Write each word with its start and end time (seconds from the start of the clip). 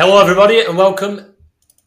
Hello, 0.00 0.20
everybody, 0.20 0.60
and 0.60 0.78
welcome 0.78 1.34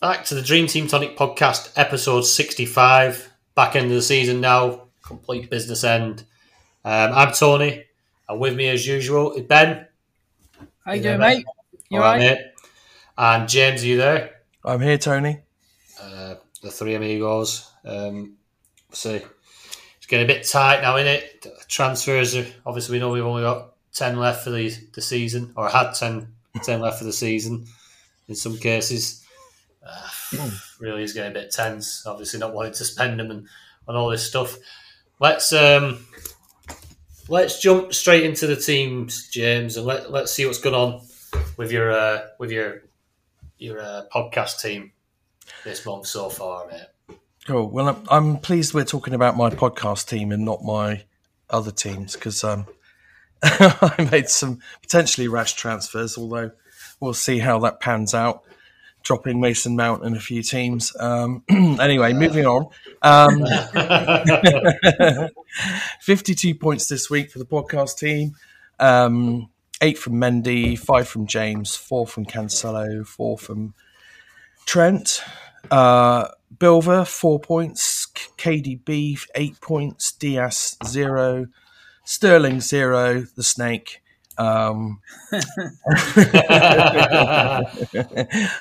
back 0.01 0.25
to 0.25 0.35
the 0.35 0.41
Dream 0.41 0.67
Team 0.67 0.85
Tonic 0.85 1.17
podcast, 1.17 1.71
episode 1.77 2.23
65. 2.23 3.31
Back 3.55 3.77
end 3.77 3.85
of 3.85 3.91
the 3.93 4.01
season 4.01 4.41
now, 4.41 4.89
complete 5.01 5.49
business 5.49 5.85
end. 5.85 6.25
Um, 6.83 7.13
I'm 7.13 7.31
Tony, 7.31 7.85
and 8.27 8.37
with 8.37 8.53
me, 8.57 8.67
as 8.67 8.85
usual, 8.85 9.31
is 9.35 9.43
Ben. 9.43 9.87
How 10.85 10.91
you 10.91 11.01
Yeah, 11.01 11.11
doing, 11.11 11.19
mate. 11.19 11.37
mate? 11.37 11.45
You 11.89 11.99
All 11.99 12.03
right, 12.03 12.21
alright? 12.21 12.37
mate. 12.37 12.45
And 13.17 13.47
James, 13.47 13.81
are 13.81 13.87
you 13.87 13.95
there? 13.95 14.41
I'm 14.65 14.81
here, 14.81 14.97
Tony. 14.97 15.39
Uh, 15.97 16.35
the 16.61 16.69
three 16.69 16.95
amigos. 16.95 17.71
Um, 17.85 18.33
see, 18.91 19.21
it's 19.97 20.05
getting 20.07 20.25
a 20.25 20.27
bit 20.27 20.45
tight 20.45 20.81
now, 20.81 20.97
isn't 20.97 21.07
it? 21.07 21.47
Transfers 21.69 22.35
are 22.35 22.45
obviously 22.65 22.93
we 22.95 22.99
know 22.99 23.09
we've 23.11 23.23
only 23.25 23.43
got 23.43 23.71
ten 23.93 24.19
left 24.19 24.43
for 24.43 24.49
the, 24.49 24.69
the 24.95 25.01
season, 25.01 25.53
or 25.55 25.69
had 25.69 25.93
10, 25.93 26.27
10 26.61 26.81
left 26.81 26.97
for 26.99 27.05
the 27.05 27.13
season. 27.13 27.65
In 28.31 28.35
some 28.35 28.57
cases, 28.57 29.25
uh, 29.85 30.49
really 30.79 31.03
is 31.03 31.11
getting 31.11 31.31
a 31.31 31.33
bit 31.33 31.51
tense. 31.51 32.07
Obviously, 32.07 32.39
not 32.39 32.53
wanting 32.53 32.71
to 32.71 32.85
spend 32.85 33.19
them 33.19 33.29
and, 33.29 33.45
and 33.89 33.97
all 33.97 34.09
this 34.09 34.25
stuff. 34.25 34.57
Let's 35.19 35.51
um, 35.51 36.07
let's 37.27 37.59
jump 37.59 37.93
straight 37.93 38.23
into 38.23 38.47
the 38.47 38.55
teams, 38.55 39.27
James, 39.27 39.75
and 39.75 39.85
let 39.85 40.11
let's 40.11 40.31
see 40.31 40.45
what's 40.45 40.59
going 40.59 40.75
on 40.75 41.01
with 41.57 41.73
your 41.73 41.91
uh, 41.91 42.21
with 42.39 42.51
your 42.51 42.83
your 43.57 43.81
uh, 43.81 44.03
podcast 44.15 44.61
team 44.61 44.93
this 45.65 45.85
month 45.85 46.07
so 46.07 46.29
far, 46.29 46.67
mate. 46.69 47.17
Cool. 47.45 47.69
Well, 47.69 47.89
I'm, 47.89 48.03
I'm 48.09 48.37
pleased 48.37 48.73
we're 48.73 48.85
talking 48.85 49.13
about 49.13 49.35
my 49.35 49.49
podcast 49.49 50.07
team 50.07 50.31
and 50.31 50.45
not 50.45 50.63
my 50.63 51.03
other 51.49 51.71
teams 51.71 52.13
because 52.13 52.45
um, 52.45 52.65
I 53.43 54.07
made 54.09 54.29
some 54.29 54.59
potentially 54.81 55.27
rash 55.27 55.51
transfers, 55.53 56.17
although 56.17 56.51
we'll 57.01 57.13
see 57.13 57.39
how 57.39 57.59
that 57.59 57.81
pans 57.81 58.13
out. 58.13 58.43
Dropping 59.03 59.41
Mason 59.41 59.75
Mount 59.75 60.05
and 60.05 60.15
a 60.15 60.19
few 60.19 60.43
teams. 60.43 60.95
Um, 60.99 61.43
anyway, 61.49 62.13
moving 62.13 62.45
on. 62.45 62.67
Um, 63.01 63.43
52 66.01 66.53
points 66.55 66.87
this 66.87 67.09
week 67.09 67.31
for 67.31 67.39
the 67.39 67.45
podcast 67.45 67.97
team. 67.97 68.35
Um, 68.79 69.49
eight 69.81 69.97
from 69.97 70.13
Mendy, 70.13 70.77
five 70.77 71.07
from 71.07 71.25
James, 71.25 71.75
four 71.75 72.05
from 72.05 72.25
Cancelo, 72.25 73.05
four 73.05 73.39
from 73.39 73.73
Trent. 74.67 75.23
Uh, 75.71 76.27
Bilver, 76.59 77.03
four 77.03 77.39
points. 77.39 78.07
KDB, 78.37 79.19
eight 79.35 79.59
points. 79.61 80.11
Diaz, 80.11 80.77
zero. 80.85 81.47
Sterling, 82.03 82.61
zero. 82.61 83.21
The 83.35 83.43
Snake. 83.43 84.00
Um, 84.37 85.01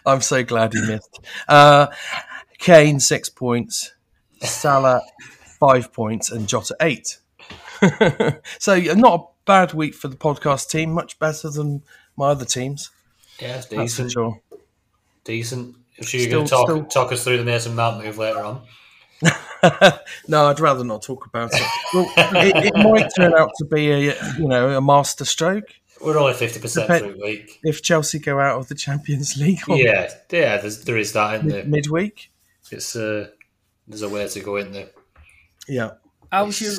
I'm 0.06 0.20
so 0.20 0.42
glad 0.44 0.72
he 0.72 0.81
missed. 0.82 1.20
Uh, 1.48 1.86
Kane, 2.58 3.00
six 3.00 3.28
points. 3.28 3.92
Salah, 4.42 5.03
five 5.59 5.92
points. 5.92 6.30
And 6.30 6.48
Jota, 6.48 6.76
eight. 6.80 7.19
so, 8.59 8.78
not 8.78 9.20
a 9.20 9.25
bad 9.47 9.72
week 9.72 9.94
for 9.94 10.09
the 10.09 10.16
podcast 10.16 10.69
team. 10.70 10.92
Much 10.92 11.19
better 11.19 11.48
than 11.50 11.82
my 12.16 12.28
other 12.28 12.44
teams. 12.44 12.91
yeah, 13.41 13.56
it's 13.56 13.66
That's 13.66 13.75
for 13.75 14.03
decent. 14.03 14.12
sure. 14.12 14.41
Decent. 15.25 15.76
I'm 15.98 16.04
sure 16.06 16.20
you're 16.20 16.30
going 16.30 16.44
to 16.47 16.50
talk 16.50 16.69
still- 16.69 16.84
talk 16.84 17.12
us 17.12 17.25
through 17.25 17.38
the 17.38 17.44
Mason 17.44 17.75
Mount 17.75 18.03
move 18.04 18.19
later 18.19 18.41
on. 18.41 18.62
no, 20.28 20.47
I'd 20.47 20.60
rather 20.60 20.84
not 20.84 21.03
talk 21.03 21.26
about 21.26 21.50
it. 21.53 21.62
Well, 21.92 22.10
it, 22.16 22.72
it 22.75 22.76
might 22.76 23.10
turn 23.16 23.34
out 23.34 23.50
to 23.58 23.64
be 23.64 23.91
a 23.91 23.98
you 24.38 24.48
know 24.48 24.76
a 24.76 24.81
master 24.81 25.25
stroke 25.25 25.69
We're 26.00 26.19
only 26.19 26.34
fifty 26.34 26.60
percent 26.60 26.86
through 26.88 27.14
the 27.19 27.22
week. 27.25 27.60
if 27.62 27.82
Chelsea 27.82 28.19
go 28.19 28.41
out 28.41 28.59
of 28.59 28.69
the 28.69 28.75
Champions 28.75 29.36
League 29.36 29.60
on 29.69 29.76
Yeah, 29.76 30.10
yeah. 30.30 30.56
There's, 30.59 30.84
there 30.84 30.97
is 30.97 31.12
that 31.12 31.41
in 31.41 31.47
mid- 31.47 31.54
there. 31.54 31.64
midweek. 31.66 32.30
It's 32.70 32.97
uh, 32.97 33.28
there's 33.86 34.03
a 34.03 34.09
way 34.09 34.26
to 34.28 34.41
go 34.41 34.56
in 34.56 34.72
there. 34.72 34.88
Yeah, 35.69 35.91
How's 36.32 36.60
your? 36.60 36.72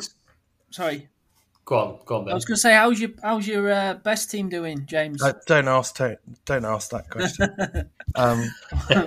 Sorry, 0.71 1.07
Go 1.71 1.77
on, 1.77 1.99
go 2.05 2.17
on, 2.17 2.29
I 2.29 2.33
was 2.33 2.43
going 2.43 2.57
to 2.57 2.61
say, 2.61 2.73
how's 2.73 2.99
your 2.99 3.11
how's 3.23 3.47
your 3.47 3.71
uh, 3.71 3.93
best 3.93 4.29
team 4.29 4.49
doing, 4.49 4.85
James? 4.87 5.23
Uh, 5.23 5.31
don't 5.47 5.69
ask. 5.69 5.95
Don't, 5.95 6.19
don't 6.43 6.65
ask 6.65 6.91
that 6.91 7.09
question. 7.09 7.49
um, 8.15 8.43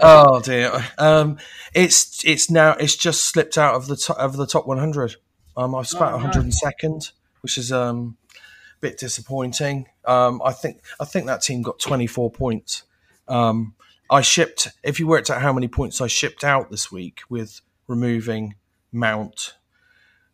oh 0.01 0.41
dear. 0.41 0.73
Um, 0.97 1.37
it's 1.75 2.25
it's 2.25 2.51
now 2.51 2.71
it's 2.73 2.97
just 2.97 3.25
slipped 3.25 3.59
out 3.59 3.75
of 3.75 3.87
the 3.87 3.97
top 3.97 4.17
of 4.17 4.39
the 4.39 4.47
top 4.47 4.67
100. 4.67 5.17
Um, 5.59 5.75
I've 5.75 5.87
spent 5.87 6.15
Oh, 6.15 6.19
no. 6.21 6.31
102nd, 6.31 7.13
which 7.43 7.59
is 7.59 7.71
um, 7.71 8.17
a 8.33 8.81
bit 8.81 8.97
disappointing. 8.97 9.87
Um, 10.07 10.41
I 10.43 10.53
think 10.55 10.81
I 10.99 11.05
think 11.05 11.27
that 11.27 11.43
team 11.43 11.61
got 11.61 11.79
24 11.79 12.31
points. 12.31 12.85
Um, 13.29 13.75
I 14.09 14.23
shipped. 14.23 14.69
If 14.83 14.99
you 14.99 15.07
worked 15.07 15.29
out 15.29 15.43
how 15.43 15.53
many 15.53 15.69
points 15.69 16.01
I 16.01 16.07
shipped 16.07 16.43
out 16.43 16.71
this 16.71 16.91
week 16.91 17.21
with 17.29 17.61
removing 17.89 18.55
Mount, 18.91 19.53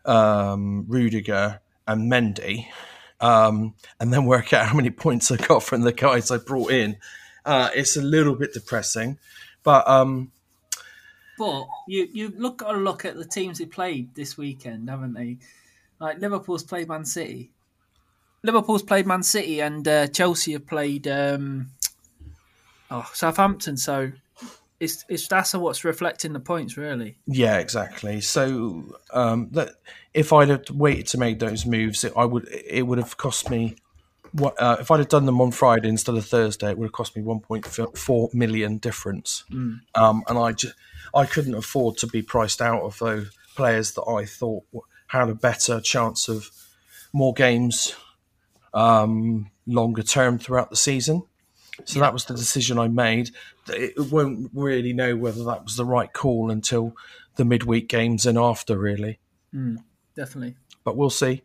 um, 0.04 0.84
Rudiger, 0.86 1.60
and 1.90 2.10
Mendy, 2.10 2.66
um, 3.20 3.74
and 3.98 4.12
then 4.12 4.24
work 4.24 4.52
out 4.52 4.66
how 4.66 4.76
many 4.76 4.90
points 4.90 5.30
I 5.30 5.36
got 5.36 5.62
from 5.62 5.82
the 5.82 5.92
guys 5.92 6.30
I 6.30 6.38
brought 6.38 6.70
in, 6.70 6.96
uh, 7.44 7.70
it's 7.74 7.96
a 7.96 8.02
little 8.02 8.34
bit 8.34 8.54
depressing. 8.54 9.18
But 9.62 9.86
um, 9.88 10.32
but 11.36 11.66
you 11.88 12.08
you 12.12 12.32
look 12.36 12.58
got 12.58 12.72
to 12.72 12.78
look 12.78 13.04
at 13.04 13.16
the 13.16 13.24
teams 13.24 13.58
they 13.58 13.66
played 13.66 14.14
this 14.14 14.38
weekend, 14.38 14.88
haven't 14.88 15.14
they? 15.14 15.38
Like 15.98 16.18
Liverpool's 16.18 16.62
played 16.62 16.88
Man 16.88 17.04
City. 17.04 17.50
Liverpool's 18.42 18.82
played 18.82 19.06
Man 19.06 19.22
City, 19.22 19.60
and 19.60 19.86
uh, 19.86 20.06
Chelsea 20.06 20.52
have 20.52 20.66
played 20.66 21.06
um, 21.08 21.70
oh 22.90 23.10
Southampton. 23.12 23.76
So 23.76 24.12
it's 24.80 25.04
it's 25.08 25.28
that's 25.28 25.54
what's 25.54 25.84
reflecting 25.84 26.32
the 26.32 26.40
points, 26.40 26.76
really. 26.76 27.18
yeah, 27.26 27.58
exactly. 27.58 28.20
So 28.20 28.96
um, 29.12 29.48
that 29.52 29.74
if 30.14 30.32
I'd 30.32 30.48
have 30.48 30.70
waited 30.70 31.06
to 31.08 31.18
make 31.18 31.38
those 31.38 31.66
moves, 31.66 32.02
it, 32.02 32.12
I 32.16 32.24
would 32.24 32.48
it 32.48 32.86
would 32.86 32.98
have 32.98 33.16
cost 33.16 33.50
me. 33.50 33.76
What, 34.32 34.54
uh, 34.62 34.76
if 34.78 34.90
I'd 34.92 35.00
have 35.00 35.08
done 35.08 35.26
them 35.26 35.40
on 35.40 35.50
Friday 35.50 35.88
instead 35.88 36.14
of 36.14 36.24
Thursday, 36.24 36.70
it 36.70 36.78
would 36.78 36.86
have 36.86 36.92
cost 36.92 37.16
me 37.16 37.22
1.4 37.22 38.32
million 38.32 38.78
difference. 38.78 39.42
Um, 39.96 40.22
and 40.28 40.38
I, 40.38 40.52
ju- 40.52 40.70
I 41.12 41.26
couldn't 41.26 41.56
afford 41.56 41.96
to 41.98 42.06
be 42.06 42.22
priced 42.22 42.62
out 42.62 42.82
of 42.82 42.96
those 43.00 43.28
players 43.56 43.92
that 43.94 44.04
I 44.04 44.24
thought 44.26 44.62
had 45.08 45.28
a 45.28 45.34
better 45.34 45.80
chance 45.80 46.28
of 46.28 46.48
more 47.12 47.34
games 47.34 47.96
um, 48.72 49.50
longer 49.66 50.04
term 50.04 50.38
throughout 50.38 50.70
the 50.70 50.76
season. 50.76 51.24
So 51.84 52.00
that 52.00 52.12
was 52.12 52.24
the 52.24 52.34
decision 52.34 52.78
I 52.78 52.88
made. 52.88 53.30
It 53.68 53.98
won't 54.10 54.50
really 54.54 54.92
know 54.92 55.16
whether 55.16 55.44
that 55.44 55.64
was 55.64 55.76
the 55.76 55.84
right 55.84 56.12
call 56.12 56.50
until 56.50 56.94
the 57.36 57.44
midweek 57.44 57.88
games 57.88 58.26
and 58.26 58.38
after, 58.38 58.78
really. 58.78 59.18
Definitely. 60.14 60.56
But 60.84 60.96
we'll 60.96 61.10
see. 61.10 61.42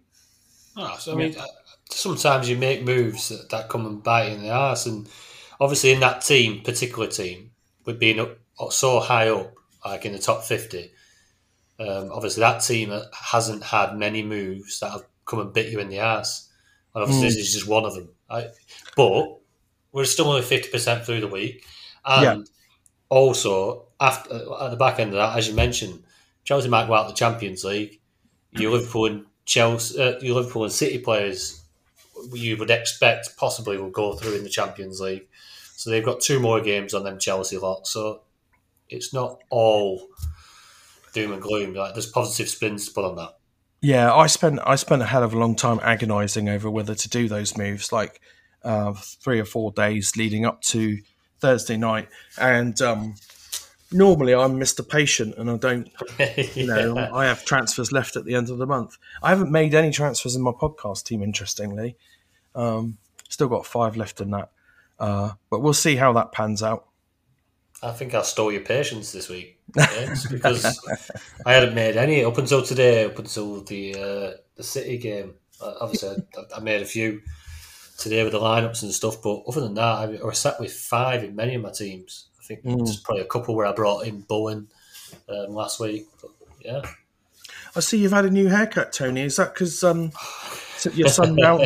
Oh, 0.77 0.95
so, 0.99 1.13
I 1.13 1.15
mean, 1.15 1.35
uh, 1.37 1.45
sometimes 1.89 2.49
you 2.49 2.57
make 2.57 2.83
moves 2.83 3.29
that, 3.29 3.49
that 3.49 3.69
come 3.69 3.85
and 3.85 4.03
bite 4.03 4.31
in 4.31 4.41
the 4.41 4.49
ass, 4.49 4.85
and 4.85 5.07
obviously 5.59 5.91
in 5.91 6.01
that 6.01 6.21
team, 6.21 6.61
particular 6.61 7.07
team, 7.07 7.51
with 7.85 7.99
being 7.99 8.19
up, 8.19 8.37
so 8.71 8.99
high 8.99 9.29
up, 9.29 9.53
like 9.85 10.05
in 10.05 10.13
the 10.13 10.19
top 10.19 10.43
fifty, 10.43 10.91
um, 11.79 12.09
obviously 12.11 12.41
that 12.41 12.59
team 12.59 12.91
hasn't 13.13 13.63
had 13.63 13.97
many 13.97 14.23
moves 14.23 14.79
that 14.79 14.91
have 14.91 15.05
come 15.25 15.39
and 15.39 15.53
bit 15.53 15.71
you 15.71 15.79
in 15.79 15.89
the 15.89 15.99
ass, 15.99 16.49
and 16.93 17.03
obviously 17.03 17.27
this 17.27 17.37
is 17.37 17.53
just 17.53 17.67
one 17.67 17.85
of 17.85 17.93
them. 17.93 18.09
I, 18.29 18.47
but 18.97 19.37
we're 19.95 20.05
still 20.05 20.27
only 20.27 20.41
fifty 20.43 20.69
percent 20.69 21.05
through 21.05 21.21
the 21.21 21.27
week, 21.27 21.65
and 22.05 22.23
Yeah. 22.23 22.43
also 23.09 23.85
after 23.99 24.35
at 24.35 24.69
the 24.69 24.77
back 24.77 24.99
end 24.99 25.11
of 25.11 25.15
that, 25.15 25.37
as 25.37 25.47
you 25.47 25.55
mentioned, 25.55 26.03
Chelsea 26.43 26.69
might 26.69 26.87
go 26.87 26.93
out 26.93 27.07
the 27.07 27.13
Champions 27.13 27.63
League. 27.63 27.99
You 28.51 28.71
Liverpool 28.71 29.05
and 29.07 29.25
Chelsea, 29.45 29.99
uh, 29.99 30.19
your 30.19 30.35
Liverpool 30.35 30.63
and 30.65 30.71
City 30.73 30.99
players, 30.99 31.63
you 32.33 32.57
would 32.57 32.69
expect 32.69 33.35
possibly 33.37 33.77
will 33.77 33.89
go 33.89 34.13
through 34.13 34.35
in 34.35 34.43
the 34.43 34.49
Champions 34.49 34.99
League. 34.99 35.27
So 35.77 35.89
they've 35.89 36.05
got 36.05 36.21
two 36.21 36.39
more 36.39 36.61
games 36.61 36.93
on 36.93 37.03
them 37.03 37.19
Chelsea 37.19 37.57
lot. 37.57 37.87
So 37.87 38.21
it's 38.89 39.13
not 39.13 39.39
all 39.49 40.07
doom 41.13 41.31
and 41.31 41.41
gloom. 41.41 41.73
Like 41.73 41.93
there's 41.93 42.05
positive 42.09 42.49
spins 42.49 42.87
to 42.87 42.93
put 42.93 43.05
on 43.05 43.15
that. 43.15 43.37
Yeah, 43.81 44.13
I 44.13 44.27
spent 44.27 44.59
I 44.65 44.75
spent 44.75 45.01
a 45.01 45.05
hell 45.05 45.23
of 45.23 45.33
a 45.33 45.37
long 45.37 45.55
time 45.55 45.79
agonising 45.83 46.49
over 46.49 46.69
whether 46.69 46.95
to 46.95 47.09
do 47.09 47.27
those 47.27 47.57
moves, 47.57 47.91
like 47.91 48.19
uh, 48.65 48.93
three 48.93 49.39
or 49.39 49.45
four 49.45 49.71
days 49.71 50.17
leading 50.17 50.45
up 50.45 50.61
to 50.61 50.99
Thursday 51.39 51.77
night. 51.77 52.09
And 52.37 52.79
um, 52.81 53.15
normally 53.91 54.33
I'm 54.33 54.59
Mr. 54.59 54.87
Patient, 54.87 55.35
and 55.37 55.49
I 55.49 55.57
don't, 55.57 55.89
you 56.55 56.67
know, 56.67 56.97
I 57.13 57.25
have 57.25 57.45
transfers 57.45 57.91
left 57.91 58.15
at 58.15 58.25
the 58.25 58.35
end 58.35 58.49
of 58.49 58.57
the 58.57 58.65
month. 58.65 58.97
I 59.21 59.29
haven't 59.29 59.51
made 59.51 59.73
any 59.73 59.91
transfers 59.91 60.35
in 60.35 60.41
my 60.41 60.51
podcast 60.51 61.03
team, 61.05 61.23
interestingly. 61.23 61.95
Um, 62.55 62.97
still 63.29 63.47
got 63.47 63.65
five 63.65 63.95
left 63.95 64.19
in 64.19 64.31
that, 64.31 64.51
uh, 64.99 65.31
but 65.49 65.61
we'll 65.61 65.73
see 65.73 65.95
how 65.95 66.13
that 66.13 66.31
pans 66.31 66.63
out. 66.63 66.87
I 67.83 67.91
think 67.91 68.15
I 68.15 68.23
stole 68.23 68.51
your 68.51 68.61
patience 68.61 69.11
this 69.11 69.29
week 69.29 69.59
James, 69.93 70.25
because 70.27 70.79
I 71.45 71.53
hadn't 71.53 71.75
made 71.75 71.97
any 71.97 72.23
up 72.23 72.37
until 72.37 72.63
today, 72.63 73.05
up 73.05 73.19
until 73.19 73.61
the 73.61 73.93
uh, 73.93 74.37
the 74.55 74.63
City 74.63 74.97
game. 74.97 75.35
Uh, 75.61 75.73
obviously, 75.81 76.23
I, 76.37 76.57
I 76.57 76.59
made 76.61 76.81
a 76.81 76.85
few 76.85 77.21
today 77.97 78.23
with 78.23 78.33
the 78.33 78.39
lineups 78.39 78.83
and 78.83 78.91
stuff, 78.91 79.21
but 79.21 79.43
other 79.47 79.61
than 79.61 79.73
that, 79.75 79.81
I, 79.81 80.03
I 80.21 80.25
was 80.25 80.39
sat 80.39 80.59
with 80.59 80.73
five 80.73 81.23
in 81.23 81.35
many 81.35 81.55
of 81.55 81.61
my 81.61 81.71
teams. 81.71 82.27
I 82.39 82.43
think 82.43 82.61
there's 82.63 82.97
probably 82.97 83.23
a 83.23 83.27
couple 83.27 83.55
where 83.55 83.65
I 83.65 83.71
brought 83.73 84.05
in 84.05 84.21
Bowen 84.21 84.67
um, 85.29 85.53
last 85.53 85.79
week. 85.79 86.05
But 86.21 86.31
yeah, 86.61 86.81
I 87.75 87.79
see 87.79 87.97
you've 87.97 88.11
had 88.11 88.25
a 88.25 88.29
new 88.29 88.47
haircut, 88.47 88.93
Tony. 88.93 89.21
Is 89.21 89.37
that 89.37 89.53
because 89.53 89.83
um, 89.83 90.11
your 90.93 91.07
son 91.09 91.37
uh, 91.43 91.57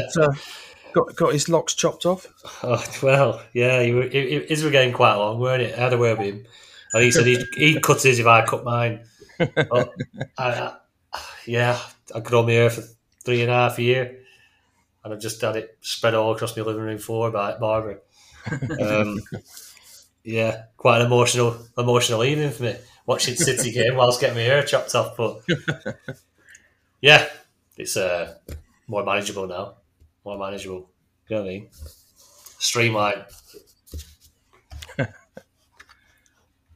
got 0.94 1.16
got 1.16 1.34
his 1.34 1.50
locks 1.50 1.74
chopped 1.74 2.06
off? 2.06 2.28
Oh, 2.64 2.84
well, 3.04 3.42
yeah, 3.54 3.82
he, 3.84 3.94
were- 3.94 4.04
it, 4.04 4.16
it, 4.16 4.50
his 4.50 4.64
were 4.64 4.72
getting 4.72 4.94
quite 4.94 5.16
long, 5.16 5.40
weren't 5.40 5.64
it? 5.64 5.78
I 5.78 5.82
had 5.82 5.94
a 5.94 5.98
word 5.98 6.20
with 6.20 6.28
him. 6.28 6.46
And 6.94 7.04
he 7.04 7.12
said 7.12 7.26
he'd, 7.28 7.46
he'd 7.58 7.84
cut 7.84 8.02
his 8.02 8.20
if 8.20 8.26
I 8.26 8.46
cut 8.46 8.64
mine. 8.64 9.02
I, 9.40 9.86
I, 10.38 10.78
yeah, 11.46 11.80
I 12.14 12.20
grew 12.20 12.44
my 12.44 12.52
hair 12.52 12.70
for 12.70 12.84
three 13.24 13.42
and 13.42 13.52
a 13.52 13.56
half 13.56 13.78
a 13.78 13.84
year. 13.84 14.19
And 15.04 15.14
I've 15.14 15.22
just 15.22 15.42
had 15.42 15.56
it 15.56 15.78
spread 15.82 16.14
all 16.14 16.34
across 16.34 16.56
my 16.58 16.64
living 16.64 16.82
room 16.82 16.98
floor 16.98 17.32
by 17.32 17.58
Barbara. 17.58 17.98
Um, 18.80 19.20
yeah, 20.24 20.64
quite 20.78 21.00
an 21.02 21.08
emotional 21.08 21.58
emotional 21.78 22.24
evening 22.24 22.52
for 22.52 22.64
me. 22.64 22.76
Watching 23.06 23.36
City 23.36 23.72
game 23.74 23.96
whilst 23.96 24.22
getting 24.22 24.36
my 24.36 24.42
hair 24.44 24.64
chopped 24.64 24.94
off. 24.96 25.18
But 25.18 25.42
yeah, 27.02 27.28
it's 27.78 27.98
uh, 27.98 28.36
more 28.88 29.04
manageable 29.04 29.48
now. 29.48 29.76
More 30.26 30.38
manageable. 30.38 30.90
You 31.28 31.38
know 31.38 31.44
what 31.44 31.50
I 31.50 31.54
mean? 31.54 31.68
Streamline. 32.60 33.24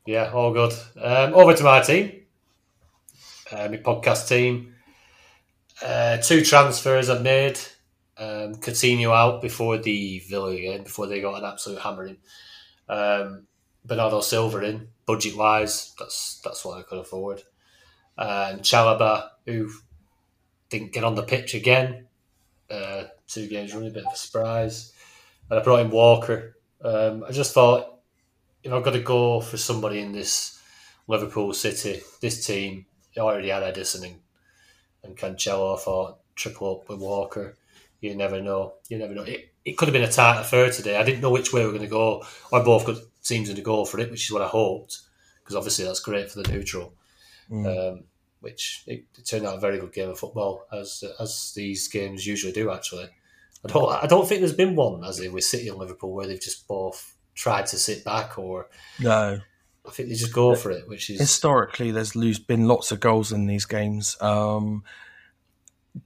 yeah, 0.06 0.32
all 0.32 0.54
good. 0.54 0.74
Um, 1.02 1.34
over 1.34 1.54
to 1.54 1.64
my 1.64 1.82
team, 1.82 2.22
uh, 3.52 3.68
my 3.70 3.78
podcast 3.78 4.28
team. 4.28 4.76
Uh, 5.82 6.18
two 6.18 6.44
transfers 6.44 7.10
I've 7.10 7.22
made. 7.22 7.60
Um, 8.18 8.56
Coutinho 8.56 9.12
out 9.12 9.42
before 9.42 9.78
the 9.78 10.20
Villa 10.20 10.56
game, 10.56 10.84
before 10.84 11.08
they 11.08 11.22
got 11.22 11.42
an 11.42 11.50
absolute 11.50 11.80
hammering. 11.80 12.18
Um, 12.88 13.48
Bernardo 13.86 14.22
Silva 14.22 14.60
in, 14.60 14.88
budget 15.06 15.36
wise, 15.36 15.94
that's 15.98 16.40
that's 16.44 16.64
what 16.64 16.78
I 16.78 16.84
could 16.84 17.00
afford. 17.00 17.44
Uh, 18.18 18.50
and 18.52 18.62
Chalobah, 18.62 19.30
who 19.46 19.70
didn't 20.70 20.92
get 20.94 21.04
on 21.04 21.16
the 21.16 21.24
pitch 21.24 21.56
again, 21.56 22.08
uh, 22.70 23.06
two 23.28 23.48
games 23.48 23.74
running, 23.74 23.90
a 23.90 23.94
bit 23.94 24.06
of 24.06 24.14
a 24.14 24.16
surprise. 24.16 24.94
And 25.50 25.60
I 25.60 25.64
brought 25.64 25.82
in 25.82 25.90
Walker. 25.90 26.58
Um, 26.84 27.24
I 27.28 27.32
just 27.32 27.54
thought 27.54 28.00
if 28.64 28.72
I've 28.72 28.84
got 28.84 28.92
to 28.94 29.02
go 29.02 29.42
for 29.42 29.58
somebody 29.58 30.00
in 30.00 30.12
this 30.12 30.62
Liverpool 31.08 31.54
City, 31.54 32.02
this 32.22 32.46
team, 32.46 32.86
they 33.14 33.22
already 33.22 33.50
had 33.50 33.64
Ederson 33.64 34.06
and, 34.06 34.20
and 35.04 35.18
Cancelo. 35.18 35.76
I 35.76 35.82
thought 35.82 36.20
triple 36.36 36.82
up 36.82 36.90
with 36.90 37.00
Walker. 37.00 37.58
You 38.04 38.16
never 38.16 38.42
know. 38.42 38.74
You 38.90 38.98
never 38.98 39.14
know. 39.14 39.24
It, 39.24 39.54
it 39.64 39.78
could 39.78 39.88
have 39.88 39.94
been 39.94 40.04
a 40.04 40.12
tight 40.12 40.42
affair 40.42 40.70
today. 40.70 40.98
I 40.98 41.04
didn't 41.04 41.22
know 41.22 41.32
which 41.32 41.54
way 41.54 41.62
we 41.62 41.68
were 41.68 41.72
going 41.72 41.84
to 41.84 41.90
go. 41.90 42.26
Or 42.52 42.62
both 42.62 42.86
good 42.86 42.98
teams 43.24 43.48
going 43.48 43.56
to 43.56 43.62
go 43.62 43.86
for 43.86 43.98
it, 44.02 44.12
which 44.12 44.26
is 44.26 44.32
what 44.32 44.42
I 44.42 44.48
hoped, 44.48 45.00
because 45.42 45.56
obviously 45.56 45.86
that's 45.86 46.02
great 46.02 46.30
for 46.30 46.42
the 46.42 46.52
neutral. 46.52 46.94
Um, 47.50 48.04
which 48.42 48.84
it, 48.88 49.06
it 49.18 49.26
turned 49.26 49.46
out 49.46 49.56
a 49.56 49.60
very 49.60 49.80
good 49.80 49.94
game 49.94 50.10
of 50.10 50.20
football, 50.20 50.66
as 50.74 51.02
as 51.18 51.54
these 51.56 51.88
games 51.88 52.28
usually 52.28 52.52
do. 52.52 52.72
Actually, 52.72 53.08
I 53.64 53.72
don't 53.72 54.04
I 54.04 54.08
don't 54.08 54.28
think 54.28 54.42
there's 54.42 54.54
been 54.54 54.76
one 54.76 55.04
as 55.06 55.22
in 55.22 55.32
with 55.32 55.46
City 55.46 55.70
and 55.70 55.78
Liverpool 55.78 56.14
where 56.14 56.28
they've 56.28 56.42
just 56.42 56.68
both 56.68 57.16
tried 57.36 57.68
to 57.68 57.78
sit 57.78 58.04
back, 58.04 58.38
or 58.38 58.68
No. 59.00 59.40
I 59.86 59.92
think 59.92 60.10
they 60.10 60.16
just 60.16 60.34
go 60.34 60.56
for 60.56 60.72
it, 60.72 60.88
which 60.88 61.10
is 61.10 61.20
Historically, 61.20 61.92
there's 61.92 62.14
been 62.40 62.68
lots 62.68 62.92
of 62.92 63.02
goals 63.02 63.32
in 63.34 63.48
these 63.48 63.66
games. 63.66 64.18
Um, 64.22 64.84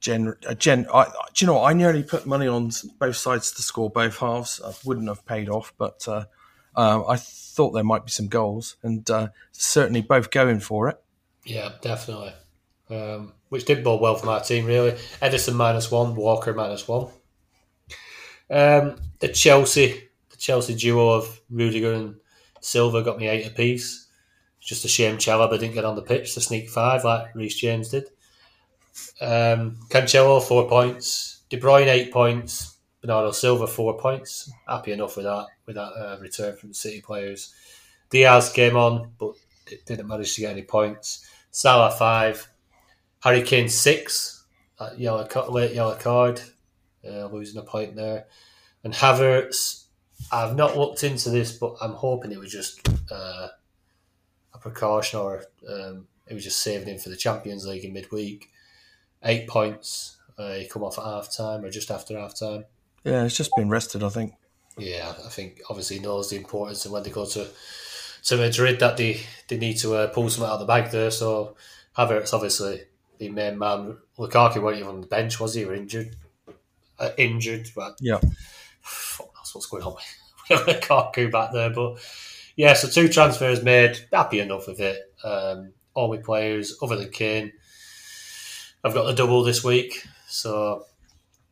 gen, 0.00 0.34
uh, 0.46 0.54
gen, 0.54 0.86
I, 0.92 1.04
do 1.04 1.44
you 1.44 1.46
know 1.46 1.54
what? 1.54 1.70
I 1.70 1.72
nearly 1.72 2.02
put 2.02 2.26
money 2.26 2.46
on 2.46 2.70
both 2.98 3.16
sides 3.16 3.52
to 3.52 3.62
score 3.62 3.90
both 3.90 4.18
halves. 4.18 4.60
I 4.64 4.72
wouldn't 4.84 5.08
have 5.08 5.24
paid 5.26 5.48
off, 5.48 5.72
but 5.78 6.06
uh, 6.06 6.24
uh, 6.76 7.04
I 7.06 7.16
thought 7.16 7.70
there 7.72 7.84
might 7.84 8.04
be 8.04 8.10
some 8.10 8.28
goals, 8.28 8.76
and 8.82 9.08
uh, 9.10 9.28
certainly 9.52 10.02
both 10.02 10.30
going 10.30 10.60
for 10.60 10.88
it. 10.88 11.02
yeah, 11.44 11.72
definitely. 11.80 12.32
Um, 12.90 13.34
which 13.50 13.64
did 13.64 13.84
bode 13.84 14.00
well 14.00 14.14
for 14.16 14.26
my 14.26 14.38
team, 14.38 14.64
really. 14.64 14.92
Ederson 15.20 15.54
minus 15.54 15.90
one, 15.90 16.14
Walker 16.14 16.54
minus 16.54 16.86
one. 16.88 17.08
Um, 18.50 18.96
the 19.18 19.28
Chelsea, 19.28 20.08
the 20.30 20.36
Chelsea 20.36 20.74
duo 20.74 21.10
of 21.10 21.40
Rudiger 21.50 21.92
and 21.92 22.16
Silva 22.60 23.02
got 23.02 23.18
me 23.18 23.28
eight 23.28 23.46
apiece. 23.46 24.06
Just 24.60 24.84
a 24.84 24.88
shame 24.88 25.16
Chalobah 25.16 25.58
didn't 25.58 25.74
get 25.74 25.84
on 25.84 25.96
the 25.96 26.02
pitch 26.02 26.34
to 26.34 26.40
sneak 26.40 26.68
five 26.68 27.04
like 27.04 27.34
Reece 27.34 27.56
James 27.56 27.90
did. 27.90 28.08
Um, 29.20 29.76
Cancelo 29.88 30.42
four 30.42 30.68
points, 30.68 31.42
De 31.50 31.58
Bruyne 31.58 31.88
eight 31.88 32.12
points, 32.12 32.76
Bernardo 33.00 33.32
Silva 33.32 33.66
four 33.66 33.98
points. 33.98 34.50
Happy 34.66 34.92
enough 34.92 35.16
with 35.16 35.26
that 35.26 35.46
with 35.66 35.76
that 35.76 35.92
uh, 35.92 36.18
return 36.20 36.56
from 36.56 36.70
the 36.70 36.74
City 36.74 37.00
players. 37.00 37.54
Diaz 38.10 38.50
came 38.52 38.76
on, 38.76 39.12
but 39.18 39.32
it 39.66 39.84
didn't 39.86 40.08
manage 40.08 40.34
to 40.34 40.40
get 40.42 40.52
any 40.52 40.62
points. 40.62 41.26
Salah 41.50 41.90
five, 41.90 42.48
Harry 43.20 43.42
Kane 43.42 43.68
six, 43.68 44.44
that 44.78 44.98
yellow 44.98 45.26
late 45.50 45.74
yellow 45.74 45.96
card, 45.96 46.40
uh, 47.06 47.26
losing 47.26 47.60
a 47.60 47.64
point 47.64 47.96
there, 47.96 48.26
and 48.84 48.92
Havertz. 48.92 49.84
I've 50.32 50.56
not 50.56 50.76
looked 50.76 51.04
into 51.04 51.30
this, 51.30 51.52
but 51.52 51.76
I'm 51.80 51.92
hoping 51.92 52.32
it 52.32 52.40
was 52.40 52.50
just 52.50 52.88
uh, 53.10 53.48
a 54.52 54.58
precaution 54.58 55.20
or 55.20 55.44
um, 55.68 56.08
it 56.26 56.34
was 56.34 56.42
just 56.42 56.60
saving 56.60 56.88
him 56.88 56.98
for 56.98 57.08
the 57.08 57.16
Champions 57.16 57.64
League 57.66 57.84
in 57.84 57.92
midweek. 57.92 58.50
Eight 59.22 59.48
points. 59.48 60.16
Uh, 60.38 60.54
he 60.54 60.68
come 60.68 60.84
off 60.84 60.98
at 60.98 61.04
half 61.04 61.34
time 61.36 61.64
or 61.64 61.70
just 61.70 61.90
after 61.90 62.18
half 62.18 62.38
time. 62.38 62.64
Yeah, 63.04 63.24
it's 63.24 63.36
just 63.36 63.50
been 63.56 63.68
rested, 63.68 64.02
I 64.02 64.08
think. 64.08 64.34
Yeah, 64.76 65.12
I 65.24 65.28
think 65.28 65.60
obviously 65.68 65.96
he 65.98 66.02
knows 66.02 66.30
the 66.30 66.36
importance 66.36 66.84
and 66.84 66.92
when 66.94 67.02
they 67.02 67.10
go 67.10 67.26
to 67.26 67.48
to 68.24 68.36
Madrid 68.36 68.78
that 68.80 68.96
they, 68.96 69.20
they 69.48 69.56
need 69.56 69.78
to 69.78 69.94
uh, 69.94 70.06
pull 70.08 70.28
something 70.28 70.48
out 70.48 70.54
of 70.54 70.60
the 70.60 70.66
bag 70.66 70.90
there. 70.90 71.10
So 71.10 71.56
Havertz 71.96 72.32
obviously 72.34 72.82
the 73.18 73.28
main 73.30 73.58
man. 73.58 73.96
Lukaku 74.18 74.62
wasn't 74.62 74.80
even 74.82 74.94
on 74.94 75.00
the 75.00 75.06
bench, 75.06 75.40
was 75.40 75.54
he? 75.54 75.64
Or 75.64 75.74
injured? 75.74 76.14
Uh, 76.98 77.10
injured, 77.16 77.68
but 77.74 77.96
Yeah. 78.00 78.20
fuck 78.80 79.32
knows 79.34 79.54
what's 79.54 79.66
going 79.66 79.82
on 79.84 79.94
with 80.50 80.60
Lukaku 80.60 81.30
back 81.32 81.52
there. 81.52 81.70
But 81.70 81.98
yeah, 82.56 82.74
so 82.74 82.88
two 82.88 83.08
transfers 83.08 83.62
made. 83.62 83.98
Happy 84.12 84.40
enough 84.40 84.66
with 84.68 84.80
it. 84.80 85.00
Um, 85.24 85.72
all 85.94 86.08
my 86.12 86.18
players, 86.20 86.76
other 86.82 86.96
than 86.96 87.10
Kane, 87.10 87.52
I've 88.84 88.94
got 88.94 89.04
the 89.04 89.14
double 89.14 89.42
this 89.42 89.64
week. 89.64 90.06
So 90.26 90.84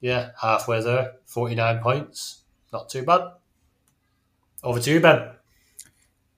yeah, 0.00 0.30
halfway 0.40 0.82
there, 0.82 1.14
forty 1.26 1.54
nine 1.54 1.80
points. 1.80 2.42
Not 2.72 2.88
too 2.88 3.02
bad. 3.02 3.32
Over 4.62 4.80
to 4.80 4.90
you, 4.90 5.00
Ben. 5.00 5.30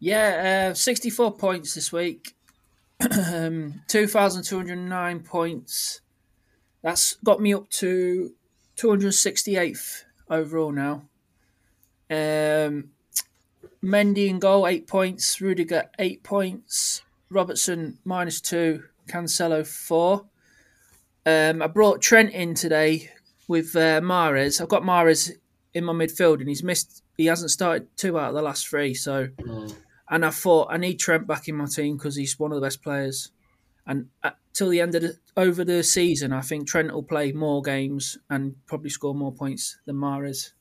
Yeah, 0.00 0.68
uh, 0.70 0.74
64 0.74 1.32
points 1.32 1.74
this 1.74 1.92
week. 1.92 2.34
um, 3.32 3.82
2,209 3.88 5.20
points. 5.20 6.00
That's 6.82 7.14
got 7.24 7.40
me 7.40 7.54
up 7.54 7.68
to 7.70 8.32
268th 8.76 10.04
overall 10.30 10.70
now. 10.70 11.08
Um, 12.10 12.90
Mendy 13.82 14.28
in 14.28 14.38
goal, 14.38 14.66
eight 14.66 14.86
points. 14.86 15.40
Rudiger, 15.40 15.84
eight 15.98 16.22
points. 16.22 17.02
Robertson, 17.30 17.98
minus 18.04 18.40
two. 18.40 18.84
Cancelo, 19.08 19.66
four. 19.66 20.26
Um, 21.28 21.60
I 21.60 21.66
brought 21.66 22.00
Trent 22.00 22.32
in 22.32 22.54
today 22.54 23.10
with 23.48 23.76
uh, 23.76 24.00
Mahrez. 24.00 24.62
I've 24.62 24.70
got 24.70 24.82
Mahrez 24.82 25.30
in 25.74 25.84
my 25.84 25.92
midfield, 25.92 26.40
and 26.40 26.48
he's 26.48 26.62
missed. 26.62 27.02
He 27.18 27.26
hasn't 27.26 27.50
started 27.50 27.86
two 27.98 28.18
out 28.18 28.30
of 28.30 28.34
the 28.34 28.40
last 28.40 28.66
three. 28.66 28.94
So, 28.94 29.28
and 30.08 30.24
I 30.24 30.30
thought 30.30 30.68
I 30.70 30.78
need 30.78 30.98
Trent 30.98 31.26
back 31.26 31.46
in 31.46 31.56
my 31.56 31.66
team 31.66 31.98
because 31.98 32.16
he's 32.16 32.38
one 32.38 32.50
of 32.50 32.56
the 32.56 32.66
best 32.66 32.82
players. 32.82 33.30
And 33.86 34.06
uh, 34.22 34.30
till 34.54 34.70
the 34.70 34.80
end 34.80 34.94
of 34.94 35.02
the 35.02 35.18
over 35.36 35.64
the 35.64 35.82
season, 35.82 36.32
I 36.32 36.40
think 36.40 36.66
Trent 36.66 36.94
will 36.94 37.02
play 37.02 37.32
more 37.32 37.60
games 37.60 38.16
and 38.30 38.56
probably 38.64 38.88
score 38.88 39.14
more 39.14 39.32
points 39.32 39.76
than 39.84 39.96
Mahrez. 39.96 40.52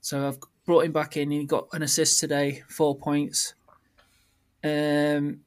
So 0.00 0.26
I've 0.26 0.38
brought 0.66 0.86
him 0.86 0.92
back 0.92 1.16
in. 1.16 1.30
He 1.30 1.44
got 1.44 1.68
an 1.72 1.84
assist 1.84 2.18
today, 2.18 2.64
four 2.68 2.96
points. 2.96 3.54
Um, 4.64 5.42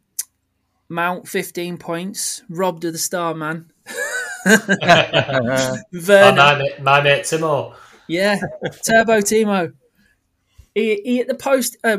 Mount, 0.88 1.27
fifteen 1.27 1.77
points. 1.77 2.44
Robbed 2.48 2.86
of 2.86 2.94
the 2.94 2.98
star 2.98 3.34
man. 3.34 3.74
Oh, 4.48 5.77
my, 5.92 6.56
mate, 6.58 6.82
my 6.82 7.01
mate 7.01 7.24
Timo. 7.24 7.75
yeah, 8.08 8.38
Turbo 8.86 9.20
Timo. 9.20 9.74
He, 10.74 11.01
he 11.04 11.18
hit 11.18 11.27
the 11.27 11.36
post. 11.36 11.77
Uh, 11.84 11.98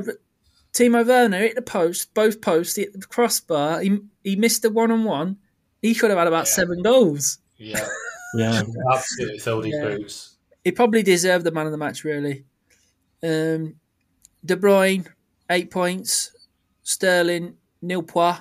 Timo 0.73 1.07
Werner 1.07 1.39
hit 1.39 1.55
the 1.57 1.63
post, 1.63 2.15
both 2.15 2.41
posts. 2.41 2.77
He 2.77 2.83
hit 2.83 2.93
the 2.93 3.07
crossbar. 3.07 3.81
He 3.81 3.99
he 4.23 4.37
missed 4.37 4.63
the 4.63 4.71
one 4.71 4.91
on 4.91 5.05
one. 5.05 5.39
He 5.83 5.95
could 5.95 6.11
have 6.11 6.19
had 6.19 6.29
about 6.29 6.47
Yeah. 6.47 6.53
seven 6.53 6.83
goals. 6.83 7.39
Yeah, 7.57 7.87
Yeah. 8.35 8.63
absolutely 8.93 9.39
filled 9.39 9.65
his 9.65 9.75
Yeah. 9.75 9.85
boots. 9.97 10.37
He 10.65 10.73
probably 10.73 11.03
deserved 11.03 11.45
the 11.45 11.51
man 11.53 11.67
of 11.67 11.73
the 11.73 11.79
match, 11.79 12.05
really. 12.05 12.45
Um, 13.23 13.77
De 14.45 14.57
Bruyne, 14.57 15.07
eight 15.51 15.71
points. 15.71 16.33
Sterling, 16.83 17.57
nil 17.83 18.03
point. 18.03 18.39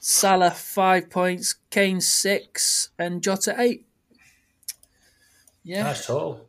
Salah, 0.00 0.50
five 0.52 1.10
points. 1.10 1.54
Kane, 1.70 2.00
six. 2.00 2.90
And 2.98 3.22
Jota, 3.22 3.54
eight. 3.58 3.86
Yeah, 5.64 5.82
Nice 5.84 6.06
total. 6.06 6.48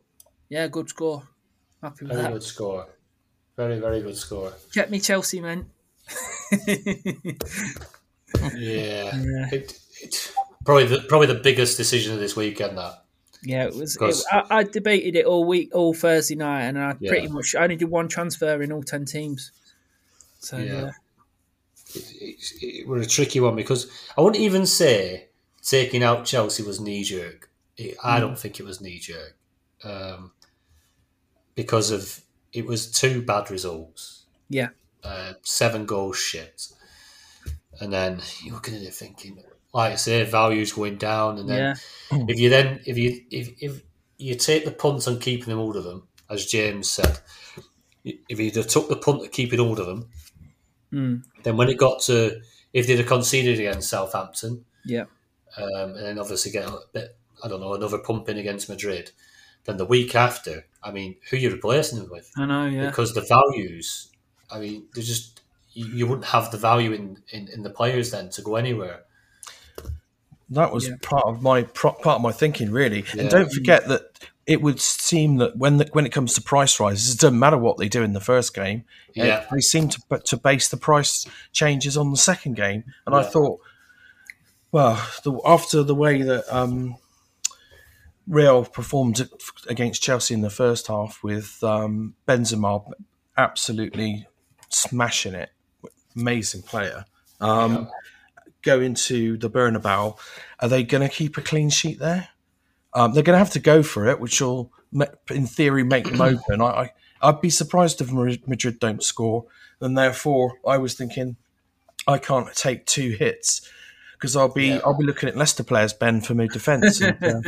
yeah, 0.50 0.68
good 0.68 0.88
score. 0.89 1.24
Happy 1.82 2.06
with 2.06 2.12
Very 2.13 2.24
that. 2.24 2.32
good 2.34 2.44
score. 2.44 2.88
Very, 3.58 3.79
very 3.79 4.01
good 4.01 4.15
score. 4.15 4.53
Kept 4.74 4.89
me 4.91 5.00
Chelsea, 5.00 5.41
man. 5.41 5.65
Yeah. 6.68 7.34
Yeah. 8.56 9.48
It, 9.51 9.79
it, 10.01 10.32
probably 10.63 10.86
the 10.86 11.00
probably 11.10 11.27
the 11.27 11.39
biggest 11.41 11.77
decision 11.77 12.13
of 12.13 12.20
this 12.20 12.36
weekend. 12.36 12.77
That 12.77 13.03
Yeah, 13.41 13.65
it 13.65 13.75
was. 13.75 13.98
It, 14.00 14.15
I, 14.32 14.44
I 14.60 14.63
debated 14.63 15.15
it 15.15 15.25
all 15.25 15.46
week, 15.46 15.74
all 15.74 15.94
Thursday 15.96 16.36
night, 16.36 16.62
and 16.65 16.77
I 16.77 16.96
Yeah. 17.00 17.10
pretty 17.10 17.27
much 17.27 17.56
I 17.56 17.63
only 17.63 17.75
did 17.75 17.89
one 17.89 18.08
transfer 18.08 18.62
in 18.62 18.72
all 18.72 18.84
ten 18.84 19.06
teams. 19.06 19.51
So 20.39 20.58
Yeah. 20.58 20.63
yeah, 20.74 20.91
it, 22.62 22.88
was 22.88 23.05
a 23.05 23.10
tricky 23.10 23.39
one 23.39 23.55
because 23.55 23.89
I 24.17 24.22
wouldn't 24.22 24.43
even 24.43 24.65
say 24.65 25.27
taking 25.62 26.03
out 26.03 26.25
Chelsea 26.25 26.63
was 26.63 26.79
knee 26.79 27.03
jerk. 27.03 27.50
I 28.03 28.19
don't 28.19 28.38
think 28.38 28.60
it 28.60 28.65
was 28.65 28.81
knee 28.81 29.00
jerk 29.00 29.36
um, 29.84 30.31
because 31.55 31.91
of 31.91 32.22
it 32.51 32.65
was 32.65 32.91
two 32.91 33.22
bad 33.22 33.51
results, 33.51 34.25
yeah, 34.50 34.69
uh, 35.03 35.34
seven 35.43 35.86
goals 35.86 36.17
shit, 36.17 36.67
and 37.79 37.93
then 37.93 38.22
you're 38.43 38.55
looking 38.55 38.75
at 38.75 38.81
it 38.81 38.93
thinking, 38.93 39.41
like 39.74 39.93
I 39.93 39.96
say, 39.96 40.24
values 40.24 40.74
going 40.74 40.98
down, 40.98 41.38
and 41.38 41.50
then 41.50 41.77
yeah, 42.12 42.25
if 42.27 42.39
you 42.39 42.50
then 42.50 42.81
if 42.86 42.98
you 42.98 43.22
if, 43.31 43.50
if 43.62 43.84
you 44.17 44.36
take 44.36 44.65
the 44.65 44.72
punt 44.72 45.08
on 45.08 45.19
keeping 45.19 45.50
them 45.50 45.60
all 45.60 45.75
of 45.75 45.84
them, 45.84 46.08
as 46.29 46.46
James 46.46 46.89
said, 46.89 47.19
if 48.03 48.39
you'd 48.39 48.55
have 48.55 48.67
took 48.67 48.89
the 48.89 48.96
punt 48.96 49.24
at 49.24 49.31
keeping 49.31 49.60
all 49.60 49.79
of 49.79 49.86
them, 49.86 50.10
Mm. 50.91 51.24
then 51.43 51.58
when 51.58 51.69
it 51.69 51.77
got 51.77 52.01
to 52.03 52.41
if 52.74 52.88
they'd 52.88 52.98
have 52.98 53.08
conceded 53.08 53.60
against 53.60 53.89
Southampton, 53.89 54.65
yeah, 54.86 55.05
um, 55.58 55.96
and 55.96 56.05
then 56.05 56.19
obviously 56.19 56.51
get 56.51 56.67
a 56.67 56.79
bit 56.93 57.15
I 57.43 57.48
don't 57.48 57.62
know 57.62 57.74
another 57.74 58.00
pumping 58.00 58.38
against 58.38 58.69
Madrid, 58.69 59.12
then 59.65 59.77
the 59.77 59.86
week 59.86 60.15
after, 60.15 60.65
I 60.84 60.91
mean, 60.91 61.17
who 61.29 61.38
are 61.38 61.39
you 61.39 61.51
replacing 61.51 62.00
them 62.00 62.10
with? 62.10 62.31
I 62.38 62.46
know. 62.46 62.65
Yeah, 62.67 62.88
Because 62.88 63.13
the 63.13 63.22
values, 63.22 64.10
I 64.51 64.60
mean, 64.60 64.88
they 64.96 65.01
just 65.01 65.41
you, 65.74 65.86
you 65.88 66.08
wouldn't 66.08 66.25
have 66.25 66.51
the 66.51 66.58
value 66.58 66.91
in, 66.91 67.17
in, 67.29 67.48
in 67.48 67.63
the 67.63 67.69
players 67.69 68.12
then 68.12 68.29
to 68.31 68.41
go 68.41 68.55
anywhere. 68.55 69.03
That 70.51 70.72
was 70.72 70.88
Yeah. 70.88 70.96
part 71.01 71.25
of 71.25 71.41
my 71.41 71.63
part 71.63 72.06
of 72.06 72.22
my 72.22 72.32
thinking, 72.32 72.72
really. 72.72 73.06
Yeah. 73.13 73.22
And 73.22 73.29
don't 73.29 73.51
forget 73.51 73.88
that 73.88 74.01
it 74.48 74.62
would 74.63 74.79
seem 74.79 75.38
that 75.38 75.56
when 75.58 75.77
the, 75.77 75.88
when 75.91 76.08
it 76.08 76.12
comes 76.12 76.34
to 76.34 76.41
price 76.41 76.79
rises, 76.79 77.13
it 77.13 77.20
doesn't 77.20 77.38
matter 77.38 77.58
what 77.58 77.77
they 77.77 77.88
do 77.88 78.01
in 78.01 78.13
the 78.13 78.20
first 78.20 78.56
game. 78.56 78.84
Yeah. 79.13 79.46
they 79.51 79.60
seem 79.62 79.89
to 79.89 80.01
to 80.25 80.38
base 80.38 80.70
the 80.70 80.77
price 80.77 81.25
changes 81.51 81.96
on 81.98 82.12
the 82.12 82.18
second 82.18 82.56
game. 82.56 82.84
And 83.06 83.15
I 83.15 83.24
thought, 83.24 83.60
well, 84.72 84.96
the, 85.24 85.39
after 85.46 85.84
the 85.84 85.96
way 85.96 86.22
that 86.24 86.46
um, 86.53 86.96
Real 88.27 88.63
performed 88.65 89.27
against 89.68 90.01
Chelsea 90.03 90.34
in 90.34 90.41
the 90.41 90.50
first 90.51 90.88
half, 90.88 91.24
with 91.24 91.63
um, 91.63 92.15
Benzema 92.27 92.84
absolutely 93.38 94.27
smashing 94.70 95.34
it, 95.34 95.50
amazing 96.15 96.62
player. 96.62 97.06
Um, 97.41 97.89
Go 98.61 98.79
into 98.81 99.37
the 99.37 99.49
Bernabeu. 99.49 100.17
Are 100.59 100.67
they 100.67 100.83
going 100.83 101.07
to 101.07 101.13
keep 101.13 101.37
a 101.37 101.41
clean 101.41 101.69
sheet 101.69 101.99
there? 101.99 102.29
Um, 102.93 103.13
they're 103.13 103.23
going 103.23 103.35
to 103.35 103.39
have 103.39 103.51
to 103.51 103.59
go 103.59 103.83
for 103.83 104.07
it, 104.07 104.19
which 104.19 104.41
will, 104.41 104.71
in 105.29 105.45
theory, 105.47 105.83
make 105.83 106.05
them 106.05 106.21
open. 106.21 106.61
I, 106.61 106.65
I, 106.65 106.91
I'd 107.21 107.41
be 107.41 107.49
surprised 107.49 108.01
if 108.01 108.11
Madrid 108.11 108.79
don't 108.79 109.03
score, 109.03 109.45
and 109.79 109.97
therefore 109.97 110.53
I 110.67 110.77
was 110.77 110.93
thinking 110.95 111.37
I 112.07 112.17
can't 112.17 112.53
take 112.55 112.85
two 112.85 113.11
hits 113.11 113.69
because 114.13 114.35
I'll 114.35 114.49
be 114.53 114.69
Yeah. 114.69 114.79
I'll 114.85 114.97
be 114.97 115.05
looking 115.05 115.29
at 115.29 115.37
Leicester 115.37 115.63
players 115.63 115.93
Ben 115.93 116.19
for 116.21 116.33
my 116.33 116.47
defence. 116.47 116.99
and, 117.01 117.45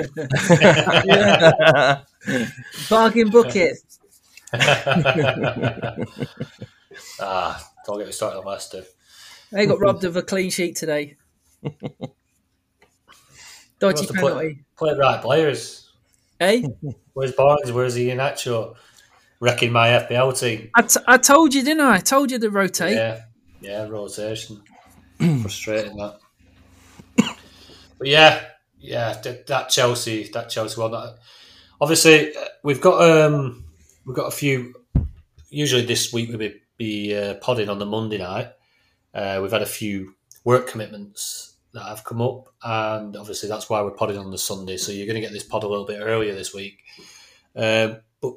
uh, 1.19 2.01
bargain 2.89 3.29
bucket. 3.29 3.77
Ah, 7.19 7.71
don't 7.85 7.97
get 7.99 8.07
me 8.07 8.11
started 8.11 8.39
on 8.39 8.45
Leicester. 8.45 8.83
They 9.51 9.65
got 9.65 9.79
robbed 9.81 10.03
of 10.03 10.15
a 10.15 10.21
clean 10.21 10.49
sheet 10.49 10.75
today. 10.75 11.17
Dodgy 13.79 14.05
to 14.05 14.13
play, 14.13 14.59
play 14.77 14.93
right 14.93 15.21
players. 15.21 15.91
Eh? 16.39 16.63
Where's 17.13 17.33
Barnes? 17.33 17.71
Where's 17.71 17.95
he 17.95 18.09
in 18.09 18.17
Iheanacho? 18.17 18.75
Wrecking 19.39 19.71
my 19.71 19.87
FPL 19.89 20.39
team. 20.39 20.69
I, 20.75 20.83
t- 20.83 20.99
I 21.07 21.17
told 21.17 21.55
you, 21.55 21.63
didn't 21.63 21.81
I? 21.81 21.95
I 21.95 21.99
told 21.99 22.29
you 22.29 22.37
to 22.37 22.49
rotate. 22.51 22.95
Yeah, 22.95 23.21
yeah, 23.59 23.87
rotation. 23.87 24.61
Frustrating 25.17 25.97
that. 25.97 26.19
But 27.17 28.07
yeah, 28.07 28.43
yeah, 28.79 29.19
that, 29.47 29.69
Chelsea, 29.69 30.27
that 30.33 30.49
Chelsea 30.49 30.79
one. 30.79 30.91
That, 30.91 31.17
obviously, 31.79 32.35
uh, 32.35 32.45
we've 32.63 32.81
got 32.81 33.01
um, 33.01 33.65
we've 34.05 34.15
got 34.15 34.27
a 34.27 34.31
few. 34.31 34.75
Usually 35.49 35.85
this 35.85 36.13
week 36.13 36.29
we'll 36.29 36.37
be, 36.37 36.61
be 36.77 37.15
uh, 37.15 37.35
podding 37.35 37.69
on 37.69 37.79
the 37.79 37.85
Monday 37.85 38.17
night. 38.17 38.51
Uh, 39.13 39.39
we've 39.41 39.51
had 39.51 39.61
a 39.61 39.65
few 39.65 40.15
work 40.43 40.67
commitments 40.67 41.55
that 41.73 41.83
have 41.83 42.03
come 42.03 42.21
up, 42.21 42.47
and 42.63 43.15
obviously 43.15 43.49
that's 43.49 43.69
why 43.69 43.81
we're 43.81 43.91
podding 43.91 44.17
on 44.17 44.31
the 44.31 44.37
Sunday. 44.37 44.77
So 44.77 44.91
you're 44.91 45.07
going 45.07 45.15
to 45.15 45.21
get 45.21 45.31
this 45.31 45.43
pod 45.43 45.63
a 45.63 45.67
little 45.67 45.85
bit 45.85 45.99
earlier 46.01 46.33
this 46.33 46.53
week. 46.53 46.79
Um, 47.55 47.97
but 48.21 48.33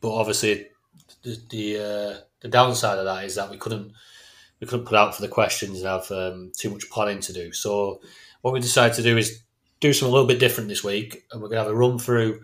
but 0.00 0.14
obviously 0.14 0.68
the 1.22 1.38
the, 1.50 1.76
uh, 1.78 2.20
the 2.40 2.48
downside 2.48 2.98
of 2.98 3.04
that 3.04 3.24
is 3.24 3.34
that 3.34 3.50
we 3.50 3.58
couldn't 3.58 3.92
we 4.60 4.66
couldn't 4.66 4.86
put 4.86 4.96
out 4.96 5.14
for 5.14 5.22
the 5.22 5.28
questions 5.28 5.78
and 5.78 5.88
have 5.88 6.10
um, 6.10 6.52
too 6.56 6.70
much 6.70 6.88
planning 6.90 7.20
to 7.20 7.32
do. 7.32 7.52
So 7.52 8.00
what 8.40 8.54
we 8.54 8.60
decided 8.60 8.94
to 8.96 9.02
do 9.02 9.16
is 9.16 9.42
do 9.80 9.92
something 9.92 10.10
a 10.10 10.12
little 10.12 10.28
bit 10.28 10.40
different 10.40 10.68
this 10.68 10.84
week, 10.84 11.24
and 11.30 11.40
we're 11.40 11.48
going 11.48 11.58
to 11.58 11.64
have 11.64 11.72
a 11.72 11.76
run 11.76 11.98
through 11.98 12.40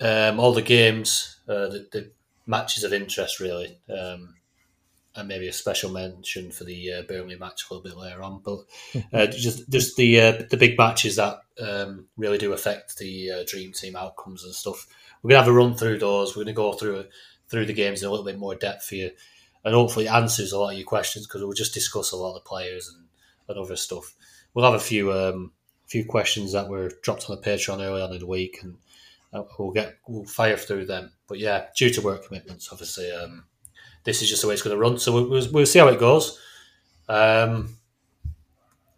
um, 0.00 0.40
all 0.40 0.52
the 0.52 0.62
games, 0.62 1.40
uh, 1.48 1.68
the, 1.68 1.86
the 1.92 2.10
matches 2.46 2.84
of 2.84 2.92
interest, 2.92 3.40
really, 3.40 3.78
um, 3.88 4.34
and 5.18 5.26
maybe 5.26 5.48
a 5.48 5.52
special 5.52 5.90
mention 5.90 6.52
for 6.52 6.62
the 6.62 6.92
uh, 6.92 7.02
Burnley 7.02 7.36
match 7.36 7.64
a 7.68 7.74
little 7.74 7.82
bit 7.82 7.98
later 7.98 8.22
on. 8.22 8.40
But 8.44 8.60
uh, 9.12 9.26
just 9.26 9.68
just 9.68 9.96
the 9.96 10.20
uh, 10.20 10.42
the 10.48 10.56
big 10.56 10.78
matches 10.78 11.16
that 11.16 11.40
um, 11.60 12.06
really 12.16 12.38
do 12.38 12.52
affect 12.52 12.98
the 12.98 13.30
uh, 13.32 13.44
dream 13.46 13.72
team 13.72 13.96
outcomes 13.96 14.44
and 14.44 14.54
stuff. 14.54 14.86
We're 15.22 15.30
gonna 15.30 15.42
have 15.42 15.48
a 15.48 15.52
run 15.52 15.74
through 15.74 15.98
those. 15.98 16.36
We're 16.36 16.44
gonna 16.44 16.54
go 16.54 16.72
through 16.72 17.06
through 17.48 17.66
the 17.66 17.72
games 17.72 18.02
in 18.02 18.08
a 18.08 18.10
little 18.10 18.24
bit 18.24 18.38
more 18.38 18.54
depth 18.54 18.84
for 18.84 18.94
you, 18.94 19.10
and 19.64 19.74
hopefully 19.74 20.06
it 20.06 20.12
answers 20.12 20.52
a 20.52 20.58
lot 20.58 20.70
of 20.70 20.78
your 20.78 20.86
questions 20.86 21.26
because 21.26 21.42
we'll 21.42 21.52
just 21.52 21.74
discuss 21.74 22.12
a 22.12 22.16
lot 22.16 22.36
of 22.36 22.44
the 22.44 22.48
players 22.48 22.88
and, 22.88 23.08
and 23.48 23.58
other 23.58 23.76
stuff. 23.76 24.14
We'll 24.54 24.70
have 24.70 24.80
a 24.80 24.84
few 24.84 25.12
um, 25.12 25.50
few 25.86 26.04
questions 26.04 26.52
that 26.52 26.68
were 26.68 26.92
dropped 27.02 27.28
on 27.28 27.36
the 27.36 27.42
Patreon 27.42 27.80
early 27.80 28.02
on 28.02 28.12
in 28.12 28.20
the 28.20 28.26
week, 28.26 28.60
and 28.62 28.76
uh, 29.32 29.42
we'll 29.58 29.72
get 29.72 29.96
we'll 30.06 30.26
fire 30.26 30.56
through 30.56 30.86
them. 30.86 31.10
But 31.26 31.40
yeah, 31.40 31.66
due 31.76 31.90
to 31.90 32.02
work 32.02 32.26
commitments, 32.26 32.68
obviously, 32.70 33.10
um, 33.10 33.46
this 34.08 34.22
is 34.22 34.30
just 34.30 34.40
the 34.40 34.48
way 34.48 34.54
it's 34.54 34.62
going 34.62 34.74
to 34.74 34.80
run. 34.80 34.98
So 34.98 35.12
we'll, 35.12 35.52
we'll, 35.52 35.66
see 35.66 35.78
how 35.78 35.88
it 35.88 36.00
goes. 36.00 36.40
Um, 37.10 37.76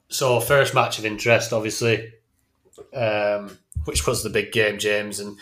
so 0.09 0.39
first 0.39 0.73
match 0.73 1.01
of 1.01 1.05
interest, 1.05 1.53
obviously, 1.53 2.13
um, 2.95 3.59
which 3.87 4.07
was 4.07 4.23
the 4.23 4.31
big 4.31 4.53
game, 4.53 4.79
James. 4.79 5.19
And 5.19 5.37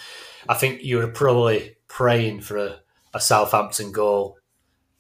I 0.48 0.54
think 0.54 0.82
you 0.82 0.96
were 0.96 1.08
probably 1.08 1.76
praying 1.86 2.40
for 2.40 2.56
a, 2.56 2.80
a 3.12 3.20
Southampton 3.20 3.92
goal, 3.92 4.38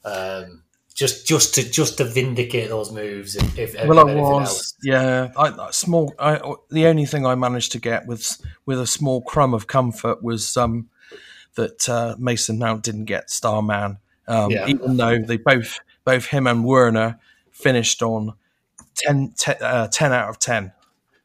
um, 0.04 0.64
just 0.94 1.26
just 1.26 1.54
to 1.54 1.62
just 1.62 1.96
to 1.96 2.04
vindicate 2.04 2.68
those 2.68 2.92
moves. 2.92 3.36
If, 3.36 3.58
if 3.58 3.86
Well, 3.86 4.00
I 4.00 4.14
was, 4.14 4.48
else. 4.48 4.74
yeah. 4.82 5.32
I, 5.34 5.70
small. 5.70 6.14
I, 6.18 6.42
the 6.70 6.88
only 6.88 7.06
thing 7.06 7.24
I 7.24 7.36
managed 7.36 7.72
to 7.72 7.78
get 7.78 8.06
with 8.06 8.36
with 8.66 8.78
a 8.78 8.86
small 8.86 9.22
crumb 9.22 9.54
of 9.54 9.66
comfort 9.66 10.22
was 10.22 10.58
um, 10.58 10.90
that 11.54 11.88
uh, 11.88 12.16
Mason 12.18 12.58
Mount 12.58 12.82
didn't 12.82 13.06
get 13.06 13.30
star 13.30 13.62
man, 13.62 13.96
um, 14.28 14.50
Yeah. 14.52 14.68
even 14.68 14.96
though 14.96 15.18
they 15.18 15.36
both 15.36 15.80
both 16.04 16.26
him 16.26 16.46
and 16.46 16.64
Werner 16.64 17.18
finished 17.50 18.02
on 18.02 18.34
10, 18.96 19.34
te- 19.36 19.52
uh, 19.60 19.88
10 19.88 20.12
out 20.12 20.28
of 20.28 20.38
ten. 20.38 20.72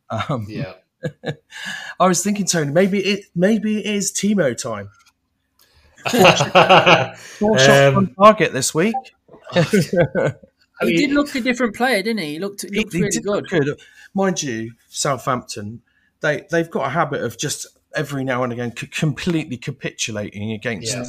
Um, 0.09 0.45
Yeah. 0.49 0.73
I 1.99 2.07
was 2.07 2.23
thinking, 2.23 2.45
Tony, 2.45 2.71
maybe 2.71 2.99
it 2.99 3.25
maybe 3.35 3.79
it 3.79 3.85
is 3.95 4.11
Timo 4.11 4.55
time. 4.57 4.89
Four 7.17 7.57
shots 7.59 7.69
Um, 7.69 7.97
on 7.97 8.13
target 8.15 8.53
this 8.53 8.73
week. 8.73 8.95
I 9.51 9.63
He 10.81 10.97
did 10.97 11.11
look 11.11 11.33
a 11.35 11.39
different 11.41 11.75
player, 11.75 12.01
didn't 12.03 12.19
he? 12.21 12.33
He 12.33 12.39
looked, 12.39 12.63
he 12.63 12.69
He- 12.69 12.79
looked 12.79 12.93
he 12.93 12.99
really 13.01 13.11
did 13.11 13.23
good. 13.23 13.65
look 13.67 13.79
Mind 14.13 14.43
you, 14.43 14.73
Southampton, 14.89 15.81
they 16.21 16.45
they've 16.51 16.69
got 16.69 16.85
a 16.87 16.89
habit 16.89 17.21
of 17.23 17.37
just 17.37 17.67
every 17.95 18.23
now 18.23 18.43
and 18.43 18.51
again 18.53 18.71
completely 18.71 19.57
capitulating 19.57 20.51
against 20.51 20.93
Yeah. 20.95 21.05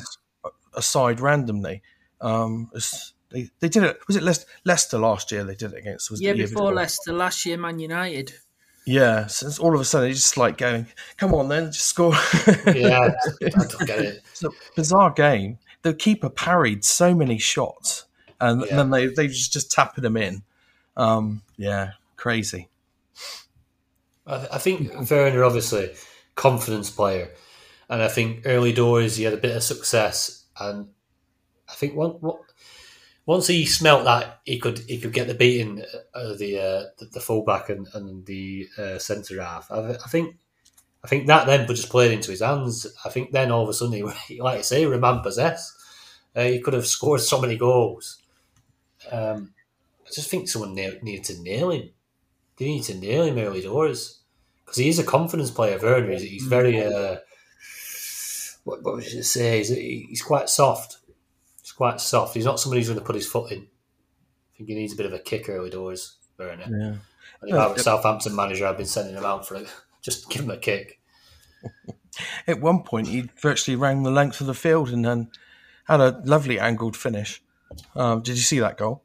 A, 0.77 0.81
a 0.81 1.15
randomly. 1.21 1.83
Um, 2.21 2.71
it's- 2.75 3.13
they, 3.31 3.51
they 3.59 3.69
did 3.69 3.83
it. 3.83 3.99
Was 4.07 4.15
it 4.17 4.23
Leicester, 4.23 4.47
Leicester 4.65 4.97
last 4.99 5.33
year? 5.33 5.43
They 5.43 5.57
did 5.57 5.73
it 5.73 5.79
against. 5.79 6.09
Was 6.09 6.21
it 6.21 6.25
Yeah, 6.25 6.33
the 6.33 6.39
year 6.39 6.47
before 6.47 6.73
Leicester, 6.73 7.13
last 7.13 7.45
year, 7.45 7.57
Man 7.57 7.81
United. 7.81 8.33
Yeah, 8.87 9.27
so 9.27 9.47
it's 9.49 9.59
all 9.59 9.75
of 9.75 9.81
a 9.81 9.85
sudden 9.85 10.11
it's 10.11 10.21
just 10.21 10.37
like 10.37 10.57
going, 10.59 10.87
"Come 11.17 11.35
on, 11.35 11.49
then, 11.49 11.73
just 11.73 11.87
score." 11.87 12.13
yeah, 12.67 13.09
I 13.43 13.49
don't 13.49 13.87
get 13.87 13.99
it. 13.99 14.23
it's 14.31 14.45
a 14.45 14.51
bizarre 14.77 15.11
game. 15.11 15.59
The 15.83 15.95
keeper 15.95 16.29
parried 16.29 16.85
so 16.85 17.13
many 17.15 17.39
shots, 17.39 18.05
and, 18.41 18.63
Yeah. 18.69 18.77
then 18.77 18.91
they 18.91 19.07
they 19.07 19.27
just 19.27 19.53
just 19.53 19.73
tapping 19.73 20.03
them 20.03 20.17
in. 20.17 20.43
Um, 20.97 21.43
yeah, 21.57 21.93
crazy. 22.17 22.69
I, 24.27 24.47
I 24.53 24.59
think 24.59 24.93
Werner, 25.11 25.45
obviously, 25.45 25.91
confidence 26.35 26.91
player, 26.91 27.31
and 27.89 28.03
I 28.03 28.09
think 28.09 28.43
early 28.45 28.73
doors 28.73 29.17
he 29.17 29.25
had 29.25 29.35
a 29.35 29.39
bit 29.39 29.57
of 29.57 29.63
success, 29.63 30.44
and 30.61 30.89
I 31.69 31.75
think 31.75 31.95
one, 31.95 32.13
one, 32.21 32.39
once 33.27 33.47
he 33.47 33.65
smelt 33.67 34.05
that 34.05 34.41
he 34.45 34.59
could 34.59 34.79
he 34.81 34.99
could 34.99 35.13
get 35.13 35.29
the 35.29 35.35
beating 35.35 35.83
of 36.15 36.39
the 36.39 36.59
uh, 36.59 36.85
the, 36.99 37.07
the 37.13 37.21
fullback 37.21 37.71
and, 37.71 37.89
and 37.95 38.27
the 38.27 38.69
uh, 38.79 38.99
centre 38.99 39.43
half. 39.43 39.71
I, 39.71 39.93
I 39.93 40.09
think 40.09 40.37
I 41.03 41.09
think 41.09 41.27
that 41.27 41.47
then 41.47 41.67
would 41.67 41.77
just 41.77 41.91
played 41.91 42.13
into 42.13 42.31
his 42.31 42.41
hands. 42.41 42.87
I 43.05 43.11
think 43.11 43.33
then 43.33 43.51
all 43.51 43.63
of 43.65 43.69
a 43.69 43.75
sudden, 43.75 43.95
he, 44.27 44.41
like 44.41 44.59
I 44.59 44.63
say, 44.63 44.81
he 44.81 44.87
was 44.87 45.01
man 45.01 45.21
possessed. 45.21 45.73
Uh, 46.35 46.45
he 46.45 46.61
could 46.61 46.75
have 46.75 46.87
scored 46.87 47.21
so 47.21 47.41
many 47.41 47.57
goals. 47.57 48.23
Um, 49.11 49.55
I 50.07 50.11
just 50.13 50.31
think 50.31 50.49
someone 50.49 50.75
needed 50.75 51.25
to 51.25 51.43
nail 51.43 51.71
him. 51.71 51.91
They 52.57 52.67
need 52.67 52.85
to 52.85 52.95
nail 52.95 53.25
him 53.25 53.39
early 53.39 53.63
doors 53.63 54.21
because 54.65 54.79
he 54.79 54.89
is 54.89 54.99
a 54.99 55.05
confidence 55.05 55.51
player. 55.51 55.79
Werner, 55.81 56.13
he's, 56.13 56.23
he's 56.23 56.47
very. 56.47 56.83
Uh, 56.83 57.19
what, 58.65 58.83
what 58.83 58.95
would 58.97 59.13
you 59.13 59.23
say? 59.23 59.59
He's, 59.59 59.69
he's 59.69 60.23
quite 60.23 60.49
soft. 60.49 60.99
He's 61.63 61.73
quite 61.73 62.01
soft. 62.01 62.35
He's 62.35 62.45
not 62.45 62.61
somebody 62.61 62.81
who's 62.81 62.89
going 62.89 62.99
to 62.99 63.05
put 63.05 63.15
his 63.15 63.27
foot 63.27 63.53
in. 63.53 63.61
I 63.61 64.57
think 64.57 64.69
he 64.69 64.75
needs 64.75 64.93
a 64.93 64.97
bit 64.97 65.07
of 65.07 65.13
a 65.13 65.19
kick 65.19 65.49
early 65.49 65.71
doors, 65.71 66.17
Werner. 66.39 66.65
Yeah. 66.69 66.97
And 67.41 67.51
if 67.51 67.55
I 67.55 67.69
were 67.69 67.75
a 67.75 67.79
Southampton 67.79 68.35
manager, 68.35 68.67
I've 68.67 68.77
been 68.77 68.87
sending 68.87 69.17
him 69.17 69.25
out 69.25 69.47
for 69.47 69.57
it. 69.57 69.69
Just 70.03 70.29
give 70.29 70.43
him 70.43 70.51
a 70.51 70.57
kick. 70.57 71.01
At 72.47 72.61
one 72.61 72.83
point, 72.83 73.09
he 73.09 73.31
virtually 73.41 73.77
ran 73.77 74.03
the 74.03 74.11
length 74.11 74.41
of 74.41 74.47
the 74.47 74.55
field 74.55 74.91
and 74.91 75.05
then 75.05 75.31
had 75.85 76.01
a 76.01 76.21
lovely 76.25 76.59
angled 76.59 76.97
finish. 76.97 77.43
Um, 77.97 78.23
did 78.23 78.37
you 78.37 78.43
see 78.43 78.61
that 78.61 78.77
goal? 78.77 79.03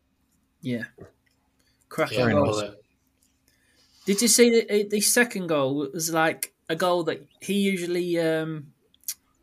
Yeah. 0.62 0.84
Cracking 1.88 2.20
Yeah, 2.20 2.26
Very 2.26 2.36
goal. 2.36 2.62
nice. 2.62 2.72
Did 4.06 4.22
you 4.22 4.28
see 4.28 4.50
the, 4.62 4.88
the 4.90 5.02
second 5.02 5.48
goal 5.48 5.88
was 5.94 6.12
like 6.12 6.54
a 6.68 6.76
goal 6.76 7.04
that 7.06 7.26
he 7.42 7.54
usually 7.54 8.20
um, 8.20 8.74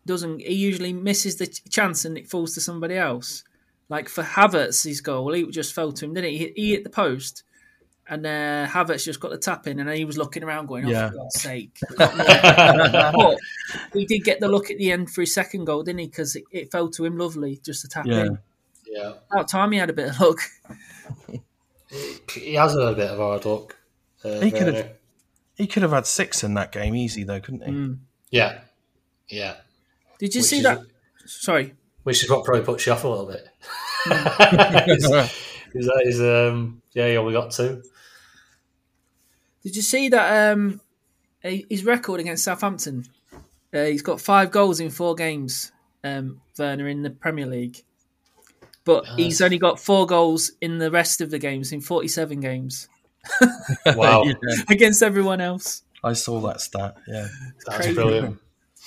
doesn't. 0.07 0.40
He 0.40 0.55
usually 0.55 0.92
misses 0.92 1.37
the 1.37 1.47
chance 1.47 2.05
and 2.05 2.16
it 2.16 2.29
falls 2.29 2.55
to 2.55 2.61
somebody 2.61 2.97
else. 2.97 3.45
Like 3.88 4.09
for 4.09 4.23
Havertz's 4.25 5.01
goal, 5.01 5.33
he 5.33 5.47
just 5.51 5.73
fell 5.75 5.92
to 5.92 6.05
him, 6.05 6.14
didn't 6.14 6.31
he? 6.31 6.38
He, 6.38 6.53
he 6.57 6.71
hit 6.73 6.83
the 6.85 6.90
post, 6.90 7.45
and 8.09 8.27
uh, 8.27 8.66
Havertz 8.66 9.05
just 9.05 9.21
got 9.21 9.31
the 9.31 9.38
tap 9.38 9.66
in, 9.69 9.79
and 9.79 9.88
he 9.90 10.05
was 10.05 10.19
looking 10.19 10.42
around, 10.42 10.66
going, 10.66 10.87
"Oh, 10.87 10.90
Yeah. 10.90 11.11
for 11.11 11.16
God's 11.16 11.40
sake!" 11.40 11.79
but 11.97 13.38
he 13.92 14.05
did 14.07 14.25
get 14.25 14.40
the 14.40 14.49
look 14.49 14.71
at 14.71 14.79
the 14.79 14.90
end 14.90 15.11
for 15.11 15.21
his 15.23 15.33
second 15.33 15.66
goal, 15.66 15.83
didn't 15.85 16.01
he? 16.01 16.07
Because 16.07 16.35
it, 16.37 16.45
it 16.51 16.73
fell 16.73 16.88
to 16.90 17.05
him 17.05 17.16
lovely, 17.16 17.61
just 17.64 17.83
to 17.83 17.88
tap 17.88 18.07
Yeah. 18.07 18.25
in. 18.27 18.38
yeah, 18.87 19.12
About 19.31 19.49
time 19.49 19.71
he 19.73 19.79
had 19.79 19.90
a 19.90 19.92
bit 19.92 20.09
of 20.09 20.21
luck. 20.21 20.38
he 22.33 22.55
has 22.55 22.75
a 22.75 22.92
bit 22.95 23.11
of 23.11 23.19
hard 23.19 23.45
luck. 23.45 23.77
Uh, 24.25 24.40
He 24.40 24.51
could 24.51 24.75
have- 24.75 24.92
He 25.55 25.66
could 25.66 25.83
have 25.83 25.92
had 25.92 26.07
six 26.07 26.42
in 26.45 26.55
that 26.55 26.73
game 26.73 26.95
easy, 26.95 27.23
though, 27.25 27.40
couldn't 27.40 27.62
he? 27.64 27.71
Mm. 27.71 27.99
Yeah, 28.31 28.59
yeah. 29.29 29.55
Did 30.18 30.35
you 30.35 30.42
see 30.42 30.59
is- 30.59 30.62
that? 30.64 30.81
Sorry, 31.26 31.74
Which 32.05 32.22
is 32.22 32.31
what 32.31 32.44
probably 32.44 32.64
puts 32.64 32.87
you 32.87 32.92
off 32.92 33.02
a 33.02 33.09
little 33.09 33.26
bit. 33.26 33.48
is, 34.88 35.05
is 35.74 35.87
that 35.87 36.02
is 36.05 36.20
um 36.20 36.81
yeah, 36.92 37.09
you 37.09 37.16
only 37.16 37.33
got 37.33 37.50
two. 37.50 37.83
Did 39.62 39.74
you 39.74 39.83
see 39.83 40.09
that 40.11 40.52
um, 40.52 40.81
his 41.42 41.85
record 41.85 42.20
against 42.20 42.44
Southampton? 42.44 43.05
Uh, 43.74 43.85
he's 43.85 44.00
got 44.00 44.20
five 44.20 44.52
goals 44.52 44.79
in 44.79 44.90
four 44.90 45.16
games, 45.16 45.72
um, 46.05 46.40
Werner, 46.57 46.87
in 46.87 47.02
the 47.02 47.11
Premier 47.11 47.46
League. 47.46 47.83
But 48.85 49.07
he's 49.16 49.42
only 49.42 49.59
got 49.59 49.81
four 49.81 50.07
goals 50.07 50.52
in 50.61 50.79
the 50.79 50.92
rest 50.92 51.20
of 51.20 51.31
the 51.33 51.40
games, 51.40 51.72
in 51.72 51.81
47 51.81 52.38
games, 52.38 52.88
Wow, 53.85 54.22
Yeah, 54.22 54.35
against 54.70 55.02
everyone 55.02 55.40
else. 55.40 55.83
I 56.05 56.12
saw 56.12 56.38
that 56.42 56.61
stat. 56.61 56.94
Yeah. 57.09 57.26
that's 57.66 57.79
crazy. 57.79 57.94
brilliant. 57.94 58.38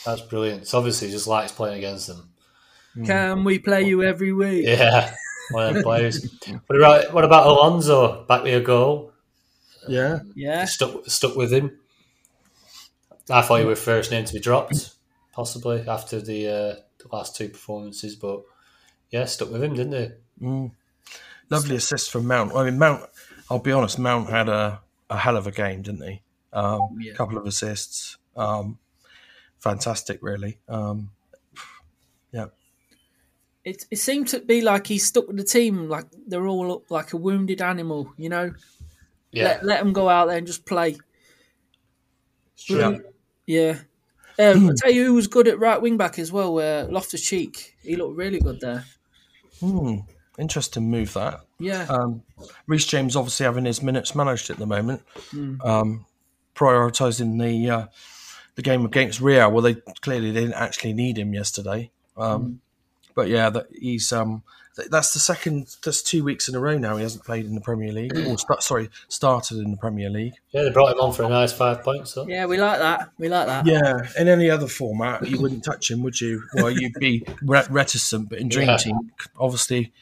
That's 0.05 0.21
brilliant. 0.21 0.61
It's 0.63 0.73
obviously 0.73 1.07
he 1.07 1.13
just 1.13 1.27
likes 1.27 1.51
playing 1.51 1.77
against 1.77 2.07
them. 2.07 2.29
Can 3.05 3.43
we 3.43 3.59
play 3.59 3.83
you 3.83 4.03
every 4.03 4.33
week? 4.33 4.65
Yeah, 4.65 5.13
one 5.51 5.67
of 5.67 5.73
them 5.75 5.83
players. 5.83 6.27
What 6.67 6.77
about 6.77 7.13
what 7.13 7.23
about 7.23 7.47
Alonso? 7.47 8.25
Back 8.25 8.43
with 8.43 8.55
a 8.61 8.65
goal. 8.65 9.13
Yeah. 9.87 10.19
Yeah. 10.35 10.65
Stuck 10.65 11.05
stuck 11.07 11.35
with 11.35 11.51
him. 11.53 11.79
I 13.29 13.41
thought 13.41 13.59
he 13.59 13.65
was 13.65 13.81
first 13.81 14.11
name 14.11 14.25
to 14.25 14.33
be 14.33 14.39
dropped, 14.39 14.91
possibly 15.31 15.87
after 15.87 16.19
the 16.19 16.47
uh, 16.47 16.75
the 16.97 17.15
last 17.15 17.35
two 17.35 17.49
performances, 17.49 18.15
but 18.15 18.41
yeah, 19.11 19.25
stuck 19.25 19.51
with 19.51 19.63
him, 19.63 19.75
didn't 19.75 19.91
they? 19.91 20.11
Mm. 20.41 20.71
Lovely 21.49 21.75
assist 21.75 22.11
from 22.11 22.27
Mount. 22.27 22.53
I 22.55 22.63
mean, 22.63 22.77
Mount, 22.77 23.03
I'll 23.49 23.59
be 23.59 23.71
honest, 23.71 23.97
Mount 23.97 24.29
had 24.29 24.49
a, 24.49 24.81
a 25.09 25.17
hell 25.17 25.35
of 25.37 25.47
a 25.47 25.51
game, 25.51 25.81
didn't 25.81 26.07
he? 26.07 26.21
Um, 26.53 26.97
Yeah. 26.99 27.13
couple 27.13 27.37
of 27.37 27.45
assists. 27.45 28.17
Um, 28.35 28.77
fantastic, 29.59 30.19
really. 30.21 30.59
Um, 30.67 31.11
yeah. 32.31 32.47
It, 33.63 33.85
it 33.91 33.97
seemed 33.97 34.29
to 34.29 34.39
be 34.39 34.61
like 34.61 34.87
he's 34.87 35.05
stuck 35.05 35.27
with 35.27 35.37
the 35.37 35.43
team, 35.43 35.89
like 35.89 36.05
they're 36.27 36.47
all 36.47 36.71
up 36.73 36.91
like 36.91 37.13
a 37.13 37.17
wounded 37.17 37.61
animal, 37.61 38.13
you 38.17 38.29
know? 38.29 38.53
Yeah, 39.31 39.43
Let, 39.43 39.65
let 39.65 39.79
them 39.83 39.93
go 39.93 40.09
out 40.09 40.27
there 40.27 40.37
and 40.37 40.47
just 40.47 40.65
play. 40.65 40.97
Yeah. 42.67 42.97
Yeah. 43.45 43.79
Um, 44.39 44.69
I'll 44.69 44.75
tell 44.75 44.91
you 44.91 45.05
who 45.05 45.13
was 45.15 45.27
good 45.27 45.47
at 45.47 45.59
right 45.59 45.81
wing 45.81 45.97
back 45.97 46.17
as 46.17 46.31
well, 46.31 46.57
uh, 46.59 46.87
Loftus 46.89 47.21
Cheek. 47.21 47.75
He 47.83 47.95
looked 47.95 48.17
really 48.17 48.39
good 48.39 48.59
there. 48.61 48.85
Hmm. 49.59 49.97
Interesting 50.37 50.89
move, 50.89 51.13
that. 51.15 51.41
Yeah. 51.59 51.85
Um, 51.89 52.23
Reece 52.65 52.85
James 52.85 53.17
obviously 53.17 53.43
having 53.43 53.65
his 53.65 53.83
minutes 53.83 54.15
managed 54.15 54.49
at 54.49 54.57
the 54.57 54.65
moment, 54.65 55.01
um, 55.61 56.05
prioritising 56.55 57.37
the 57.37 57.69
uh, 57.69 57.85
the 58.59 58.63
game 58.69 58.83
against 58.85 59.21
Real. 59.21 59.49
Well, 59.51 59.61
they 59.61 59.75
clearly 60.01 60.33
didn't 60.33 60.53
actually 60.53 60.91
need 60.91 61.17
him 61.17 61.33
yesterday, 61.33 61.91
um, 62.17 62.59
but 63.15 63.29
yeah, 63.29 63.49
that 63.49 63.67
he's 63.71 64.11
um, 64.11 64.43
th- 64.75 64.89
that's 64.89 65.13
the 65.13 65.19
second. 65.19 65.73
That's 65.85 66.03
two 66.03 66.25
weeks 66.25 66.49
in 66.49 66.55
a 66.55 66.59
row 66.59 66.77
now 66.77 66.97
he 66.97 67.03
hasn't 67.03 67.23
played 67.23 67.45
in 67.45 67.55
the 67.55 67.61
Premier 67.61 67.93
League, 67.93 68.17
or 68.17 68.37
start, 68.37 68.61
sorry, 68.61 68.89
started 69.07 69.59
in 69.59 69.71
the 69.71 69.77
Premier 69.77 70.09
League. 70.09 70.33
yeah, 70.51 70.63
they 70.63 70.71
brought 70.71 70.91
him 70.91 70.99
on 70.99 71.13
for 71.13 71.23
a 71.23 71.29
nice 71.29 71.53
five 71.53 71.83
points. 71.83 72.11
So. 72.11 72.27
yeah, 72.27 72.47
we 72.47 72.57
like 72.57 72.79
that. 72.79 73.11
We 73.17 73.29
like 73.29 73.47
that. 73.47 73.65
Yeah, 73.65 74.01
in 74.19 74.27
any 74.27 74.49
other 74.49 74.67
format, 74.67 75.25
you 75.25 75.39
wouldn't 75.41 75.63
touch 75.63 75.89
him, 75.89 76.03
would 76.03 76.19
you? 76.19 76.43
Well, 76.55 76.69
you'd 76.69 76.95
be 76.99 77.23
re- 77.41 77.63
reticent, 77.69 78.27
but 78.27 78.39
in 78.39 78.49
Dream 78.49 78.67
Yeah. 78.67 78.77
Team, 78.77 79.11
obviously, 79.39 79.93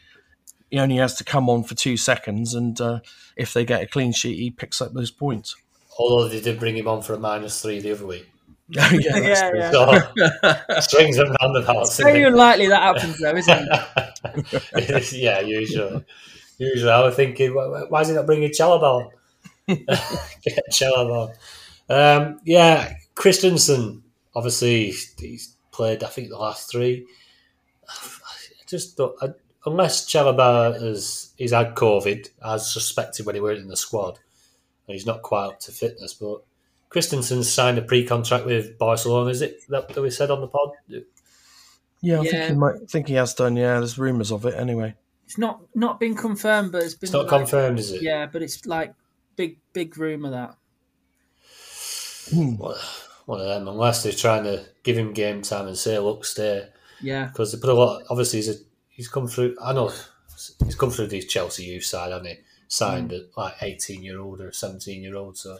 he 0.71 0.79
only 0.79 0.97
has 0.97 1.13
to 1.17 1.23
come 1.23 1.47
on 1.47 1.61
for 1.63 1.75
two 1.75 1.95
seconds, 1.95 2.55
and 2.55 2.81
uh, 2.81 3.01
if 3.35 3.53
they 3.53 3.65
get 3.65 3.83
a 3.83 3.85
clean 3.85 4.13
sheet, 4.13 4.39
he 4.39 4.49
picks 4.49 4.81
up 4.81 4.93
those 4.93 5.11
points. 5.11 5.55
Although 5.99 6.27
they 6.27 6.41
did 6.41 6.59
bring 6.59 6.75
him 6.75 6.87
on 6.87 7.03
for 7.03 7.13
a 7.13 7.19
minus 7.19 7.61
three 7.61 7.79
the 7.79 7.91
other 7.91 8.05
week, 8.07 8.27
yeah, 8.69 8.89
that's 8.89 9.41
Yeah, 9.41 9.49
true. 9.49 9.59
yeah. 9.59 9.71
so 9.71 10.79
strings 10.81 11.17
and 11.17 11.35
roundabouts. 11.41 11.97
Very 11.97 12.23
unlikely 12.23 12.67
that 12.67 12.81
happens 12.81 13.17
though, 13.19 13.35
isn't 13.35 13.67
it? 13.71 14.63
it? 14.73 15.11
yeah, 15.13 15.39
usually. 15.39 16.03
Usually, 16.57 16.91
I 16.91 17.01
was 17.03 17.15
thinking, 17.15 17.53
why, 17.53 17.83
why 17.87 18.01
is 18.01 18.07
he 18.09 18.15
not 18.15 18.25
bringing 18.25 18.49
Chalobah? 18.49 19.09
Get 19.67 20.63
Chalobah. 20.71 21.33
Um, 21.89 22.39
yeah, 22.45 22.93
Christensen, 23.15 24.03
obviously, 24.35 24.91
he's 25.19 25.55
played, 25.71 26.03
I 26.03 26.07
think, 26.07 26.29
the 26.29 26.37
last 26.37 26.69
three. 26.71 27.05
I 27.87 28.65
just 28.67 28.97
don't, 28.97 29.15
I, 29.21 29.29
unless 29.65 30.09
Chalobah 30.09 30.81
has 30.81 31.33
he's 31.37 31.51
had 31.51 31.75
COVID, 31.75 32.29
as 32.45 32.71
suspected 32.71 33.25
when 33.25 33.35
he 33.35 33.41
weren't 33.41 33.59
in 33.59 33.67
the 33.67 33.77
squad, 33.77 34.19
and 34.87 34.93
he's 34.95 35.05
not 35.05 35.21
quite 35.21 35.45
up 35.47 35.59
to 35.61 35.71
fitness. 35.71 36.13
But 36.13 36.41
Christensen 36.89 37.43
signed 37.43 37.77
a 37.77 37.81
pre-contract 37.81 38.45
with 38.45 38.77
Barcelona. 38.77 39.29
Is 39.29 39.41
it 39.41 39.59
that, 39.69 39.89
that 39.89 40.01
we 40.01 40.09
said 40.09 40.31
on 40.31 40.41
the 40.41 40.47
pod? 40.47 40.71
Yeah, 40.87 42.19
I 42.19 42.23
Yeah. 42.23 42.31
think 42.31 42.49
he 42.49 42.55
might 42.55 42.89
think 42.89 43.07
he 43.07 43.15
has 43.15 43.33
done. 43.33 43.55
Yeah, 43.55 43.79
there's 43.79 43.97
rumours 43.97 44.31
of 44.31 44.45
it 44.45 44.55
anyway. 44.55 44.95
It's 45.25 45.37
not 45.37 45.61
not 45.75 45.99
been 45.99 46.15
confirmed, 46.15 46.71
but 46.71 46.83
it's 46.83 46.93
been 46.93 47.07
It's 47.07 47.13
not 47.13 47.27
like- 47.27 47.39
confirmed, 47.41 47.79
is 47.79 47.91
it? 47.91 48.01
Yeah, 48.01 48.27
but 48.27 48.41
it's 48.41 48.65
like 48.65 48.93
big 49.35 49.59
big 49.73 49.97
rumor 49.97 50.31
that. 50.31 50.57
Hmm. 52.29 52.55
One 52.57 52.77
one 53.25 53.41
of 53.41 53.47
them, 53.47 53.67
unless 53.67 54.03
they're 54.03 54.13
trying 54.13 54.45
to 54.45 54.65
give 54.83 54.97
him 54.97 55.11
game 55.11 55.41
time 55.41 55.67
and 55.67 55.77
say, 55.77 55.99
"Look, 55.99 56.23
stay," 56.23 56.69
Yeah, 57.01 57.25
because 57.25 57.51
they 57.51 57.59
put 57.59 57.69
a 57.69 57.73
lot. 57.73 58.03
Obviously, 58.09 58.39
he's 58.39 58.49
a, 58.49 58.55
he's 58.89 59.09
come 59.09 59.27
through. 59.27 59.57
I 59.61 59.73
know 59.73 59.91
he's 60.63 60.75
come 60.75 60.91
through 60.91 61.07
the 61.07 61.21
Chelsea 61.21 61.65
youth 61.65 61.83
side, 61.83 62.11
hasn't 62.11 62.27
he? 62.27 62.35
Signed 62.69 63.11
hmm. 63.11 63.17
at 63.17 63.37
like 63.37 63.55
eighteen 63.61 64.03
year 64.03 64.19
old 64.19 64.39
or 64.39 64.51
seventeen 64.53 65.01
year 65.01 65.15
old, 65.15 65.37
so. 65.37 65.57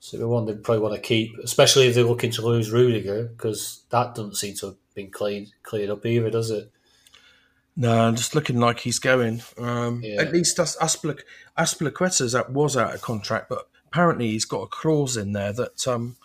So 0.00 0.16
the 0.16 0.26
one 0.26 0.46
they 0.46 0.54
probably 0.54 0.82
want 0.82 0.94
to 0.94 1.00
keep, 1.00 1.36
especially 1.44 1.86
if 1.86 1.94
they're 1.94 2.04
looking 2.04 2.30
to 2.32 2.42
lose 2.42 2.72
Rudiger, 2.72 3.24
because 3.24 3.84
that 3.90 4.14
doesn't 4.14 4.36
seem 4.36 4.54
to 4.56 4.66
have 4.66 4.76
been 4.94 5.10
cleared 5.10 5.48
cleared 5.62 5.90
up 5.90 6.06
either, 6.06 6.30
does 6.30 6.50
it? 6.50 6.72
No, 7.76 8.10
just 8.12 8.34
looking 8.34 8.58
like 8.58 8.80
he's 8.80 8.98
going. 8.98 9.42
Um, 9.58 10.00
Yeah. 10.02 10.22
At 10.22 10.32
least 10.32 10.56
that's 10.56 10.76
Aspilic- 10.78 11.24
Azpilicueta's 11.56 12.34
was 12.48 12.76
out 12.76 12.94
of 12.94 13.02
contract, 13.02 13.50
but 13.50 13.68
apparently 13.86 14.28
he's 14.28 14.46
got 14.46 14.62
a 14.62 14.66
clause 14.66 15.16
in 15.16 15.32
there 15.32 15.52
that 15.52 15.86
um, 15.86 16.16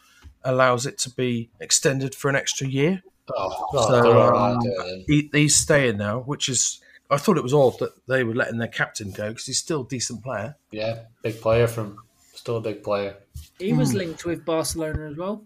allows 0.43 0.85
it 0.85 0.97
to 0.99 1.09
be 1.09 1.49
extended 1.59 2.15
for 2.15 2.29
an 2.29 2.35
extra 2.35 2.67
year. 2.67 3.03
Oh, 3.35 3.67
oh 3.73 3.87
So, 3.87 4.29
right 4.31 4.53
um. 4.53 5.03
He, 5.07 5.29
he's 5.33 5.55
staying 5.55 5.97
now, 5.97 6.19
which 6.19 6.47
is 6.47 6.79
I 7.09 7.17
thought 7.17 7.37
it 7.37 7.43
was 7.43 7.53
odd 7.53 7.77
that 7.79 7.91
they 8.07 8.23
were 8.23 8.35
letting 8.35 8.57
their 8.57 8.67
captain 8.67 9.11
go 9.11 9.29
because 9.29 9.45
he's 9.45 9.59
still 9.59 9.81
a 9.81 9.87
decent 9.87 10.23
player. 10.23 10.55
Yeah, 10.71 11.03
big 11.21 11.41
player 11.41 11.67
from 11.67 11.99
still 12.33 12.57
a 12.57 12.61
big 12.61 12.81
player. 12.83 13.17
He 13.59 13.73
was 13.73 13.93
linked 13.93 14.25
with 14.25 14.45
Barcelona 14.45 15.09
as 15.09 15.17
well. 15.17 15.43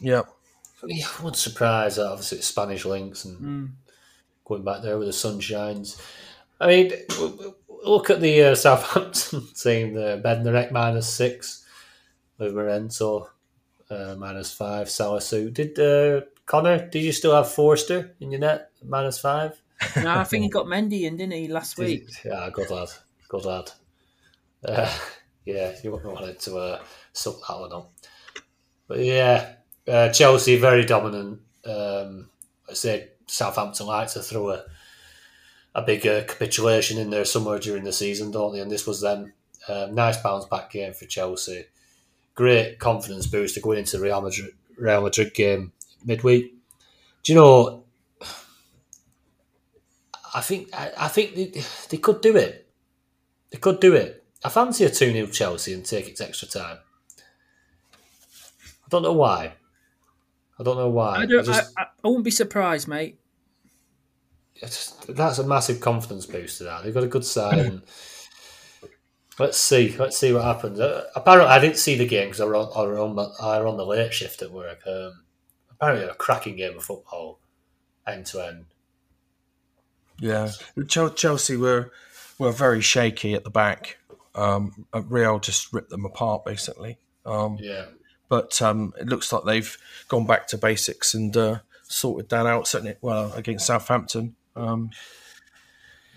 Yeah, 0.00 0.22
Yeah, 0.84 1.06
I 1.06 1.22
wasn't 1.22 1.36
surprised 1.36 1.98
that 1.98 2.06
obviously 2.06 2.38
it's 2.38 2.46
Spanish 2.48 2.84
links 2.84 3.24
and 3.24 3.74
going 4.44 4.64
back 4.64 4.82
there 4.82 4.98
with 4.98 5.08
the 5.08 5.12
sun 5.12 5.40
shines. 5.40 6.00
I 6.60 6.66
mean, 6.66 6.88
w- 7.08 7.30
w- 7.36 7.54
look 7.84 8.10
at 8.10 8.20
the 8.20 8.42
uh, 8.42 8.54
Southampton 8.54 9.46
team 9.54 9.94
there. 9.94 10.18
Bednarek 10.20 10.70
minus 10.72 11.08
six, 11.12 11.64
with 12.38 12.54
Morento 12.54 13.28
uh, 13.90 14.14
minus 14.18 14.52
five, 14.52 14.88
Salisu. 14.88 15.52
Did 15.52 15.78
uh, 15.78 16.24
Connor, 16.46 16.88
did 16.88 17.02
you 17.02 17.12
still 17.12 17.34
have 17.34 17.52
Forster 17.52 18.14
in 18.20 18.30
your 18.32 18.40
net 18.40 18.70
minus 18.84 19.18
five? 19.18 19.60
No, 19.96 20.14
I 20.18 20.24
think 20.24 20.44
he 20.44 20.48
got 20.48 20.66
Mendy 20.66 21.02
in, 21.02 21.16
didn't 21.16 21.32
he, 21.32 21.48
last 21.48 21.76
Did 21.76 21.86
week? 21.86 22.08
you- 22.24 22.30
Yeah, 22.30 22.48
good 22.52 22.70
lad. 22.70 22.88
Good 23.28 23.44
lad. 23.44 23.70
Uh, 24.64 24.92
yeah, 25.44 25.74
you 25.82 25.90
wouldn't 25.92 26.12
wanted 26.12 26.38
to 26.40 26.56
uh, 26.56 26.82
suck 27.12 27.36
that 27.46 27.60
one 27.60 27.72
up. 27.72 27.92
But 28.88 29.00
yeah, 29.00 29.54
uh, 29.88 30.10
Chelsea 30.10 30.56
very 30.56 30.84
dominant. 30.84 31.40
Um, 31.64 32.28
I 32.68 32.74
say 32.74 33.08
Southampton 33.26 33.86
like 33.86 34.08
to 34.12 34.22
throw 34.22 34.50
a 34.50 34.64
a 35.74 35.82
big 35.82 36.06
uh, 36.06 36.24
capitulation 36.24 36.98
in 36.98 37.10
there 37.10 37.24
somewhere 37.24 37.58
during 37.58 37.84
the 37.84 37.92
season, 37.92 38.30
don't 38.30 38.52
they? 38.52 38.60
And 38.60 38.70
this 38.70 38.86
was 38.86 39.00
them. 39.00 39.32
Um, 39.68 39.94
nice 39.94 40.18
bounce 40.18 40.44
back 40.46 40.70
game 40.70 40.92
for 40.92 41.06
Chelsea. 41.06 41.64
Great 42.34 42.78
confidence 42.78 43.26
booster 43.26 43.60
going 43.60 43.78
into 43.78 43.96
the 43.96 44.02
Real 44.02 44.20
Madrid, 44.20 44.52
Real 44.76 45.02
Madrid 45.02 45.32
game 45.34 45.72
midweek. 46.04 46.54
Do 47.22 47.32
you 47.32 47.38
know? 47.38 47.84
I 50.34 50.40
think 50.40 50.68
I, 50.74 50.92
I 50.98 51.08
think 51.08 51.34
they, 51.34 51.62
they 51.90 51.98
could 51.98 52.20
do 52.20 52.36
it. 52.36 52.68
They 53.50 53.58
could 53.58 53.80
do 53.80 53.94
it. 53.94 54.24
I 54.44 54.48
fancy 54.48 54.84
a 54.84 54.90
2 54.90 55.12
0 55.12 55.26
Chelsea 55.28 55.72
and 55.72 55.84
take 55.84 56.08
it 56.08 56.16
to 56.16 56.24
extra 56.24 56.48
time. 56.48 56.78
I 58.92 58.96
don't 58.96 59.02
know 59.02 59.12
why. 59.12 59.54
I 60.58 60.62
don't 60.62 60.76
know 60.76 60.88
why. 60.90 61.16
I 61.16 61.26
don't. 61.26 61.40
I, 61.40 61.42
just- 61.44 61.72
I, 61.78 61.82
I 62.04 62.08
wouldn't 62.08 62.24
be 62.24 62.30
surprised, 62.30 62.86
mate. 62.88 63.18
it's- 64.56 64.94
that's 65.08 65.38
a 65.38 65.46
massive 65.46 65.80
confidence 65.80 66.26
booster. 66.26 66.64
That 66.64 66.84
they've 66.84 66.94
got 66.94 67.04
a 67.04 67.08
good 67.08 67.24
side. 67.24 67.58
and 67.58 67.82
let's 69.38 69.56
see. 69.58 69.96
Let's 69.98 70.16
see 70.18 70.32
what 70.32 70.44
happens. 70.44 70.78
Uh, 70.78 71.06
apparently, 71.16 71.50
I 71.50 71.58
didn't 71.58 71.78
see 71.78 71.96
the 71.96 72.06
game 72.06 72.26
because 72.28 72.40
I 72.40 72.44
were 72.44 72.56
on, 72.56 72.70
I 72.76 72.82
were 72.86 72.98
on, 72.98 73.16
the- 73.16 73.32
I 73.40 73.58
were 73.60 73.66
on 73.66 73.76
the 73.76 73.86
late 73.86 74.12
shift 74.12 74.42
at 74.42 74.52
work. 74.52 74.80
Um, 74.86 75.24
apparently, 75.70 76.06
a 76.06 76.14
cracking 76.14 76.56
game 76.56 76.76
of 76.76 76.84
football, 76.84 77.40
end 78.06 78.26
to 78.26 78.40
end. 78.46 78.66
yeah. 80.20 80.50
Chelsea 80.86 81.56
were 81.56 81.92
were 82.38 82.52
very 82.52 82.80
shaky 82.82 83.34
at 83.34 83.44
the 83.44 83.50
back. 83.50 83.96
Um, 84.34 84.86
Real 84.94 85.38
just 85.38 85.72
ripped 85.72 85.90
them 85.90 86.04
apart 86.06 86.44
basically. 86.44 86.98
Um, 87.26 87.56
Yeah, 87.60 87.84
but 88.32 88.62
um, 88.62 88.94
it 88.98 89.08
looks 89.08 89.30
like 89.30 89.44
they've 89.44 89.76
gone 90.08 90.24
back 90.24 90.46
to 90.46 90.56
basics 90.56 91.12
and 91.12 91.36
uh, 91.36 91.58
sorted 91.82 92.30
that 92.30 92.46
out. 92.46 92.66
Certainly, 92.66 92.96
well 93.02 93.30
against 93.34 93.66
Southampton. 93.66 94.36
Um, 94.56 94.88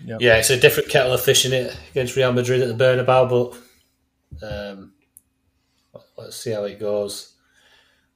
yeah. 0.02 0.38
It's 0.38 0.48
a 0.48 0.58
different 0.58 0.88
kettle 0.88 1.12
of 1.12 1.20
fish 1.20 1.44
in 1.44 1.52
it 1.52 1.78
against 1.90 2.16
Real 2.16 2.32
Madrid 2.32 2.62
at 2.62 2.68
the 2.68 2.82
Bernabeu, 2.82 3.60
but 4.40 4.72
um, 4.72 4.94
let's 6.16 6.36
see 6.36 6.52
how 6.52 6.64
it 6.64 6.80
goes. 6.80 7.34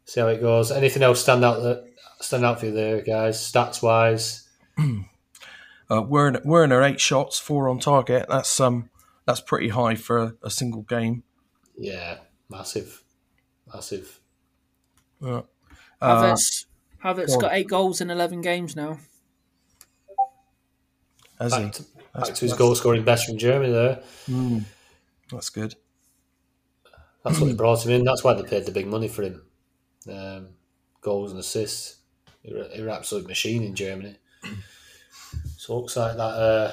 See 0.06 0.20
how 0.20 0.28
it 0.28 0.40
goes. 0.40 0.70
Anything 0.70 1.02
else 1.02 1.20
stand 1.20 1.44
out 1.44 1.60
that 1.62 1.84
stand 2.22 2.46
out 2.46 2.58
for 2.58 2.66
you 2.66 2.72
there, 2.72 3.02
guys? 3.02 3.36
Stats 3.36 3.82
wise, 3.82 4.48
uh, 4.78 6.00
Werner, 6.00 6.40
Werner 6.42 6.82
eight 6.82 7.02
shots, 7.02 7.38
four 7.38 7.68
on 7.68 7.78
target. 7.78 8.24
That's 8.30 8.60
um 8.60 8.88
that's 9.26 9.42
pretty 9.42 9.68
high 9.68 9.96
for 9.96 10.18
a, 10.18 10.34
a 10.42 10.50
single 10.50 10.84
game. 10.84 11.22
yeah, 11.76 12.20
massive, 12.48 12.99
massive. 13.72 14.20
Uh, 15.22 15.42
Havertz, 16.00 16.66
Havertz 17.04 17.28
go 17.34 17.40
got 17.40 17.52
eight 17.52 17.68
goals 17.68 18.00
in 18.00 18.10
eleven 18.10 18.40
games 18.40 18.74
now. 18.76 18.98
has 21.38 21.54
he? 21.54 21.62
Back 21.64 21.72
to, 21.72 21.82
back 21.82 21.92
That's- 22.14 22.38
to 22.38 22.44
his 22.46 22.54
goal 22.54 22.74
scoring 22.74 23.04
best 23.04 23.26
from 23.26 23.38
Germany 23.38 23.72
there. 23.72 24.02
That's 25.30 25.48
good. 25.50 25.74
That's 27.24 27.38
what 27.38 27.46
they 27.46 27.52
brought 27.62 27.84
him 27.84 27.92
in. 27.92 28.04
That's 28.04 28.24
why 28.24 28.34
they 28.34 28.42
paid 28.42 28.66
the 28.66 28.72
big 28.72 28.86
money 28.86 29.08
for 29.08 29.22
him. 29.22 29.42
Um, 30.10 30.48
goals 31.00 31.30
and 31.30 31.40
assists. 31.40 31.98
He 32.42 32.52
was 32.54 32.66
an 32.72 32.88
absolute 32.88 33.26
machine 33.26 33.62
in 33.62 33.74
Germany. 33.74 34.16
So 35.58 35.74
it 35.74 35.80
looks 35.80 35.96
like 35.96 36.16
that. 36.16 36.22
Uh, 36.22 36.72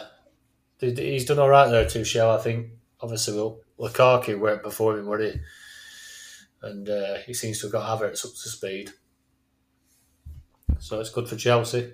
they- 0.79 0.91
they- 0.93 1.11
he's 1.11 1.25
done 1.25 1.39
all 1.39 1.49
right 1.49 1.69
there 1.69 1.87
too, 1.89 2.03
Shell. 2.05 2.31
I 2.31 2.37
think. 2.41 2.67
Obviously, 2.99 3.35
well, 3.35 3.59
Lukaku 3.79 4.39
weren't 4.39 4.63
performing, 4.63 5.05
were 5.05 5.19
he? 5.19 5.33
And 6.61 6.89
uh, 6.89 7.15
he 7.25 7.33
seems 7.33 7.59
to 7.59 7.67
have 7.67 7.73
got 7.73 7.99
Havertz 7.99 8.25
up 8.25 8.31
to 8.31 8.49
speed. 8.49 8.91
So 10.79 10.99
it's 10.99 11.09
good 11.09 11.27
for 11.27 11.35
Chelsea. 11.35 11.93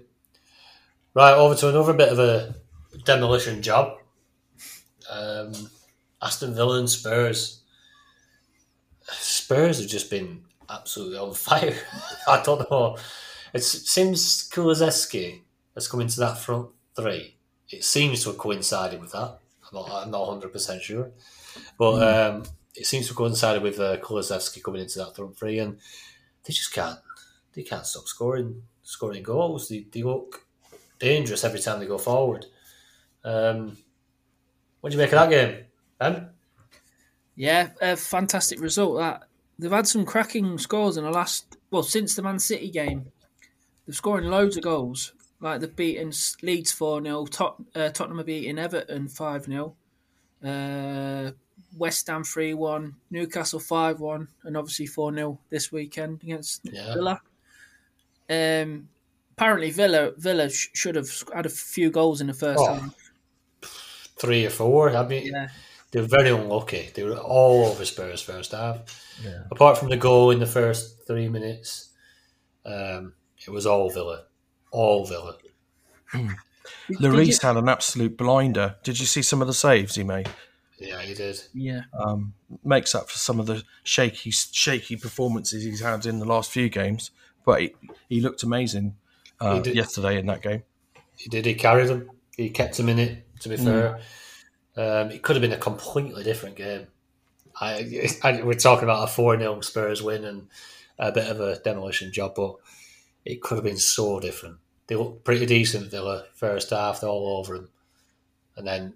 Right, 1.13 1.33
over 1.33 1.55
to 1.55 1.69
another 1.69 1.93
bit 1.93 2.09
of 2.09 2.19
a 2.19 2.55
demolition 3.05 3.61
job. 3.61 3.97
Um, 5.09 5.53
Aston 6.21 6.55
Villa 6.55 6.79
and 6.79 6.89
Spurs. 6.89 7.61
Spurs 9.11 9.79
have 9.79 9.89
just 9.89 10.09
been 10.09 10.43
absolutely 10.69 11.17
on 11.17 11.33
fire. 11.33 11.75
I 12.27 12.41
don't 12.41 12.69
know. 12.71 12.97
It 13.53 13.63
seems 13.63 14.49
Kulusevski 14.49 15.41
has 15.75 15.87
come 15.87 16.01
into 16.01 16.19
that 16.21 16.37
front 16.37 16.69
three. 16.95 17.35
It 17.69 17.83
seems 17.83 18.23
to 18.23 18.29
have 18.29 18.37
coincided 18.37 19.01
with 19.01 19.11
that. 19.11 19.39
I'm 19.71 19.73
not, 19.73 19.89
I'm 19.91 20.11
not 20.11 20.27
100% 20.41 20.81
sure. 20.81 21.11
But 21.77 22.01
um, 22.01 22.43
it 22.75 22.85
seems 22.85 23.05
to 23.05 23.11
have 23.11 23.17
coincided 23.17 23.61
with 23.61 23.79
uh, 23.79 23.97
Kulusevski 23.97 24.63
coming 24.63 24.81
into 24.81 24.99
that 24.99 25.15
front 25.15 25.37
three, 25.37 25.59
and 25.59 25.77
they 26.43 26.53
just 26.53 26.73
can't. 26.73 26.99
They 27.53 27.63
can't 27.63 27.85
stop 27.85 28.07
scoring 28.07 28.63
scoring 28.83 29.23
goals. 29.23 29.69
They, 29.69 29.85
they 29.91 30.03
look 30.03 30.45
dangerous 30.99 31.43
every 31.43 31.59
time 31.59 31.79
they 31.79 31.85
go 31.85 31.97
forward. 31.97 32.45
Um, 33.23 33.77
what 34.81 34.89
do 34.89 34.97
you 34.97 35.01
make 35.01 35.13
of 35.13 35.19
that 35.19 35.29
game, 35.29 35.65
Ben? 35.99 36.29
Yeah, 37.35 37.69
a 37.81 37.95
fantastic 37.95 38.59
result. 38.59 38.97
That 38.97 39.23
they've 39.57 39.71
had 39.71 39.87
some 39.87 40.05
cracking 40.05 40.57
scores 40.57 40.97
in 40.97 41.03
the 41.03 41.11
last 41.11 41.57
well 41.71 41.83
since 41.83 42.15
the 42.15 42.21
Man 42.21 42.39
City 42.39 42.69
game. 42.69 43.05
They're 43.85 43.93
scoring 43.93 44.29
loads 44.29 44.57
of 44.57 44.63
goals. 44.63 45.13
Like 45.39 45.59
they've 45.59 45.75
beaten 45.75 46.13
Leeds 46.41 46.71
four 46.71 47.03
0 47.03 47.25
Tot- 47.25 47.61
uh, 47.75 47.89
Tottenham 47.89 48.21
are 48.21 48.23
beating 48.23 48.57
Everton 48.57 49.09
five 49.09 49.45
0 49.45 49.75
uh, 50.43 51.31
West 51.77 52.07
Ham 52.07 52.23
three 52.23 52.53
one, 52.53 52.95
Newcastle 53.11 53.59
five 53.59 53.99
one, 53.99 54.27
and 54.43 54.55
obviously 54.57 54.85
four 54.85 55.13
0 55.13 55.39
this 55.49 55.71
weekend 55.71 56.21
against 56.23 56.61
Yeah. 56.63 56.93
Villa. 56.93 57.21
Um, 58.29 58.89
apparently 59.37 59.71
Villa 59.71 60.11
Villa 60.17 60.49
sh- 60.49 60.69
should 60.73 60.95
have 60.95 61.09
had 61.33 61.45
a 61.45 61.49
few 61.49 61.89
goals 61.91 62.21
in 62.21 62.27
the 62.27 62.33
first 62.33 62.59
Oh, 62.61 62.73
half. 62.75 63.11
three 64.19 64.45
or 64.45 64.49
four. 64.49 64.95
I 64.95 65.05
mean, 65.07 65.27
Yeah. 65.27 65.49
they 65.91 66.01
were 66.01 66.07
very 66.07 66.29
unlucky. 66.29 66.91
They 66.93 67.03
were 67.03 67.17
all 67.17 67.65
over 67.65 67.85
Spurs 67.85 68.21
first 68.21 68.51
half. 68.51 68.79
Apart 69.51 69.77
from 69.77 69.89
the 69.89 69.97
goal 69.97 70.31
in 70.31 70.39
the 70.39 70.45
first 70.47 71.05
three 71.07 71.27
minutes, 71.29 71.89
um, 72.65 73.13
it 73.45 73.49
was 73.51 73.65
all 73.65 73.89
Villa, 73.89 74.25
all 74.71 75.05
Villa. 75.05 75.37
Lloris 76.89 77.41
had 77.41 77.57
an 77.57 77.67
absolute 77.69 78.17
blinder. 78.17 78.75
Did 78.83 78.99
you 78.99 79.05
see 79.05 79.21
some 79.21 79.41
of 79.41 79.47
the 79.47 79.53
saves 79.53 79.95
he 79.95 80.03
made? 80.03 80.29
Yeah, 80.83 81.01
he 81.01 81.13
did. 81.13 81.41
Yeah. 81.53 81.83
Makes 82.63 82.93
up 82.93 83.09
for 83.09 83.17
some 83.17 83.39
of 83.39 83.45
the 83.45 83.63
shaky, 83.83 84.31
shaky 84.31 84.97
performances 84.97 85.63
he's 85.63 85.81
had 85.81 86.05
in 86.05 86.19
the 86.19 86.25
last 86.25 86.51
few 86.51 86.69
games. 86.69 87.11
But 87.45 87.61
he, 87.61 87.75
he 88.09 88.21
looked 88.21 88.43
amazing 88.43 88.95
uh, 89.39 89.55
He 89.55 89.61
did. 89.61 89.75
yesterday 89.75 90.19
in 90.19 90.25
that 90.27 90.41
game. 90.41 90.63
He 91.15 91.29
did. 91.29 91.45
He 91.45 91.55
carried 91.55 91.87
them. 91.87 92.09
He 92.35 92.49
kept 92.49 92.77
them 92.77 92.89
in 92.89 92.99
it. 92.99 93.25
To 93.41 93.49
be 93.49 93.57
fair, 93.57 93.99
um, 94.77 95.11
it 95.11 95.21
could 95.21 95.35
have 95.35 95.41
been 95.41 95.51
a 95.51 95.57
completely 95.57 96.23
different 96.23 96.55
game. 96.55 96.87
I, 97.59 98.09
I 98.23 98.41
we're 98.41 98.53
talking 98.53 98.85
about 98.85 99.03
a 99.03 99.11
four 99.11 99.37
0 99.37 99.59
Spurs 99.61 100.01
win 100.01 100.23
and 100.23 100.47
a 100.97 101.11
bit 101.11 101.29
of 101.29 101.41
a 101.41 101.59
demolition 101.59 102.11
job, 102.13 102.33
but 102.35 102.55
it 103.25 103.41
could 103.41 103.55
have 103.55 103.65
been 103.65 103.77
so 103.77 104.21
different. 104.21 104.57
They 104.87 104.95
looked 104.95 105.25
pretty 105.25 105.45
decent, 105.45 105.91
Villa. 105.91 106.25
First 106.35 106.69
half, 106.69 107.01
they're 107.01 107.09
all 107.09 107.37
over 107.39 107.55
them, 107.55 107.69
and 108.55 108.65
then 108.65 108.93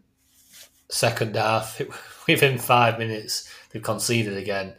second 0.90 1.36
half, 1.36 1.82
within 2.28 2.58
five 2.58 3.00
minutes, 3.00 3.52
they've 3.72 3.84
conceded 3.84 4.38
again. 4.38 4.74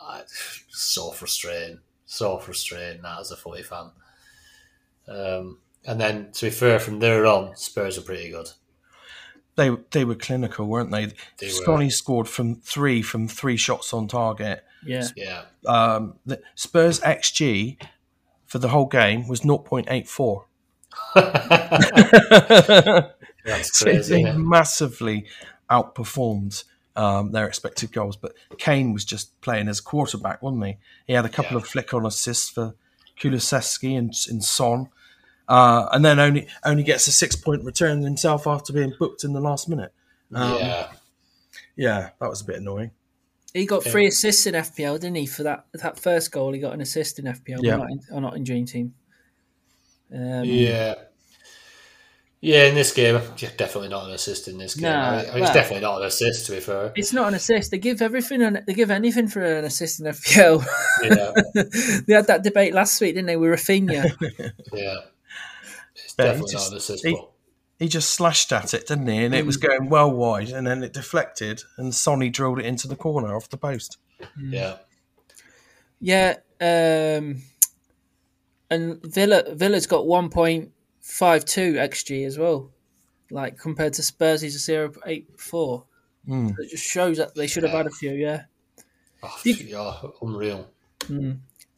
Uh, 0.00 0.22
so 0.68 1.10
frustrating, 1.10 1.80
so 2.06 2.38
frustrating. 2.38 3.02
That 3.02 3.20
as 3.20 3.30
a 3.30 3.36
footy 3.36 3.62
fan. 3.62 3.90
Um, 5.06 5.58
and 5.84 6.00
then, 6.00 6.32
to 6.32 6.46
be 6.46 6.50
fair, 6.50 6.78
from 6.78 6.98
there 6.98 7.26
on, 7.26 7.56
Spurs 7.56 7.98
are 7.98 8.02
pretty 8.02 8.30
good. 8.30 8.48
They 9.56 9.70
they 9.90 10.04
were 10.04 10.14
clinical, 10.14 10.66
weren't 10.66 10.92
they? 10.92 11.06
They 11.38 11.50
were. 11.66 11.90
Scored 11.90 12.28
from 12.28 12.56
three 12.56 13.02
from 13.02 13.26
three 13.26 13.56
shots 13.56 13.92
on 13.92 14.06
target. 14.06 14.64
Yeah. 14.84 15.08
Yeah, 15.16 15.42
Um, 15.66 16.14
the 16.24 16.40
Spurs 16.54 17.00
XG 17.00 17.82
for 18.46 18.60
the 18.60 18.68
whole 18.68 18.86
game 18.86 19.26
was 19.26 19.40
0.84. 19.40 20.44
that's 23.48 23.78
So 23.78 23.86
they 23.86 23.96
isn't 23.96 24.38
massively 24.48 25.26
outperformed 25.70 26.64
um, 26.96 27.32
their 27.32 27.46
expected 27.46 27.92
goals. 27.92 28.16
But 28.16 28.32
Kane 28.58 28.92
was 28.92 29.04
just 29.04 29.40
playing 29.40 29.68
as 29.68 29.80
quarterback, 29.80 30.42
wasn't 30.42 30.66
he? 30.66 30.76
He 31.06 31.12
had 31.14 31.24
a 31.24 31.28
couple 31.28 31.52
Yeah. 31.52 31.62
of 31.62 31.68
flick 31.68 31.92
on 31.94 32.04
assists 32.06 32.50
for 32.50 32.74
Kulusevski 33.20 33.96
and, 33.96 34.12
and 34.28 34.42
Son. 34.44 34.88
Uh, 35.48 35.88
and 35.92 36.04
then 36.04 36.18
only 36.18 36.46
only 36.64 36.82
gets 36.82 37.06
a 37.06 37.12
six 37.12 37.34
point 37.34 37.64
return 37.64 38.02
himself 38.02 38.46
after 38.46 38.72
being 38.72 38.92
booked 38.98 39.24
in 39.24 39.32
the 39.32 39.40
last 39.40 39.68
minute. 39.68 39.92
Um, 40.34 40.58
yeah, 40.58 40.92
Yeah, 41.74 42.10
that 42.20 42.28
was 42.28 42.42
a 42.42 42.44
bit 42.44 42.56
annoying. 42.56 42.90
He 43.54 43.64
got 43.64 43.82
three 43.82 44.06
assists 44.06 44.46
in 44.46 44.54
FPL, 44.54 45.00
didn't 45.00 45.16
he? 45.16 45.24
For 45.24 45.42
that 45.44 45.64
that 45.72 45.98
first 45.98 46.32
goal, 46.32 46.52
he 46.52 46.60
got 46.60 46.74
an 46.74 46.82
assist 46.82 47.18
in 47.18 47.24
FPL, 47.24 47.60
Yeah. 47.62 47.74
or, 47.74 47.78
not 47.78 47.90
in, 47.90 48.00
or 48.12 48.20
not 48.20 48.36
in 48.36 48.44
Dream 48.44 48.66
Team. 48.66 48.94
Um, 50.14 50.44
yeah, 50.44 50.94
yeah. 52.40 52.64
In 52.64 52.74
this 52.74 52.92
game, 52.92 53.20
yeah, 53.38 53.50
definitely 53.56 53.88
not 53.88 54.06
an 54.06 54.12
assist 54.14 54.48
in 54.48 54.58
this 54.58 54.74
game. 54.74 54.90
Nah, 54.90 55.18
I 55.18 55.34
mean, 55.34 55.42
it's 55.42 55.52
definitely 55.52 55.80
not 55.82 56.00
an 56.00 56.06
assist. 56.06 56.46
To 56.46 56.52
be 56.52 56.60
fair, 56.60 56.92
It's 56.96 57.12
not 57.12 57.28
an 57.28 57.34
assist. 57.34 57.70
They 57.70 57.78
give 57.78 58.00
everything. 58.02 58.42
An, 58.42 58.62
they 58.66 58.74
give 58.74 58.90
anything 58.90 59.28
for 59.28 59.42
an 59.42 59.64
assist 59.64 60.00
in 60.00 60.06
FPL. 60.06 60.64
yeah, 61.02 62.02
they 62.06 62.14
had 62.14 62.26
that 62.28 62.42
debate 62.42 62.74
last 62.74 63.00
week, 63.00 63.14
didn't 63.14 63.26
they? 63.26 63.36
With 63.36 63.50
Rafinha. 63.50 64.14
yeah. 64.72 64.94
It's 65.94 66.14
Yeah, 66.18 66.24
he 66.24 66.30
definitely 66.32 66.52
just- 66.52 66.66
not 66.66 66.72
an 66.72 66.76
assist. 66.78 67.06
he- 67.06 67.12
but- 67.14 67.30
He 67.80 67.88
just 67.88 68.10
slashed 68.10 68.52
at 68.52 68.74
it, 68.74 68.86
didn't 68.88 69.06
he? 69.08 69.24
And 69.24 69.34
it 69.34 69.46
was 69.46 69.56
going 69.56 69.88
well 69.88 70.10
wide, 70.10 70.48
and 70.50 70.66
then 70.66 70.82
it 70.82 70.92
deflected, 70.92 71.62
and 71.76 71.94
Sonny 71.94 72.28
drilled 72.30 72.58
it 72.58 72.66
into 72.66 72.88
the 72.88 72.96
corner 72.96 73.34
off 73.36 73.48
the 73.48 73.56
post. 73.56 73.98
yeah, 74.40 74.76
yeah. 76.00 76.34
Um, 76.60 77.42
and 78.70 79.00
Villa 79.04 79.44
Villa's 79.54 79.86
got 79.86 80.06
one 80.06 80.28
point 80.28 80.72
five 81.08 81.44
two 81.44 81.72
xG 81.74 82.26
as 82.26 82.38
well. 82.38 82.70
Like 83.30 83.58
compared 83.58 83.94
to 83.94 84.02
Spurs, 84.02 84.40
he's 84.42 84.54
a 84.56 84.58
zero 84.58 84.92
eight 85.06 85.26
four. 85.36 85.84
It 86.30 86.70
just 86.70 86.84
shows 86.84 87.16
that 87.16 87.34
they 87.34 87.46
should 87.46 87.62
have 87.62 87.72
had 87.72 87.86
a 87.86 87.90
few. 87.90 88.12
Yeah. 88.12 88.42
oh, 89.22 89.40
yeah, 89.44 89.94
unreal. 90.20 90.68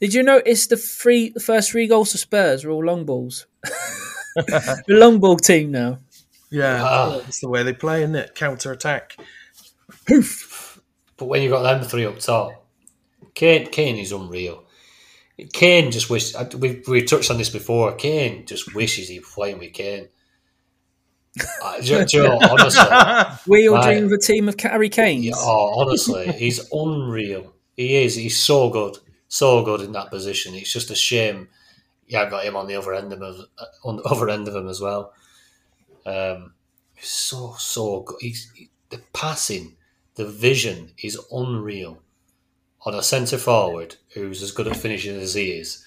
Did 0.01 0.15
you 0.15 0.23
notice 0.25 0.67
the 0.67 0.77
three 0.77 1.29
the 1.31 1.41
first 1.41 1.71
three 1.71 1.87
goals 1.87 2.13
for 2.13 2.19
Spurs 2.19 2.65
were 2.65 2.73
all 2.73 2.85
long 2.85 3.05
balls? 3.05 3.47
the 4.37 4.83
long 4.89 5.21
ball 5.21 5.37
team 5.37 5.71
now. 5.71 6.01
Yeah, 6.51 6.83
Ah. 6.83 7.19
that's 7.19 7.41
the 7.41 7.49
way 7.49 7.63
they 7.63 7.73
play, 7.73 8.03
isn't 8.03 8.17
it? 8.17 8.35
Counter 8.35 8.73
attack. 8.73 9.17
But 10.09 11.27
when 11.27 11.43
you 11.43 11.51
got 11.51 11.63
them 11.63 11.83
three 11.87 12.07
up 12.07 12.19
top, 12.19 12.67
Kane, 13.35 13.67
Kane 13.71 13.97
is 13.97 14.11
unreal. 14.13 14.65
Kane 15.53 15.91
just 15.91 16.11
wish 16.11 16.35
we've 16.55 16.87
we 16.89 17.03
touched 17.03 17.31
on 17.31 17.39
this 17.39 17.51
before. 17.51 17.95
Kane 17.95 18.47
just 18.47 18.75
wishes 18.75 19.09
he 19.09 19.19
was 19.21 19.29
playing 19.29 19.59
with 19.59 19.73
Kane. 19.73 20.09
Uh, 21.63 21.81
do, 21.81 21.87
you- 21.99 22.05
do 22.07 22.17
you 22.17 22.23
know, 22.25 22.39
honestly, 22.51 22.85
We 23.47 23.69
all 23.69 23.77
Right. 23.77 23.93
dream 23.95 24.05
of 24.07 24.13
a 24.13 24.19
team 24.19 24.49
of 24.49 24.59
Harry 24.61 24.89
Kane's. 24.89 25.25
Yeah, 25.27 25.33
oh, 25.37 25.81
honestly, 25.81 26.31
he's 26.33 26.61
unreal. 26.73 27.55
He 27.77 27.97
is. 28.03 28.15
He's 28.17 28.39
so 28.39 28.69
good, 28.69 28.99
so 29.29 29.63
good 29.63 29.81
in 29.81 29.93
that 29.93 30.11
position. 30.11 30.55
It's 30.55 30.73
just 30.73 30.91
a 30.91 30.95
shame 30.97 31.49
you 32.07 32.19
haven't 32.19 32.33
got 32.33 32.45
him 32.45 32.57
on 32.57 32.67
the 32.67 32.75
other 32.75 32.93
end 32.93 33.13
of 33.13 33.23
him, 33.23 33.45
on 33.85 33.97
the 33.99 34.03
other 34.03 34.29
end 34.29 34.49
of 34.49 34.55
him 34.57 34.69
as 34.69 34.81
well. 34.81 35.13
Um, 36.05 36.55
so 37.01 37.55
so 37.59 38.01
good. 38.01 38.17
He's 38.21 38.51
the 38.91 39.01
passing, 39.13 39.77
the 40.17 40.27
vision 40.27 40.91
is 41.03 41.19
unreal 41.31 42.03
on 42.87 42.95
a 42.95 43.03
centre 43.03 43.39
forward 43.39 43.97
who's 44.15 44.43
as 44.43 44.53
good 44.53 44.67
at 44.69 44.77
finishing 44.77 45.17
as 45.21 45.35
he 45.35 45.51
is, 45.53 45.85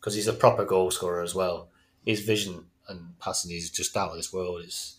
because 0.00 0.14
he's 0.14 0.26
a 0.28 0.32
proper 0.32 0.64
goal 0.64 0.90
scorer 0.90 1.22
as 1.22 1.34
well. 1.34 1.68
His 2.04 2.20
vision 2.20 2.64
and 2.88 3.18
passing 3.20 3.52
is 3.52 3.70
just 3.70 3.96
out 3.96 4.10
of 4.10 4.16
this 4.16 4.32
world. 4.32 4.62
It's 4.64 4.96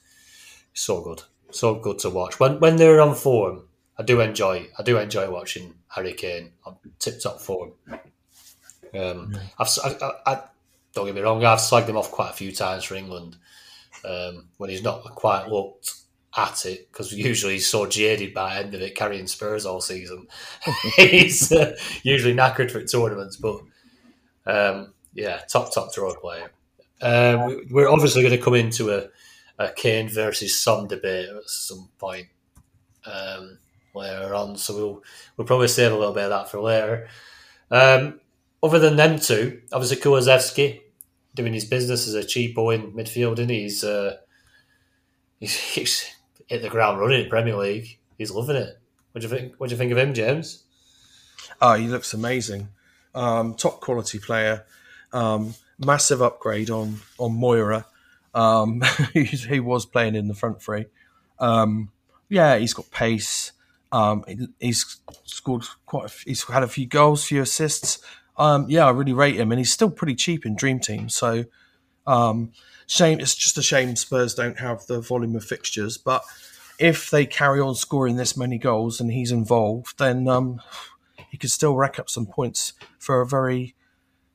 so 0.73 1.01
good, 1.01 1.23
so 1.51 1.75
good 1.75 1.99
to 1.99 2.09
watch. 2.09 2.39
When 2.39 2.59
when 2.59 2.77
they're 2.77 3.01
on 3.01 3.13
form, 3.15 3.63
I 3.97 4.03
do 4.03 4.21
enjoy. 4.21 4.67
I 4.79 4.83
do 4.83 4.97
enjoy 4.97 5.29
watching 5.29 5.73
Harry 5.89 6.13
Kane 6.13 6.51
on 6.65 6.77
tip 6.99 7.19
top 7.21 7.39
form. 7.41 7.73
Um, 8.93 9.35
I've 9.59 9.67
I- 9.83 10.13
I- 10.25 10.43
don't 10.93 11.07
get 11.07 11.15
me 11.15 11.21
wrong. 11.21 11.43
I've 11.43 11.57
slagged 11.57 11.87
him 11.89 11.97
off 11.97 12.11
quite 12.11 12.29
a 12.29 12.33
few 12.33 12.51
times 12.51 12.83
for 12.83 12.93
England 12.93 13.35
um, 14.05 14.47
when 14.57 14.69
he's 14.69 14.83
not 14.83 15.01
quite 15.15 15.47
looked 15.47 15.95
at 16.37 16.65
it 16.65 16.91
because 16.91 17.13
usually 17.17 17.53
he's 17.53 17.67
so 17.67 17.85
jaded 17.85 18.33
by 18.33 18.53
the 18.55 18.59
end 18.65 18.73
of 18.75 18.81
it, 18.81 18.95
carrying 18.95 19.27
Spurs 19.27 19.65
all 19.65 19.81
season. 19.81 20.27
he's 20.95 21.51
uh, 21.51 21.75
usually 22.03 22.33
knackered 22.35 22.71
for 22.71 22.83
tournaments, 22.83 23.37
but 23.37 23.61
um, 24.45 24.93
yeah, 25.13 25.39
top 25.49 25.73
top 25.73 25.93
draw 25.93 26.13
player. 26.15 26.51
Um, 27.01 27.45
we- 27.47 27.67
we're 27.71 27.89
obviously 27.89 28.21
going 28.23 28.35
to 28.37 28.43
come 28.43 28.55
into 28.55 28.91
a, 28.91 29.07
a 29.59 29.71
Kane 29.71 30.09
versus 30.09 30.57
Son 30.59 30.87
debate 30.87 31.29
at 31.29 31.49
some 31.49 31.89
point 31.99 32.27
um, 33.05 33.59
later 33.93 34.33
on, 34.33 34.55
so 34.57 34.75
we'll 34.75 35.03
we'll 35.37 35.47
probably 35.47 35.67
save 35.67 35.91
a 35.91 35.97
little 35.97 36.13
bit 36.13 36.25
of 36.25 36.29
that 36.31 36.49
for 36.49 36.59
later. 36.59 37.07
Um, 37.71 38.19
other 38.61 38.79
than 38.79 38.95
them 38.95 39.19
two, 39.19 39.61
obviously 39.71 39.97
Kulusevski 39.97 40.81
doing 41.35 41.53
his 41.53 41.65
business 41.65 42.07
as 42.07 42.13
a 42.13 42.21
cheapo 42.23 42.73
in 42.73 42.93
midfield, 42.93 43.39
and 43.39 43.49
he's 43.49 43.83
uh, 43.83 44.17
he's, 45.39 45.57
he's 45.75 46.15
hit 46.47 46.61
the 46.61 46.69
ground 46.69 46.99
running 46.99 47.23
in 47.23 47.29
Premier 47.29 47.55
League. 47.55 47.97
He's 48.17 48.31
loving 48.31 48.55
it. 48.55 48.79
What 49.11 49.21
do 49.21 49.27
you 49.27 49.33
think? 49.33 49.53
What 49.57 49.69
do 49.69 49.73
you 49.73 49.77
think 49.77 49.91
of 49.91 49.97
him, 49.97 50.13
James? 50.13 50.63
Oh, 51.61 51.73
he 51.73 51.87
looks 51.87 52.13
amazing. 52.13 52.69
Um, 53.13 53.55
top 53.55 53.79
quality 53.79 54.19
player. 54.19 54.65
Um, 55.11 55.53
massive 55.77 56.21
upgrade 56.21 56.69
on 56.69 56.99
on 57.17 57.31
Moura, 57.37 57.85
um, 58.33 58.81
who 59.13 59.63
was 59.63 59.85
playing 59.85 60.15
in 60.15 60.27
the 60.27 60.33
front 60.33 60.61
three. 60.61 60.85
Um, 61.39 61.91
yeah, 62.29 62.57
he's 62.57 62.73
got 62.73 62.89
pace. 62.91 63.51
Um, 63.91 64.25
he's 64.59 64.97
scored 65.23 65.63
quite. 65.85 66.03
A 66.03 66.05
f 66.05 66.23
he's 66.25 66.43
had 66.43 66.63
a 66.63 66.67
few 66.67 66.87
goals, 66.87 67.25
few 67.25 67.41
assists. 67.41 67.99
Um, 68.37 68.65
yeah, 68.67 68.87
I 68.87 68.89
really 68.89 69.13
rate 69.13 69.35
him, 69.35 69.51
and 69.51 69.59
he's 69.59 69.71
still 69.71 69.91
pretty 69.91 70.15
cheap 70.15 70.45
in 70.45 70.55
Dream 70.55 70.79
Team. 70.79 71.09
So, 71.09 71.45
um, 72.05 72.51
shame. 72.87 73.19
It's 73.19 73.35
just 73.35 73.57
a 73.57 73.61
shame 73.63 73.95
Spurs 73.95 74.35
don't 74.35 74.59
have 74.59 74.85
the 74.87 75.01
volume 75.01 75.35
of 75.35 75.43
fixtures. 75.43 75.97
But 75.97 76.23
if 76.79 77.09
they 77.09 77.25
carry 77.25 77.59
on 77.59 77.75
scoring 77.75 78.15
this 78.15 78.35
many 78.37 78.57
goals 78.57 78.99
and 78.99 79.11
he's 79.11 79.31
involved, 79.31 79.97
then 79.99 80.27
um, 80.27 80.61
he 81.29 81.37
could 81.37 81.51
still 81.51 81.75
rack 81.75 81.99
up 81.99 82.09
some 82.09 82.25
points 82.25 82.73
for 82.99 83.21
a 83.21 83.25
very, 83.27 83.75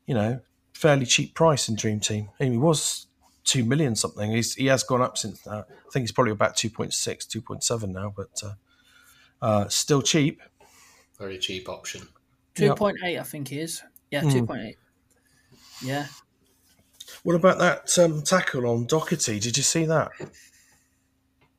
you 0.06 0.14
know, 0.14 0.40
fairly 0.72 1.06
cheap 1.06 1.34
price 1.34 1.68
in 1.68 1.74
Dream 1.76 2.00
Team. 2.00 2.30
And 2.38 2.52
he 2.52 2.58
was 2.58 3.06
two 3.44 3.64
million 3.64 3.96
something. 3.96 4.30
He's, 4.30 4.54
he 4.54 4.66
has 4.66 4.82
gone 4.82 5.02
up 5.02 5.18
since 5.18 5.40
that. 5.42 5.66
I 5.70 5.90
think 5.92 6.02
he's 6.04 6.12
probably 6.12 6.32
about 6.32 6.56
2.6, 6.56 6.92
2.7 6.92 7.88
now, 7.88 8.12
but 8.16 8.42
uh, 8.44 8.54
uh, 9.40 9.68
still 9.68 10.02
cheap. 10.02 10.40
Very 11.18 11.38
cheap 11.38 11.68
option. 11.68 12.08
Two 12.54 12.74
point 12.74 12.96
eight, 13.04 13.18
I 13.18 13.22
think 13.22 13.48
he 13.48 13.60
is. 13.60 13.82
Yeah, 14.10 14.22
Hmm. 14.22 14.30
two 14.30 14.46
point 14.46 14.62
eight. 14.62 14.76
Yeah. 15.82 16.06
What 17.22 17.34
about 17.34 17.58
that 17.58 17.98
um, 17.98 18.22
tackle 18.22 18.66
on 18.66 18.86
Doherty? 18.86 19.38
Did 19.40 19.56
you 19.56 19.62
see 19.62 19.84
that? 19.86 20.10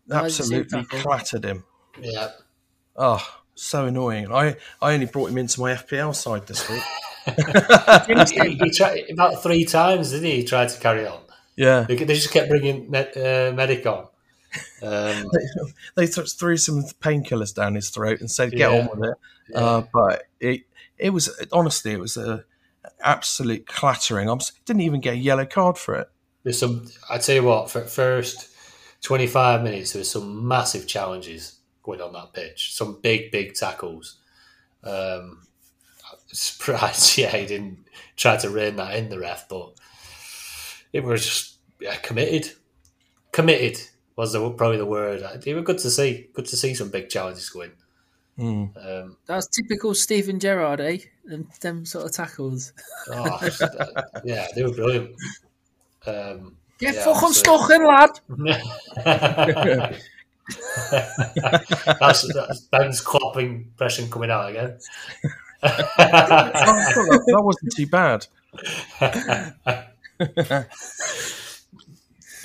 No, 0.08 0.18
I 0.18 0.22
didn't 0.24 0.32
see 0.32 0.44
the 0.56 0.60
Absolutely 0.62 0.84
tackle. 0.84 1.00
clattered 1.00 1.46
him. 1.46 1.64
Yeah. 2.02 2.30
Oh, 2.96 3.26
so 3.56 3.86
annoying. 3.86 4.32
I, 4.32 4.56
I 4.82 4.94
only 4.94 5.06
brought 5.06 5.30
him 5.30 5.38
into 5.38 5.60
my 5.60 5.74
FPL 5.74 6.16
side 6.16 6.48
this 6.48 6.68
week. 6.70 6.82
he, 8.48 8.56
he 8.56 8.72
tried 8.72 9.04
about 9.12 9.44
three 9.44 9.66
times, 9.66 10.12
didn't 10.12 10.26
he? 10.26 10.36
He 10.38 10.44
tried 10.44 10.70
to 10.70 10.80
carry 10.80 11.06
on. 11.06 11.20
Yeah. 11.56 11.82
They, 11.88 11.96
they 11.96 12.14
just 12.16 12.32
kept 12.32 12.50
bringing 12.50 12.90
med, 12.90 13.16
uh, 13.18 13.54
medic 13.54 13.86
on. 13.86 14.08
Um, 14.82 15.30
they 15.96 16.08
th- 16.08 16.32
threw 16.32 16.58
some 16.58 16.84
painkillers 17.02 17.54
down 17.54 17.76
his 17.76 17.90
throat 17.90 18.20
and 18.22 18.32
said, 18.32 18.52
"Get 18.52 18.72
Yeah. 18.72 18.80
on 18.80 18.90
with 18.98 19.10
it." 19.12 19.56
Uh, 19.56 19.84
but 19.94 20.24
it 20.40 20.62
it 20.98 21.12
was 21.12 21.30
honestly 21.52 21.92
it 21.92 22.00
was 22.00 22.18
a 22.18 22.46
absolute 23.02 23.68
clattering. 23.68 24.30
I 24.30 24.38
didn't 24.66 24.82
even 24.82 25.02
get 25.02 25.16
a 25.16 25.18
yellow 25.18 25.46
card 25.46 25.78
for 25.78 25.96
it. 25.96 26.10
there's 26.44 26.60
some. 26.60 26.88
I 27.10 27.18
tell 27.18 27.36
you 27.36 27.44
what, 27.44 27.70
for 27.70 27.82
first 27.82 28.50
twenty 29.02 29.28
five 29.28 29.64
minutes, 29.64 29.94
there 29.94 30.00
was 30.00 30.12
some 30.12 30.48
massive 30.48 30.88
challenges 30.88 31.60
going 31.84 32.02
on 32.02 32.14
that 32.14 32.34
pitch. 32.34 32.76
Some 32.76 33.00
big, 33.02 33.32
big 33.32 33.54
tackles. 33.56 34.18
Um, 34.84 35.48
surprised, 36.28 37.18
yeah, 37.18 37.36
he 37.36 37.46
didn't 37.46 37.88
try 38.16 38.38
to 38.38 38.50
rein 38.50 38.76
that 38.78 38.96
in 38.96 39.10
the 39.10 39.20
ref, 39.20 39.48
but 39.50 39.74
it 40.94 41.04
was 41.04 41.26
just 41.26 41.58
yeah, 41.80 41.96
committed. 41.98 42.52
Committed 43.32 43.80
was 44.16 44.34
the, 44.34 44.50
probably 44.52 44.78
the 44.78 44.86
word. 44.86 45.24
It 45.46 45.54
was 45.54 45.64
good 45.64 45.78
to 45.80 45.90
see. 45.90 46.30
Good 46.34 46.46
to 46.48 46.58
see 46.58 46.74
some 46.74 46.90
big 46.90 47.10
challenges 47.10 47.50
going. 47.50 47.72
Mm. 48.40 48.72
Um, 49.04 49.18
That's 49.26 49.48
typical 49.48 49.94
Steven 49.94 50.40
Gerrard, 50.40 50.80
eh? 50.82 50.98
Them, 51.26 51.48
them 51.62 51.86
sort 51.86 52.06
of 52.06 52.12
tackles. 52.14 52.72
oh, 53.12 53.40
yeah, 54.24 54.48
they 54.56 54.64
were 54.64 54.74
brilliant. 54.74 55.12
Um, 56.08 56.56
Get 56.80 56.96
Yeah, 56.96 57.04
fucking 57.04 57.30
absolutely. 57.30 57.34
stuck 57.34 57.70
in, 57.72 57.86
lad. 57.86 58.20
that's, 62.00 62.34
that's 62.34 62.62
Ben's 62.72 63.02
Klopp 63.02 63.38
impression 63.38 64.10
coming 64.10 64.32
out 64.32 64.50
again. 64.50 64.80
Oh, 65.62 65.68
I 65.68 65.72
thought 65.74 67.10
that, 67.10 67.24
that 67.28 67.44
wasn't 67.44 67.74
too 67.76 67.88
bad. 67.88 68.26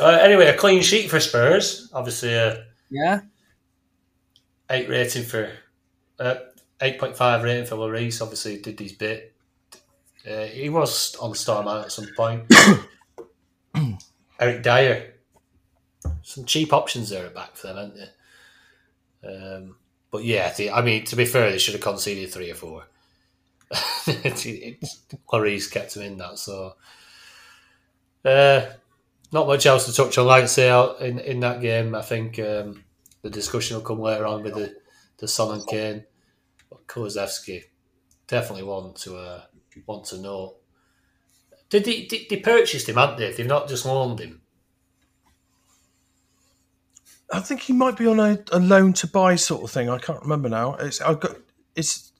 Uh, 0.01 0.19
anyway, 0.21 0.47
a 0.49 0.57
clean 0.57 0.83
sheet 0.83 1.09
for 1.09 1.21
Spurs. 1.21 1.89
Obviously, 1.93 2.35
a 2.35 2.65
Yeah. 2.91 3.21
eight 4.69 4.89
rating 4.89 5.23
for 5.23 5.49
uh, 6.19 6.37
eight 6.81 6.99
point 6.99 7.17
five 7.17 7.43
rating 7.43 7.67
for 7.67 7.77
Lloris. 7.77 8.23
Obviously, 8.23 8.59
did 8.59 8.79
his 8.79 8.93
bit. 8.93 9.35
Uh, 10.29 10.45
he 10.45 10.69
was 10.69 11.15
on 11.17 11.31
the 11.31 11.37
star 11.37 11.65
line 11.65 11.85
at 11.85 11.93
some 11.93 12.09
point. 12.17 12.45
Eric 14.41 14.63
Dier. 14.63 15.15
Some 16.23 16.45
cheap 16.45 16.73
options 16.73 17.11
there 17.11 17.27
at 17.27 17.35
back 17.35 17.57
for 17.57 17.69
them, 17.69 17.77
aren't 17.77 17.95
there? 17.95 18.11
Um, 19.27 19.77
but 20.11 20.25
yeah, 20.25 20.53
the, 20.53 20.71
I 20.71 20.83
mean, 20.83 21.05
to 21.07 21.17
be 21.17 21.25
fair, 21.25 21.51
they 21.51 21.59
should 21.59 21.75
have 21.75 21.83
conceded 21.83 22.33
three 22.33 22.51
or 22.51 22.55
four. 22.55 22.85
Lloris 23.73 25.71
kept 25.71 25.97
him 25.97 26.03
in 26.03 26.19
that, 26.19 26.39
so 26.39 26.75
uh, 28.25 28.67
not 29.33 29.47
much 29.47 29.67
else 29.67 29.87
to 29.87 29.93
touch 29.93 30.17
on. 30.19 30.27
Like 30.27 30.45
I 30.45 30.47
say, 30.47 30.71
in, 31.01 31.19
in 31.19 31.41
that 31.41 31.61
game, 31.61 31.95
I 31.95 32.03
think 32.03 32.39
um, 32.39 32.85
the 33.23 33.31
discussion 33.31 33.77
will 33.77 33.85
come 33.85 34.01
later 34.01 34.27
on 34.27 34.43
with 34.43 34.55
the, 34.55 34.75
the 35.19 35.29
Son 35.29 35.59
and 35.59 35.67
Kane. 35.67 36.05
But 36.71 36.87
Kulusevski, 36.87 37.65
definitely 38.27 38.65
one 38.65 38.95
to 38.95 39.17
uh, 39.17 39.43
want 39.87 40.05
to 40.07 40.19
know. 40.19 40.57
Did 41.71 41.85
they, 41.85 42.03
did 42.07 42.29
they 42.29 42.37
purchased 42.37 42.89
him, 42.89 42.97
haven't 42.97 43.19
they? 43.19 43.33
They've 43.33 43.47
not 43.47 43.69
just 43.69 43.85
loaned 43.85 44.21
him. 44.21 44.43
I 47.33 47.41
think 47.41 47.63
he 47.63 47.73
might 47.73 47.97
be 47.97 48.07
on 48.07 48.21
a, 48.21 48.39
a 48.53 48.61
loan 48.61 48.93
to 48.95 49.09
buy 49.09 49.35
sort 49.35 49.65
of 49.65 49.71
thing. 49.71 49.89
I 49.89 49.99
can't 49.99 50.23
remember 50.23 50.49
now. 50.49 50.75
It's 50.75 51.01
I've 51.01 51.21
got 51.21 51.37
it's. 51.75 52.13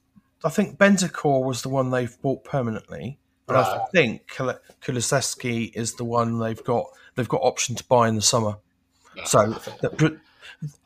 I 0.43 0.49
think 0.49 0.77
Bentancur 0.77 1.43
was 1.43 1.61
the 1.61 1.69
one 1.69 1.89
they've 1.89 2.21
bought 2.21 2.43
permanently, 2.43 3.17
but 3.47 3.55
I 3.55 3.85
think 3.93 4.27
Kul- 4.27 4.59
Kulusevski 4.81 5.73
is 5.73 5.93
the 5.93 6.03
one 6.03 6.39
they've 6.39 6.61
got. 6.63 6.87
They've 7.15 7.29
got 7.29 7.41
option 7.41 7.75
to 7.75 7.83
buy 7.85 8.09
in 8.09 8.15
the 8.15 8.21
summer. 8.21 8.57
So 9.23 9.47
that, 9.81 10.19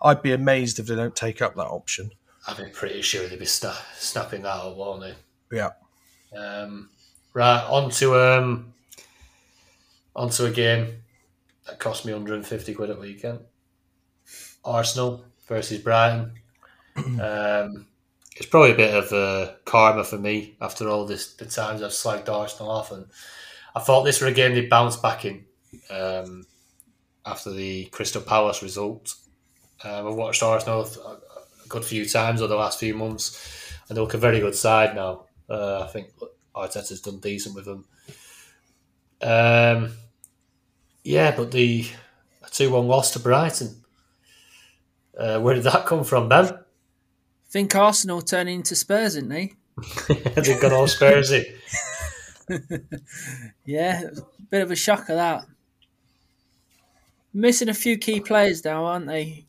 I'd 0.01 0.21
be 0.21 0.33
amazed 0.33 0.79
if 0.79 0.87
they 0.87 0.95
don't 0.95 1.15
take 1.15 1.41
up 1.41 1.55
that 1.55 1.67
option. 1.67 2.11
I'm 2.47 2.71
pretty 2.71 3.01
sure 3.01 3.27
they'd 3.27 3.39
be 3.39 3.45
sna- 3.45 3.77
snapping 3.95 4.43
that 4.43 4.55
up, 4.55 4.75
won't 4.75 5.01
they? 5.01 5.15
Yeah. 5.55 5.71
Um, 6.35 6.89
right, 7.33 7.63
on 7.65 7.89
to, 7.91 8.15
um, 8.15 8.73
on 10.15 10.29
to 10.31 10.45
a 10.45 10.51
game 10.51 11.03
that 11.65 11.79
cost 11.79 12.05
me 12.05 12.13
150 12.13 12.73
quid 12.73 12.89
at 12.89 12.99
weekend. 12.99 13.39
Arsenal 14.63 15.25
versus 15.47 15.79
Brighton. 15.79 16.33
um, 16.95 17.87
it's 18.35 18.47
probably 18.49 18.71
a 18.71 18.75
bit 18.75 18.93
of 18.93 19.11
uh, 19.11 19.53
karma 19.65 20.03
for 20.03 20.17
me 20.17 20.55
after 20.61 20.87
all 20.87 21.05
this 21.05 21.33
the 21.33 21.45
times 21.45 21.81
I've 21.81 21.91
slagged 21.91 22.29
Arsenal 22.29 22.71
off, 22.71 22.91
and 22.91 23.05
I 23.75 23.79
thought 23.81 24.03
this 24.03 24.21
were 24.21 24.27
a 24.27 24.33
game 24.33 24.53
they'd 24.53 24.69
bounce 24.69 24.95
back 24.95 25.25
in 25.25 25.45
um, 25.89 26.45
after 27.25 27.51
the 27.51 27.85
Crystal 27.85 28.21
Palace 28.21 28.63
result. 28.63 29.13
Um, 29.83 30.07
I've 30.07 30.15
watched 30.15 30.43
Arsenal 30.43 30.81
a 30.83 31.67
good 31.67 31.85
few 31.85 32.07
times 32.07 32.41
over 32.41 32.49
the 32.49 32.59
last 32.59 32.79
few 32.79 32.93
months, 32.93 33.73
and 33.87 33.97
they 33.97 34.01
look 34.01 34.13
a 34.13 34.17
very 34.17 34.39
good 34.39 34.55
side 34.55 34.95
now. 34.95 35.25
Uh, 35.49 35.81
I 35.81 35.87
think 35.87 36.09
Arteta's 36.55 37.01
done 37.01 37.19
decent 37.19 37.55
with 37.55 37.65
them. 37.65 37.85
Um, 39.21 39.93
yeah, 41.03 41.35
but 41.35 41.51
the 41.51 41.87
two 42.51 42.71
one 42.71 42.87
loss 42.87 43.11
to 43.11 43.19
Brighton. 43.19 43.83
Uh, 45.17 45.39
where 45.39 45.55
did 45.55 45.63
that 45.63 45.85
come 45.85 46.03
from, 46.03 46.29
Ben? 46.29 46.57
think 47.49 47.75
Arsenal 47.75 48.21
turning 48.21 48.55
into 48.55 48.75
Spurs, 48.75 49.15
didn't 49.15 49.29
they? 49.29 49.53
They've 50.07 50.61
got 50.61 50.73
all 50.73 50.87
Spursy. 50.87 51.45
Yeah, 53.63 54.01
it 54.01 54.09
was 54.09 54.19
a 54.19 54.41
bit 54.49 54.63
of 54.63 54.71
a 54.71 54.75
shocker 54.75 55.13
that. 55.13 55.45
Missing 57.31 57.69
a 57.69 57.75
few 57.75 57.95
key 57.95 58.19
players 58.21 58.65
now, 58.65 58.85
aren't 58.85 59.05
they? 59.05 59.45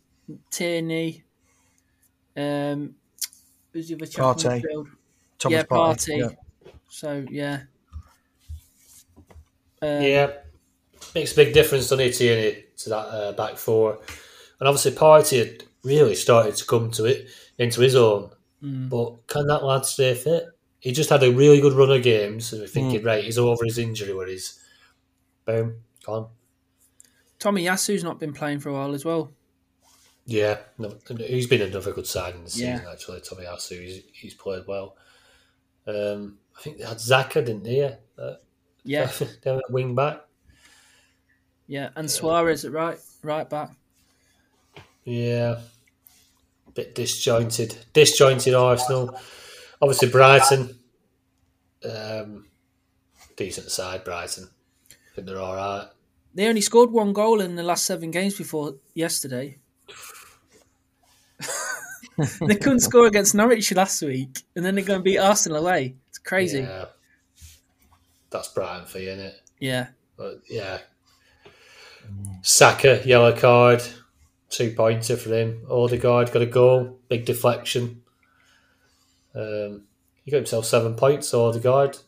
Tierney, 0.51 1.25
um, 2.37 2.95
who's 3.73 3.89
the 3.89 3.95
other 3.97 4.07
chap 4.07 4.25
in 4.25 4.35
Partey. 4.35 4.63
midfield? 4.63 4.87
Thomas 5.39 5.57
yeah, 5.57 5.63
Partey, 5.63 5.69
Party. 5.69 6.17
yeah. 6.17 6.29
So 6.89 7.25
yeah, 7.31 7.63
um, 9.83 10.03
Yeah, 10.03 10.33
makes 11.15 11.33
a 11.33 11.37
big 11.37 11.55
difference, 11.55 11.89
doesn't 11.89 12.05
it, 12.05 12.13
Tierney, 12.15 12.65
to 12.79 12.89
that 12.91 13.07
uh, 13.07 13.33
back 13.33 13.57
four. 13.57 13.99
And 14.59 14.69
obviously, 14.69 14.93
Partey 14.93 15.39
had 15.39 15.65
really 15.83 16.15
started 16.15 16.57
to 16.57 16.67
come 16.67 16.91
to 16.93 17.05
it 17.07 17.29
into 17.59 17.81
his 17.81 17.97
own. 17.97 18.31
But 18.63 19.27
can 19.27 19.47
that 19.47 19.65
lad 19.65 19.87
stay 19.87 20.15
fit? 20.15 20.45
He 20.81 20.93
just 20.93 21.09
had 21.09 21.23
a 21.23 21.33
really 21.33 21.63
good 21.63 21.73
run 21.73 21.91
of 21.91 22.03
games, 22.03 22.53
and 22.53 22.61
we're 22.61 22.69
thinking, 22.69 23.03
right, 23.03 23.25
he's 23.25 23.39
over 23.39 23.65
his 23.65 23.79
injury, 23.79 24.13
where 24.13 24.27
he's 24.27 24.63
boom, 25.47 25.83
gone. 26.05 26.29
Tomiyasu's 27.39 28.05
not 28.05 28.21
been 28.21 28.35
playing 28.35 28.61
for 28.61 28.69
a 28.69 28.75
while 28.75 28.95
as 28.95 29.05
well. 29.05 29.33
Yeah, 30.31 30.59
no, 30.79 30.95
he's 31.27 31.49
been 31.49 31.61
another 31.61 31.93
good 31.93 32.07
signing 32.07 32.45
this 32.45 32.55
the 32.55 32.61
season, 32.61 32.87
actually. 32.89 33.19
Tomiyasu, 33.19 33.83
he's, 33.83 34.03
he's 34.13 34.35
played 34.35 34.63
well. 34.65 34.97
Um, 35.89 36.39
I 36.57 36.63
think 36.63 36.79
they 36.79 36.85
had 36.85 37.01
Saka, 37.01 37.43
didn't 37.43 37.65
they? 37.65 37.81
Yeah, 37.81 37.95
uh, 38.17 38.35
Yeah, 38.85 39.11
down 39.43 39.59
at 39.59 39.71
wing 39.73 39.97
back. 39.97 40.21
yeah, 41.67 41.89
and 41.97 42.07
Soares 42.07 42.65
at 42.65 42.71
right 42.71 43.01
right 43.25 43.51
back. 43.51 43.73
Yeah, 45.03 45.59
bit 46.75 46.95
disjointed, 46.95 47.77
disjointed 47.93 48.55
Arsenal. 48.55 49.19
Obviously, 49.83 50.11
Brighton, 50.11 50.79
um, 51.93 52.47
decent 53.35 53.73
side. 53.73 54.05
Brighton, 54.05 54.49
I 54.93 54.95
think 55.17 55.27
they're 55.27 55.41
all 55.41 55.57
right. 55.57 55.89
They 56.35 56.47
only 56.47 56.61
scored 56.61 56.93
one 56.93 57.13
goal 57.13 57.41
in 57.41 57.57
the 57.57 57.65
last 57.65 57.85
seven 57.85 58.13
games 58.13 58.39
before 58.39 58.77
yesterday. 58.95 59.59
they 62.47 62.57
couldn't 62.57 62.81
score 62.81 63.07
against 63.07 63.35
Norwich 63.35 63.73
last 63.75 64.03
week, 64.03 64.43
and 64.55 64.65
then 64.65 64.75
they're 64.75 64.85
going 64.85 65.01
to 65.01 65.05
beat 65.05 65.19
Arsenal 65.19 65.59
away. 65.59 65.95
It's 66.09 66.19
crazy. 66.19 66.61
Yeah, 66.61 66.87
that's 68.31 68.49
Brighton 68.49 68.87
for 68.87 68.99
you, 68.99 69.11
isn't 69.11 69.25
it? 69.25 69.41
Yeah. 69.59 69.89
But 70.17 70.43
yeah, 70.49 70.79
Saka 72.43 73.03
yellow 73.05 73.37
card, 73.37 73.83
two 74.49 74.73
pointer 74.73 75.17
for 75.17 75.31
him. 75.31 75.67
Odegaard 75.71 76.33
got 76.33 76.43
a 76.43 76.47
goal, 76.47 76.99
big 77.09 77.25
deflection. 77.25 78.03
Um, 79.35 79.85
he 80.25 80.31
got 80.31 80.39
himself 80.39 80.67
seven 80.67 80.95
points. 80.95 81.33
Odegaard, 81.33 81.99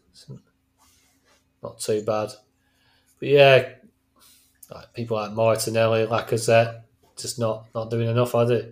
not 1.62 1.78
too 1.78 2.02
bad. 2.02 2.30
But 3.18 3.28
yeah, 3.28 3.68
like 4.70 4.92
people 4.94 5.16
like 5.16 5.32
Martinelli, 5.32 6.06
Lacazette, 6.06 6.82
just 7.16 7.38
not 7.38 7.66
not 7.74 7.90
doing 7.90 8.08
enough, 8.08 8.34
are 8.34 8.46
they? 8.46 8.68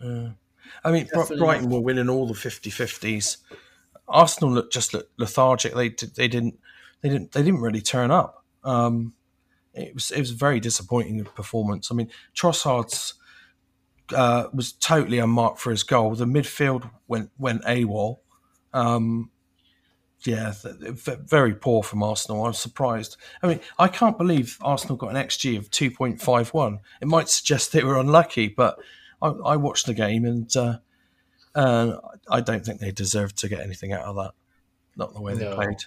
I 0.00 0.90
mean, 0.90 1.04
Definitely 1.06 1.38
Brighton 1.38 1.70
were 1.70 1.80
winning 1.80 2.08
all 2.08 2.26
the 2.26 2.34
50-50s. 2.34 3.38
Arsenal 4.08 4.52
looked 4.52 4.72
just 4.72 4.94
looked 4.94 5.18
lethargic. 5.18 5.74
They 5.74 5.88
they 5.88 6.28
didn't 6.28 6.58
they 7.00 7.08
didn't 7.08 7.32
they 7.32 7.42
didn't 7.42 7.60
really 7.60 7.80
turn 7.80 8.10
up. 8.10 8.44
Um, 8.62 9.14
it 9.74 9.94
was 9.94 10.10
it 10.10 10.20
was 10.20 10.30
a 10.30 10.36
very 10.36 10.60
disappointing 10.60 11.24
performance. 11.24 11.90
I 11.90 11.94
mean, 11.94 12.10
Trossard's 12.34 13.14
uh, 14.14 14.46
was 14.52 14.72
totally 14.72 15.18
unmarked 15.18 15.58
for 15.58 15.70
his 15.70 15.82
goal. 15.82 16.14
The 16.14 16.24
midfield 16.24 16.88
went 17.08 17.30
went 17.38 17.62
AWOL. 17.64 18.18
Um, 18.72 19.30
yeah, 20.24 20.52
very 20.64 21.54
poor 21.54 21.82
from 21.82 22.02
Arsenal. 22.02 22.46
I'm 22.46 22.52
surprised. 22.52 23.16
I 23.42 23.46
mean, 23.46 23.60
I 23.78 23.88
can't 23.88 24.18
believe 24.18 24.58
Arsenal 24.60 24.96
got 24.96 25.14
an 25.14 25.16
XG 25.16 25.56
of 25.56 25.70
2.51. 25.70 26.80
It 27.00 27.06
might 27.06 27.28
suggest 27.28 27.72
they 27.72 27.84
were 27.84 27.98
unlucky, 27.98 28.48
but 28.48 28.78
I, 29.22 29.28
I 29.28 29.56
watched 29.56 29.86
the 29.86 29.94
game 29.94 30.24
and 30.24 30.54
uh, 30.56 30.78
uh, 31.54 31.96
I 32.30 32.40
don't 32.40 32.64
think 32.64 32.80
they 32.80 32.92
deserved 32.92 33.38
to 33.38 33.48
get 33.48 33.60
anything 33.60 33.92
out 33.92 34.04
of 34.04 34.16
that. 34.16 34.32
Not 34.96 35.14
the 35.14 35.20
way 35.20 35.34
they 35.34 35.52
played. 35.52 35.78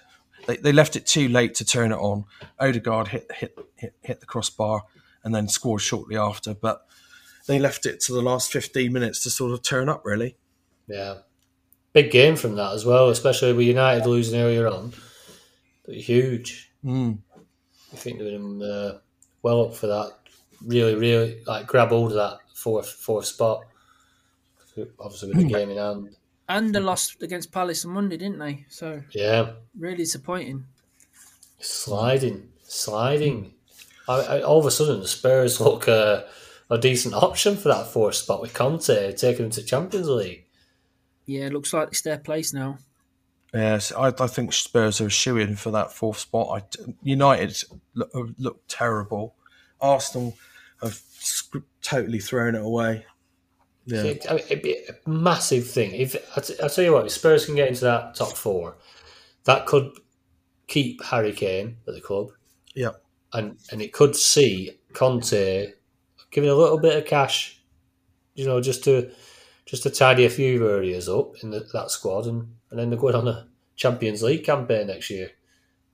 They, 0.46 0.56
they 0.56 0.72
left 0.72 0.96
it 0.96 1.06
too 1.06 1.28
late 1.28 1.54
to 1.56 1.64
turn 1.64 1.92
it 1.92 1.96
on. 1.96 2.24
Odegaard 2.58 3.08
hit 3.08 3.30
hit 3.32 3.58
hit, 3.76 3.94
hit 4.02 4.20
the 4.20 4.26
crossbar 4.26 4.82
and 5.22 5.34
then 5.34 5.48
scored 5.48 5.82
shortly 5.82 6.16
after, 6.16 6.54
but 6.54 6.86
they 7.46 7.58
left 7.58 7.86
it 7.86 8.00
to 8.00 8.12
the 8.12 8.22
last 8.22 8.52
15 8.52 8.92
minutes 8.92 9.22
to 9.24 9.30
sort 9.30 9.52
of 9.52 9.62
turn 9.62 9.88
up. 9.88 10.04
Really, 10.04 10.36
Yeah. 10.88 11.18
Big 11.92 12.12
game 12.12 12.36
from 12.36 12.54
that 12.54 12.72
as 12.72 12.84
well, 12.84 13.08
especially 13.08 13.52
with 13.52 13.66
United 13.66 14.06
losing 14.06 14.40
earlier 14.40 14.68
on. 14.68 14.92
But 15.84 15.96
huge. 15.96 16.70
mm. 16.84 17.18
I 17.92 17.96
think 17.96 18.18
they've 18.18 18.30
been 18.30 18.62
uh, 18.62 18.98
well 19.42 19.66
up 19.66 19.74
for 19.74 19.88
that. 19.88 20.12
Really, 20.64 20.94
really 20.94 21.42
like 21.46 21.66
grab 21.66 21.88
hold 21.88 22.12
of 22.12 22.16
that 22.16 22.38
fourth 22.60 22.88
fourth 22.90 23.26
spot. 23.26 23.64
Obviously 24.98 25.28
with 25.30 25.38
the 25.38 25.44
game 25.52 25.70
in 25.70 25.76
hand. 25.78 26.16
And 26.48 26.74
they 26.74 26.80
lost 26.80 27.22
against 27.22 27.52
Palace 27.52 27.84
on 27.84 27.92
Monday, 27.92 28.16
didn't 28.16 28.38
they? 28.38 28.66
So 28.68 29.02
Yeah. 29.12 29.52
really 29.78 29.98
disappointing. 29.98 30.64
Sliding. 31.60 32.48
Sliding. 32.62 33.54
I, 34.08 34.20
I, 34.20 34.42
all 34.42 34.58
of 34.58 34.66
a 34.66 34.70
sudden 34.70 35.00
the 35.00 35.08
Spurs 35.08 35.60
look 35.60 35.88
uh, 35.88 36.22
a 36.70 36.78
decent 36.78 37.14
option 37.14 37.56
for 37.56 37.68
that 37.68 37.88
fourth 37.88 38.14
spot 38.16 38.40
with 38.40 38.54
Conte 38.54 39.12
taking 39.12 39.42
them 39.42 39.50
to 39.52 39.62
Champions 39.62 40.08
League. 40.08 40.46
Yeah, 41.26 41.46
it 41.46 41.52
looks 41.52 41.72
like 41.72 41.88
it's 41.88 42.02
their 42.02 42.18
place 42.18 42.52
now. 42.52 42.78
Yes, 43.54 43.92
I, 43.92 44.08
I 44.08 44.26
think 44.26 44.52
Spurs 44.52 45.00
are 45.00 45.06
a 45.06 45.10
shoe 45.10 45.36
in 45.36 45.56
for 45.56 45.70
that 45.72 45.92
fourth 45.92 46.18
spot. 46.18 46.62
I, 46.78 46.92
United 47.02 47.62
look, 47.94 48.10
have 48.14 48.34
looked 48.38 48.68
terrible. 48.68 49.34
Arsenal 49.80 50.36
sc- 50.88 51.56
totally 51.82 52.18
thrown 52.18 52.54
it 52.54 52.62
away. 52.62 53.04
Yeah, 53.86 54.02
It, 54.04 54.26
I 54.30 54.34
mean, 54.34 54.44
it'd 54.48 54.62
be 54.62 54.76
a 54.88 55.08
massive 55.08 55.66
thing. 55.68 55.92
If 55.92 56.16
I 56.36 56.40
t- 56.40 56.54
I'll 56.62 56.70
tell 56.70 56.84
you 56.84 56.92
what, 56.92 57.06
if 57.06 57.12
Spurs 57.12 57.46
can 57.46 57.54
get 57.56 57.68
into 57.68 57.84
that 57.84 58.14
top 58.14 58.36
four, 58.36 58.76
that 59.44 59.66
could 59.66 59.90
keep 60.66 61.02
Harry 61.04 61.32
Kane 61.32 61.76
at 61.88 61.94
the 61.94 62.00
club, 62.00 62.28
yeah, 62.74 62.90
and 63.32 63.56
and 63.72 63.82
it 63.82 63.92
could 63.92 64.14
see 64.14 64.78
Conte 64.92 65.72
giving 66.30 66.50
a 66.50 66.54
little 66.54 66.78
bit 66.78 66.96
of 66.96 67.06
cash, 67.06 67.60
you 68.34 68.46
know, 68.46 68.60
just 68.60 68.84
to 68.84 69.10
just 69.66 69.82
to 69.84 69.90
tidy 69.90 70.24
a 70.26 70.30
few 70.30 70.68
areas 70.68 71.08
up 71.08 71.32
in 71.42 71.50
the, 71.50 71.60
that 71.72 71.90
squad, 71.90 72.26
and 72.26 72.46
and 72.70 72.78
then 72.78 72.90
they're 72.90 72.98
going 72.98 73.14
on 73.14 73.26
a 73.28 73.48
Champions 73.76 74.22
League 74.22 74.44
campaign 74.44 74.86
next 74.88 75.10
year 75.10 75.30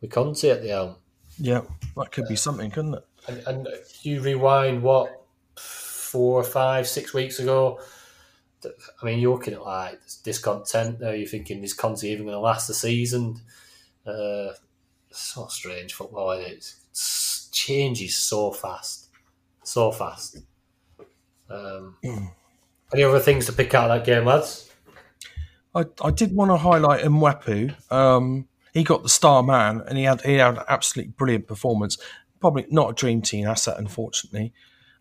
with 0.00 0.10
Conte 0.10 0.44
at 0.50 0.60
the 0.62 0.68
helm. 0.68 0.96
yeah. 1.38 1.62
That 1.96 2.10
could 2.12 2.28
be 2.28 2.36
something, 2.36 2.70
couldn't 2.70 2.94
it? 2.94 3.04
And, 3.28 3.42
and 3.46 3.68
you 4.02 4.20
rewind 4.20 4.82
what 4.82 5.22
four, 5.56 6.42
five, 6.42 6.86
six 6.86 7.12
weeks 7.12 7.38
ago. 7.38 7.80
I 8.64 9.04
mean, 9.04 9.18
you're 9.18 9.32
looking 9.32 9.54
at 9.54 9.62
like 9.62 10.00
discontent 10.24 10.98
there. 10.98 11.14
You're 11.14 11.28
thinking, 11.28 11.62
is 11.62 11.74
Conte 11.74 12.04
even 12.04 12.26
going 12.26 12.34
to 12.34 12.40
last 12.40 12.66
the 12.66 12.74
season? 12.74 13.40
Uh, 14.06 14.48
so 15.10 15.46
strange 15.48 15.94
football, 15.94 16.32
it? 16.32 16.46
It's, 16.48 16.76
changes 17.56 18.14
so 18.14 18.52
fast, 18.52 19.08
so 19.64 19.90
fast. 19.90 20.38
Um, 21.48 21.96
any 22.92 23.02
other 23.02 23.18
things 23.18 23.46
to 23.46 23.52
pick 23.52 23.74
out 23.74 23.90
of 23.90 23.98
that 23.98 24.06
game, 24.06 24.26
lads? 24.26 24.70
I, 25.74 25.84
I 26.02 26.10
did 26.10 26.34
want 26.34 26.50
to 26.50 26.58
highlight 26.58 27.04
Mwepu. 27.04 27.74
Um, 27.90 28.48
he 28.72 28.84
got 28.84 29.02
the 29.02 29.08
star 29.08 29.42
man, 29.42 29.82
and 29.88 29.96
he 29.96 30.04
had 30.04 30.20
he 30.20 30.34
had 30.34 30.58
an 30.58 30.64
absolutely 30.68 31.12
brilliant 31.16 31.46
performance. 31.46 31.98
Probably 32.40 32.66
not 32.70 32.90
a 32.90 32.94
dream 32.94 33.22
team 33.22 33.46
asset, 33.46 33.78
unfortunately. 33.78 34.52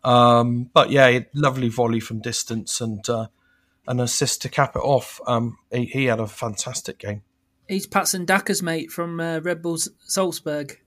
Um, 0.04 0.70
but 0.72 0.90
yeah, 0.90 1.20
lovely 1.34 1.68
volley 1.68 2.00
from 2.00 2.20
distance 2.20 2.80
and 2.80 3.06
uh, 3.08 3.26
an 3.88 4.00
assist 4.00 4.42
to 4.42 4.48
cap 4.48 4.76
it 4.76 4.80
off. 4.80 5.20
Um, 5.26 5.58
he, 5.72 5.84
he 5.86 6.04
had 6.06 6.20
a 6.20 6.26
fantastic 6.26 6.98
game. 6.98 7.22
He's 7.68 7.86
Patson 7.86 8.24
Daka's 8.24 8.62
mate 8.62 8.90
from 8.90 9.18
uh, 9.20 9.40
Red 9.40 9.60
Bulls 9.62 9.88
Salzburg. 10.04 10.78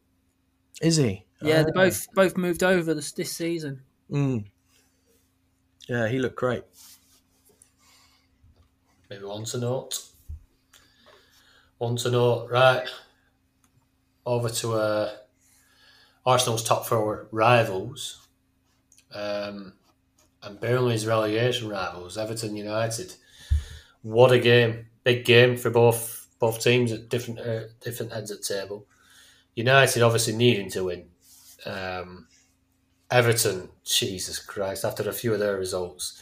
Is 0.81 0.95
he? 0.95 1.25
Yeah, 1.41 1.63
they 1.63 1.69
Ah. 1.71 1.73
both 1.73 2.07
both 2.13 2.37
moved 2.37 2.63
over 2.63 2.93
this 2.93 3.11
this 3.11 3.31
season. 3.31 3.81
Mm. 4.09 4.45
Yeah, 5.87 6.07
he 6.07 6.19
looked 6.19 6.35
great. 6.37 6.63
Maybe 9.09 9.23
one 9.25 9.43
to 9.45 9.57
note. 9.57 10.01
One 11.77 11.95
to 11.97 12.11
note, 12.11 12.49
right. 12.51 12.87
Over 14.25 14.49
to 14.49 14.73
uh, 14.73 15.11
Arsenal's 16.25 16.63
top 16.63 16.85
four 16.85 17.27
rivals. 17.31 18.27
Um, 19.13 19.73
and 20.43 20.59
Burnley's 20.59 21.05
relegation 21.05 21.67
rivals, 21.67 22.17
Everton 22.17 22.55
United. 22.55 23.13
What 24.01 24.31
a 24.31 24.39
game. 24.39 24.87
Big 25.03 25.25
game 25.25 25.57
for 25.57 25.69
both 25.69 26.27
both 26.39 26.61
teams 26.61 26.91
at 26.91 27.09
different 27.09 27.39
uh, 27.39 27.63
different 27.81 28.13
ends 28.13 28.31
of 28.31 28.37
the 28.39 28.53
table. 28.53 28.85
United 29.55 30.01
obviously 30.01 30.35
needing 30.35 30.69
to 30.71 30.85
win. 30.85 31.05
Um, 31.65 32.27
Everton, 33.11 33.69
Jesus 33.83 34.39
Christ, 34.39 34.85
after 34.85 35.07
a 35.09 35.13
few 35.13 35.33
of 35.33 35.39
their 35.39 35.57
results, 35.57 36.21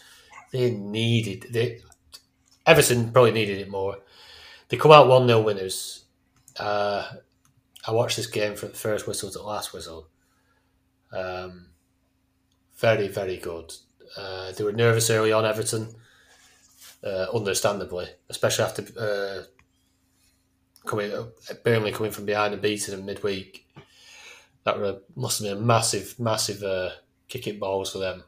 they 0.51 0.71
needed 0.71 1.47
they 1.51 1.81
Everton 2.65 3.11
probably 3.11 3.31
needed 3.31 3.59
it 3.59 3.69
more. 3.69 3.97
They 4.69 4.77
come 4.77 4.91
out 4.91 5.07
1 5.07 5.27
0 5.27 5.41
winners. 5.41 6.05
Uh, 6.59 7.07
I 7.87 7.91
watched 7.91 8.17
this 8.17 8.27
game 8.27 8.55
from 8.55 8.69
the 8.69 8.77
first 8.77 9.07
whistle 9.07 9.31
to 9.31 9.37
the 9.37 9.43
last 9.45 9.73
whistle. 9.73 10.09
Um, 11.13 11.67
very, 12.75 13.07
very 13.07 13.37
good. 13.37 13.73
Uh, 14.15 14.51
they 14.51 14.63
were 14.63 14.73
nervous 14.73 15.09
early 15.09 15.31
on, 15.31 15.45
Everton, 15.45 15.95
uh, 17.03 17.27
understandably, 17.33 18.07
especially 18.29 18.65
after 18.65 18.83
uh, 18.99 19.43
coming 20.85 21.11
Burnley 21.63 21.91
coming 21.91 22.11
from 22.11 22.25
behind 22.25 22.53
and 22.53 22.61
beating 22.61 22.95
them 22.95 23.05
midweek. 23.05 23.65
That 24.65 24.79
were, 24.79 24.99
must 25.15 25.39
have 25.39 25.49
been 25.49 25.57
a 25.57 25.65
massive, 25.65 26.19
massive 26.19 26.61
uh, 26.63 26.89
kicking 27.29 27.57
balls 27.57 27.93
for 27.93 27.99
them. 27.99 28.23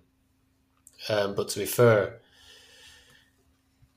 Um, 1.09 1.35
but 1.35 1.49
to 1.49 1.59
be 1.59 1.65
fair, 1.65 2.19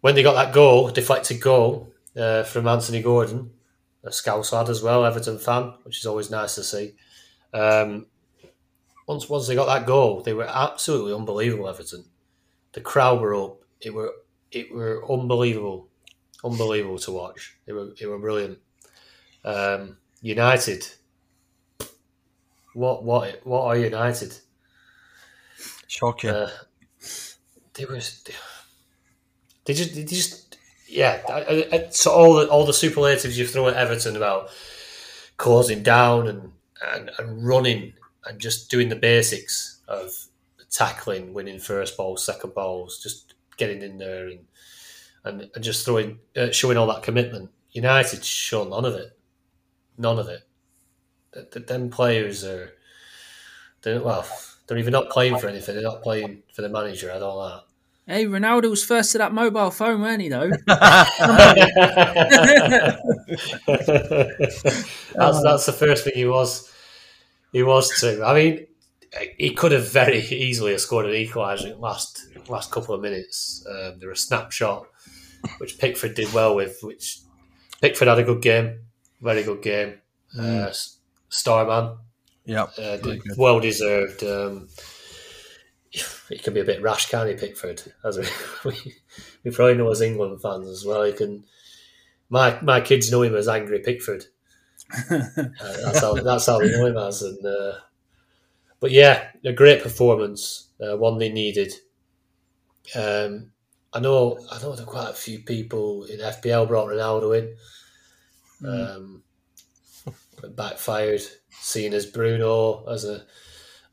when 0.00 0.16
they 0.16 0.24
got 0.24 0.34
that 0.34 0.52
goal, 0.52 0.90
deflected 0.90 1.40
goal 1.40 1.92
uh, 2.16 2.42
from 2.42 2.66
Anthony 2.66 3.00
Gordon, 3.00 3.52
a 4.04 4.12
Scouse 4.12 4.52
lad 4.52 4.68
as 4.68 4.82
well, 4.82 5.04
Everton 5.04 5.38
fan, 5.38 5.74
which 5.84 5.98
is 5.98 6.06
always 6.06 6.30
nice 6.30 6.54
to 6.56 6.64
see. 6.64 6.94
Um, 7.54 8.06
once 9.06 9.28
once 9.28 9.46
they 9.46 9.54
got 9.54 9.66
that 9.66 9.86
goal, 9.86 10.22
they 10.22 10.32
were 10.32 10.48
absolutely 10.48 11.12
unbelievable. 11.12 11.68
Everton, 11.68 12.04
the 12.72 12.80
crowd 12.80 13.20
were 13.20 13.34
up. 13.34 13.62
It 13.80 13.92
were 13.92 14.12
it 14.50 14.72
were 14.72 15.04
unbelievable, 15.10 15.88
unbelievable 16.44 16.98
to 16.98 17.12
watch. 17.12 17.56
It 17.66 17.72
were 17.72 17.90
it 18.00 18.06
were 18.06 18.18
brilliant. 18.18 18.58
Um, 19.44 19.98
United, 20.20 20.86
what 22.74 23.04
what 23.04 23.40
what 23.44 23.64
are 23.64 23.76
United? 23.76 24.36
Shocking. 25.88 26.30
Uh, 26.30 26.50
they 27.74 27.84
were 27.84 28.00
they 29.64 29.74
just 29.74 29.94
they 29.94 30.04
just 30.04 30.51
yeah. 30.92 31.88
So 31.90 32.10
all 32.12 32.34
the 32.34 32.48
all 32.48 32.66
the 32.66 32.72
superlatives 32.72 33.38
you 33.38 33.46
throw 33.46 33.68
at 33.68 33.76
Everton 33.76 34.16
about 34.16 34.50
closing 35.36 35.82
down 35.82 36.28
and, 36.28 36.52
and 36.94 37.10
and 37.18 37.46
running 37.46 37.94
and 38.26 38.38
just 38.40 38.70
doing 38.70 38.88
the 38.88 38.96
basics 38.96 39.80
of 39.88 40.12
tackling, 40.70 41.34
winning 41.34 41.58
first 41.58 41.96
balls, 41.96 42.24
second 42.24 42.54
balls, 42.54 43.00
just 43.02 43.34
getting 43.56 43.82
in 43.82 43.98
there 43.98 44.28
and 44.28 44.40
and, 45.24 45.50
and 45.54 45.64
just 45.64 45.84
throwing 45.84 46.18
uh, 46.36 46.50
showing 46.50 46.76
all 46.76 46.86
that 46.88 47.02
commitment. 47.02 47.50
United 47.72 48.24
show 48.24 48.64
none 48.68 48.84
of 48.84 48.94
it, 48.94 49.16
none 49.98 50.18
of 50.18 50.28
it. 50.28 50.42
Th- 51.34 51.50
th- 51.50 51.66
Them 51.66 51.90
players 51.90 52.44
are 52.44 52.72
they're 53.82 54.02
well. 54.02 54.26
They're 54.66 54.78
either 54.78 54.90
not 54.90 55.10
playing 55.10 55.38
for 55.38 55.48
anything. 55.48 55.74
They're 55.74 55.84
not 55.84 56.02
playing 56.02 56.42
for 56.54 56.62
the 56.62 56.68
manager. 56.68 57.10
I 57.10 57.18
don't 57.18 57.36
know. 57.38 57.60
Hey, 58.06 58.26
Ronaldo 58.26 58.68
was 58.68 58.84
first 58.84 59.12
to 59.12 59.18
that 59.18 59.32
mobile 59.32 59.70
phone, 59.70 60.02
weren't 60.02 60.20
he? 60.22 60.28
Though. 60.28 60.50
that's 60.66 61.10
that's 65.42 65.66
the 65.66 65.74
first 65.76 66.04
thing 66.04 66.14
he 66.14 66.26
was. 66.26 66.70
He 67.52 67.62
was 67.62 67.90
too. 68.00 68.22
I 68.24 68.34
mean, 68.34 68.66
he 69.38 69.54
could 69.54 69.72
have 69.72 69.88
very 69.90 70.18
easily 70.18 70.72
have 70.72 70.80
scored 70.80 71.06
an 71.06 71.12
equaliser 71.12 71.64
in 71.64 71.70
the 71.70 71.76
last 71.76 72.26
last 72.48 72.70
couple 72.72 72.94
of 72.94 73.00
minutes. 73.00 73.64
Um, 73.68 73.98
there 74.00 74.08
was 74.08 74.20
a 74.20 74.26
snapshot 74.26 74.86
which 75.58 75.78
Pickford 75.78 76.14
did 76.14 76.32
well 76.32 76.56
with. 76.56 76.78
Which 76.82 77.18
Pickford 77.80 78.08
had 78.08 78.18
a 78.18 78.24
good 78.24 78.42
game, 78.42 78.80
very 79.20 79.42
good 79.42 79.62
game. 79.62 79.94
Uh, 80.36 80.68
S- 80.68 80.96
Starman, 81.28 81.98
yeah. 82.46 82.64
uh, 82.78 82.98
well 83.36 83.60
deserved. 83.60 84.24
Um, 84.24 84.68
he 86.28 86.38
can 86.38 86.54
be 86.54 86.60
a 86.60 86.64
bit 86.64 86.82
rash, 86.82 87.08
can't 87.08 87.28
he, 87.28 87.34
Pickford? 87.34 87.82
As 88.04 88.18
we, 88.18 88.26
we, 88.70 88.94
we 89.44 89.50
probably 89.50 89.74
know 89.74 89.90
as 89.90 90.00
England 90.00 90.40
fans 90.42 90.68
as 90.68 90.84
well. 90.84 91.04
He 91.04 91.12
can. 91.12 91.44
My 92.28 92.58
my 92.62 92.80
kids 92.80 93.10
know 93.10 93.22
him 93.22 93.34
as 93.34 93.48
Angry 93.48 93.80
Pickford. 93.80 94.24
Uh, 95.10 95.28
that's 95.84 96.00
how 96.00 96.14
that's 96.14 96.46
how 96.46 96.58
they 96.58 96.68
know 96.68 96.86
him 96.86 96.98
as. 96.98 97.22
And 97.22 97.44
uh, 97.46 97.78
but 98.80 98.90
yeah, 98.90 99.28
a 99.44 99.52
great 99.52 99.82
performance, 99.82 100.68
uh, 100.80 100.96
one 100.96 101.18
they 101.18 101.30
needed. 101.30 101.72
Um, 102.94 103.52
I 103.92 104.00
know 104.00 104.38
I 104.50 104.60
know 104.60 104.74
there 104.74 104.84
are 104.84 104.90
quite 104.90 105.10
a 105.10 105.14
few 105.14 105.38
people 105.38 106.04
in 106.04 106.18
FPL 106.18 106.68
brought 106.68 106.88
Ronaldo 106.88 107.38
in. 107.38 107.56
Um, 108.66 109.22
but 110.40 110.56
backfired, 110.56 111.22
seen 111.50 111.94
as 111.94 112.06
Bruno 112.06 112.84
as 112.86 113.04
a 113.04 113.24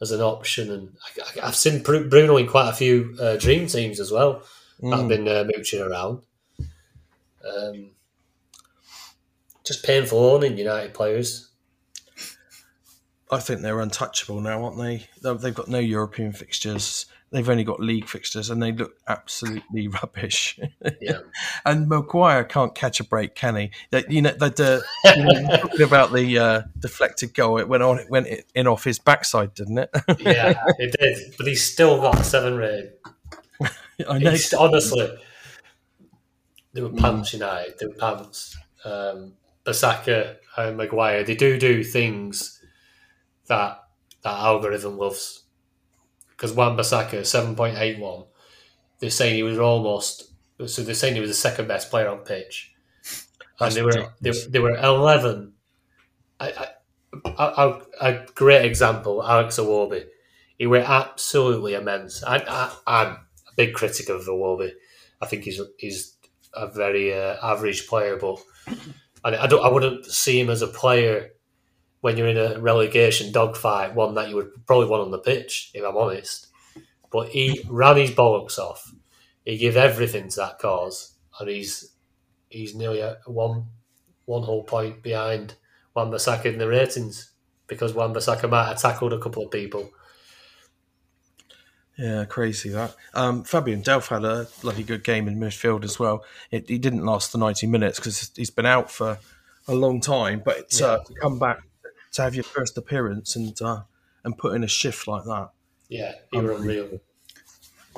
as 0.02 0.12
an 0.12 0.22
option, 0.22 0.72
and 0.72 0.98
I, 1.42 1.46
have 1.46 1.56
seen 1.56 1.84
Bruno 1.84 2.38
in 2.38 2.48
quite 2.48 2.70
a 2.70 2.74
few 2.74 3.18
uh, 3.20 3.36
dream 3.36 3.68
teams 3.68 4.00
as 4.00 4.12
well. 4.12 4.44
that 4.82 4.98
have 4.98 5.08
been 5.10 5.28
uh, 5.28 5.44
mooching 5.54 5.82
around. 5.82 6.22
Um, 6.60 7.92
just 9.66 9.84
painful 9.84 10.20
owning 10.20 10.58
United 10.58 10.94
players. 10.94 11.49
I 13.32 13.40
think 13.40 13.62
they're 13.62 13.80
untouchable 13.80 14.42
now, 14.42 14.64
aren't 14.64 14.78
they? 14.78 15.06
They- 15.22 15.34
They've 15.38 15.54
got 15.56 15.68
no 15.68 15.80
European 15.80 16.32
fixtures. 16.34 17.06
They've 17.32 17.48
only 17.48 17.64
got 17.64 17.80
league 17.80 18.08
fixtures, 18.08 18.50
and 18.50 18.60
they 18.62 18.72
look 18.72 18.96
absolutely 19.08 19.88
rubbish. 20.02 20.60
Yeah, 21.00 21.20
and 21.66 21.88
Maguire 21.88 22.44
can't 22.44 22.74
catch 22.74 23.00
a 23.00 23.04
break, 23.04 23.36
can 23.36 23.56
he? 23.56 23.70
That 23.92 24.10
you 24.10 24.24
know, 24.24 24.32
that 24.32 24.60
uh, 24.60 24.80
you 25.16 25.24
know, 25.26 25.58
talking 25.58 25.82
about 25.84 26.12
the 26.12 26.40
uh, 26.40 26.62
deflected 26.80 27.36
goal, 27.36 27.60
it 27.60 27.68
went 27.70 27.84
on, 27.84 28.00
it 28.00 28.10
went 28.10 28.28
in 28.56 28.66
off 28.66 28.84
his 28.84 28.98
backside, 28.98 29.54
didn't 29.54 29.78
it? 29.78 29.92
yeah, 30.20 30.60
it 30.80 30.96
did, 31.00 31.36
but 31.38 31.46
he's 31.46 31.64
still 31.64 32.02
got 32.02 32.20
a 32.20 32.24
seven 32.24 32.56
rating. 32.58 32.90
I 34.10 34.18
know. 34.18 34.32
He's, 34.32 34.52
honestly, 34.56 35.16
they 36.74 36.82
were 36.82 36.90
pants 36.90 37.34
United. 37.34 37.78
They 37.80 37.86
were 37.86 37.94
pants. 37.94 38.58
Um, 38.84 39.34
Bissaka 39.66 40.38
and 40.58 40.78
Maguire, 40.78 41.24
they 41.24 41.36
do 41.36 41.60
do 41.60 41.84
things 41.84 42.59
that 43.50 43.84
that 44.24 44.40
algorithm 44.40 44.98
loves. 44.98 45.44
Because 46.30 46.54
Wan 46.54 46.78
Bissaka, 46.78 47.26
seven 47.26 47.56
point 47.56 47.78
eight 47.78 48.00
one, 48.00 48.24
they're 49.00 49.10
saying 49.10 49.36
he 49.36 49.44
was 49.44 49.60
almost. 49.60 50.32
So 50.66 50.82
they're 50.82 50.96
saying 50.96 51.16
he 51.16 51.22
was 51.22 51.30
the 51.30 51.36
second 51.36 51.68
best 51.68 51.90
player 51.90 52.10
on 52.10 52.20
pitch, 52.20 52.74
and 53.60 53.72
That's 53.72 53.76
they 53.76 53.82
were 53.82 54.14
they, 54.22 54.32
they 54.50 54.60
were 54.60 54.78
eleven. 54.78 55.54
I, 56.40 56.70
I, 57.26 57.82
I, 58.02 58.10
a 58.10 58.26
great 58.36 58.66
example, 58.66 59.24
Alex 59.24 59.58
Iwobi. 59.58 60.06
He 60.58 60.68
were 60.68 60.78
absolutely 60.80 61.74
immense. 61.74 62.24
I, 62.24 62.38
I, 62.48 62.76
I'm 62.86 63.08
a 63.14 63.56
big 63.56 63.74
critic 63.74 64.10
of 64.10 64.22
Iwobi. 64.22 64.72
I 65.22 65.26
think 65.26 65.44
he's 65.44 65.62
he's 65.78 66.18
a 66.54 66.68
very 66.68 67.14
uh, 67.14 67.38
average 67.42 67.88
player, 67.88 68.18
but 68.18 68.40
I, 69.24 69.36
I 69.36 69.48
don't. 69.48 69.64
I 69.64 69.70
wouldn't 69.70 70.06
see 70.06 70.40
him 70.40 70.50
as 70.50 70.62
a 70.62 70.68
player 70.68 71.32
when 72.02 72.18
you're 72.18 72.28
in 72.28 72.38
a 72.38 72.60
relegation 72.60 73.32
dogfight, 73.32 73.94
one 73.94 74.16
that 74.16 74.30
you 74.30 74.36
would 74.36 74.66
probably 74.66 74.88
want 74.88 75.04
on 75.04 75.12
the 75.12 75.20
pitch, 75.20 75.72
if 75.74 75.84
I'm 75.84 75.98
honest. 75.98 76.48
But 77.12 77.30
he 77.30 77.62
ran 77.68 77.98
his 77.98 78.12
bollocks 78.12 78.58
off. 78.58 78.94
He 79.46 79.58
gave 79.58 79.76
everything 79.76 80.30
to 80.30 80.36
that 80.38 80.60
cause, 80.60 81.16
and 81.40 81.50
he's 81.50 81.94
he's 82.50 82.76
nearly 82.76 83.02
one 83.26 83.66
one 84.26 84.44
whole 84.44 84.64
point 84.64 85.02
behind 85.02 85.56
Wan 85.96 86.12
Bissaka 86.12 86.46
in 86.46 86.60
the 86.60 86.68
ratings 86.68 87.32
because 87.68 87.94
Wan 87.94 88.14
Bissaka 88.14 88.50
might 88.50 88.68
have 88.68 88.82
tackled 88.82 89.14
a 89.14 89.20
couple 89.20 89.44
of 89.44 89.52
people. 89.52 89.90
Yeah, 91.98 92.24
crazy 92.26 92.70
that. 92.70 92.96
Um, 93.14 93.44
Fabian 93.44 93.82
Delph 93.84 94.08
had 94.08 94.24
a 94.24 94.48
bloody 94.62 94.84
good 94.84 95.04
game 95.04 95.28
in 95.28 95.38
midfield 95.38 95.84
as 95.84 96.00
well. 96.00 96.24
It, 96.50 96.70
he 96.70 96.78
didn't 96.78 97.06
last 97.06 97.34
the 97.34 97.38
90 97.38 97.68
minutes 97.68 98.00
because 98.00 98.32
he's 98.36 98.52
been 98.52 98.66
out 98.66 98.90
for 98.90 99.18
a 99.68 99.76
long 99.76 100.00
time, 100.00 100.42
but 100.46 100.60
it's, 100.60 100.82
uh, 100.82 101.00
to 101.00 101.14
come 101.16 101.40
back 101.40 101.60
to 102.14 102.22
have 102.22 102.36
your 102.36 102.44
first 102.44 102.78
appearance 102.78 103.36
and 103.36 103.60
uh, 103.62 103.84
and 104.24 104.38
put 104.38 104.56
in 104.56 104.64
a 104.64 104.68
shift 104.68 105.08
like 105.08 105.24
that. 105.26 105.52
Yeah, 105.88 106.14
he 106.32 106.40
were 106.40 106.52
unreal. 106.54 107.02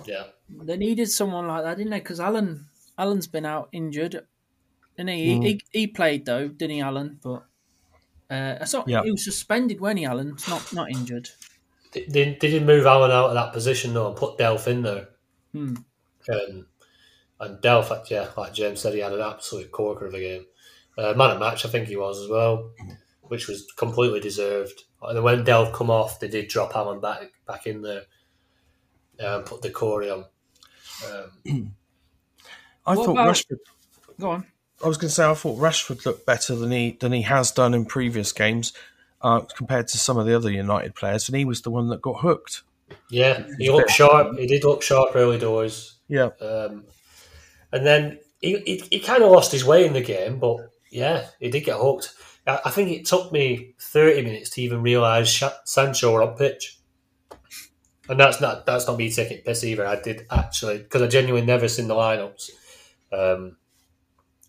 Yeah, 0.05 0.27
They 0.49 0.77
needed 0.77 1.09
someone 1.09 1.47
like 1.47 1.63
that, 1.63 1.77
didn't 1.77 1.91
they? 1.91 1.99
Because 1.99 2.19
Allan, 2.19 2.67
Allan's 2.97 3.27
been 3.27 3.45
out 3.45 3.69
injured, 3.71 4.25
and 4.97 5.09
he, 5.09 5.39
he 5.39 5.61
he 5.71 5.87
played 5.87 6.25
though, 6.25 6.47
didn't 6.47 6.75
he, 6.75 6.81
Allan? 6.81 7.19
But 7.21 7.45
uh, 8.29 8.57
I 8.61 8.65
saw 8.65 8.85
Yeah. 8.87 9.03
he 9.03 9.11
was 9.11 9.23
suspended 9.25 9.81
when 9.81 9.97
he 9.97 10.05
Allan, 10.05 10.37
not 10.47 10.73
not 10.73 10.89
injured. 10.91 11.29
they, 11.93 12.05
they, 12.05 12.23
they 12.39 12.49
didn't 12.49 12.65
move 12.67 12.85
Allan 12.85 13.11
out 13.11 13.29
of 13.29 13.33
that 13.35 13.53
position 13.53 13.93
though 13.93 14.07
and 14.09 14.17
put 14.17 14.37
Delph 14.37 14.67
in 14.67 14.81
there. 14.83 15.09
Hmm. 15.53 15.75
Um, 16.31 16.67
and 17.39 17.61
Delph, 17.61 18.09
yeah, 18.09 18.29
like 18.37 18.53
James 18.53 18.81
said, 18.81 18.93
he 18.93 18.99
had 18.99 19.13
an 19.13 19.21
absolute 19.21 19.71
corker 19.71 20.05
of 20.07 20.13
a 20.13 20.19
game. 20.19 20.45
Uh, 20.97 21.13
man 21.15 21.31
of 21.31 21.39
match, 21.39 21.65
I 21.65 21.69
think 21.69 21.87
he 21.87 21.95
was 21.97 22.21
as 22.21 22.29
well, 22.29 22.71
which 23.31 23.47
was 23.47 23.65
completely 23.77 24.19
deserved. 24.19 24.83
And 25.01 25.15
then 25.15 25.23
when 25.23 25.45
Delph 25.45 25.71
come 25.71 25.89
off, 25.89 26.19
they 26.19 26.27
did 26.27 26.49
drop 26.49 26.75
Allan 26.75 26.99
back 26.99 27.31
back 27.47 27.65
in 27.65 27.81
there 27.81 28.01
and 29.17 29.45
put 29.45 29.61
the 29.61 29.69
Corey 29.69 30.09
on. 30.09 30.25
Um, 31.09 31.73
I 32.85 32.95
thought 32.95 33.11
about- 33.11 33.29
Rashford. 33.29 33.59
Go 34.19 34.29
on. 34.31 34.45
I 34.83 34.87
was 34.89 34.97
going 34.97 35.07
to 35.07 35.15
say 35.15 35.25
I 35.25 35.33
thought 35.33 35.57
Rashford 35.59 36.05
looked 36.05 36.25
better 36.25 36.55
than 36.55 36.71
he 36.71 36.97
than 36.99 37.13
he 37.13 37.21
has 37.21 37.51
done 37.51 37.73
in 37.73 37.85
previous 37.85 38.33
games 38.33 38.73
uh, 39.21 39.39
compared 39.41 39.87
to 39.89 39.97
some 39.97 40.17
of 40.17 40.25
the 40.25 40.35
other 40.35 40.51
United 40.51 40.93
players, 40.93 41.29
and 41.29 41.37
he 41.37 41.45
was 41.45 41.61
the 41.61 41.69
one 41.71 41.87
that 41.87 42.01
got 42.01 42.19
hooked. 42.19 42.63
yeah, 43.09 43.45
he 43.59 43.69
looked 43.71 43.91
sharp. 43.91 44.37
He 44.37 44.45
did 44.47 44.65
look 44.65 44.81
sharp 44.81 45.15
early 45.15 45.37
doors. 45.39 45.99
Yeah, 46.09 46.31
Um, 46.41 46.83
and 47.71 47.85
then 47.85 48.19
he, 48.41 48.57
he, 48.65 48.83
he 48.91 48.99
kind 48.99 49.23
of 49.23 49.31
lost 49.31 49.53
his 49.53 49.63
way 49.63 49.85
in 49.85 49.93
the 49.93 50.01
game, 50.01 50.39
but 50.39 50.57
yeah, 50.89 51.27
he 51.39 51.49
did 51.49 51.61
get 51.63 51.77
hooked. 51.77 52.13
I, 52.47 52.59
I 52.65 52.69
think 52.69 52.89
it 52.91 53.05
took 53.05 53.31
me 53.31 53.73
30 53.79 54.23
minutes 54.23 54.49
to 54.51 54.61
even 54.61 54.81
realise 54.81 55.43
Sancho 55.65 56.13
were 56.13 56.23
on 56.23 56.37
pitch. 56.37 56.79
And 58.09 58.19
that's 58.19 58.41
not 58.41 58.65
that's 58.65 58.87
not 58.87 58.97
me 58.97 59.11
taking 59.11 59.37
piss 59.37 59.63
either. 59.63 59.85
I 59.85 59.95
did 60.01 60.25
actually, 60.29 60.79
because 60.79 61.01
I 61.01 61.07
genuinely 61.07 61.45
never 61.45 61.67
seen 61.67 61.87
the 61.87 61.93
lineups. 61.93 62.49
Um, 63.13 63.57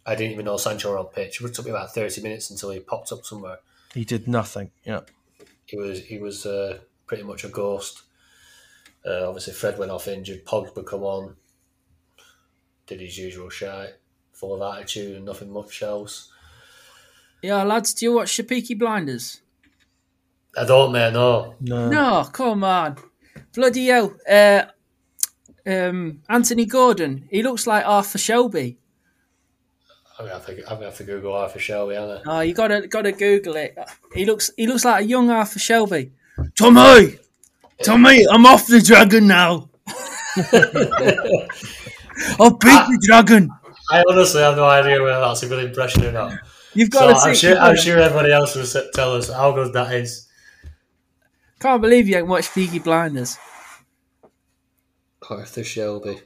I 0.04 0.14
didn't 0.16 0.32
even 0.32 0.46
know 0.46 0.56
Sancho 0.56 0.90
were 0.90 0.98
on 0.98 1.06
pitch. 1.06 1.40
It 1.40 1.54
took 1.54 1.66
me 1.66 1.70
about 1.70 1.94
30 1.94 2.22
minutes 2.22 2.50
until 2.50 2.70
he 2.70 2.80
popped 2.80 3.12
up 3.12 3.24
somewhere. 3.24 3.58
he 3.94 4.04
did 4.04 4.26
nothing. 4.26 4.70
Yeah, 4.84 5.00
He 5.66 5.76
was 5.76 6.00
he 6.00 6.18
was 6.18 6.44
uh, 6.44 6.78
pretty 7.06 7.22
much 7.22 7.44
a 7.44 7.48
ghost. 7.48 8.02
Uh, 9.06 9.28
obviously, 9.28 9.52
Fred 9.52 9.78
went 9.78 9.92
off 9.92 10.08
injured. 10.08 10.44
Pogba 10.44 10.84
come 10.84 11.02
on, 11.02 11.36
did 12.86 13.00
his 13.00 13.16
usual 13.18 13.50
shite, 13.50 13.94
full 14.32 14.60
of 14.60 14.74
attitude 14.74 15.16
and 15.16 15.24
nothing 15.24 15.52
much 15.52 15.82
else. 15.82 16.31
Yeah, 17.42 17.62
lads, 17.64 17.92
do 17.94 18.06
you 18.06 18.12
watch 18.14 18.36
Shapiki 18.36 18.78
Blinders? 18.78 19.40
I 20.56 20.64
don't, 20.64 20.92
man. 20.92 21.14
No, 21.14 21.56
no, 21.60 21.88
No, 21.88 22.28
come 22.32 22.62
on, 22.62 22.96
bloody 23.54 23.86
hell! 23.86 24.14
Uh, 24.28 24.64
um, 25.66 26.20
Anthony 26.28 26.66
Gordon, 26.66 27.26
he 27.30 27.42
looks 27.42 27.66
like 27.66 27.84
Arthur 27.86 28.18
Shelby. 28.18 28.78
I'm 30.18 30.26
gonna 30.26 30.38
have 30.38 30.46
to, 30.46 30.52
I'm 30.70 30.74
gonna 30.76 30.84
have 30.86 30.96
to 30.98 31.04
Google 31.04 31.34
Arthur 31.34 31.58
Shelby, 31.58 31.96
aren't 31.96 32.28
I? 32.28 32.38
Oh, 32.38 32.40
you 32.40 32.54
gotta 32.54 32.86
gotta 32.86 33.12
Google 33.12 33.56
it. 33.56 33.76
He 34.14 34.24
looks 34.24 34.50
he 34.56 34.66
looks 34.66 34.84
like 34.84 35.02
a 35.04 35.06
young 35.06 35.30
Arthur 35.30 35.58
Shelby. 35.58 36.12
Tommy, 36.56 37.18
Tommy, 37.82 38.26
I'm 38.28 38.46
off 38.46 38.66
the 38.66 38.80
dragon 38.80 39.26
now. 39.26 39.68
I've 42.40 42.58
beat 42.58 42.84
the 42.88 43.02
dragon. 43.06 43.50
I 43.90 44.04
honestly 44.08 44.42
have 44.42 44.56
no 44.56 44.64
idea 44.64 45.02
whether 45.02 45.20
that's 45.20 45.42
a 45.42 45.48
good 45.48 45.64
impression 45.64 46.04
or 46.04 46.12
not. 46.12 46.38
You've 46.74 46.90
So 46.92 47.00
got 47.00 47.08
to 47.08 47.28
I'm 47.28 47.34
see. 47.34 47.40
sure, 47.48 47.58
I'm 47.58 47.76
sure 47.76 47.98
everybody 47.98 48.32
else 48.32 48.54
will 48.54 48.82
tell 48.94 49.14
us 49.14 49.30
how 49.30 49.52
good 49.52 49.72
that 49.74 49.92
is. 49.94 50.28
Can't 51.60 51.80
believe 51.82 52.08
you 52.08 52.14
haven't 52.14 52.30
watched 52.30 52.54
Peaky 52.54 52.78
Blinders. 52.78 53.38
Arthur 55.30 55.64
Shelby. 55.64 56.20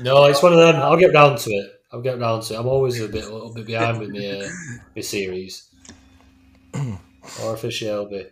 No, 0.00 0.24
it's 0.26 0.42
one 0.42 0.52
of 0.52 0.58
them. 0.58 0.76
I'll 0.76 0.96
get 0.96 1.12
round 1.12 1.38
to 1.38 1.50
it. 1.50 1.72
I'll 1.92 2.00
get 2.00 2.18
round 2.18 2.42
to 2.44 2.54
it. 2.54 2.58
I'm 2.58 2.66
always 2.66 3.00
a 3.00 3.08
bit 3.08 3.24
a 3.24 3.32
little 3.32 3.52
bit 3.52 3.66
behind 3.66 3.98
with 3.98 4.10
my, 4.10 4.26
uh, 4.26 4.48
my 4.94 5.02
series. 5.02 5.68
Arthur 7.42 7.70
Shelby. 7.70 8.26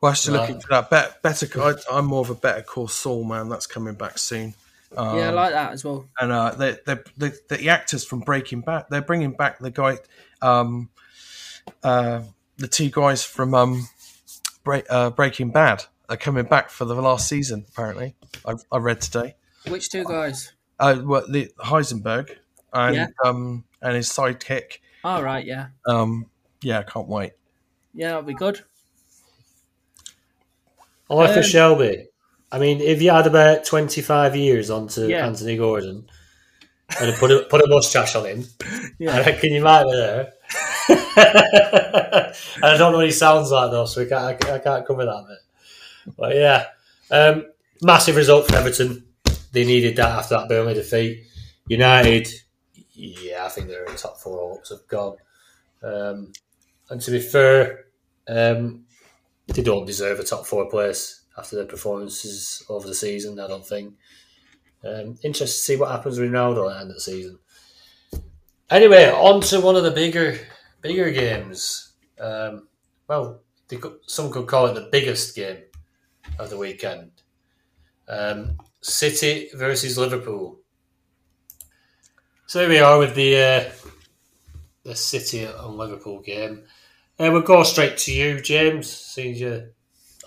Well, 0.00 0.12
I 0.12 0.14
should 0.14 0.32
look 0.32 0.42
Right. 0.42 0.50
into 0.50 0.66
that. 0.70 0.88
Bet, 0.90 1.22
better. 1.22 1.46
I, 1.62 1.74
I'm 1.92 2.06
more 2.06 2.22
of 2.22 2.30
a 2.30 2.34
Better 2.34 2.62
Call 2.62 2.88
Saul 2.88 3.24
man. 3.24 3.48
That's 3.48 3.66
coming 3.66 3.94
back 3.94 4.18
soon. 4.18 4.54
Um, 4.96 5.18
yeah, 5.18 5.28
I 5.28 5.30
like 5.30 5.52
that 5.52 5.72
as 5.72 5.84
well. 5.84 6.08
and 6.18 6.32
uh, 6.32 6.50
they 6.52 6.76
they 6.84 6.96
the, 7.16 7.38
the 7.48 7.68
actors 7.68 8.04
from 8.04 8.20
Breaking 8.20 8.60
Bad. 8.60 8.86
They're 8.90 9.02
bringing 9.02 9.32
back 9.32 9.58
the 9.60 9.70
guy, 9.70 9.98
um, 10.42 10.88
uh, 11.84 12.22
the 12.56 12.66
two 12.68 12.90
guys 12.90 13.22
from 13.24 13.54
um, 13.54 13.88
Break, 14.64 14.84
uh, 14.90 15.10
Breaking 15.10 15.50
Bad. 15.50 15.84
Are 16.08 16.16
coming 16.16 16.44
back 16.46 16.70
for 16.70 16.84
the 16.84 16.94
last 16.96 17.28
season. 17.28 17.64
Apparently, 17.68 18.16
I, 18.44 18.54
I 18.72 18.78
read 18.78 19.00
today. 19.00 19.36
Which 19.68 19.90
two 19.90 20.02
guys? 20.02 20.52
Uh, 20.80 20.96
what 20.96 21.30
the 21.30 21.52
Heisenberg 21.60 22.30
and 22.72 22.96
Yeah. 22.96 23.06
um 23.24 23.62
and 23.80 23.94
his 23.94 24.08
sidekick. 24.08 24.78
All 25.04 25.22
right, 25.22 25.46
yeah, 25.46 25.68
Um, 25.86 26.26
yeah, 26.62 26.80
I 26.80 26.82
can't 26.82 27.06
wait. 27.06 27.34
yeah, 27.94 28.08
that'll 28.08 28.22
be 28.22 28.34
good. 28.34 28.64
Arthur 31.08 31.38
Um, 31.40 31.44
Shelby. 31.44 32.08
I 32.52 32.58
mean, 32.58 32.80
if 32.80 33.00
you 33.00 33.10
had 33.10 33.26
about 33.26 33.64
twenty 33.64 34.02
five 34.02 34.34
years 34.36 34.70
onto 34.70 35.06
Yeah. 35.06 35.26
Anthony 35.26 35.56
Gordon 35.56 36.08
and 37.00 37.16
put 37.16 37.30
a 37.30 37.46
put 37.48 37.62
a 37.62 37.68
mustache 37.68 38.14
on 38.16 38.26
him, 38.26 38.44
I 39.08 39.20
reckon 39.20 39.52
you 39.52 39.62
might 39.62 39.84
be 39.84 39.92
there. 39.92 40.32
and 40.88 40.98
I 42.64 42.76
don't 42.76 42.92
know 42.92 42.98
what 42.98 43.06
he 43.06 43.12
sounds 43.12 43.50
like 43.50 43.70
though, 43.70 43.84
so 43.86 44.02
we 44.02 44.08
can't, 44.08 44.24
I, 44.24 44.34
can't- 44.34 44.52
I 44.54 44.58
can't 44.58 44.86
cover 44.86 45.04
that 45.04 45.24
bit. 45.28 46.14
But 46.16 46.34
yeah, 46.34 46.66
um, 47.10 47.46
massive 47.82 48.16
result 48.16 48.48
for 48.48 48.56
Everton. 48.56 49.04
They 49.52 49.64
needed 49.64 49.96
that 49.96 50.08
after 50.10 50.36
that 50.36 50.48
Burnley 50.48 50.74
defeat. 50.74 51.24
United, 51.68 52.28
yeah, 52.94 53.44
I 53.44 53.48
think 53.48 53.68
they're 53.68 53.84
in 53.84 53.92
the 53.92 53.98
top 53.98 54.18
four 54.18 54.40
all 54.40 54.54
ups 54.58 54.70
have 54.70 54.86
gone. 54.88 55.16
Um, 55.82 56.32
and 56.88 57.00
to 57.00 57.10
be 57.12 57.20
fair, 57.20 57.84
um, 58.28 58.84
they 59.46 59.62
don't 59.62 59.86
deserve 59.86 60.18
a 60.18 60.24
top 60.24 60.46
four 60.46 60.68
place 60.68 61.19
after 61.40 61.56
their 61.56 61.64
performances 61.64 62.64
over 62.68 62.86
the 62.86 62.94
season. 62.94 63.40
I 63.40 63.48
don't 63.48 63.66
think. 63.66 63.94
Um, 64.84 65.16
interested 65.22 65.46
to 65.46 65.64
see 65.64 65.76
what 65.76 65.90
happens 65.90 66.18
with 66.18 66.30
Ronaldo 66.30 66.70
at 66.70 66.74
the 66.74 66.80
end 66.80 66.90
of 66.90 66.96
the 66.96 67.00
season. 67.00 67.38
Anyway, 68.70 69.10
on 69.10 69.40
to 69.42 69.60
one 69.60 69.76
of 69.76 69.82
the 69.82 69.90
bigger 69.90 70.38
bigger 70.80 71.10
games. 71.10 71.92
Um, 72.18 72.68
well, 73.08 73.40
some 74.06 74.30
could 74.30 74.46
call 74.46 74.66
it 74.66 74.74
the 74.74 74.88
biggest 74.92 75.34
game 75.34 75.58
of 76.38 76.50
the 76.50 76.58
weekend. 76.58 77.10
Um, 78.08 78.58
City 78.80 79.48
versus 79.54 79.98
Liverpool. 79.98 80.60
So 82.46 82.60
here 82.60 82.68
we 82.68 82.78
are 82.78 82.98
with 82.98 83.14
the 83.14 83.36
uh, 83.36 83.70
the 84.84 84.94
City 84.94 85.44
and 85.44 85.76
Liverpool 85.76 86.20
game. 86.20 86.64
Uh, 87.18 87.30
we'll 87.32 87.42
go 87.42 87.62
straight 87.62 87.98
to 87.98 88.12
you, 88.12 88.40
James. 88.40 88.88
Seeing 88.88 89.34
you're 89.34 89.70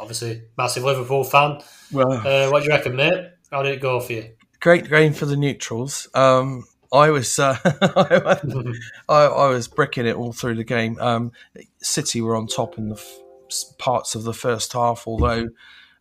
obviously 0.03 0.43
massive 0.57 0.83
Liverpool 0.83 1.23
fan. 1.23 1.61
Well, 1.91 2.11
Uh, 2.11 2.49
what 2.49 2.59
do 2.59 2.65
you 2.65 2.69
reckon, 2.75 2.95
mate? 2.95 3.29
How 3.51 3.63
did 3.63 3.73
it 3.73 3.81
go 3.81 3.99
for 3.99 4.13
you? 4.13 4.29
great 4.59 4.89
game 4.89 5.11
for 5.11 5.25
the 5.25 5.35
neutrals. 5.35 6.07
Um, 6.13 6.63
I 6.93 7.09
was 7.09 7.37
uh, 7.39 7.57
I, 9.09 9.25
I 9.25 9.47
was 9.49 9.67
bricking 9.67 10.05
it 10.05 10.15
all 10.15 10.31
through 10.31 10.55
the 10.55 10.63
game. 10.63 10.97
Um, 10.99 11.31
City 11.81 12.21
were 12.21 12.35
on 12.35 12.47
top 12.47 12.77
in 12.77 12.89
the 12.89 12.95
f- 12.95 13.77
parts 13.77 14.15
of 14.15 14.23
the 14.23 14.33
first 14.33 14.71
half, 14.73 15.03
although 15.07 15.49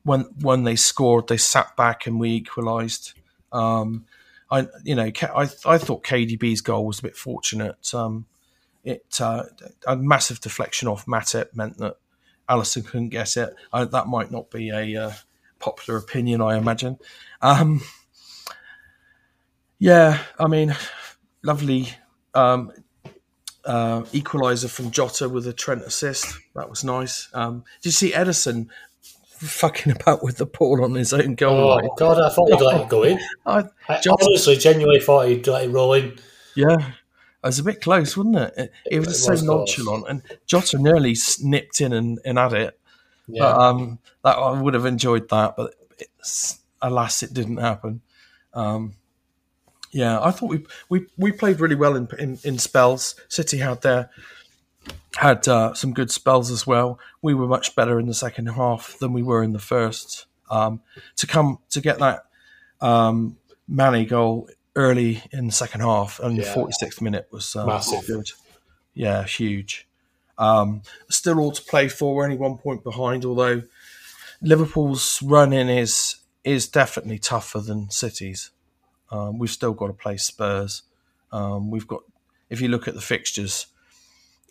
when 0.04 0.22
when 0.40 0.64
they 0.64 0.76
scored, 0.76 1.26
they 1.28 1.38
sat 1.38 1.76
back 1.76 2.06
and 2.06 2.20
we 2.20 2.30
equalised. 2.30 3.14
Um, 3.52 4.04
I 4.50 4.66
you 4.84 4.94
know 4.94 5.10
I 5.22 5.48
I 5.64 5.78
thought 5.78 6.04
KDB's 6.04 6.60
goal 6.60 6.86
was 6.86 7.00
a 7.00 7.02
bit 7.02 7.16
fortunate. 7.16 7.92
Um, 7.94 8.26
it 8.84 9.04
uh, 9.20 9.44
a 9.86 9.96
massive 9.96 10.40
deflection 10.40 10.86
off 10.88 11.06
Matip 11.06 11.54
meant 11.56 11.78
that 11.78 11.96
Alisson 12.48 12.84
couldn't 12.86 13.10
guess 13.10 13.36
it. 13.36 13.54
I, 13.72 13.84
that 13.84 14.06
might 14.08 14.30
not 14.30 14.50
be 14.50 14.70
a 14.70 15.04
uh, 15.06 15.12
popular 15.58 15.98
opinion, 15.98 16.40
I 16.40 16.56
imagine. 16.56 16.98
Um, 17.40 17.80
yeah, 19.78 20.22
I 20.38 20.46
mean, 20.46 20.74
lovely 21.42 21.88
um, 22.34 22.72
uh, 23.64 24.02
equaliser 24.12 24.70
from 24.70 24.90
Jota 24.90 25.28
with 25.28 25.46
a 25.46 25.52
Trent 25.52 25.82
assist. 25.82 26.38
That 26.54 26.68
was 26.70 26.84
nice. 26.84 27.28
Um, 27.32 27.64
did 27.80 27.86
you 27.86 27.90
see 27.92 28.12
Ederson 28.12 28.68
fucking 29.38 29.92
about 30.00 30.22
with 30.22 30.36
the 30.36 30.46
ball 30.46 30.84
on 30.84 30.94
his 30.94 31.12
own 31.12 31.34
goal? 31.34 31.58
Oh 31.72 31.76
line? 31.76 31.88
God, 31.96 32.20
I 32.20 32.28
thought 32.32 32.48
he'd 32.50 32.60
let 32.64 32.80
it 32.82 32.88
go 32.88 33.02
in. 33.02 33.18
I, 33.46 33.64
I 33.88 34.00
Jota- 34.00 34.24
honestly, 34.24 34.56
genuinely 34.56 35.00
thought 35.00 35.26
he'd 35.28 35.46
let 35.46 35.64
it 35.64 35.70
roll 35.70 35.94
in. 35.94 36.18
yeah, 36.54 36.92
it 37.42 37.46
was 37.46 37.58
a 37.58 37.64
bit 37.64 37.80
close, 37.80 38.16
wasn't 38.16 38.36
it? 38.36 38.54
It, 38.56 38.72
it 38.86 38.98
was 39.00 39.24
so 39.24 39.32
was 39.32 39.42
close. 39.42 39.76
nonchalant, 39.78 40.06
and 40.08 40.22
Jota 40.46 40.78
nearly 40.78 41.14
snipped 41.14 41.80
in 41.80 41.92
and, 41.92 42.20
and 42.24 42.38
had 42.38 42.52
it. 42.52 42.78
Yeah, 43.26 43.42
But 43.42 43.60
um, 43.60 43.98
that 44.24 44.36
I 44.36 44.60
would 44.60 44.74
have 44.74 44.86
enjoyed 44.86 45.28
that, 45.30 45.56
but 45.56 45.74
it's, 45.98 46.60
alas, 46.80 47.22
it 47.22 47.34
didn't 47.34 47.56
happen. 47.56 48.00
Um, 48.54 48.94
yeah, 49.90 50.20
I 50.20 50.30
thought 50.30 50.50
we 50.50 50.64
we, 50.88 51.06
we 51.18 51.32
played 51.32 51.60
really 51.60 51.74
well 51.74 51.96
in, 51.96 52.08
in 52.18 52.38
in 52.44 52.58
spells. 52.58 53.14
City 53.28 53.58
had 53.58 53.82
their 53.82 54.10
had 55.16 55.46
uh, 55.48 55.74
some 55.74 55.92
good 55.92 56.10
spells 56.10 56.50
as 56.50 56.66
well. 56.66 56.98
We 57.20 57.34
were 57.34 57.46
much 57.46 57.74
better 57.74 57.98
in 57.98 58.06
the 58.06 58.14
second 58.14 58.46
half 58.46 58.98
than 58.98 59.12
we 59.12 59.22
were 59.22 59.42
in 59.42 59.52
the 59.52 59.58
first. 59.58 60.26
Um, 60.50 60.80
to 61.16 61.26
come 61.26 61.58
to 61.70 61.80
get 61.80 61.98
that 61.98 62.24
um, 62.80 63.36
Mane 63.68 64.06
goal 64.06 64.48
early 64.74 65.22
in 65.32 65.46
the 65.46 65.52
second 65.52 65.80
half 65.80 66.18
and 66.20 66.38
the 66.38 66.42
46th 66.42 67.00
minute 67.00 67.28
was 67.30 67.54
uh, 67.54 67.66
Massive. 67.66 68.06
good. 68.06 68.30
Yeah, 68.94 69.24
huge. 69.24 69.86
Um, 70.38 70.82
still 71.10 71.38
all 71.38 71.52
to 71.52 71.62
play 71.62 71.88
for. 71.88 72.14
We're 72.14 72.24
only 72.24 72.36
one 72.36 72.56
point 72.58 72.82
behind, 72.82 73.24
although 73.24 73.62
Liverpool's 74.40 75.22
run 75.22 75.52
in 75.52 75.68
is 75.68 76.16
is 76.44 76.66
definitely 76.68 77.18
tougher 77.18 77.60
than 77.60 77.90
City's. 77.90 78.50
Um, 79.10 79.38
we've 79.38 79.50
still 79.50 79.72
got 79.74 79.88
to 79.88 79.92
play 79.92 80.16
Spurs. 80.16 80.82
Um, 81.30 81.70
we've 81.70 81.86
got, 81.86 82.02
if 82.50 82.60
you 82.60 82.68
look 82.68 82.88
at 82.88 82.94
the 82.94 83.00
fixtures, 83.00 83.66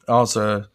ours 0.08 0.38
are. 0.38 0.68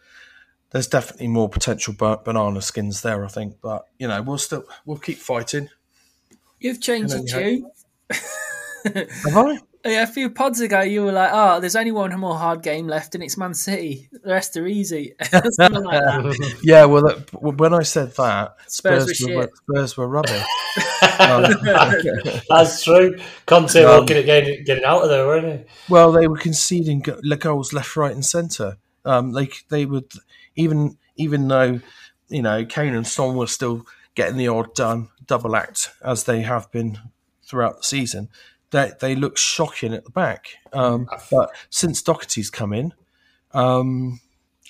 There's 0.70 0.88
definitely 0.88 1.28
more 1.28 1.48
potential 1.48 1.94
banana 1.94 2.60
skins 2.60 3.00
there, 3.02 3.24
I 3.24 3.28
think. 3.28 3.60
But 3.62 3.86
you 3.98 4.08
know, 4.08 4.20
we'll 4.20 4.36
still 4.38 4.64
we'll 4.84 4.98
keep 4.98 5.18
fighting. 5.18 5.70
You've 6.60 6.80
changed 6.80 7.14
And 7.14 7.28
it, 7.28 7.32
then 7.32 7.54
you. 7.54 7.70
Have 8.94 9.36
I? 9.36 9.58
Yeah, 9.86 10.02
a 10.02 10.06
few 10.08 10.30
pods 10.30 10.60
ago, 10.60 10.80
you 10.80 11.04
were 11.04 11.12
like, 11.12 11.30
"Oh, 11.32 11.60
there's 11.60 11.76
only 11.76 11.92
one 11.92 12.18
more 12.18 12.36
hard 12.36 12.60
game 12.60 12.88
left, 12.88 13.14
and 13.14 13.22
it's 13.22 13.36
Man 13.36 13.54
City. 13.54 14.08
The 14.10 14.32
rest 14.32 14.56
are 14.56 14.66
easy." 14.66 15.14
Like 15.32 15.44
that. 15.44 16.56
Yeah. 16.64 16.86
Well, 16.86 17.02
that, 17.02 17.32
when 17.40 17.72
I 17.72 17.82
said 17.82 18.12
that, 18.16 18.56
Spurs 18.66 19.16
Spurs, 19.16 19.30
were 19.30 19.36
were. 19.36 19.50
Spurs 19.54 19.96
were 19.96 20.08
rubbish. 20.08 20.42
That's 22.48 22.82
true. 22.82 23.16
Conte 23.46 23.84
Um, 23.84 24.00
looking 24.00 24.16
at 24.16 24.26
getting, 24.26 24.64
getting 24.64 24.84
out 24.84 25.02
of 25.02 25.08
there, 25.08 25.24
weren't 25.24 25.60
he? 25.60 25.64
Well, 25.88 26.10
they 26.10 26.26
were 26.26 26.38
conceding 26.38 27.04
goals 27.38 27.72
left, 27.72 27.94
right, 27.96 28.12
and 28.12 28.24
centre. 28.24 28.78
Um, 29.04 29.32
they 29.32 29.50
they 29.68 29.86
would 29.86 30.10
even 30.56 30.98
even 31.14 31.46
though 31.46 31.80
you 32.28 32.42
know 32.42 32.64
Kane 32.64 32.94
and 32.94 33.06
Son 33.06 33.36
were 33.36 33.46
still 33.46 33.86
getting 34.16 34.36
the 34.36 34.48
odd 34.48 34.80
um, 34.80 35.10
double 35.26 35.54
act 35.54 35.90
as 36.02 36.24
they 36.24 36.42
have 36.42 36.72
been 36.72 36.98
throughout 37.44 37.78
the 37.78 37.84
season. 37.84 38.28
They 38.70 38.92
they 39.00 39.14
look 39.14 39.36
shocking 39.36 39.94
at 39.94 40.04
the 40.04 40.10
back. 40.10 40.56
Um, 40.72 41.08
but 41.30 41.50
since 41.70 42.02
Doherty's 42.02 42.50
come 42.50 42.72
in, 42.72 42.92
um, 43.52 44.20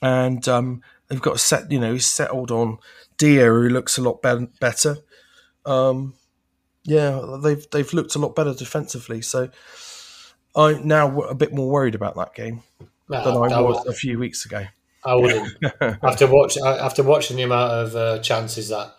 and 0.03 0.47
um, 0.49 0.83
they've 1.09 1.21
got 1.21 1.37
a 1.37 1.39
set, 1.39 1.71
you 1.71 1.81
know, 1.81 1.93
he's 1.93 2.07
settled 2.07 2.51
on 2.51 2.79
Dier, 3.19 3.55
who 3.63 3.69
looks 3.69 3.99
a 3.99 4.03
lot 4.03 4.23
be- 4.23 4.49
better. 4.61 4.99
Um, 5.65 6.15
yeah, 6.85 7.39
they've 7.43 7.69
they've 7.71 7.93
looked 7.93 8.15
a 8.15 8.19
lot 8.19 8.37
better 8.37 8.55
defensively. 8.55 9.23
So 9.23 9.51
I'm 10.55 10.87
now 10.87 11.21
a 11.23 11.35
bit 11.35 11.53
more 11.53 11.69
worried 11.69 11.95
about 11.95 12.15
that 12.17 12.35
game 12.35 12.63
than 13.09 13.21
I 13.21 13.31
I, 13.31 13.61
was 13.61 13.85
would, 13.85 13.93
a 13.93 13.97
few 13.97 14.19
weeks 14.19 14.45
ago. 14.45 14.67
I 15.05 15.15
wouldn't. 15.15 15.53
after 16.03 16.27
watch 16.27 16.57
after 16.59 17.03
watching 17.03 17.37
the 17.37 17.43
amount 17.43 17.73
of 17.73 17.97
uh, 17.97 18.19
chances 18.21 18.69
that 18.69 18.95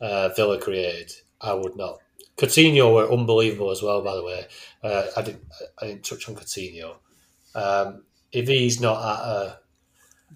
uh, 0.00 0.28
Villa 0.36 0.58
created, 0.60 1.12
I 1.40 1.54
would 1.54 1.76
not. 1.76 1.98
Coutinho 2.36 2.94
were 2.94 3.10
unbelievable 3.10 3.70
as 3.70 3.82
well. 3.82 4.02
By 4.02 4.14
the 4.14 4.24
way, 4.24 4.46
uh, 4.82 5.06
I 5.16 5.22
didn't 5.22 5.44
I 5.80 5.86
didn't 5.86 6.04
touch 6.04 6.28
on 6.28 6.34
Coutinho. 6.34 6.96
Um, 7.54 8.04
if 8.32 8.48
he's 8.48 8.80
not 8.80 8.98
at 8.98 9.24
a, 9.26 9.58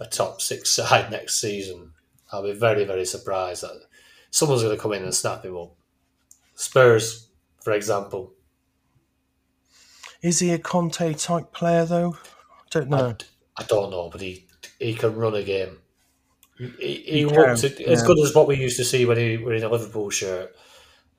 a 0.01 0.07
top 0.07 0.41
six 0.41 0.71
side 0.75 1.11
next 1.11 1.41
season, 1.41 1.93
I'll 2.33 2.43
be 2.43 2.53
very 2.53 2.85
very 2.85 3.05
surprised 3.05 3.63
that 3.63 3.83
someone's 4.31 4.63
going 4.63 4.75
to 4.75 4.81
come 4.81 4.93
in 4.93 5.03
and 5.03 5.15
snap 5.15 5.45
him 5.45 5.57
up. 5.57 5.75
Spurs, 6.55 7.29
for 7.63 7.73
example, 7.73 8.33
Is 10.23 10.39
he 10.41 10.51
a 10.51 10.59
Conte 10.59 11.15
type 11.15 11.53
player 11.53 11.85
though? 11.85 12.17
Don't 12.71 12.89
know. 12.91 13.17
I 13.57 13.63
don't 13.65 13.91
know, 13.91 14.09
but 14.11 14.21
he 14.21 14.47
he 14.79 14.95
can 14.95 15.15
run 15.17 15.35
a 15.35 15.43
game. 15.43 15.79
He, 16.59 16.69
he, 16.79 17.03
He 17.03 17.25
looks 17.27 17.65
as 17.65 17.79
yeah. 17.81 18.07
good 18.07 18.19
as 18.21 18.35
what 18.35 18.47
we 18.49 18.57
used 18.57 18.77
to 18.79 18.85
see 18.85 19.05
when 19.07 19.17
he 19.17 19.37
were 19.39 19.55
in 19.55 19.65
a 19.65 19.69
Liverpool 19.69 20.11
shirt, 20.11 20.55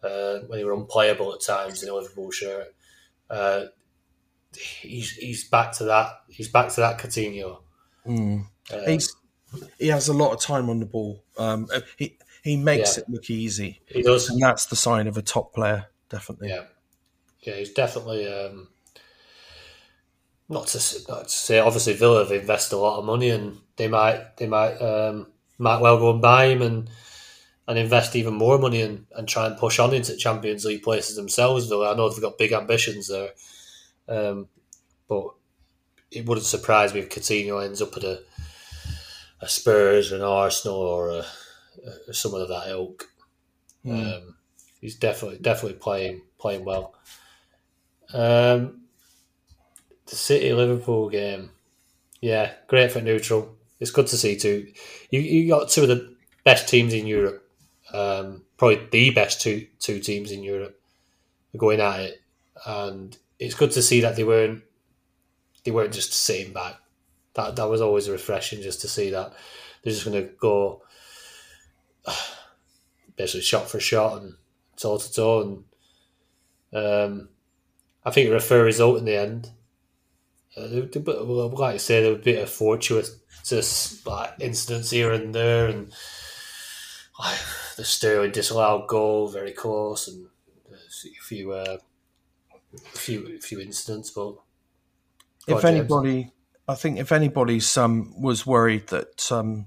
uh, 0.03 0.39
when 0.47 0.59
he 0.59 0.65
were 0.65 0.73
unplayable 0.73 1.33
at 1.33 1.41
times 1.41 1.83
in 1.83 1.89
a 1.89 1.93
Liverpool 1.93 2.31
shirt. 2.31 2.73
Uh, 3.29 3.65
he's 4.55 5.11
he's 5.11 5.47
back 5.47 5.71
to 5.73 5.85
that. 5.85 6.21
He's 6.29 6.49
back 6.49 6.69
to 6.69 6.81
that 6.81 6.99
Coutinho. 6.99 7.59
Mm. 8.05 8.45
Uh, 8.71 8.81
He's 8.87 9.15
he 9.79 9.87
has 9.87 10.07
a 10.07 10.13
lot 10.13 10.33
of 10.33 10.39
time 10.41 10.69
on 10.69 10.79
the 10.79 10.85
ball. 10.85 11.23
Um, 11.37 11.67
he 11.97 12.17
he 12.43 12.57
makes 12.57 12.97
Yeah. 12.97 13.03
it 13.03 13.09
look 13.09 13.29
easy, 13.29 13.81
he 13.85 14.01
does. 14.01 14.29
and 14.29 14.41
that's 14.41 14.65
the 14.65 14.75
sign 14.75 15.07
of 15.07 15.17
a 15.17 15.21
top 15.21 15.53
player, 15.53 15.87
definitely. 16.09 16.49
Yeah, 16.49 16.63
yeah, 17.41 17.55
he's 17.55 17.71
definitely. 17.73 18.27
Um, 18.31 18.67
not 20.49 20.67
to 20.67 20.79
not 21.07 21.23
to 21.25 21.29
say, 21.29 21.59
obviously 21.59 21.93
Villa 21.93 22.23
have 22.23 22.31
invested 22.31 22.75
a 22.75 22.79
lot 22.79 22.99
of 22.99 23.05
money, 23.05 23.29
and 23.29 23.57
they 23.77 23.87
might 23.87 24.35
they 24.37 24.47
might 24.47 24.75
um, 24.77 25.27
might 25.57 25.79
well 25.81 25.97
go 25.97 26.11
and 26.11 26.21
buy 26.21 26.45
him 26.47 26.61
and 26.61 26.89
and 27.71 27.79
invest 27.79 28.17
even 28.17 28.33
more 28.33 28.57
money 28.57 28.81
and, 28.81 29.05
and 29.15 29.29
try 29.29 29.47
and 29.47 29.57
push 29.57 29.79
on 29.79 29.93
into 29.93 30.17
Champions 30.17 30.65
League 30.65 30.83
places 30.83 31.15
themselves. 31.15 31.67
Villa, 31.67 31.93
I 31.93 31.95
know 31.95 32.09
they've 32.09 32.21
got 32.21 32.37
big 32.37 32.51
ambitions 32.51 33.07
there, 33.07 33.29
um, 34.09 34.49
but 35.07 35.29
it 36.11 36.25
wouldn't 36.25 36.45
surprise 36.45 36.93
me 36.93 36.99
if 36.99 37.07
Coutinho 37.07 37.63
ends 37.63 37.81
up 37.81 37.95
at 37.95 38.03
a, 38.03 38.23
a 39.39 39.47
Spurs 39.47 40.11
or 40.11 40.17
an 40.17 40.21
Arsenal 40.21 40.75
or 40.75 41.11
a, 41.11 41.25
a, 42.09 42.13
someone 42.13 42.41
of 42.41 42.49
that 42.49 42.67
ilk. 42.67 43.05
Um, 43.89 44.35
he's 44.81 44.97
definitely 44.97 45.39
definitely 45.39 45.79
playing 45.79 46.23
playing 46.39 46.65
well. 46.65 46.93
Um, 48.13 48.81
the 50.07 50.17
City 50.17 50.51
Liverpool 50.51 51.07
game, 51.07 51.51
yeah, 52.19 52.51
great 52.67 52.91
for 52.91 52.99
neutral. 52.99 53.55
It's 53.79 53.91
good 53.91 54.07
to 54.07 54.17
see 54.17 54.35
too. 54.35 54.73
You 55.09 55.21
you 55.21 55.47
got 55.47 55.69
two 55.69 55.83
of 55.83 55.87
the 55.87 56.13
best 56.43 56.67
teams 56.67 56.93
in 56.93 57.07
Europe, 57.07 57.47
um, 57.93 58.43
probably 58.57 58.87
the 58.91 59.09
best 59.11 59.41
two 59.41 59.67
two 59.79 59.99
teams 59.99 60.31
in 60.31 60.43
Europe 60.43 60.79
are 61.53 61.57
going 61.57 61.81
at 61.81 61.99
it, 61.99 62.21
and 62.65 63.17
it's 63.39 63.55
good 63.55 63.71
to 63.71 63.81
see 63.81 64.01
that 64.01 64.15
they 64.15 64.23
weren't 64.23 64.63
they 65.63 65.71
weren't 65.71 65.93
just 65.93 66.13
sitting 66.13 66.53
back. 66.53 66.75
That 67.33 67.55
that 67.55 67.69
was 67.69 67.81
always 67.81 68.09
refreshing 68.09 68.61
just 68.61 68.81
to 68.81 68.87
see 68.87 69.09
that 69.11 69.33
they're 69.83 69.93
just 69.93 70.05
going 70.05 70.21
to 70.21 70.29
go 70.39 70.83
basically 73.15 73.41
shot 73.41 73.69
for 73.69 73.79
shot 73.79 74.21
and 74.21 74.35
toe 74.77 74.97
to 74.97 75.13
toe, 75.13 75.41
and 75.41 75.63
um, 76.73 77.29
I 78.03 78.11
think 78.11 78.27
it 78.27 78.33
was 78.33 78.43
a 78.43 78.47
fair 78.47 78.63
result 78.63 78.97
in 78.97 79.05
the 79.05 79.17
end. 79.17 79.51
Uh, 80.57 80.67
like 80.67 81.75
I 81.75 81.77
say, 81.77 82.01
there 82.01 82.11
was 82.11 82.19
a 82.19 82.23
bit 82.23 82.43
of 82.43 82.49
fortuitous 82.49 84.05
like 84.05 84.33
incidents 84.39 84.91
here 84.91 85.11
and 85.11 85.33
there, 85.33 85.67
and 85.67 85.91
like, 87.19 87.39
the 87.81 87.85
Sterling 87.85 88.29
disallowed 88.29 88.87
goal 88.87 89.27
very 89.27 89.51
close, 89.51 90.07
and 90.07 90.27
a 90.71 91.23
few 91.23 91.51
uh, 91.51 91.77
a 92.75 92.97
few 92.97 93.35
a 93.35 93.39
few 93.39 93.59
incidents. 93.59 94.11
But 94.11 94.35
if 95.47 95.63
James. 95.63 95.65
anybody, 95.65 96.31
I 96.67 96.75
think 96.75 96.99
if 96.99 97.11
anybody's 97.11 97.75
um, 97.77 98.13
was 98.21 98.45
worried 98.45 98.85
that 98.89 99.31
um, 99.31 99.65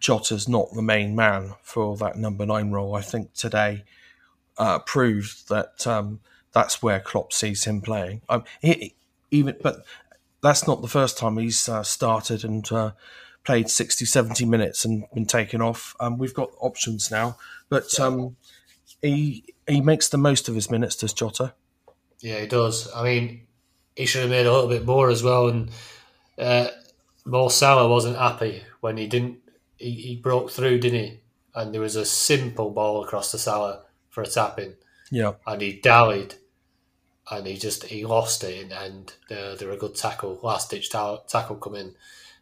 Jota's 0.00 0.48
not 0.48 0.72
the 0.72 0.80
main 0.80 1.14
man 1.14 1.52
for 1.62 1.94
that 1.98 2.16
number 2.16 2.46
nine 2.46 2.70
role, 2.70 2.94
I 2.94 3.02
think 3.02 3.34
today 3.34 3.84
uh, 4.56 4.78
proved 4.78 5.50
that 5.50 5.86
um, 5.86 6.20
that's 6.52 6.82
where 6.82 7.00
Klopp 7.00 7.34
sees 7.34 7.64
him 7.64 7.82
playing. 7.82 8.22
Um, 8.30 8.44
he, 8.62 8.94
even, 9.30 9.58
but 9.62 9.84
that's 10.40 10.66
not 10.66 10.80
the 10.80 10.88
first 10.88 11.18
time 11.18 11.36
he's 11.36 11.68
uh, 11.68 11.82
started 11.82 12.44
and 12.44 12.72
uh, 12.72 12.92
played 13.44 13.68
60, 13.68 14.04
70 14.04 14.44
minutes 14.46 14.84
and 14.84 15.04
been 15.14 15.26
taken 15.26 15.60
off. 15.60 15.94
Um, 16.00 16.18
we've 16.18 16.34
got 16.34 16.50
options 16.60 17.10
now, 17.10 17.36
but 17.68 17.98
um, 18.00 18.36
he 19.02 19.44
he 19.66 19.80
makes 19.80 20.08
the 20.08 20.18
most 20.18 20.48
of 20.48 20.54
his 20.54 20.70
minutes. 20.70 20.96
Does 20.96 21.12
Jota? 21.12 21.54
Yeah, 22.20 22.40
he 22.40 22.46
does. 22.46 22.90
I 22.94 23.04
mean, 23.04 23.46
he 23.96 24.06
should 24.06 24.22
have 24.22 24.30
made 24.30 24.46
a 24.46 24.52
little 24.52 24.68
bit 24.68 24.84
more 24.84 25.10
as 25.10 25.22
well. 25.22 25.48
And 25.48 25.70
uh, 26.38 26.68
Mo 27.24 27.48
Salah 27.48 27.88
wasn't 27.88 28.16
happy 28.16 28.62
when 28.80 28.96
he 28.96 29.06
didn't. 29.06 29.38
He, 29.76 29.90
he 29.90 30.16
broke 30.16 30.50
through, 30.50 30.80
didn't 30.80 31.00
he? 31.00 31.20
And 31.54 31.72
there 31.72 31.80
was 31.80 31.96
a 31.96 32.04
simple 32.04 32.70
ball 32.70 33.04
across 33.04 33.30
the 33.30 33.38
Salah 33.38 33.82
for 34.08 34.22
a 34.22 34.26
tap 34.26 34.58
in, 34.58 34.74
Yeah, 35.10 35.34
and 35.46 35.60
he 35.60 35.80
dallied, 35.80 36.34
and 37.30 37.46
he 37.46 37.56
just 37.56 37.84
he 37.84 38.04
lost 38.04 38.42
it. 38.42 38.62
And, 38.62 38.72
and 38.72 39.12
uh, 39.30 39.54
there 39.56 39.68
were 39.68 39.74
a 39.74 39.78
good 39.78 39.94
tackle, 39.94 40.38
last 40.42 40.70
ditch 40.70 40.90
ta- 40.90 41.18
tackle 41.28 41.56
come 41.56 41.74
in, 41.76 41.94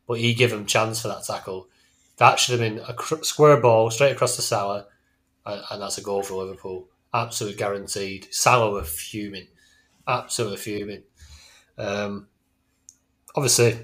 but 0.06 0.18
he 0.18 0.34
gave 0.34 0.52
him 0.52 0.66
chance 0.66 1.00
for 1.00 1.08
that 1.08 1.24
tackle. 1.24 1.68
That 2.16 2.38
should 2.38 2.58
have 2.58 2.60
been 2.60 2.84
a 2.86 2.94
cr- 2.94 3.22
square 3.22 3.60
ball 3.60 3.90
straight 3.90 4.12
across 4.12 4.36
the 4.36 4.42
Salah, 4.42 4.86
and, 5.46 5.62
and 5.70 5.82
that's 5.82 5.98
a 5.98 6.02
goal 6.02 6.22
for 6.22 6.34
Liverpool. 6.34 6.88
Absolute 7.14 7.56
guaranteed. 7.56 8.28
Salah 8.30 8.70
were 8.70 8.84
fuming, 8.84 9.48
absolutely 10.06 10.58
fuming. 10.58 11.02
Um, 11.78 12.28
obviously, 13.34 13.78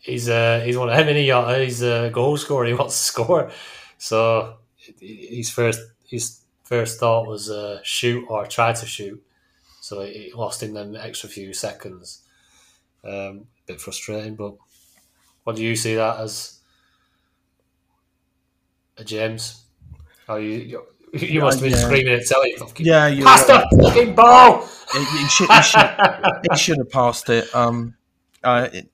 he's 0.00 0.28
uh, 0.28 0.62
he's 0.64 0.76
one 0.76 0.88
of 0.88 0.94
how 0.94 1.04
many 1.04 1.30
uh, 1.30 1.58
he's 1.58 1.82
a 1.82 2.10
goal 2.12 2.36
scorer. 2.36 2.66
He 2.66 2.74
wants 2.74 2.98
to 2.98 3.04
score, 3.04 3.50
so 3.98 4.56
his 5.00 5.50
first 5.50 5.80
his 6.06 6.40
first 6.64 7.00
thought 7.00 7.26
was 7.26 7.50
uh, 7.50 7.80
shoot 7.82 8.24
or 8.28 8.46
try 8.46 8.72
to 8.72 8.86
shoot. 8.86 9.22
So 9.80 10.02
he 10.02 10.32
lost 10.34 10.62
in 10.62 10.74
them 10.74 10.96
extra 10.96 11.28
few 11.28 11.54
seconds. 11.54 12.22
Um, 13.04 13.46
bit 13.66 13.80
frustrating, 13.80 14.34
but 14.34 14.56
what 15.48 15.56
do 15.56 15.64
you 15.64 15.74
see 15.74 15.94
that 15.94 16.20
as, 16.20 16.58
a 18.98 19.02
James? 19.04 19.64
Oh, 20.28 20.36
you 20.36 20.50
you, 20.58 20.86
you 21.26 21.40
must 21.40 21.60
have 21.60 21.70
been 21.70 21.72
Yeah. 21.72 21.86
screaming 21.86 22.12
at 22.12 22.26
telly. 22.26 22.52
Fucking, 22.58 22.84
yeah, 22.84 23.06
you're 23.06 23.24
Pass 23.24 23.48
right. 23.48 23.64
the 23.70 23.82
fucking 23.82 24.14
ball! 24.14 24.68
he, 24.92 24.98
he 24.98 25.28
should, 25.28 25.50
he, 25.50 25.62
should, 25.62 25.90
he 26.52 26.58
should 26.58 26.76
have 26.76 26.90
passed 26.90 27.30
it. 27.30 27.48
Um, 27.54 27.94
uh, 28.44 28.68
it, 28.70 28.90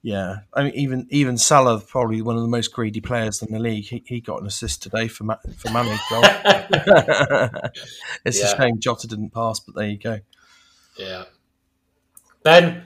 yeah, 0.00 0.36
I 0.54 0.62
mean, 0.62 0.72
even 0.76 1.06
even 1.10 1.36
Salah, 1.36 1.78
probably 1.82 2.22
one 2.22 2.36
of 2.36 2.42
the 2.42 2.48
most 2.48 2.72
greedy 2.72 3.02
players 3.02 3.42
in 3.42 3.52
the 3.52 3.58
league. 3.58 3.84
He, 3.84 4.02
he 4.06 4.22
got 4.22 4.40
an 4.40 4.46
assist 4.46 4.82
today 4.82 5.08
for 5.08 5.24
Ma- 5.24 5.36
for 5.58 5.70
Mane's 5.72 6.00
goal. 6.08 6.22
it's 8.24 8.40
Yeah. 8.40 8.50
a 8.50 8.56
shame 8.56 8.80
Jota 8.80 9.06
didn't 9.08 9.34
pass, 9.34 9.60
but 9.60 9.74
there 9.74 9.88
you 9.88 9.98
go. 9.98 10.20
Yeah. 10.96 11.24
Ben, 12.42 12.84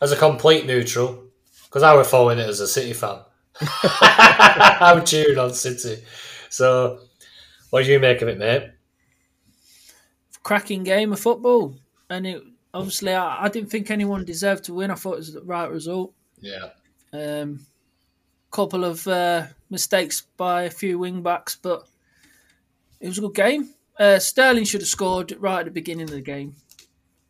as 0.00 0.12
a 0.12 0.16
complete 0.16 0.64
neutral, 0.64 1.24
because 1.70 1.82
I 1.82 1.94
were 1.94 2.04
following 2.04 2.38
it 2.38 2.48
as 2.48 2.60
a 2.60 2.66
City 2.66 2.92
fan, 2.92 3.20
I'm 3.60 5.04
cheering 5.04 5.38
on 5.38 5.54
City. 5.54 6.02
So, 6.50 6.98
what 7.70 7.84
do 7.84 7.92
you 7.92 8.00
make 8.00 8.20
of 8.20 8.28
it, 8.28 8.38
mate? 8.38 8.70
cracking 10.42 10.82
game 10.82 11.12
of 11.12 11.20
football, 11.20 11.76
and 12.08 12.26
it 12.26 12.42
obviously 12.72 13.14
I, 13.14 13.44
I 13.44 13.48
didn't 13.48 13.70
think 13.70 13.90
anyone 13.90 14.24
deserved 14.24 14.64
to 14.64 14.74
win. 14.74 14.90
I 14.90 14.94
thought 14.94 15.14
it 15.14 15.18
was 15.18 15.32
the 15.34 15.42
right 15.42 15.70
result. 15.70 16.12
Yeah. 16.40 16.70
Um, 17.12 17.66
couple 18.50 18.84
of 18.84 19.06
uh, 19.06 19.46
mistakes 19.68 20.22
by 20.36 20.64
a 20.64 20.70
few 20.70 20.98
wing 20.98 21.22
backs, 21.22 21.56
but 21.56 21.86
it 23.00 23.08
was 23.08 23.18
a 23.18 23.22
good 23.22 23.34
game. 23.34 23.70
Uh, 23.98 24.18
Sterling 24.18 24.64
should 24.64 24.80
have 24.80 24.88
scored 24.88 25.36
right 25.38 25.60
at 25.60 25.66
the 25.66 25.70
beginning 25.70 26.04
of 26.04 26.10
the 26.10 26.20
game, 26.20 26.56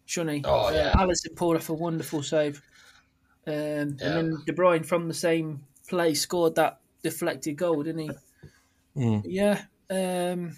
shouldn't 0.07 0.36
he? 0.36 0.43
Oh, 0.45 0.70
yeah. 0.70 0.93
Uh, 0.95 1.05
Alisson 1.05 1.34
pulled 1.36 1.57
off 1.57 1.68
a 1.68 1.74
wonderful 1.74 2.22
save, 2.22 2.62
um, 3.51 3.57
and 3.57 3.98
then 3.98 4.38
De 4.46 4.53
Bruyne 4.53 4.84
from 4.86 5.09
the 5.09 5.14
same 5.14 5.61
play 5.88 6.14
scored 6.14 6.55
that 6.57 6.80
deflected 7.03 7.57
goal, 7.57 7.82
didn't 7.82 8.03
he? 8.03 8.11
Mm. 8.96 9.22
Yeah, 9.24 9.62
um, 9.90 10.57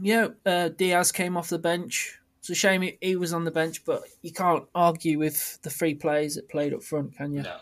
yeah. 0.00 0.28
Uh, 0.44 0.68
Diaz 0.68 1.12
came 1.12 1.36
off 1.36 1.48
the 1.48 1.58
bench. 1.58 2.18
It's 2.40 2.50
a 2.50 2.54
shame 2.54 2.82
he, 2.82 2.98
he 3.00 3.16
was 3.16 3.32
on 3.32 3.44
the 3.44 3.50
bench, 3.50 3.84
but 3.84 4.02
you 4.22 4.32
can't 4.32 4.64
argue 4.74 5.18
with 5.18 5.58
the 5.62 5.70
three 5.70 5.94
players 5.94 6.34
that 6.34 6.48
played 6.48 6.74
up 6.74 6.82
front, 6.82 7.16
can 7.16 7.32
you? 7.32 7.42
No. 7.42 7.56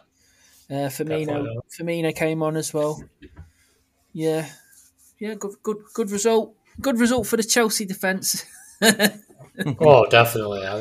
Uh, 0.70 0.88
Firmino, 0.88 1.46
Firmino 1.70 2.14
came 2.16 2.42
on 2.42 2.56
as 2.56 2.72
well. 2.74 3.02
Yeah, 4.12 4.48
yeah, 5.18 5.34
good, 5.34 5.54
good, 5.62 5.78
good 5.94 6.10
result. 6.10 6.54
Good 6.80 6.98
result 6.98 7.26
for 7.26 7.36
the 7.36 7.44
Chelsea 7.44 7.84
defence. 7.84 8.44
Oh, 9.80 10.06
definitely. 10.06 10.64
I- 10.66 10.78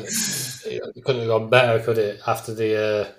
It 0.64 1.04
couldn't 1.04 1.20
have 1.22 1.28
gone 1.28 1.50
better, 1.50 1.84
could 1.84 1.98
it? 1.98 2.20
After 2.26 2.54
the 2.54 2.74
uh, 2.74 3.12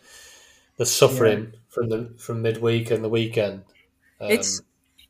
the 0.77 0.85
suffering 0.85 1.53
from 1.69 1.89
the 1.89 2.13
from 2.17 2.41
midweek 2.41 2.91
and 2.91 3.03
the 3.03 3.09
weekend. 3.09 3.63
Um, 4.19 4.31
it's 4.31 4.61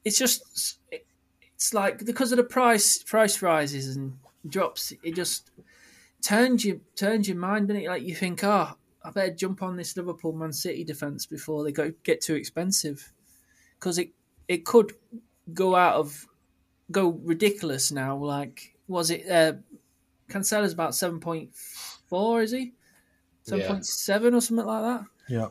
it's 0.04 0.18
just 0.18 0.80
it's 0.92 1.74
like 1.74 2.06
because 2.06 2.32
of 2.32 2.38
the 2.38 2.44
price 2.44 3.02
price 3.04 3.42
rises 3.42 3.96
and 3.96 4.18
drops, 4.48 4.94
it 5.04 5.16
just 5.16 5.52
turns 6.22 6.66
you 6.66 6.82
turns 6.96 7.28
your 7.28 7.38
mind, 7.38 7.70
and 7.70 7.80
it? 7.80 7.88
Like 7.88 8.04
you 8.04 8.16
think, 8.16 8.44
oh, 8.44 8.74
I 9.04 9.12
better 9.12 9.34
jump 9.34 9.64
on 9.64 9.78
this 9.78 9.96
Liverpool 9.96 10.34
Man 10.34 10.54
City 10.54 10.84
defence 10.84 11.26
before 11.26 11.64
they 11.64 11.72
go 11.72 11.94
get 12.04 12.22
too 12.22 12.36
expensive, 12.36 13.12
because 13.80 13.98
it 13.98 14.10
it 14.48 14.66
could 14.66 14.94
go 15.54 15.76
out 15.76 15.96
of 15.96 16.28
go 16.92 17.10
ridiculous 17.24 17.92
now. 17.92 18.18
Like 18.18 18.74
was 18.88 19.12
it? 19.12 19.30
Uh, 19.30 19.54
Cancelo's 20.30 20.74
about 20.74 20.96
seven 20.96 21.20
point 21.20 21.54
four, 21.54 22.42
is 22.42 22.52
he? 22.52 22.74
Seven 23.44 23.68
point 23.68 23.86
seven 23.86 24.34
or 24.34 24.42
something 24.42 24.66
like 24.66 24.82
that 24.84 25.06
Yeah, 25.28 25.48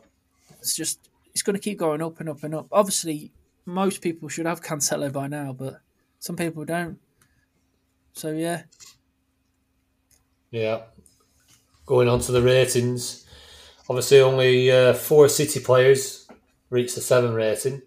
it's 0.61 0.77
just 0.77 1.09
it's 1.33 1.43
going 1.43 1.55
to 1.55 1.61
keep 1.63 1.79
going 1.79 2.03
up 2.03 2.21
and 2.21 2.29
up 2.29 2.43
and 2.43 2.55
up. 2.55 2.67
Obviously, 2.73 3.33
most 3.65 4.01
people 4.03 4.29
should 4.29 4.47
have 4.47 4.63
Cancelo 4.63 5.13
by 5.13 5.29
now, 5.29 5.53
but 5.53 5.81
some 6.19 6.37
people 6.37 6.65
don't. 6.65 6.99
So 8.13 8.33
yeah, 8.33 8.63
Yeah. 10.51 10.83
Going 11.87 12.09
on 12.09 12.21
to 12.21 12.33
the 12.33 12.43
ratings, 12.43 13.27
obviously 13.89 14.21
only 14.21 14.71
uh, 14.71 14.93
four 14.95 15.29
City 15.29 15.59
players 15.61 16.29
reached 16.71 16.95
the 16.95 17.01
seven 17.01 17.35
rating. 17.35 17.83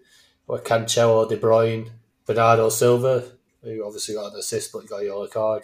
Were 0.48 0.60
Cancelo, 0.60 1.28
De 1.28 1.38
Bruyne, 1.38 1.90
Bernardo 2.26 2.70
Silva, 2.70 3.24
who 3.64 3.86
obviously 3.86 4.16
got 4.16 4.34
an 4.34 4.40
assist 4.40 4.74
but 4.74 4.88
got 4.88 5.02
a 5.02 5.06
yellow 5.06 5.28
card, 5.28 5.64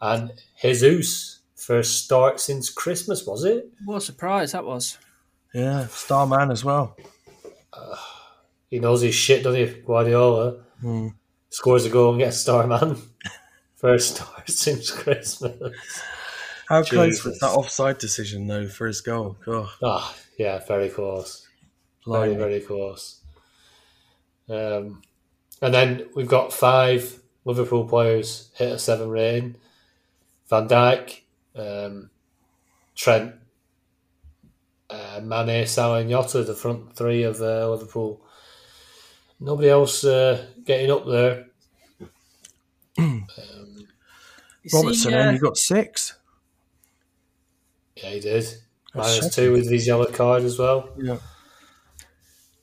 and 0.00 0.32
Jesus 0.62 1.40
first 1.54 2.04
start 2.04 2.38
since 2.40 2.70
Christmas, 2.70 3.26
was 3.26 3.44
it? 3.44 3.68
what 3.84 3.96
a 3.96 4.00
surprise 4.00 4.52
that 4.52 4.64
was. 4.64 4.98
Yeah, 5.56 5.86
star 5.88 6.26
man 6.26 6.50
as 6.50 6.64
well. 6.64 6.96
He 8.68 8.80
knows 8.80 9.00
his 9.00 9.14
shit, 9.14 9.44
doesn't 9.44 9.60
he, 9.60 9.80
Guardiola? 9.82 10.56
Hmm. 10.80 11.08
Scores 11.50 11.86
a 11.86 11.88
goal 11.88 12.10
and 12.10 12.18
gets 12.18 12.38
star 12.38 12.66
man. 12.66 12.96
First 13.76 14.16
start 14.16 14.42
since 14.50 14.90
Christmas. 14.90 16.02
How 16.68 16.82
close 16.82 17.24
was 17.24 17.38
that 17.38 17.50
offside 17.50 17.98
decision 17.98 18.48
though 18.48 18.66
for 18.66 18.88
his 18.88 19.00
goal? 19.02 19.36
God, 19.44 19.68
Ah, 19.84 20.16
yeah, 20.36 20.58
very 20.66 20.88
close. 20.88 21.46
Very, 22.04 22.34
blimey. 22.34 22.36
very 22.36 22.60
close. 22.60 23.20
Um, 24.48 25.00
and 25.62 25.72
then 25.72 26.08
we've 26.16 26.26
got 26.26 26.52
five 26.52 27.20
Liverpool 27.44 27.84
players 27.88 28.50
hit 28.56 28.72
a 28.72 28.78
seven 28.80 29.08
rating. 29.10 29.56
Van 30.50 30.66
Dijk, 30.66 31.20
um, 31.54 32.10
Trent, 32.96 33.34
uh, 35.16 35.20
Mane, 35.20 35.66
Salah, 35.66 36.00
and 36.00 36.10
Jota, 36.10 36.44
the 36.44 36.54
front 36.54 36.94
three 36.94 37.22
of 37.22 37.40
uh, 37.40 37.70
Liverpool. 37.70 38.20
Nobody 39.40 39.68
else 39.68 40.04
uh, 40.04 40.46
getting 40.64 40.90
up 40.90 41.06
there. 41.06 41.46
You 44.66 44.80
Robertson 44.80 45.14
uh, 45.14 45.18
only 45.18 45.38
got 45.38 45.56
six. 45.56 46.16
Yeah, 47.94 48.10
he 48.10 48.18
did. 48.18 48.42
That's 48.42 48.60
Minus 48.94 49.14
shocking. 49.16 49.30
two 49.30 49.52
with 49.52 49.70
his 49.70 49.86
yellow 49.86 50.06
card 50.06 50.42
as 50.42 50.58
well. 50.58 50.90
Yeah. 50.98 51.18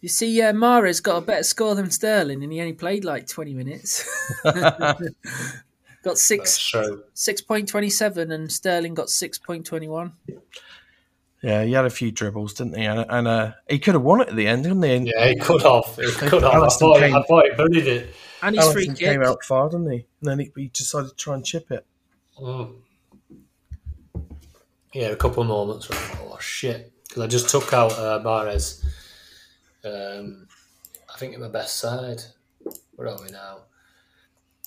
you 0.02 0.10
see, 0.10 0.42
uh, 0.42 0.52
Mahrez 0.52 1.02
got 1.02 1.20
a 1.20 1.26
better 1.26 1.44
score 1.44 1.76
than 1.76 1.90
Sterling, 1.92 2.44
and 2.44 2.52
he 2.52 2.60
only 2.60 2.74
played 2.74 3.06
like 3.06 3.26
twenty 3.26 3.54
minutes. 3.54 4.06
got 4.44 6.18
six 6.18 6.74
six 7.14 7.42
point 7.42 7.70
twenty 7.70 7.90
seven, 7.90 8.34
and 8.34 8.52
Sterling 8.52 8.96
got 8.96 9.10
six 9.10 9.38
point 9.38 9.66
twenty 9.66 9.88
one. 9.88 10.12
Yeah, 11.44 11.64
he 11.66 11.74
had 11.74 11.84
a 11.84 11.90
few 11.90 12.10
dribbles, 12.10 12.54
didn't 12.54 12.78
he? 12.78 12.86
And, 12.86 13.06
and 13.10 13.28
uh, 13.28 13.52
he 13.70 13.78
could 13.78 13.96
have 13.96 14.02
won 14.02 14.22
it 14.22 14.30
at 14.30 14.36
the 14.38 14.48
end, 14.48 14.64
couldn't 14.64 14.82
he? 14.82 14.94
And 14.94 15.08
Yeah, 15.08 15.28
he 15.28 15.36
cut 15.36 15.66
off. 15.66 15.98
He 15.98 16.10
cut 16.14 16.42
off. 16.42 16.56
I 16.56 16.70
thought, 16.70 17.00
came- 17.00 17.16
I 17.16 17.22
thought 17.24 17.44
he 17.44 17.56
buried 17.56 17.88
it. 17.88 18.16
And 18.42 18.56
his 18.56 18.72
free 18.72 18.88
kick. 18.88 18.98
came 18.98 19.24
out 19.24 19.44
far, 19.44 19.70
didn't 19.70 19.92
he? 19.92 20.06
And 20.22 20.30
then 20.30 20.40
he, 20.40 20.52
he 20.56 20.68
decided 20.70 21.10
to 21.10 21.16
try 21.16 21.36
and 21.36 21.46
chip 21.46 21.70
it. 21.70 21.86
Mm. 22.40 22.76
Yeah, 24.94 25.08
a 25.08 25.16
couple 25.18 25.42
of 25.44 25.50
moments 25.50 25.90
where 25.90 26.00
I 26.00 26.02
thought, 26.02 26.32
oh 26.34 26.40
shit, 26.40 26.94
because 27.08 27.24
I 27.24 27.28
just 27.28 27.50
took 27.50 27.74
out 27.74 27.92
uh, 27.94 28.22
Mahrez. 28.24 28.86
Um, 29.84 30.48
I 31.14 31.18
think 31.18 31.34
in 31.34 31.42
my 31.42 31.50
best 31.50 31.76
side. 31.78 32.22
Where 32.96 33.10
are 33.10 33.22
we 33.22 33.32
now? 33.32 33.60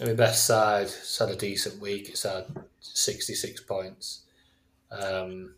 In 0.00 0.08
my 0.08 0.14
best 0.14 0.44
side, 0.44 0.86
it's 0.86 1.18
had 1.18 1.30
a 1.30 1.36
decent 1.36 1.80
week. 1.80 2.08
It's 2.10 2.24
had 2.24 2.46
sixty-six 2.80 3.62
points. 3.62 4.22
Um, 4.90 5.54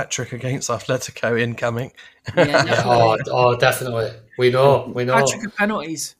Hat 0.00 0.10
trick 0.10 0.32
against 0.32 0.70
Atletico 0.70 1.38
incoming. 1.38 1.92
Yeah, 2.34 2.44
yeah, 2.64 2.82
oh, 2.86 3.18
oh, 3.30 3.56
definitely. 3.58 4.10
We 4.38 4.50
know, 4.50 4.90
we 4.94 5.04
know. 5.04 5.12
Patrick 5.12 5.44
of 5.44 5.54
penalties. 5.54 6.16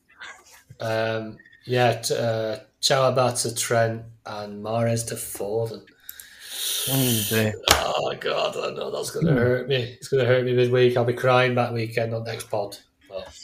Um, 0.81 1.39
yeah, 1.65 1.95
t- 1.95 2.15
uh, 2.15 2.59
Chalobah 2.83 3.41
to 3.43 3.55
Trent 3.55 4.03
and 4.27 4.63
Mahrez 4.63 5.07
to 5.09 5.15
Foden. 5.15 5.83
Oh. 6.91 7.53
Oh 7.73 8.15
god, 8.21 8.57
I 8.59 8.71
know 8.77 8.91
that's 8.91 9.11
going 9.13 9.27
to 9.27 9.33
hurt 9.33 9.67
me. 9.67 9.77
It's 9.77 10.09
going 10.09 10.23
to 10.23 10.29
hurt 10.29 10.45
me 10.45 10.53
midweek. 10.53 10.99
I'll 10.99 11.05
be 11.05 11.15
crying 11.15 11.55
that 11.55 11.73
weekend 11.73 12.13
on 12.13 12.25
next 12.25 12.51
pod. 12.51 12.77
But 13.09 13.35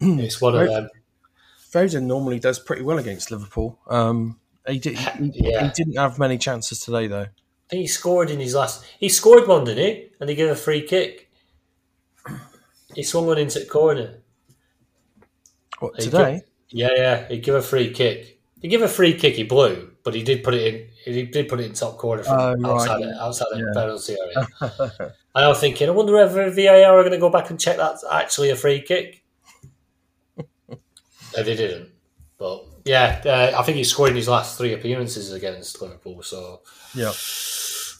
it's 0.00 0.40
one 0.40 0.56
of 0.56 0.68
them. 0.68 0.88
Foden 1.70 2.04
normally 2.04 2.38
does 2.38 2.58
pretty 2.58 2.82
well 2.82 2.98
against 2.98 3.30
Liverpool. 3.30 3.78
Um, 3.88 4.40
he, 4.66 4.78
did, 4.78 4.96
he, 4.98 5.30
Yeah. 5.34 5.64
he 5.64 5.70
didn't 5.70 5.98
have 5.98 6.18
many 6.18 6.38
chances 6.38 6.80
today, 6.80 7.06
though. 7.08 7.26
I 7.70 7.78
think 7.78 7.82
he 7.82 7.86
scored 7.86 8.30
in 8.30 8.40
his 8.40 8.54
last. 8.56 8.84
He 8.98 9.08
scored 9.08 9.46
one, 9.46 9.62
didn't 9.64 9.84
he? 9.84 10.08
And 10.20 10.28
he 10.28 10.34
gave 10.34 10.50
a 10.50 10.56
free 10.56 10.82
kick. 10.82 11.30
He 12.96 13.04
swung 13.04 13.26
one 13.26 13.38
into 13.38 13.60
the 13.60 13.66
corner. 13.66 14.18
What, 15.78 15.94
He 15.96 16.02
today? 16.06 16.42
Yeah, 16.70 16.88
yeah. 16.96 17.28
He 17.28 17.38
gave 17.38 17.54
a 17.54 17.62
free 17.62 17.92
kick. 17.92 18.40
He 18.60 18.66
gave 18.66 18.82
a 18.82 18.88
free 18.88 19.14
kick. 19.14 19.34
He 19.36 19.44
blew, 19.44 19.92
but 20.02 20.14
he 20.16 20.24
did 20.24 20.42
put 20.42 20.54
it 20.54 20.74
in. 20.74 20.88
He 21.04 21.22
did 21.26 21.48
put 21.48 21.60
it 21.60 21.66
in 21.66 21.72
top 21.72 21.96
corner 21.96 22.24
from 22.24 22.40
Oh, 22.40 22.54
right. 22.56 22.70
outside 22.72 23.02
the, 23.02 23.22
outside 23.22 23.46
the 23.52 23.72
penalty 23.72 24.16
area. 24.20 24.48
and 25.00 25.44
I 25.44 25.46
was 25.46 25.60
thinking, 25.60 25.86
I 25.88 25.92
wonder 25.92 26.12
whether 26.12 26.50
VAR 26.50 26.98
are 26.98 27.02
going 27.02 27.12
to 27.12 27.18
go 27.18 27.30
back 27.30 27.50
and 27.50 27.60
check 27.60 27.76
that's 27.76 28.04
actually 28.10 28.50
a 28.50 28.56
free 28.56 28.82
kick. 28.82 29.22
and 30.36 31.46
they 31.46 31.54
didn't. 31.54 31.90
But 32.40 32.64
yeah, 32.86 33.20
uh, 33.26 33.60
I 33.60 33.62
think 33.62 33.76
he 33.76 33.84
scored 33.84 34.10
in 34.10 34.16
his 34.16 34.28
last 34.28 34.56
three 34.56 34.72
appearances 34.72 35.30
against 35.32 35.80
Liverpool. 35.82 36.22
So 36.22 36.62
Yeah. 36.94 37.12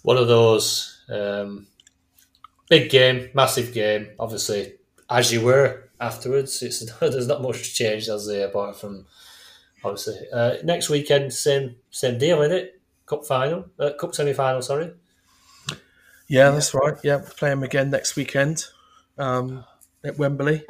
one 0.03 0.16
of 0.16 0.26
those 0.28 1.03
um, 1.11 1.66
big 2.70 2.91
game, 2.91 3.28
massive 3.34 3.74
game. 3.74 4.09
Obviously, 4.18 4.76
as 5.11 5.30
you 5.30 5.43
were 5.43 5.91
afterwards, 6.01 6.62
it's 6.62 6.80
there's 7.01 7.26
not 7.28 7.43
much 7.43 7.74
change 7.74 8.09
as 8.09 8.26
there 8.26 8.49
apart 8.49 8.80
from 8.80 9.07
obviously 9.84 10.16
uh, 10.32 10.55
next 10.64 10.88
weekend. 10.88 11.34
Same 11.34 11.76
same 11.91 12.16
deal, 12.18 12.41
isn't 12.41 12.57
it? 12.57 12.80
Cup 13.05 13.26
final, 13.26 13.66
uh, 13.78 13.91
cup 14.01 14.14
semi 14.14 14.32
final. 14.32 14.62
Sorry. 14.62 14.93
Yeah, 16.28 16.51
that's 16.51 16.72
right. 16.72 16.95
Yeah, 17.03 17.20
play 17.36 17.51
him 17.51 17.62
again 17.64 17.91
next 17.91 18.16
weekend 18.16 18.64
um, 19.18 19.64
at 20.05 20.16
Wembley. 20.16 20.62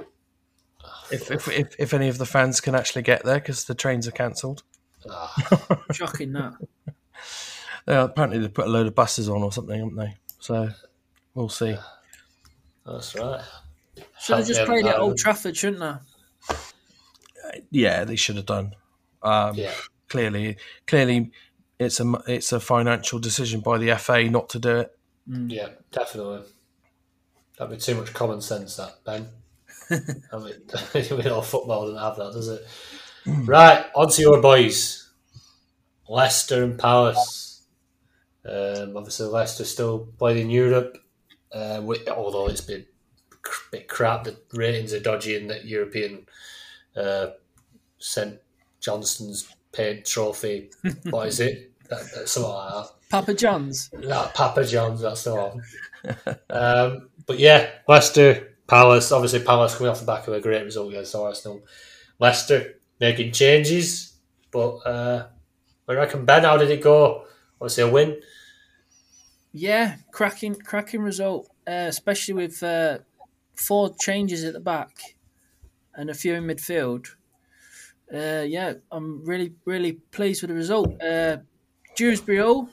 If, 1.13 1.31
if, 1.31 1.49
if, 1.49 1.75
if 1.79 1.95
any 1.95 2.09
of 2.09 2.19
the 2.19 2.27
fans 2.27 2.61
can 2.61 2.75
actually 2.75 3.03
get 3.03 3.25
there 3.25 3.41
because 3.41 3.65
the 3.65 3.75
trains 3.75 4.07
are 4.07 4.13
cancelled. 4.13 4.63
Ah, 5.09 5.83
shocking 5.93 6.33
that. 6.33 6.55
Yeah, 7.89 8.05
apparently 8.05 8.39
they 8.39 8.49
put 8.49 8.67
a 8.67 8.71
load 8.71 8.87
of 8.87 8.95
buses 8.95 9.29
on 9.29 9.43
or 9.43 9.51
something, 9.51 9.77
haven't 9.77 9.97
they? 9.97 10.15
So 10.39 10.69
we'll 11.35 11.49
see. 11.49 11.77
That's 12.87 13.15
right. 13.17 13.41
Should 14.21 14.37
have 14.37 14.47
just 14.47 14.65
played 14.65 14.85
it 14.85 14.91
at 14.91 14.99
Old 14.99 15.17
Trafford, 15.17 15.57
shouldn't 15.57 15.81
they? 15.81 16.55
Uh, 16.55 17.61
yeah, 17.71 18.05
they 18.05 18.17
should 18.17 18.37
have 18.37 18.47
done. 18.47 18.75
Um, 19.23 19.55
Yeah. 19.57 19.73
Clearly, 20.09 20.57
clearly, 20.87 21.31
it's 21.79 22.01
a 22.01 22.23
it's 22.27 22.53
a 22.53 22.61
financial 22.61 23.19
decision 23.19 23.61
by 23.61 23.79
the 23.79 23.97
FA 23.97 24.25
not 24.25 24.49
to 24.51 24.59
do 24.59 24.77
it. 24.81 24.99
Mm. 25.29 25.51
Yeah, 25.51 25.69
definitely. 25.91 26.43
That'd 27.59 27.77
be 27.77 27.81
too 27.81 27.95
much 27.95 28.13
common 28.13 28.41
sense, 28.41 28.77
that 28.77 29.05
Ben. 29.05 29.29
I 30.33 30.39
mean, 30.39 30.55
we 30.95 31.23
know 31.23 31.43
football 31.43 31.87
doesn't 31.87 32.01
have 32.01 32.17
that, 32.17 32.33
does 32.33 32.49
it? 32.49 32.67
Right, 33.27 33.85
on 33.95 34.09
to 34.11 34.23
your 34.23 34.41
boys, 34.41 35.11
Leicester 36.09 36.65
and 36.65 36.79
Palace. 36.79 37.63
Um, 38.45 38.97
obviously, 38.97 39.27
Leicester 39.27 39.65
still 39.65 40.09
playing 40.19 40.39
in 40.39 40.51
Europe, 40.51 40.99
uh, 41.53 41.77
wi- 41.77 42.07
although 42.11 42.49
it's 42.49 42.61
been 42.63 42.87
a 43.33 43.49
bit 43.71 43.89
crap. 43.89 44.25
The 44.25 44.37
ratings 44.55 44.93
are 44.95 45.01
dodgy 45.01 45.37
in 45.37 45.49
the 45.49 45.65
European 45.67 46.27
uh, 46.97 47.29
St 47.99 48.39
Johnstone's 48.81 49.55
Paint 49.73 50.07
Trophy. 50.07 50.71
what 51.11 51.29
is 51.29 51.41
it? 51.41 51.73
That, 51.89 52.03
that's 52.15 52.33
something 52.33 52.53
like 52.53 52.73
that. 52.73 52.91
Papa 53.11 53.35
John's. 53.35 53.91
That 53.91 54.35
Papa 54.35 54.65
John's, 54.65 55.01
that's 55.01 55.25
the 55.25 55.35
one. 55.35 55.63
um, 56.51 57.11
but 57.27 57.39
yeah, 57.39 57.71
Leicester, 57.89 58.50
Palace. 58.71 59.11
Obviously, 59.11 59.41
Palace 59.41 59.75
coming 59.75 59.91
off 59.91 59.99
the 59.99 60.07
back 60.07 60.29
of 60.29 60.35
a 60.35 60.41
great 60.41 60.65
result 60.65 60.91
against 60.91 61.15
Arsenal. 61.15 61.61
Leicester 62.21 62.77
making 63.01 63.33
changes, 63.33 64.15
but 64.53 64.77
uh, 64.87 65.27
I 65.89 65.93
reckon 65.93 66.25
Ben, 66.25 66.45
how 66.45 66.57
did 66.57 66.71
it 66.71 66.81
go? 66.81 67.25
Obviously, 67.61 67.83
a 67.83 67.91
win. 67.91 68.21
Yeah, 69.53 69.97
cracking, 70.13 70.55
cracking 70.55 71.03
result, 71.03 71.49
uh, 71.67 71.87
especially 71.89 72.35
with 72.35 72.63
uh, 72.63 72.99
four 73.57 73.93
changes 74.01 74.45
at 74.45 74.53
the 74.53 74.61
back 74.61 75.17
and 75.97 76.09
a 76.09 76.15
few 76.15 76.35
in 76.35 76.45
midfield. 76.45 77.09
Uh, 78.15 78.45
yeah, 78.47 78.75
I'm 78.93 79.25
really, 79.25 79.53
really 79.65 79.95
pleased 80.13 80.43
with 80.43 80.51
the 80.51 80.55
result. 80.55 81.03
Uh, 81.03 81.39
Dewsbury 81.97 82.39
Hall, 82.39 82.69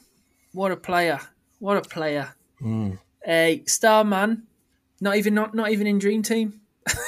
what 0.54 0.72
a 0.72 0.78
player! 0.78 1.20
What 1.58 1.78
a 1.78 1.82
player! 1.82 2.36
A 3.28 3.64
star 3.66 4.04
man, 4.04 4.47
not 5.02 5.16
even 5.18 5.34
not 5.34 5.54
not 5.54 5.72
even 5.72 5.88
in 5.88 6.00
dream 6.00 6.22
team. 6.24 6.62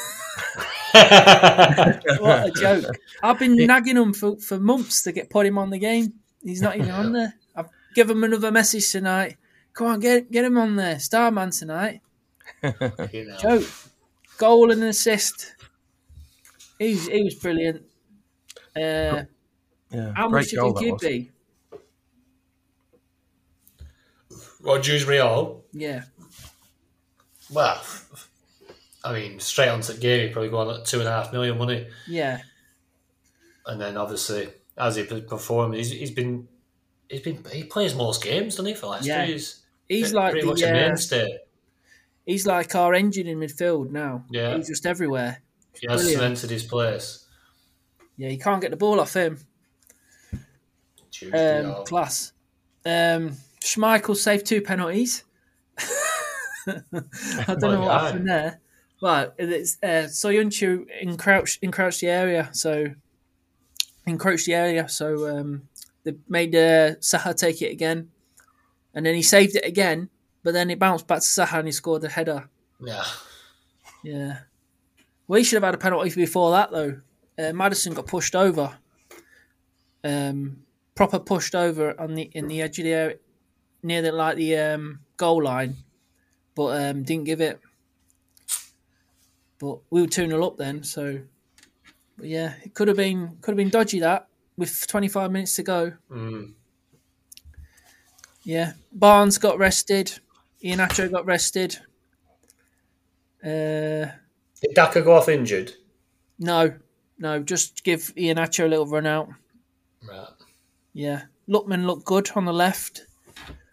What 0.93 2.47
a 2.47 2.51
joke! 2.55 2.95
I've 3.21 3.37
been 3.39 3.55
nagging 3.55 3.95
him 3.97 4.13
for, 4.13 4.37
for 4.37 4.59
months 4.59 5.03
to 5.03 5.11
get 5.11 5.29
put 5.29 5.45
him 5.45 5.57
on 5.57 5.69
the 5.69 5.77
game. 5.77 6.13
He's 6.43 6.61
not 6.61 6.75
even 6.77 6.89
on 6.91 7.11
there. 7.13 7.35
I've 7.55 7.69
given 7.93 8.17
him 8.17 8.23
another 8.23 8.51
message 8.51 8.91
tonight. 8.91 9.37
Come 9.73 9.87
on, 9.87 9.99
get 9.99 10.31
get 10.31 10.45
him 10.45 10.57
on 10.57 10.75
there. 10.75 10.99
Star 10.99 11.29
man 11.31 11.51
tonight. 11.51 12.01
You 12.63 13.25
know. 13.25 13.37
Joke. 13.39 13.67
Goal 14.37 14.71
and 14.71 14.83
assist. 14.83 15.53
He 16.79 16.91
was, 16.93 17.07
he 17.07 17.23
was 17.23 17.35
brilliant. 17.35 17.83
Uh, 18.75 19.23
Yeah, 19.91 20.13
how 20.15 20.29
much 20.29 20.49
do 20.49 20.55
you 20.55 20.61
goal 20.61 20.73
think 20.73 20.99
that 21.01 21.09
he'd 21.11 21.21
be? 21.23 21.31
What 24.61 24.83
Dewsbury 24.83 25.19
Hall? 25.19 25.63
Yeah. 25.73 26.03
Well, 27.51 27.81
I 29.03 29.13
mean, 29.13 29.39
straight 29.39 29.69
the 29.69 29.97
game, 29.99 30.27
he'd 30.27 30.33
probably 30.33 30.49
go 30.49 30.57
on 30.57 30.79
at 30.79 30.85
two 30.85 30.99
and 30.99 31.07
a 31.07 31.11
half 31.11 31.31
million 31.31 31.57
money. 31.57 31.87
Yeah. 32.07 32.41
And 33.65 33.79
then 33.79 33.97
obviously, 33.97 34.49
as 34.77 34.95
he 34.95 35.03
performed, 35.03 35.75
he's, 35.75 35.91
he's 35.91 36.11
been 36.11 36.47
he's 37.07 37.21
been 37.21 37.43
he 37.51 37.63
plays 37.63 37.95
most 37.95 38.23
games, 38.23 38.55
doesn't 38.55 38.65
he? 38.65 38.73
For 38.73 38.87
last 38.87 39.05
Yeah. 39.05 39.25
he's, 39.25 39.63
He's 39.87 40.13
like 40.13 40.31
pretty 40.33 40.47
much 40.47 40.59
the, 40.59 40.67
a 40.67 40.69
uh, 40.69 40.73
mainstay. 40.73 41.39
he's 42.25 42.45
like 42.45 42.75
our 42.75 42.93
engine 42.93 43.25
in 43.27 43.39
midfield 43.39 43.89
now. 43.89 44.23
Yeah. 44.29 44.55
He's 44.55 44.67
just 44.67 44.85
everywhere. 44.85 45.41
He 45.79 45.87
has 45.89 46.01
brilliant. 46.01 46.21
cemented 46.21 46.49
his 46.51 46.63
place. 46.63 47.25
Yeah, 48.17 48.29
you 48.29 48.37
can't 48.37 48.61
get 48.61 48.71
the 48.71 48.77
ball 48.77 48.99
off 48.99 49.15
him. 49.15 49.39
Um, 51.33 51.85
class. 51.85 52.33
Um, 52.85 53.35
Schmeichel 53.61 54.15
saved 54.15 54.45
two 54.45 54.61
penalties. 54.61 55.23
I 57.47 57.55
don't 57.55 57.61
know 57.61 57.81
what 57.81 58.01
happened 58.01 58.27
there. 58.27 58.59
Well, 59.01 59.33
it's 59.37 59.77
uh, 59.81 60.07
Soyuncu 60.07 60.85
encroached 61.01 61.59
encroached 61.61 62.01
the 62.01 62.07
area, 62.07 62.49
so 62.51 62.87
encroached 64.05 64.45
the 64.45 64.55
area, 64.55 64.89
so 64.89 65.37
um, 65.37 65.69
they 66.03 66.15
made 66.27 66.55
uh, 66.55 66.95
Zaha 66.95 67.35
take 67.35 67.61
it 67.61 67.71
again, 67.71 68.09
and 68.93 69.05
then 69.05 69.15
he 69.15 69.21
saved 69.21 69.55
it 69.55 69.65
again, 69.65 70.09
but 70.43 70.53
then 70.53 70.69
it 70.69 70.79
bounced 70.79 71.07
back 71.07 71.19
to 71.19 71.25
Zaha 71.25 71.59
and 71.59 71.67
he 71.67 71.71
scored 71.71 72.03
a 72.03 72.09
header. 72.09 72.49
Yeah. 72.81 73.03
Yeah. 74.03 74.39
We 75.27 75.43
should 75.43 75.57
have 75.57 75.63
had 75.63 75.75
a 75.75 75.77
penalty 75.77 76.13
before 76.13 76.51
that 76.51 76.71
though. 76.71 77.01
Uh, 77.37 77.53
Maddison 77.53 77.93
got 77.93 78.07
pushed 78.07 78.35
over. 78.35 78.77
Um, 80.03 80.63
proper 80.95 81.19
pushed 81.19 81.55
over 81.55 81.99
on 81.99 82.15
the 82.15 82.23
in 82.33 82.47
the 82.47 82.61
edge 82.61 82.79
of 82.79 82.85
the 82.85 82.93
area, 82.93 83.17
near 83.83 84.01
the 84.01 84.11
like 84.11 84.37
the 84.37 84.57
um, 84.57 84.99
goal 85.17 85.43
line, 85.43 85.75
but 86.59 86.77
um, 86.77 87.03
didn't 87.03 87.23
give 87.23 87.39
it. 87.39 87.57
But 89.59 89.79
we 89.89 90.01
were 90.01 90.07
two 90.07 90.27
0 90.27 90.45
up 90.45 90.57
then, 90.57 90.83
so 90.83 91.21
but 92.17 92.27
yeah, 92.27 92.55
it 92.65 92.73
could 92.73 92.89
have 92.89 92.97
been 92.97 93.37
could 93.39 93.51
have 93.51 93.57
been 93.57 93.69
dodgy 93.69 93.99
that 94.01 94.27
with 94.57 94.85
twenty 94.87 95.07
five 95.07 95.31
minutes 95.31 95.55
to 95.55 95.63
go. 95.63 95.93
Mm. 96.11 96.51
Yeah, 98.43 98.73
Barnes 98.91 99.37
got 99.37 99.57
rested. 99.57 100.19
Iheanacho 100.61 101.09
got 101.09 101.25
rested. 101.25 101.77
Uh, 103.41 104.11
Did 104.61 104.75
Daka 104.75 105.01
go 105.01 105.13
off 105.13 105.29
injured? 105.29 105.71
no, 106.39 106.73
no, 107.19 107.39
just 107.41 107.85
give 107.85 108.13
Iheanacho 108.17 108.65
a 108.65 108.67
little 108.67 108.85
run 108.85 109.05
out. 109.05 109.29
Right. 110.05 110.27
Yeah, 110.91 111.21
Lookman 111.47 111.85
looked 111.85 112.03
good 112.03 112.29
on 112.35 112.43
the 112.43 112.51
left. 112.51 113.05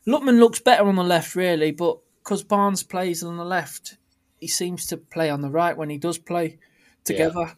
Lookman 0.06 0.38
looks 0.38 0.60
better 0.60 0.86
on 0.86 0.94
the 0.94 1.02
left, 1.02 1.34
really, 1.34 1.72
but 1.72 1.98
because 2.26 2.42
Barnes 2.42 2.82
plays 2.82 3.22
on 3.22 3.36
the 3.36 3.44
left, 3.44 3.98
he 4.40 4.48
seems 4.48 4.84
to 4.86 4.96
play 4.96 5.30
on 5.30 5.42
the 5.42 5.48
right 5.48 5.76
when 5.76 5.88
he 5.88 5.96
does 5.96 6.18
play 6.18 6.58
together. 7.04 7.52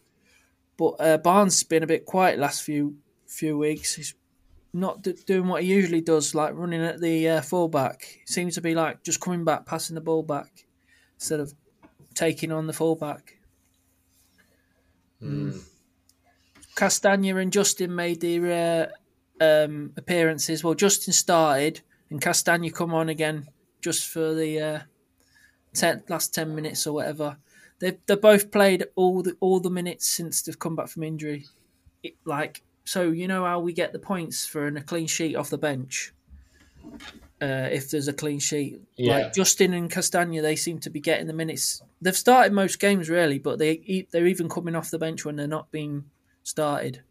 But 0.76 0.96
uh, 1.00 1.16
Barnes 1.16 1.54
has 1.54 1.62
been 1.62 1.82
a 1.82 1.86
bit 1.86 2.04
quiet 2.04 2.38
last 2.38 2.62
few 2.62 2.98
few 3.26 3.56
weeks. 3.56 3.94
He's 3.94 4.14
not 4.74 5.00
d- 5.00 5.14
doing 5.24 5.48
what 5.48 5.62
he 5.62 5.70
usually 5.70 6.02
does, 6.02 6.34
like 6.34 6.52
running 6.54 6.82
at 6.82 7.00
the 7.00 7.28
uh, 7.30 7.40
fullback. 7.40 8.20
Seems 8.26 8.56
to 8.56 8.60
be 8.60 8.74
like 8.74 9.02
just 9.02 9.22
coming 9.22 9.42
back, 9.42 9.64
passing 9.64 9.94
the 9.94 10.02
ball 10.02 10.22
back 10.22 10.66
instead 11.14 11.40
of 11.40 11.54
taking 12.12 12.52
on 12.52 12.66
the 12.66 12.74
fullback. 12.74 13.38
Castagna 16.76 17.36
and 17.36 17.50
Justin 17.50 17.94
made 17.94 18.20
their 18.20 18.92
uh, 19.40 19.44
um, 19.64 19.94
appearances. 19.96 20.62
Well, 20.62 20.74
Justin 20.74 21.14
started, 21.14 21.80
and 22.10 22.20
Castagna 22.20 22.70
come 22.70 22.92
on 22.92 23.08
again 23.08 23.48
just 23.80 24.08
for 24.08 24.34
the 24.34 24.60
uh, 24.60 24.80
ten, 25.72 26.02
last 26.08 26.34
ten 26.34 26.54
minutes 26.54 26.86
or 26.86 26.92
whatever. 26.94 27.36
They 27.80 27.98
they 28.06 28.16
both 28.16 28.50
played 28.50 28.86
all 28.96 29.22
the 29.22 29.36
all 29.40 29.60
the 29.60 29.70
minutes 29.70 30.06
since 30.08 30.42
they've 30.42 30.58
come 30.58 30.76
back 30.76 30.88
from 30.88 31.02
injury. 31.04 31.46
It, 32.02 32.16
like 32.24 32.62
so, 32.84 33.10
you 33.10 33.28
know 33.28 33.44
how 33.44 33.60
we 33.60 33.72
get 33.72 33.92
the 33.92 33.98
points 33.98 34.46
for 34.46 34.66
a 34.66 34.80
clean 34.80 35.06
sheet 35.06 35.36
off 35.36 35.50
the 35.50 35.58
bench. 35.58 36.12
Uh, 37.40 37.68
if 37.70 37.90
there's 37.90 38.08
a 38.08 38.12
clean 38.12 38.40
sheet, 38.40 38.80
Yeah. 38.96 39.16
like 39.18 39.32
Justin 39.32 39.72
and 39.72 39.88
Castagna, 39.88 40.42
they 40.42 40.56
seem 40.56 40.80
to 40.80 40.90
be 40.90 40.98
getting 41.00 41.28
the 41.28 41.32
minutes. 41.32 41.82
They've 42.02 42.16
started 42.16 42.52
most 42.52 42.80
games 42.80 43.08
really, 43.08 43.38
but 43.38 43.58
they 43.60 44.06
they're 44.10 44.26
even 44.26 44.48
coming 44.48 44.74
off 44.74 44.90
the 44.90 44.98
bench 44.98 45.24
when 45.24 45.36
they're 45.36 45.46
not 45.46 45.70
being 45.70 46.06
started. 46.42 47.02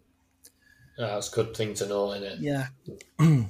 Yeah, 0.97 1.07
that's 1.07 1.31
a 1.31 1.35
good 1.35 1.55
thing 1.55 1.75
to 1.75 1.87
know, 1.87 2.11
isn't 2.13 2.23
it? 2.23 2.39
Yeah, 2.39 2.67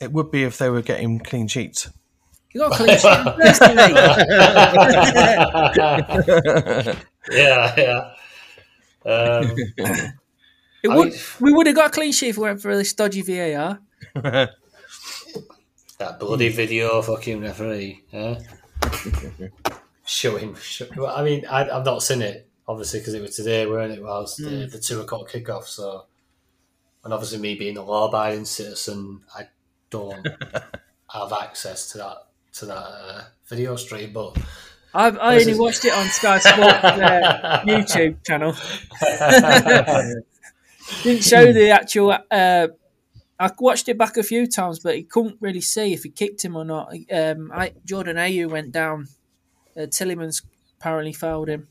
It 0.00 0.12
would 0.12 0.30
be 0.30 0.44
if 0.44 0.56
they 0.58 0.70
were 0.70 0.82
getting 0.82 1.18
clean 1.18 1.46
sheets. 1.48 1.90
you 2.52 2.60
got 2.60 2.72
clean 2.72 2.96
sheet 2.98 3.24
first, 3.38 3.60
mate. 3.60 3.76
Yeah, 7.30 7.74
yeah. 7.76 8.14
Um, 9.04 9.54
It 10.82 10.88
would, 10.88 11.10
mean- 11.10 11.18
we 11.40 11.52
would 11.52 11.66
have 11.66 11.76
got 11.76 11.88
a 11.88 11.92
clean 11.92 12.12
sheet 12.12 12.28
if 12.30 12.38
we 12.38 12.44
went 12.44 12.62
for 12.62 12.74
this 12.74 12.94
dodgy 12.94 13.20
VAR. 13.20 13.78
that 14.14 14.50
bloody 16.18 16.48
video 16.48 17.02
fucking 17.02 17.42
referee. 17.42 18.02
Yeah? 18.10 18.38
Showing. 20.06 20.54
Show, 20.56 20.86
well, 20.96 21.14
I 21.14 21.22
mean, 21.22 21.44
I, 21.46 21.68
I've 21.68 21.84
not 21.84 22.02
seen 22.02 22.22
it, 22.22 22.48
obviously, 22.66 23.00
because 23.00 23.12
it 23.12 23.20
was 23.20 23.36
today, 23.36 23.66
weren't 23.66 23.92
it? 23.92 24.02
Whilst 24.02 24.38
the, 24.38 24.66
the 24.72 24.78
two 24.78 25.02
o'clock 25.02 25.28
kickoff. 25.30 25.64
So, 25.64 26.06
and 27.04 27.12
obviously, 27.12 27.38
me 27.38 27.54
being 27.56 27.76
a 27.76 27.82
law 27.84 28.08
abiding 28.08 28.46
citizen, 28.46 29.20
I 29.36 29.48
don't 29.90 30.26
have 31.12 31.32
access 31.32 31.90
to 31.92 31.98
that 31.98 32.16
to 32.54 32.66
that 32.66 32.74
uh, 32.74 33.22
video 33.46 33.76
stream. 33.76 34.12
But 34.12 34.36
I've, 34.94 35.18
I 35.18 35.38
only 35.38 35.52
is- 35.52 35.58
watched 35.58 35.84
it 35.84 35.92
on 35.92 36.06
Sky 36.06 36.38
Sports 36.40 36.84
uh, 36.84 37.62
YouTube 37.66 38.24
channel. 38.26 38.54
Didn't 41.02 41.22
show 41.24 41.52
the 41.52 41.70
actual. 41.70 42.12
Uh, 42.30 42.68
I 43.38 43.50
watched 43.58 43.88
it 43.88 43.96
back 43.96 44.16
a 44.16 44.22
few 44.22 44.46
times, 44.46 44.80
but 44.80 44.96
he 44.96 45.02
couldn't 45.02 45.36
really 45.40 45.60
see 45.62 45.92
if 45.94 46.02
he 46.02 46.10
kicked 46.10 46.44
him 46.44 46.56
or 46.56 46.64
not. 46.64 46.92
Um, 47.10 47.50
I, 47.54 47.72
Jordan 47.86 48.16
Ayew 48.16 48.50
went 48.50 48.72
down. 48.72 49.08
Uh, 49.76 49.82
Tielemans 49.82 50.42
apparently 50.78 51.12
fouled 51.14 51.48
him. 51.48 51.68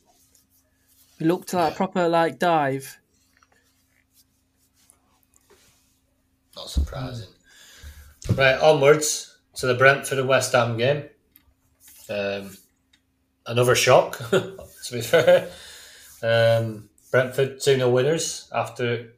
He 1.19 1.25
looked 1.25 1.53
like 1.53 1.73
a 1.73 1.75
proper 1.75 2.07
like 2.07 2.39
dive. 2.39 2.97
not 6.55 6.69
surprising. 6.69 7.27
Right, 8.35 8.57
onwards 8.61 9.37
to 9.55 9.67
the 9.67 9.75
Brentford 9.75 10.19
and 10.19 10.27
West 10.27 10.53
Ham 10.53 10.77
game. 10.77 11.03
Um, 12.09 12.57
another 13.45 13.75
shock, 13.75 14.17
to 14.29 14.57
be 14.91 15.01
fair. 15.01 15.49
Um, 16.23 16.89
Brentford 17.11 17.59
2 17.59 17.75
0 17.75 17.89
winners 17.89 18.49
after 18.53 19.13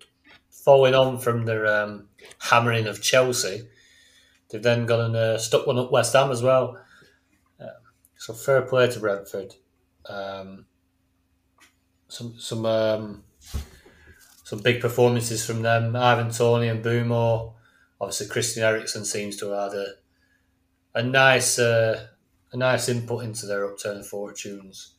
following 0.50 0.96
on 0.96 1.20
from 1.20 1.46
their 1.46 1.68
um, 1.68 2.08
hammering 2.40 2.88
of 2.88 3.02
Chelsea. 3.02 3.68
They've 4.50 4.64
then 4.64 4.86
gone 4.86 5.02
and 5.02 5.16
uh, 5.16 5.38
stuck 5.38 5.68
one 5.68 5.78
up 5.78 5.92
West 5.92 6.14
Ham 6.14 6.32
as 6.32 6.42
well. 6.42 6.78
Um, 7.60 7.70
so 8.18 8.34
fair 8.34 8.62
play 8.62 8.90
to 8.90 9.00
Brentford. 9.00 9.56
Um, 10.08 10.66
some 12.08 12.36
some 12.38 12.66
um, 12.66 13.24
some 14.44 14.60
big 14.60 14.82
performances 14.82 15.46
from 15.46 15.62
them. 15.62 15.96
Ivan 15.96 16.32
Toney 16.32 16.68
and 16.68 16.84
Mbeumo. 16.84 17.54
Obviously, 18.02 18.28
Christian 18.28 18.64
Eriksen 18.64 19.06
seems 19.06 19.38
to 19.38 19.52
have 19.52 19.72
had 19.72 19.80
a 19.80 19.88
a 20.96 21.04
nice 21.04 21.58
uh, 21.60 22.08
a 22.52 22.58
nice 22.58 22.90
input 22.90 23.24
into 23.24 23.46
their 23.46 23.64
upturn 23.66 24.04
fortunes. 24.04 24.96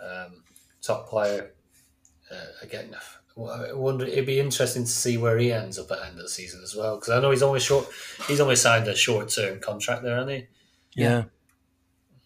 Um, 0.00 0.44
top 0.80 1.08
player 1.08 1.50
uh, 2.30 2.46
again. 2.62 2.94
I 3.36 3.72
wonder. 3.72 4.04
It'd 4.06 4.24
be 4.26 4.40
interesting 4.40 4.84
to 4.84 4.90
see 4.90 5.16
where 5.18 5.36
he 5.36 5.52
ends 5.52 5.78
up 5.78 5.90
at 5.90 5.98
the 5.98 6.06
end 6.06 6.16
of 6.16 6.22
the 6.22 6.28
season 6.28 6.60
as 6.62 6.74
well, 6.76 6.96
because 6.96 7.10
I 7.10 7.20
know 7.20 7.30
he's 7.32 7.42
only 7.42 7.60
short. 7.60 7.86
He's 8.28 8.40
only 8.40 8.56
signed 8.56 8.88
a 8.88 8.94
short 8.96 9.28
term 9.30 9.60
contract 9.60 10.02
there, 10.04 10.16
hasn't 10.16 10.30
he? 10.32 10.46
Yeah. 10.94 11.24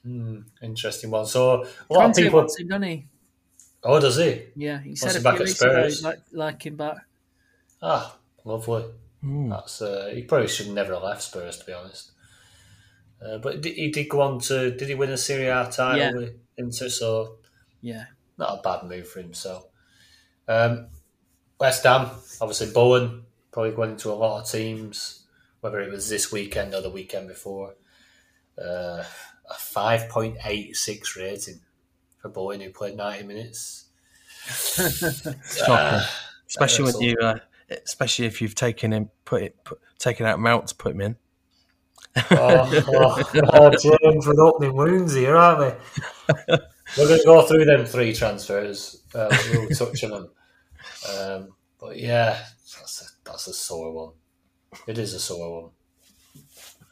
Hmm, 0.04 0.40
interesting 0.62 1.10
one. 1.10 1.26
So 1.26 1.42
a 1.44 1.54
lot 1.54 1.64
of 1.64 1.96
Conte 1.96 2.22
people. 2.22 2.38
wants 2.40 2.58
him, 2.58 2.68
doesn't 2.68 2.82
he? 2.82 3.06
Oh, 3.84 4.00
does 4.00 4.16
he? 4.16 4.42
Yeah, 4.56 4.80
he 4.80 4.90
Wants 4.90 5.00
said 5.00 5.16
a 5.16 5.20
back 5.20 5.34
few 5.36 5.42
at 5.42 5.48
weeks 5.48 5.60
ago 5.62 5.70
Spurs. 5.88 6.02
like, 6.02 6.18
like 6.32 6.66
him 6.66 6.76
back. 6.76 6.96
Ah, 7.82 8.16
lovely. 8.44 8.84
That's 9.22 9.80
uh, 9.82 10.10
he 10.14 10.22
probably 10.22 10.48
should 10.48 10.68
never 10.70 10.94
have 10.94 11.02
left 11.02 11.22
Spurs 11.22 11.58
to 11.58 11.66
be 11.66 11.72
honest. 11.72 12.12
Uh, 13.24 13.38
but 13.38 13.64
he 13.64 13.90
did 13.90 14.08
go 14.08 14.20
on 14.20 14.40
to 14.40 14.72
did 14.76 14.88
he 14.88 14.94
win 14.94 15.10
a 15.10 15.16
Serie 15.16 15.46
A 15.46 15.70
title 15.70 15.98
Yeah. 15.98 16.12
with 16.12 16.40
Inter? 16.56 16.88
So 16.88 17.38
Yeah, 17.80 18.06
not 18.36 18.58
a 18.58 18.62
bad 18.62 18.88
move 18.88 19.08
for 19.08 19.20
him. 19.20 19.32
So 19.34 19.68
um, 20.48 20.88
West 21.60 21.84
Ham, 21.84 22.10
obviously 22.40 22.72
Bowen 22.72 23.24
probably 23.52 23.72
going 23.72 23.92
into 23.92 24.10
a 24.12 24.14
lot 24.14 24.42
of 24.42 24.50
teams, 24.50 25.26
whether 25.60 25.80
it 25.80 25.90
was 25.92 26.08
this 26.08 26.32
weekend 26.32 26.74
or 26.74 26.82
the 26.82 26.90
weekend 26.90 27.28
before. 27.28 27.74
Uh, 28.58 29.04
a 29.50 29.54
five 29.54 30.08
point 30.08 30.38
eight 30.44 30.76
six 30.76 31.16
rating 31.16 31.60
for 32.18 32.28
Bowen 32.30 32.60
who 32.60 32.70
played 32.70 32.96
ninety 32.96 33.26
minutes. 33.26 33.86
Shocking. 34.46 36.08
especially 36.48 36.84
when 36.92 37.00
you, 37.00 37.16
uh, 37.20 37.38
especially 37.84 38.26
if 38.26 38.40
you've 38.40 38.54
taken 38.54 38.92
him, 38.92 39.10
put 39.24 39.42
it, 39.42 39.64
put, 39.64 39.80
taken 39.98 40.26
out 40.26 40.38
Mount 40.40 40.66
to 40.68 40.74
put 40.74 40.92
him 40.94 41.00
in. 41.00 41.16
oh, 42.30 42.84
oh, 42.88 43.22
oh, 43.52 43.70
James, 43.70 44.26
with 44.26 44.38
opening 44.38 44.76
wounds 44.76 45.14
here, 45.14 45.36
aren't 45.36 45.60
we? 45.60 46.34
We're 46.98 47.08
going 47.08 47.20
to 47.20 47.24
go 47.24 47.42
through 47.42 47.64
them 47.64 47.86
three 47.86 48.12
transfers. 48.12 49.02
Uh, 49.14 49.34
we'll 49.50 49.68
touch 49.70 50.04
on 50.04 50.10
them. 50.10 50.30
Um, 51.18 51.48
but 51.80 51.98
yeah, 51.98 52.38
that's 52.78 53.02
a, 53.02 53.28
that's 53.30 53.46
a 53.48 53.54
sore 53.54 53.92
one. 53.92 54.12
It 54.86 54.98
is 54.98 55.14
a 55.14 55.20
sore 55.20 55.62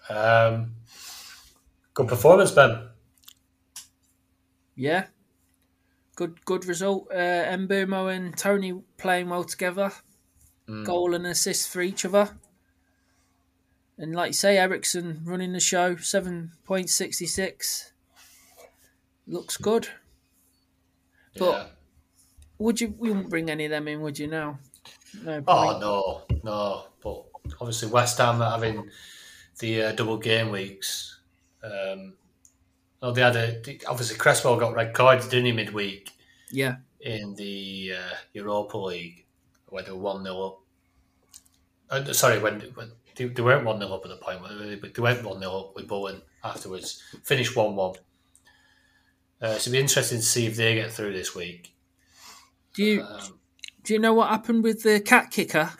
one. 0.08 0.16
Um, 0.16 0.74
good 1.94 2.08
performance, 2.08 2.50
Ben. 2.50 2.88
yeah. 4.74 5.06
Good, 6.16 6.44
good 6.44 6.66
result. 6.66 7.08
Uh, 7.10 7.44
Mbeumo 7.56 8.14
and 8.14 8.36
Toney 8.36 8.82
playing 8.98 9.28
well 9.28 9.44
together. 9.44 9.92
Goal 10.84 11.14
and 11.14 11.26
assist 11.26 11.68
for 11.68 11.80
each 11.82 12.04
other. 12.04 12.30
And 13.98 14.14
like 14.14 14.28
you 14.28 14.34
say, 14.34 14.56
Eriksen 14.56 15.20
running 15.24 15.52
the 15.52 15.60
show, 15.60 15.96
seven 15.96 16.52
point 16.64 16.90
sixty 16.90 17.26
six. 17.26 17.92
Looks 19.26 19.56
good. 19.56 19.88
But- 21.36 21.76
would 22.58 22.80
you? 22.80 22.94
We 22.98 23.08
wouldn't 23.08 23.30
bring 23.30 23.50
any 23.50 23.64
of 23.64 23.70
them 23.70 23.88
in, 23.88 24.00
would 24.02 24.18
you? 24.18 24.26
Now, 24.26 24.58
no. 25.24 25.42
Oh 25.48 25.78
no, 25.80 26.36
no. 26.42 26.84
But 27.02 27.24
obviously 27.60 27.88
West 27.88 28.18
Ham 28.18 28.42
are 28.42 28.50
having 28.50 28.90
the 29.58 29.82
uh, 29.82 29.92
double 29.92 30.18
game 30.18 30.50
weeks. 30.50 31.20
Um, 31.64 32.14
well, 33.00 33.12
they 33.12 33.22
had 33.22 33.36
a 33.36 33.78
obviously 33.88 34.16
Cresswell 34.18 34.58
got 34.58 34.74
red 34.74 34.92
cards, 34.92 35.26
didn't 35.26 35.46
he, 35.46 35.52
midweek 35.52 36.10
Yeah, 36.50 36.76
in 37.00 37.34
the 37.34 37.94
uh, 37.96 38.14
Europa 38.34 38.76
League 38.76 39.24
where 39.68 39.82
they 39.82 39.92
were 39.92 39.98
one 39.98 40.22
0 40.22 40.42
up. 40.42 40.59
Uh, 41.90 42.12
sorry, 42.12 42.38
when, 42.38 42.60
when 42.74 42.92
they, 43.16 43.26
they 43.26 43.42
weren't 43.42 43.64
one 43.64 43.78
0 43.80 43.92
up 43.92 44.04
at 44.04 44.10
the 44.10 44.16
point, 44.16 44.40
but 44.80 44.94
they 44.94 45.02
went 45.02 45.24
one 45.24 45.40
0 45.40 45.52
up 45.52 45.74
with 45.76 45.88
Bowen 45.88 46.22
afterwards. 46.44 47.02
Finished 47.24 47.56
one 47.56 47.74
one. 47.76 47.94
Uh, 49.42 49.52
so 49.52 49.56
it'll 49.56 49.72
be 49.72 49.78
interesting 49.78 50.18
to 50.18 50.24
see 50.24 50.46
if 50.46 50.56
they 50.56 50.74
get 50.74 50.92
through 50.92 51.12
this 51.12 51.34
week. 51.34 51.74
do 52.74 52.84
you 52.84 53.02
Um, 53.02 53.38
do 53.82 53.94
you 53.94 53.98
know 53.98 54.12
what 54.14 54.28
happened 54.28 54.62
with 54.62 54.82
the 54.82 55.00
cat 55.00 55.30
kicker? 55.30 55.70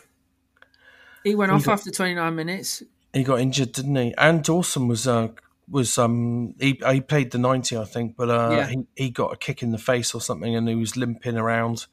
He 1.22 1.34
went 1.34 1.52
off 1.52 1.64
got- 1.66 1.72
after 1.74 1.90
twenty 1.90 2.14
nine 2.14 2.34
minutes. 2.34 2.82
He 3.12 3.24
got 3.24 3.40
injured, 3.40 3.72
didn't 3.72 3.96
he? 3.96 4.14
And 4.16 4.42
Dawson 4.42 4.88
was 4.88 5.06
uh, 5.06 5.28
was 5.68 5.98
um 5.98 6.54
he 6.58 6.80
he 6.90 7.00
played 7.02 7.30
the 7.32 7.38
ninety, 7.38 7.76
I 7.76 7.84
think, 7.84 8.16
but 8.16 8.30
uh, 8.30 8.50
Yeah. 8.52 8.66
he 8.68 8.86
he 8.96 9.10
got 9.10 9.32
a 9.32 9.36
kick 9.36 9.62
in 9.62 9.70
the 9.72 9.78
face 9.78 10.14
or 10.14 10.20
something, 10.22 10.56
and 10.56 10.66
he 10.68 10.74
was 10.74 10.96
limping 10.96 11.36
around. 11.36 11.86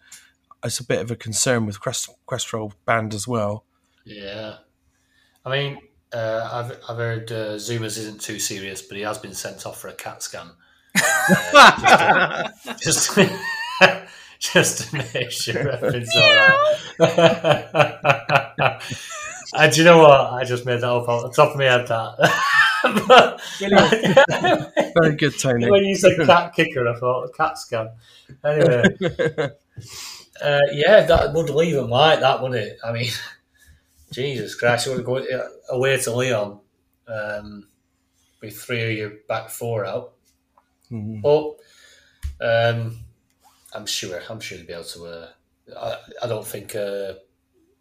It's 0.63 0.79
a 0.79 0.83
bit 0.85 1.01
of 1.01 1.11
a 1.11 1.15
concern 1.15 1.65
with 1.65 1.79
Crest 1.81 2.09
Questrol 2.27 2.71
band 2.85 3.13
as 3.13 3.27
well. 3.27 3.65
Yeah, 4.07 4.55
I 5.45 5.51
mean, 5.51 5.79
uh, 6.13 6.49
I've 6.49 6.79
I've 6.89 6.95
heard 6.97 7.29
uh, 7.29 7.55
Zouma's 7.55 7.97
isn't 7.97 8.21
too 8.21 8.39
serious, 8.39 8.81
but 8.81 8.95
he 8.95 9.03
has 9.03 9.17
been 9.17 9.33
sent 9.33 9.65
off 9.65 9.81
for 9.81 9.89
a 9.89 9.93
CAT 9.93 10.23
scan. 10.23 10.49
Uh, 11.29 12.49
just, 12.81 13.13
to, 13.15 13.25
just, 13.25 13.99
just 14.39 14.89
to 14.91 14.95
make 15.13 15.29
sure 15.29 15.69
everything's 15.69 16.15
all 16.15 16.21
right. 16.21 16.87
and 19.57 19.73
do 19.73 19.79
you 19.79 19.83
know 19.83 19.97
what? 19.99 20.33
I 20.33 20.45
just 20.45 20.65
made 20.65 20.79
that 20.79 20.89
up 20.89 21.09
off 21.09 21.23
the 21.23 21.29
top 21.35 21.51
of 21.51 21.57
my 21.57 21.65
head. 21.65 21.87
That. 21.87 22.31
Very 25.01 25.15
good, 25.17 25.37
Tony. 25.37 25.69
when 25.69 25.83
you 25.83 25.95
said 25.95 26.15
cat 26.25 26.53
kicker, 26.55 26.87
I 26.87 26.97
thought 26.97 27.35
cat 27.35 27.57
scan. 27.57 27.89
Anyway, 28.45 28.83
uh, 30.41 30.59
yeah, 30.71 31.01
that 31.05 31.33
would 31.33 31.49
leave 31.49 31.75
him 31.75 31.89
like 31.89 32.21
that, 32.21 32.41
wouldn't 32.41 32.61
it? 32.61 32.79
I 32.83 32.93
mean, 32.93 33.11
Jesus 34.11 34.55
Christ, 34.55 34.85
you 34.87 34.93
would 34.93 35.05
go 35.05 35.23
away 35.69 35.97
to 35.97 36.11
Lyon 36.11 36.59
um, 37.07 37.67
with 38.41 38.57
three 38.57 38.83
of 38.91 38.97
your 38.97 39.11
back 39.27 39.49
four 39.49 39.85
out. 39.85 40.13
Mhm. 40.91 41.21
But 41.21 41.57
um, 42.39 42.99
I'm 43.73 43.85
sure, 43.85 44.21
I'm 44.29 44.39
sure 44.39 44.57
he'll 44.57 44.67
be 44.67 44.73
able 44.73 44.83
to. 44.85 45.05
Uh, 45.05 45.29
I, 45.77 45.97
I 46.23 46.27
don't 46.27 46.47
think 46.47 46.75
uh, 46.75 47.13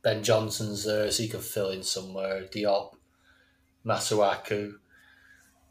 Ben 0.02 0.22
Johnson's 0.22 0.84
there, 0.84 1.10
so 1.10 1.22
he 1.22 1.28
can 1.28 1.40
fill 1.40 1.70
in 1.70 1.82
somewhere. 1.82 2.42
Diop, 2.42 2.94
Masuaku. 3.84 4.74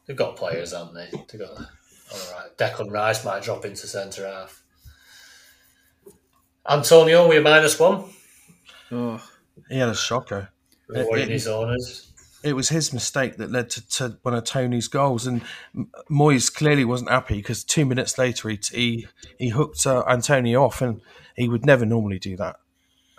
They've 0.05 0.15
got 0.15 0.37
players, 0.37 0.71
haven't 0.71 0.93
they? 0.93 1.09
They've 1.11 1.41
got 1.41 1.57
all 1.57 2.33
right. 2.33 2.57
Declan 2.57 2.91
Rice 2.91 3.25
might 3.25 3.43
drop 3.43 3.65
into 3.65 3.87
centre 3.87 4.27
half. 4.27 4.61
Antonio, 6.67 7.27
we're 7.27 7.41
minus 7.41 7.79
one. 7.79 8.05
Oh, 8.91 9.21
He 9.69 9.77
had 9.77 9.89
a 9.89 9.95
shocker. 9.95 10.49
It- 10.89 11.29
his 11.29 11.47
owners. 11.47 12.11
It 12.43 12.53
was 12.55 12.69
his 12.69 12.93
mistake 12.93 13.37
that 13.37 13.51
led 13.51 13.71
to, 13.71 13.87
to 13.89 14.19
one 14.21 14.35
of 14.35 14.43
Toney's 14.43 14.87
goals, 14.87 15.25
and 15.25 15.41
Moyes 16.11 16.53
clearly 16.53 16.85
wasn't 16.85 17.09
happy 17.09 17.37
because 17.37 17.63
two 17.63 17.85
minutes 17.85 18.19
later 18.19 18.49
he 18.49 18.59
he, 18.71 19.07
he 19.39 19.49
hooked 19.49 19.87
uh, 19.87 20.03
Antonio 20.07 20.63
off, 20.63 20.79
and 20.79 21.01
he 21.35 21.49
would 21.49 21.65
never 21.65 21.87
normally 21.87 22.19
do 22.19 22.37
that. 22.37 22.57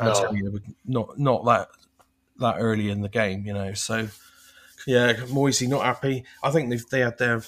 No. 0.01 0.11
Antonio 0.11 0.53
would 0.53 0.63
not 0.85 1.19
not 1.19 1.45
that 1.45 1.69
that 2.39 2.57
early 2.61 2.89
in 2.89 3.01
the 3.01 3.09
game, 3.09 3.45
you 3.45 3.53
know. 3.53 3.73
So 3.73 4.09
yeah, 4.87 5.15
Moisey 5.29 5.67
not 5.67 5.83
happy. 5.83 6.25
I 6.45 6.53
think 6.53 6.71
they've 6.71 6.89
they 6.89 7.01
had 7.01 7.19
their 7.19 7.43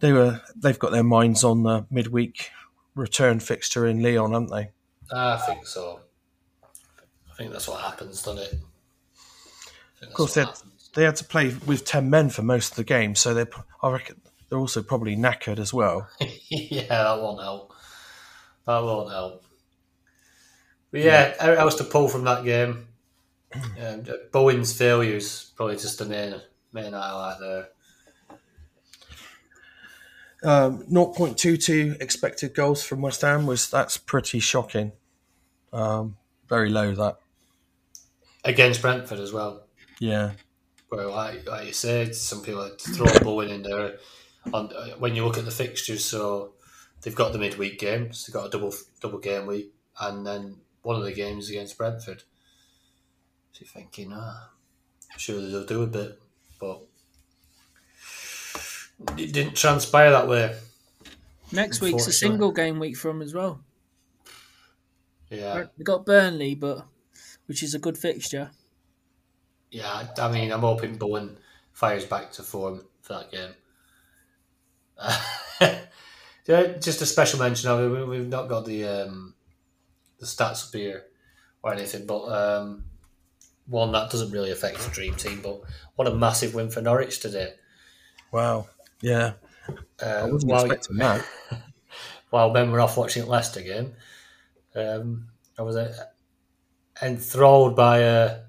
they 0.00 0.12
were 0.12 0.40
they've 0.56 0.78
got 0.78 0.90
their 0.90 1.04
minds 1.04 1.44
on 1.44 1.62
the 1.62 1.86
midweek 1.92 2.50
return 2.96 3.38
fixture 3.38 3.86
in 3.86 4.02
Lyon, 4.02 4.32
haven't 4.32 4.50
they? 4.50 4.70
I 5.12 5.36
think 5.36 5.64
so. 5.64 6.00
I 7.38 7.42
think 7.42 7.52
that's 7.52 7.68
what 7.68 7.80
happens, 7.80 8.22
doesn't 8.22 8.42
it? 8.42 8.54
Of 10.02 10.12
course, 10.12 10.34
they 10.34 10.40
had, 10.40 10.54
they 10.94 11.04
had 11.04 11.16
to 11.16 11.24
play 11.24 11.54
with 11.66 11.84
ten 11.84 12.10
men 12.10 12.30
for 12.30 12.42
most 12.42 12.72
of 12.72 12.76
the 12.76 12.84
game, 12.84 13.14
so 13.14 13.32
they 13.32 13.46
I 13.80 13.90
reckon 13.90 14.20
they're 14.48 14.58
also 14.58 14.82
probably 14.82 15.16
knackered 15.16 15.60
as 15.60 15.72
well. 15.72 16.08
yeah, 16.48 16.88
that 16.88 17.20
won't 17.20 17.40
help. 17.40 17.72
That 18.66 18.82
won't 18.82 19.10
help. 19.12 19.44
But 20.90 21.00
yeah, 21.02 21.34
I 21.40 21.64
was 21.64 21.76
to 21.76 21.84
pull 21.84 22.08
from 22.08 22.24
that 22.24 22.44
game. 22.44 22.86
Um, 23.80 24.04
Bowen's 24.30 24.76
failures 24.76 25.52
probably 25.56 25.76
just 25.76 25.98
the 25.98 26.04
main 26.04 26.34
main 26.70 26.92
highlight 26.92 27.40
there. 27.40 27.68
Um, 30.42 30.82
0.22 30.84 32.00
expected 32.02 32.54
goals 32.54 32.84
from 32.84 33.00
West 33.00 33.22
Ham 33.22 33.46
was 33.46 33.70
that's 33.70 33.96
pretty 33.96 34.38
shocking. 34.38 34.92
Um, 35.72 36.18
very 36.46 36.68
low 36.68 36.94
that. 36.94 37.20
Against 38.48 38.80
Brentford 38.82 39.20
as 39.20 39.32
well. 39.32 39.64
Yeah. 40.00 40.32
Where, 40.88 41.06
like, 41.06 41.46
like 41.46 41.66
you 41.66 41.72
said, 41.72 42.14
some 42.14 42.42
people 42.42 42.62
like 42.62 42.80
had 42.80 42.94
thrown 42.94 43.22
Bowen 43.22 43.50
in 43.50 43.62
there. 43.62 43.98
On, 44.54 44.72
uh, 44.74 44.90
when 44.98 45.14
you 45.14 45.24
look 45.24 45.36
at 45.36 45.44
the 45.44 45.50
fixtures, 45.50 46.04
so 46.04 46.54
they've 47.02 47.14
got 47.14 47.32
the 47.32 47.38
midweek 47.38 47.78
games, 47.78 48.24
they've 48.24 48.32
got 48.32 48.46
a 48.46 48.50
double 48.50 48.72
double 49.00 49.18
game 49.18 49.46
week, 49.46 49.74
and 50.00 50.26
then 50.26 50.56
one 50.82 50.96
of 50.96 51.02
the 51.04 51.12
games 51.12 51.50
against 51.50 51.76
Brentford. 51.76 52.22
So 53.52 53.60
you're 53.60 53.68
thinking, 53.68 54.12
ah, 54.14 54.50
I'm 55.12 55.18
sure 55.18 55.40
they'll 55.40 55.66
do 55.66 55.82
a 55.82 55.86
bit, 55.86 56.18
but 56.58 56.80
it 59.18 59.32
didn't 59.32 59.56
transpire 59.56 60.10
that 60.10 60.28
way. 60.28 60.56
next 61.52 61.80
week's 61.82 62.06
a 62.06 62.12
single 62.12 62.52
game 62.52 62.78
week 62.78 62.96
for 62.96 63.08
them 63.08 63.20
as 63.20 63.34
well. 63.34 63.60
Yeah, 65.30 65.66
They 65.76 65.84
got 65.84 66.06
Burnley, 66.06 66.54
but 66.54 66.86
which 67.48 67.62
is 67.62 67.74
a 67.74 67.78
good 67.78 67.98
fixture. 67.98 68.50
yeah. 69.70 70.06
I 70.18 70.30
mean, 70.30 70.52
I'm 70.52 70.60
hoping 70.60 70.96
Bowen 70.96 71.36
fires 71.72 72.04
back 72.04 72.30
to 72.32 72.42
form 72.42 72.84
for 73.02 73.14
that 73.14 73.30
game. 73.32 73.54
Yeah, 76.46 76.78
Just 76.78 77.02
a 77.02 77.06
special 77.06 77.38
mention 77.40 77.68
of 77.68 77.78
it. 77.80 77.88
we- 77.90 78.04
We've 78.18 78.26
not 78.28 78.48
got 78.48 78.64
the 78.64 78.84
um, 78.86 79.34
the 80.18 80.24
stats 80.24 80.66
up 80.68 80.74
here 80.74 81.04
or 81.62 81.74
anything, 81.74 82.06
but 82.06 82.22
um, 82.24 82.84
one 83.66 83.92
that 83.92 84.10
doesn't 84.10 84.30
really 84.30 84.50
affect 84.50 84.78
the 84.78 84.90
dream 84.90 85.14
team. 85.14 85.40
But 85.42 85.60
what 85.96 86.08
a 86.08 86.14
massive 86.14 86.54
win 86.54 86.70
for 86.70 86.80
Norwich 86.80 87.20
today! 87.20 87.52
Wow. 88.32 88.66
Yeah. 89.02 89.34
I 90.02 90.04
Uh, 90.06 90.28
wasn't 90.28 90.52
while, 90.52 90.64
expecting 90.64 90.96
that. 90.96 91.22
while 92.30 92.50
men 92.50 92.70
were 92.72 92.80
off 92.80 92.96
watching 92.96 93.24
the 93.24 93.28
Leicester 93.30 93.60
game, 93.60 93.92
um, 94.74 95.28
I 95.58 95.62
was 95.62 95.76
uh, 95.76 95.94
enthralled 97.02 97.76
by 97.76 97.98
a, 97.98 98.40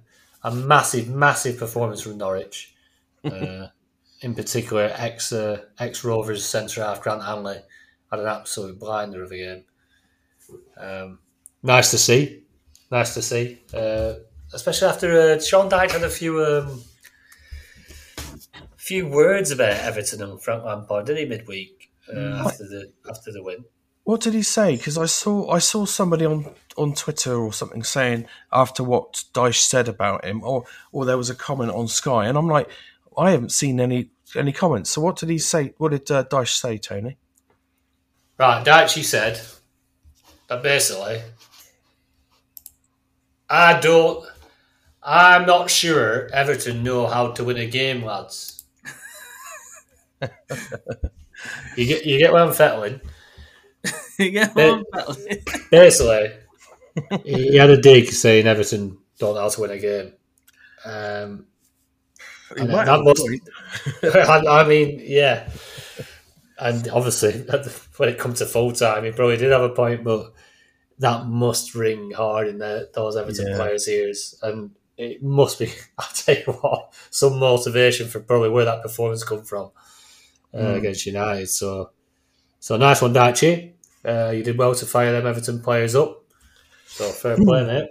a 0.43 0.51
massive, 0.51 1.09
massive 1.09 1.57
performance 1.57 2.01
from 2.01 2.17
Norwich. 2.17 2.75
Uh, 3.25 3.67
in 4.21 4.33
particular, 4.33 4.93
ex 4.95 5.33
uh, 5.33 5.61
ex 5.77 6.05
Rovers 6.05 6.45
centre 6.45 6.81
half 6.81 7.01
Grant 7.01 7.21
Hanley 7.21 7.57
had 8.09 8.19
an 8.21 8.27
absolute 8.27 8.79
blinder 8.79 9.23
of 9.23 9.31
a 9.31 9.37
game. 9.37 9.63
Um, 10.77 11.19
nice 11.61 11.91
to 11.91 11.97
see, 11.97 12.43
nice 12.91 13.13
to 13.13 13.21
see, 13.21 13.61
uh, 13.73 14.13
especially 14.53 14.87
after 14.87 15.19
uh, 15.19 15.39
Sean 15.41 15.69
Dyche 15.69 15.91
had 15.91 16.03
a 16.03 16.09
few 16.09 16.43
um, 16.43 16.81
few 18.77 19.07
words 19.07 19.51
about 19.51 19.73
Everton 19.73 20.23
and 20.23 20.41
Frank 20.41 20.63
Lampard, 20.63 21.05
did 21.05 21.17
he 21.17 21.25
midweek 21.25 21.91
uh, 22.13 22.43
after 22.45 22.63
the 22.63 22.91
after 23.07 23.31
the 23.31 23.43
win? 23.43 23.63
What 24.09 24.21
did 24.21 24.33
he 24.33 24.41
say? 24.41 24.75
Because 24.75 24.97
I 24.97 25.05
saw 25.05 25.51
I 25.51 25.59
saw 25.59 25.85
somebody 25.85 26.25
on, 26.25 26.49
on 26.75 26.95
Twitter 26.95 27.35
or 27.35 27.53
something 27.53 27.83
saying 27.83 28.25
after 28.51 28.83
what 28.83 29.23
Dyche 29.35 29.59
said 29.59 29.87
about 29.87 30.25
him, 30.25 30.43
or 30.43 30.65
or 30.91 31.05
there 31.05 31.15
was 31.15 31.29
a 31.29 31.35
comment 31.35 31.71
on 31.71 31.87
Sky, 31.87 32.25
and 32.25 32.35
I'm 32.35 32.47
like, 32.47 32.67
I 33.15 33.29
haven't 33.29 33.51
seen 33.51 33.79
any 33.79 34.09
any 34.35 34.51
comments. 34.51 34.89
So 34.89 34.99
what 34.99 35.17
did 35.17 35.29
he 35.29 35.37
say? 35.37 35.75
What 35.77 35.91
did 35.91 36.09
uh, 36.09 36.23
Dyche 36.23 36.59
say, 36.59 36.79
Tony? 36.79 37.17
Right, 38.39 38.65
Daichi 38.65 39.03
said 39.03 39.39
that 40.47 40.63
basically, 40.63 41.21
I 43.47 43.79
don't, 43.79 44.25
I'm 45.03 45.45
not 45.45 45.69
sure 45.69 46.29
Everton 46.33 46.81
know 46.81 47.05
how 47.05 47.33
to 47.33 47.43
win 47.43 47.57
a 47.57 47.67
game, 47.67 48.03
lads. 48.03 48.63
you 51.77 51.85
get 51.85 52.07
you 52.07 52.17
get 52.17 52.33
where 52.33 52.43
I'm 52.43 52.53
fettling. 52.53 53.01
Yeah, 54.19 54.51
Yeah. 54.55 54.81
well, 54.93 55.15
Basically, 55.71 56.31
he 57.23 57.55
had 57.57 57.69
a 57.69 57.81
dig 57.81 58.07
saying 58.07 58.47
Everton 58.47 58.97
don't 59.19 59.35
know 59.35 59.41
how 59.41 59.49
to 59.49 59.61
win 59.61 59.71
a 59.71 59.79
game. 59.79 60.13
Um, 60.85 61.45
and 62.57 62.69
that 62.69 62.87
have 62.87 63.01
must- 63.03 63.27
I, 64.03 64.43
I 64.61 64.67
mean, 64.67 65.01
yeah. 65.03 65.49
And 66.57 66.89
obviously, 66.89 67.31
when 67.97 68.09
it 68.09 68.17
comes 68.17 68.39
to 68.39 68.45
full 68.45 68.71
time, 68.73 69.03
he 69.05 69.11
probably 69.11 69.37
did 69.37 69.51
have 69.51 69.61
a 69.61 69.69
point, 69.69 70.03
but 70.03 70.33
that 70.99 71.25
must 71.27 71.75
ring 71.75 72.11
hard 72.11 72.47
in 72.47 72.57
the, 72.57 72.89
those 72.93 73.15
Everton 73.15 73.47
Yeah. 73.47 73.55
players' 73.55 73.87
ears, 73.87 74.35
and 74.41 74.71
it 74.97 75.23
must 75.23 75.59
be. 75.59 75.71
I'll 75.97 76.07
tell 76.13 76.35
you 76.35 76.53
what, 76.53 76.93
some 77.11 77.39
motivation 77.39 78.07
for 78.07 78.19
probably 78.19 78.49
where 78.49 78.65
that 78.65 78.81
performance 78.81 79.23
come 79.23 79.43
from 79.43 79.71
uh, 80.53 80.57
Mm. 80.57 80.77
against 80.77 81.05
United. 81.05 81.47
So, 81.49 81.91
so 82.59 82.75
nice 82.77 83.01
one, 83.01 83.13
Dachi. 83.13 83.73
Uh, 84.05 84.31
you 84.33 84.43
did 84.43 84.57
well 84.57 84.73
to 84.75 84.85
fire 84.85 85.11
them 85.11 85.27
Everton 85.27 85.61
players 85.61 85.95
up. 85.95 86.23
So 86.85 87.09
fair 87.09 87.35
play, 87.35 87.65
mate. 87.65 87.89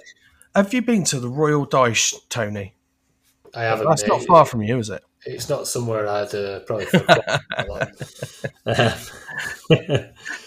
Have 0.54 0.72
you 0.74 0.82
been 0.82 1.04
to 1.04 1.20
the 1.20 1.28
Royal 1.28 1.66
Dyche, 1.66 2.14
Tony? 2.28 2.74
I 3.54 3.62
haven't. 3.62 3.88
That's 3.88 4.02
mate. 4.02 4.08
not 4.08 4.22
far 4.22 4.44
from 4.44 4.62
you, 4.62 4.78
is 4.78 4.90
it? 4.90 5.02
It's 5.26 5.48
not 5.48 5.66
somewhere 5.66 6.08
I'd 6.08 6.34
uh, 6.34 6.60
probably. 6.60 6.86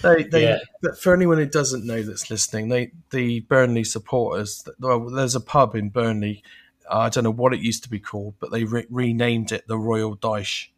They, 0.02 0.24
they, 0.24 0.44
Yeah. 0.44 0.58
For 1.00 1.14
anyone 1.14 1.38
who 1.38 1.46
doesn't 1.46 1.86
know 1.86 2.02
that's 2.02 2.30
listening, 2.30 2.70
they 2.70 2.92
the 3.12 3.42
Burnley 3.42 3.84
supporters. 3.84 4.68
Well, 4.80 5.10
there's 5.10 5.36
a 5.36 5.40
pub 5.40 5.76
in 5.76 5.90
Burnley. 5.90 6.44
I 6.90 7.10
don't 7.10 7.24
know 7.24 7.32
what 7.32 7.54
it 7.54 7.62
used 7.62 7.84
to 7.84 7.90
be 7.90 8.00
called, 8.00 8.36
but 8.40 8.52
they 8.52 8.64
re- 8.64 8.88
renamed 8.90 9.52
it 9.52 9.68
the 9.68 9.78
Royal 9.78 10.18
Dyche. 10.18 10.70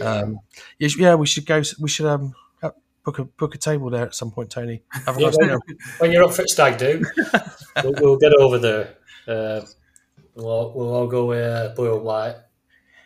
Um, 0.00 0.40
yeah, 0.78 0.88
yeah, 0.98 1.14
we 1.16 1.26
should 1.26 1.46
go. 1.46 1.62
We 1.80 1.88
should 1.88 2.06
um 2.06 2.34
book 3.08 3.18
a 3.18 3.24
book 3.24 3.54
a 3.54 3.58
table 3.58 3.88
there 3.90 4.04
at 4.06 4.14
some 4.14 4.30
point, 4.30 4.50
Tony. 4.50 4.82
Have 5.06 5.16
a 5.16 5.20
Yeah, 5.20 5.26
nice 5.28 5.36
when, 5.38 5.58
when 5.98 6.12
you're 6.12 6.24
up 6.24 6.34
for 6.34 6.46
stag 6.46 6.76
do, 6.78 7.02
we'll, 7.82 7.94
we'll 8.00 8.16
get 8.18 8.32
over 8.34 8.58
there. 8.58 8.94
Uh, 9.26 9.60
we'll, 10.34 10.72
we'll 10.74 10.94
all 10.94 11.06
go 11.06 11.26
with 11.26 11.42
uh, 11.44 11.72
blue 11.74 11.94
and 11.96 12.04
white, 12.04 12.36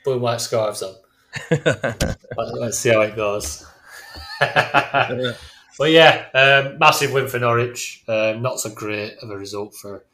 blue 0.04 0.14
and 0.14 0.22
white 0.22 0.40
scarves 0.40 0.82
on. 0.82 0.94
Let- 1.50 2.18
Let's 2.36 2.78
see 2.78 2.90
how 2.90 3.02
it 3.02 3.14
goes. 3.14 3.64
but 4.40 5.90
yeah, 5.90 6.26
um, 6.34 6.78
massive 6.78 7.12
win 7.12 7.28
for 7.28 7.38
Norwich. 7.38 8.02
Um, 8.08 8.42
not 8.42 8.58
so 8.60 8.70
great 8.70 9.14
of 9.22 9.30
a 9.30 9.36
result 9.36 9.74
for 9.74 10.04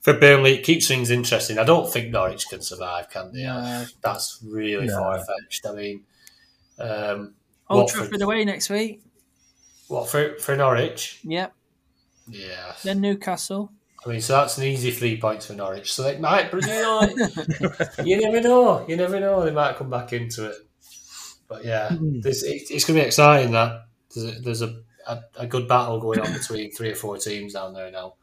for 0.00 0.14
Burnley. 0.14 0.54
It 0.58 0.64
keeps 0.64 0.88
things 0.88 1.10
interesting. 1.10 1.58
I 1.58 1.64
don't 1.64 1.92
think 1.92 2.10
Norwich 2.10 2.46
can 2.48 2.62
survive, 2.62 3.10
can 3.10 3.32
they? 3.32 3.42
No. 3.42 3.84
That's 4.02 4.38
really 4.42 4.86
No. 4.86 4.96
far 4.98 5.18
fetched. 5.18 5.66
I 5.66 5.72
mean, 5.74 6.04
um, 6.78 7.34
Old 7.70 7.82
Watford- 7.84 7.98
Trafford 8.00 8.22
away 8.22 8.44
next 8.44 8.68
week. 8.68 9.00
what 9.88 10.08
for 10.10 10.36
for 10.38 10.54
Norwich? 10.56 11.20
Yep. 11.24 11.54
Yeah, 12.28 12.74
Then 12.84 13.00
Newcastle. 13.00 13.72
I 14.04 14.08
mean, 14.08 14.20
so 14.20 14.34
that's 14.34 14.56
an 14.58 14.64
easy 14.64 14.90
three 14.92 15.20
points 15.20 15.46
for 15.46 15.54
Norwich. 15.54 15.92
So 15.92 16.02
they 16.04 16.16
might, 16.18 16.50
but 16.50 16.62
you 16.64 16.68
know, 16.82 18.04
you 18.04 18.20
never 18.20 18.40
know. 18.40 18.84
You 18.88 18.96
never 18.96 19.18
know. 19.18 19.44
They 19.44 19.50
might 19.50 19.76
come 19.76 19.90
back 19.90 20.12
into 20.12 20.48
it. 20.50 20.56
But 21.48 21.64
yeah, 21.64 21.88
there's, 22.00 22.42
it, 22.44 22.70
it's 22.70 22.84
going 22.84 22.96
to 22.98 23.02
be 23.02 23.06
exciting. 23.06 23.52
That 23.52 23.86
there's 24.14 24.36
a, 24.36 24.40
there's 24.40 24.62
a, 24.62 24.80
a, 25.08 25.20
a 25.38 25.46
good 25.46 25.66
battle 25.66 25.98
going 26.00 26.20
on 26.20 26.32
between 26.32 26.70
three 26.70 26.90
or 26.92 26.94
four 26.94 27.18
teams 27.18 27.54
down 27.54 27.74
there 27.74 27.90
now. 27.90 28.14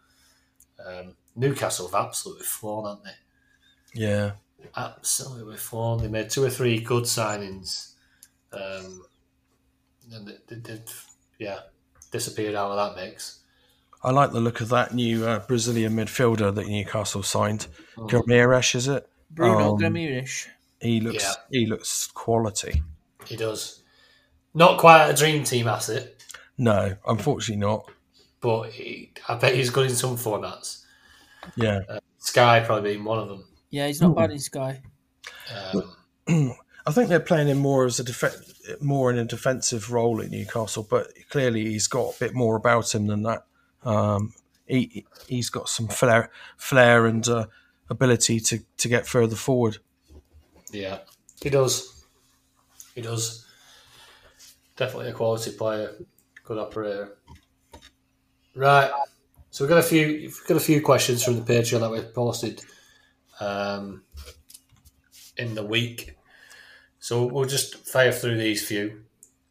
Um, 0.85 1.15
Newcastle 1.35 1.87
have 1.89 2.05
absolutely 2.05 2.45
flown, 2.45 2.85
haven't 2.85 3.03
they? 3.03 4.01
yeah, 4.01 4.31
Absolutely 4.75 5.57
flown. 5.57 6.01
They 6.01 6.07
made 6.07 6.29
two 6.29 6.43
or 6.45 6.49
three 6.49 6.79
good 6.79 7.03
signings, 7.03 7.93
um, 8.53 9.03
and 10.11 10.29
it, 10.29 10.47
they 10.47 10.55
did, 10.57 10.83
yeah, 11.39 11.59
disappeared 12.11 12.55
out 12.55 12.71
of 12.71 12.95
that 12.95 13.01
mix. 13.01 13.39
I 14.03 14.11
like 14.11 14.31
the 14.31 14.39
look 14.39 14.61
of 14.61 14.69
that 14.69 14.93
new 14.93 15.25
uh, 15.25 15.39
Brazilian 15.47 15.93
midfielder 15.93 16.53
that 16.53 16.67
Newcastle 16.67 17.23
signed. 17.23 17.67
Ramirez, 17.97 18.75
is 18.75 18.87
it? 18.87 19.09
Bruno 19.31 19.73
Um, 19.73 19.77
Ramirez. 19.77 20.47
He 20.79 20.99
looks 21.01 21.23
Yeah. 21.23 21.33
he 21.49 21.65
looks 21.65 22.07
quality. 22.07 22.83
He 23.25 23.35
does. 23.35 23.81
Not 24.53 24.79
quite 24.79 25.07
a 25.09 25.13
dream 25.13 25.43
team 25.43 25.67
asset, 25.67 26.13
No, 26.57 26.95
unfortunately 27.07 27.59
not. 27.59 27.89
but 28.39 28.69
he, 28.69 29.11
I 29.27 29.35
bet 29.35 29.55
he's 29.55 29.69
good 29.71 29.89
in 29.89 29.95
some 29.95 30.15
formats. 30.15 30.83
Yeah, 31.55 31.79
Sky 32.19 32.59
probably 32.61 32.93
being 32.93 33.03
one 33.03 33.19
of 33.19 33.27
them. 33.29 33.47
Yeah, 33.69 33.87
he's 33.87 34.01
not 34.01 34.15
bad, 34.15 34.31
this 34.31 34.47
guy. 34.49 34.81
Um, 35.73 35.93
I 36.87 36.91
think 36.91 37.09
they're 37.09 37.19
playing 37.19 37.49
him 37.49 37.57
more 37.57 37.85
as 37.85 37.99
a 37.99 38.03
def- 38.05 38.79
more 38.81 39.11
in 39.11 39.17
a 39.17 39.25
defensive 39.25 39.91
role 39.91 40.21
at 40.21 40.31
Newcastle, 40.31 40.87
but 40.89 41.11
clearly 41.29 41.65
he's 41.65 41.87
got 41.87 42.15
a 42.15 42.19
bit 42.19 42.33
more 42.33 42.55
about 42.55 42.95
him 42.95 43.07
than 43.07 43.23
that. 43.23 43.43
Um, 43.83 44.33
he 44.65 45.05
he's 45.27 45.49
got 45.49 45.67
some 45.67 45.89
flair, 45.89 46.31
flair 46.55 47.05
and 47.05 47.27
uh, 47.27 47.47
ability 47.89 48.39
to, 48.39 48.59
to 48.77 48.87
get 48.87 49.05
further 49.05 49.35
forward. 49.35 49.79
yeah, 50.71 50.99
he 51.41 51.49
does. 51.49 52.05
He 52.95 53.01
does. 53.01 53.45
Definitely 54.77 55.09
a 55.09 55.13
quality 55.13 55.51
player, 55.51 55.91
good 56.45 56.57
operator. 56.57 57.17
Right. 58.55 58.91
So 59.51 59.65
we've 59.65 59.69
got 59.69 59.79
a 59.79 59.83
few. 59.83 60.07
We've 60.07 60.47
got 60.47 60.55
a 60.55 60.61
few 60.61 60.81
questions 60.81 61.21
from 61.21 61.35
the 61.35 61.41
Patreon 61.41 61.81
that 61.81 61.91
we've 61.91 62.13
posted 62.13 62.61
um, 63.41 64.03
in 65.35 65.53
the 65.53 65.65
week. 65.65 66.16
So 67.07 67.25
we'll 67.25 67.45
just 67.45 67.87
fire 67.87 68.11
through 68.11 68.35
these 68.35 68.67
few. 68.67 69.03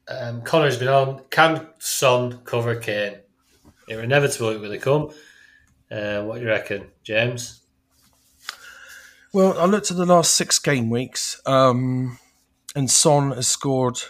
Um, 0.08 0.42
Connor's 0.42 0.76
been 0.76 0.88
on. 0.88 1.22
Can 1.30 1.66
Son 1.78 2.40
cover 2.44 2.76
Kane? 2.76 3.20
It 3.88 3.98
inevitable 3.98 4.50
it 4.50 4.60
will 4.60 4.78
come. 4.78 5.08
Uh, 5.90 6.22
what 6.24 6.34
do 6.34 6.42
you 6.42 6.48
reckon, 6.48 6.88
James? 7.02 7.62
Well, 9.32 9.58
I 9.58 9.64
looked 9.64 9.90
at 9.90 9.96
the 9.96 10.04
last 10.04 10.34
six 10.34 10.58
game 10.58 10.90
weeks, 10.90 11.40
um, 11.46 12.18
and 12.74 12.90
Son 12.90 13.30
has 13.30 13.48
scored 13.48 14.00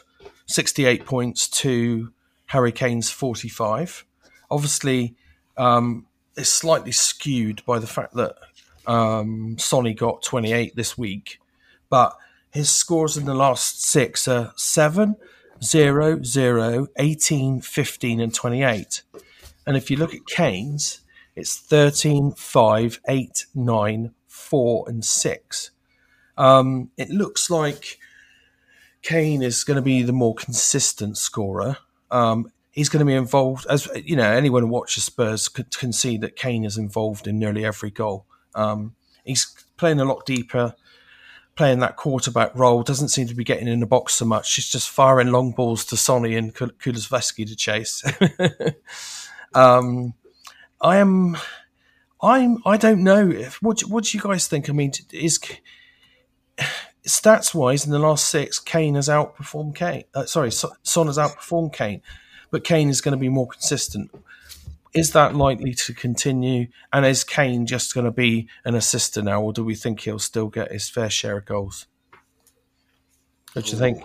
68 0.47 1.06
points 1.06 1.47
to 1.60 2.12
Harry 2.47 2.73
Kane's 2.73 3.12
45. 3.12 4.05
Obviously, 4.51 5.14
um, 5.56 6.09
it's 6.36 6.48
slightly 6.48 6.90
skewed 6.90 7.64
by 7.64 7.78
the 7.78 7.86
fact 7.86 8.14
that 8.14 8.35
um, 8.89 9.56
Sonny 9.56 9.94
got 9.94 10.24
28 10.24 10.74
this 10.74 10.98
week, 10.98 11.39
but 11.89 12.16
his 12.51 12.70
scores 12.70 13.16
in 13.16 13.24
the 13.24 13.35
last 13.35 13.82
six 13.82 14.27
are 14.28 14.52
7, 14.56 15.16
0, 15.62 16.23
0, 16.23 16.86
18, 16.97 17.60
15, 17.60 18.20
and 18.20 18.35
28. 18.35 19.02
And 19.66 19.77
if 19.77 19.90
you 19.90 19.97
look 19.97 20.14
at 20.14 20.27
Kane's, 20.27 21.01
it's 21.35 21.59
13, 21.59 22.32
5, 22.32 23.01
8, 23.09 23.47
9, 23.55 24.14
4, 24.27 24.85
and 24.89 25.05
6. 25.05 25.70
Um, 26.39 26.90
it 26.97 27.10
looks 27.10 27.51
like 27.51 27.98
Kane 29.02 29.43
is 29.43 29.64
going 29.64 29.77
to 29.77 29.82
be 29.82 30.02
the 30.02 30.12
more 30.12 30.35
consistent 30.35 31.16
scorer. 31.16 31.78
Um, 32.10 32.52
he's 32.73 32.89
going 32.89 33.01
to 33.01 33.06
be 33.06 33.14
involved, 33.14 33.66
as 33.68 33.89
you 34.05 34.16
know, 34.16 34.31
anyone 34.31 34.62
who 34.62 34.68
watches 34.68 35.05
Spurs 35.05 35.48
can, 35.48 35.66
can 35.77 35.93
see 35.93 36.16
that 36.18 36.36
Kane 36.36 36.64
is 36.64 36.78
involved 36.78 37.27
in 37.27 37.39
nearly 37.39 37.64
every 37.64 37.90
goal. 37.90 38.27
Um, 38.55 38.94
he's 39.24 39.47
playing 39.77 40.01
a 40.01 40.05
lot 40.05 40.27
deeper, 40.27 40.74
playing 41.57 41.81
that 41.81 41.97
quarterback 41.97 42.55
role, 42.55 42.83
doesn't 42.83 43.09
seem 43.09 43.27
to 43.28 43.35
be 43.35 43.45
getting 43.45 43.66
in 43.66 43.81
the 43.81 43.87
box 43.87 44.15
so 44.15 44.24
much. 44.24 44.49
She's 44.49 44.69
just 44.69 44.91
firing 44.91 45.33
long 45.33 45.53
balls 45.53 45.85
to 45.87 45.97
Sonny 45.97 46.37
and 46.37 46.55
Kul- 46.55 46.70
Kulusevski 46.70 47.47
to 47.47 47.57
chase. 47.57 48.05
um, 49.55 50.15
I 50.81 50.99
am. 50.99 51.37
I'm. 52.23 52.59
I 52.65 52.77
don't 52.77 53.03
know. 53.03 53.31
If, 53.31 53.62
what 53.62 53.81
What 53.81 54.05
do 54.05 54.16
you 54.16 54.23
guys 54.23 54.47
think? 54.47 54.69
I 54.69 54.73
mean, 54.73 54.93
is 55.12 55.41
stats 57.07 57.55
wise 57.55 57.87
in 57.87 57.93
the 57.93 57.99
last 57.99 58.28
six, 58.28 58.59
Kane 58.59 58.95
has 58.95 59.09
outperformed 59.09 59.74
Kane. 59.74 60.05
Uh, 60.15 60.27
sorry, 60.27 60.51
Son 60.51 61.07
has 61.07 61.19
outperformed 61.19 61.73
Kane, 61.73 62.03
but 62.51 62.65
Kane 62.65 62.89
is 62.89 63.01
going 63.01 63.12
to 63.12 63.19
be 63.19 63.28
more 63.28 63.47
consistent. 63.47 64.11
Is 64.97 65.12
that 65.12 65.35
likely 65.35 65.74
to 65.74 65.94
continue? 65.94 66.68
And 66.93 67.05
is 67.05 67.24
Kane 67.24 67.66
just 67.66 67.94
going 67.94 68.06
to 68.06 68.10
be 68.10 68.48
an 68.64 68.74
assister 68.74 69.23
now, 69.23 69.43
or 69.43 69.52
do 69.52 69.64
we 69.64 69.74
think 69.74 70.01
he'll 70.01 70.18
still 70.18 70.48
get 70.48 70.73
his 70.73 70.89
fair 70.89 71.10
share 71.10 71.39
of 71.39 71.44
goals? 71.44 71.86
What 73.52 73.64
do 73.66 73.73
you 73.73 73.78
think? 73.78 74.02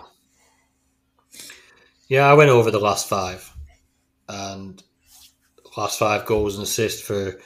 Yeah, 2.08 2.26
I 2.26 2.34
went 2.34 2.50
over 2.50 2.70
the 2.70 2.78
last 2.80 3.08
five, 3.08 3.50
and 4.28 4.82
last 5.76 5.98
five 5.98 6.26
goals 6.26 6.56
and 6.56 6.64
assists 6.64 7.00
for 7.00 7.40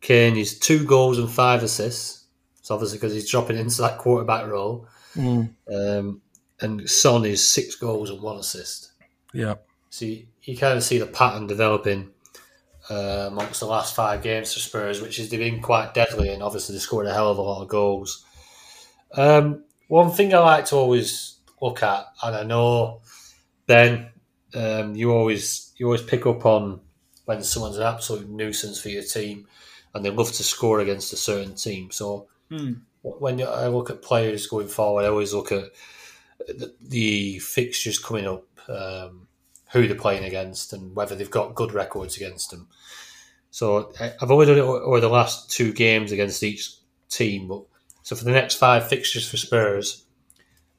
Kane 0.00 0.36
is 0.36 0.58
two 0.58 0.84
goals 0.84 1.18
and 1.18 1.30
five 1.30 1.62
assists. 1.62 2.24
It's 2.58 2.70
obviously 2.70 2.98
because 2.98 3.12
he's 3.14 3.30
dropping 3.30 3.58
into 3.58 3.82
that 3.82 3.98
quarterback 3.98 4.46
role. 4.46 4.86
Um, 5.72 6.22
and 6.60 6.88
Son 6.88 7.24
is 7.24 7.46
six 7.46 7.74
goals 7.76 8.10
and 8.10 8.20
one 8.20 8.36
assist. 8.38 8.92
Yeah, 9.32 9.56
So 9.90 10.04
you, 10.06 10.26
you 10.42 10.56
kind 10.56 10.76
of 10.76 10.82
see 10.84 10.98
the 10.98 11.06
pattern 11.06 11.46
developing 11.46 12.10
uh, 12.90 13.28
amongst 13.28 13.60
the 13.60 13.66
last 13.66 13.94
five 13.94 14.22
games 14.22 14.52
for 14.52 14.60
Spurs, 14.60 15.00
which 15.00 15.16
has 15.18 15.28
been 15.28 15.60
quite 15.60 15.94
deadly, 15.94 16.30
and 16.30 16.42
obviously 16.42 16.74
they 16.74 16.80
scored 16.80 17.06
a 17.06 17.12
hell 17.14 17.30
of 17.30 17.38
a 17.38 17.42
lot 17.42 17.62
of 17.62 17.68
goals. 17.68 18.24
Um, 19.14 19.64
one 19.88 20.10
thing 20.10 20.34
I 20.34 20.38
like 20.38 20.66
to 20.66 20.76
always 20.76 21.38
look 21.60 21.82
at, 21.82 22.06
and 22.22 22.36
I 22.36 22.42
know 22.42 23.00
Ben, 23.66 24.10
um, 24.54 24.94
you 24.96 25.12
always 25.12 25.72
you 25.76 25.86
always 25.86 26.02
pick 26.02 26.26
up 26.26 26.44
on 26.46 26.80
when 27.26 27.42
someone's 27.42 27.76
an 27.76 27.82
absolute 27.82 28.28
nuisance 28.28 28.80
for 28.80 28.88
your 28.88 29.02
team, 29.02 29.46
and 29.94 30.04
they 30.04 30.10
love 30.10 30.32
to 30.32 30.42
score 30.42 30.80
against 30.80 31.12
a 31.12 31.16
certain 31.16 31.54
team. 31.54 31.90
So 31.90 32.28
Hmm. 32.50 32.72
when 33.02 33.42
I 33.42 33.66
look 33.66 33.90
at 33.90 34.00
players 34.00 34.46
going 34.46 34.68
forward, 34.68 35.04
I 35.04 35.08
always 35.08 35.34
look 35.34 35.52
at 35.52 35.64
the, 36.46 36.74
the 36.80 37.38
fixtures 37.40 37.98
coming 37.98 38.26
up 38.26 38.44
um, 38.70 39.27
who 39.72 39.86
they're 39.86 39.96
playing 39.96 40.24
against 40.24 40.72
and 40.72 40.94
whether 40.94 41.14
they've 41.14 41.30
got 41.30 41.54
good 41.54 41.72
records 41.72 42.16
against 42.16 42.50
them. 42.50 42.68
So 43.50 43.92
I've 44.00 44.30
only 44.30 44.46
done 44.46 44.58
it 44.58 44.62
over 44.62 45.00
the 45.00 45.08
last 45.08 45.50
two 45.50 45.72
games 45.72 46.12
against 46.12 46.42
each 46.42 46.74
team. 47.08 47.48
But 47.48 47.62
so 48.02 48.16
for 48.16 48.24
the 48.24 48.32
next 48.32 48.56
five 48.56 48.88
fixtures 48.88 49.28
for 49.28 49.36
Spurs, 49.36 50.04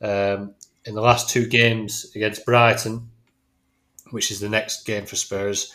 um, 0.02 0.54
in 0.86 0.96
the 0.96 1.02
last 1.02 1.30
two 1.30 1.48
games 1.48 2.12
against 2.16 2.46
Brighton, 2.46 3.10
which 4.12 4.32
is 4.32 4.40
the 4.40 4.50
next 4.50 4.86
game 4.86 5.06
for 5.06 5.16
Spurs, 5.16 5.74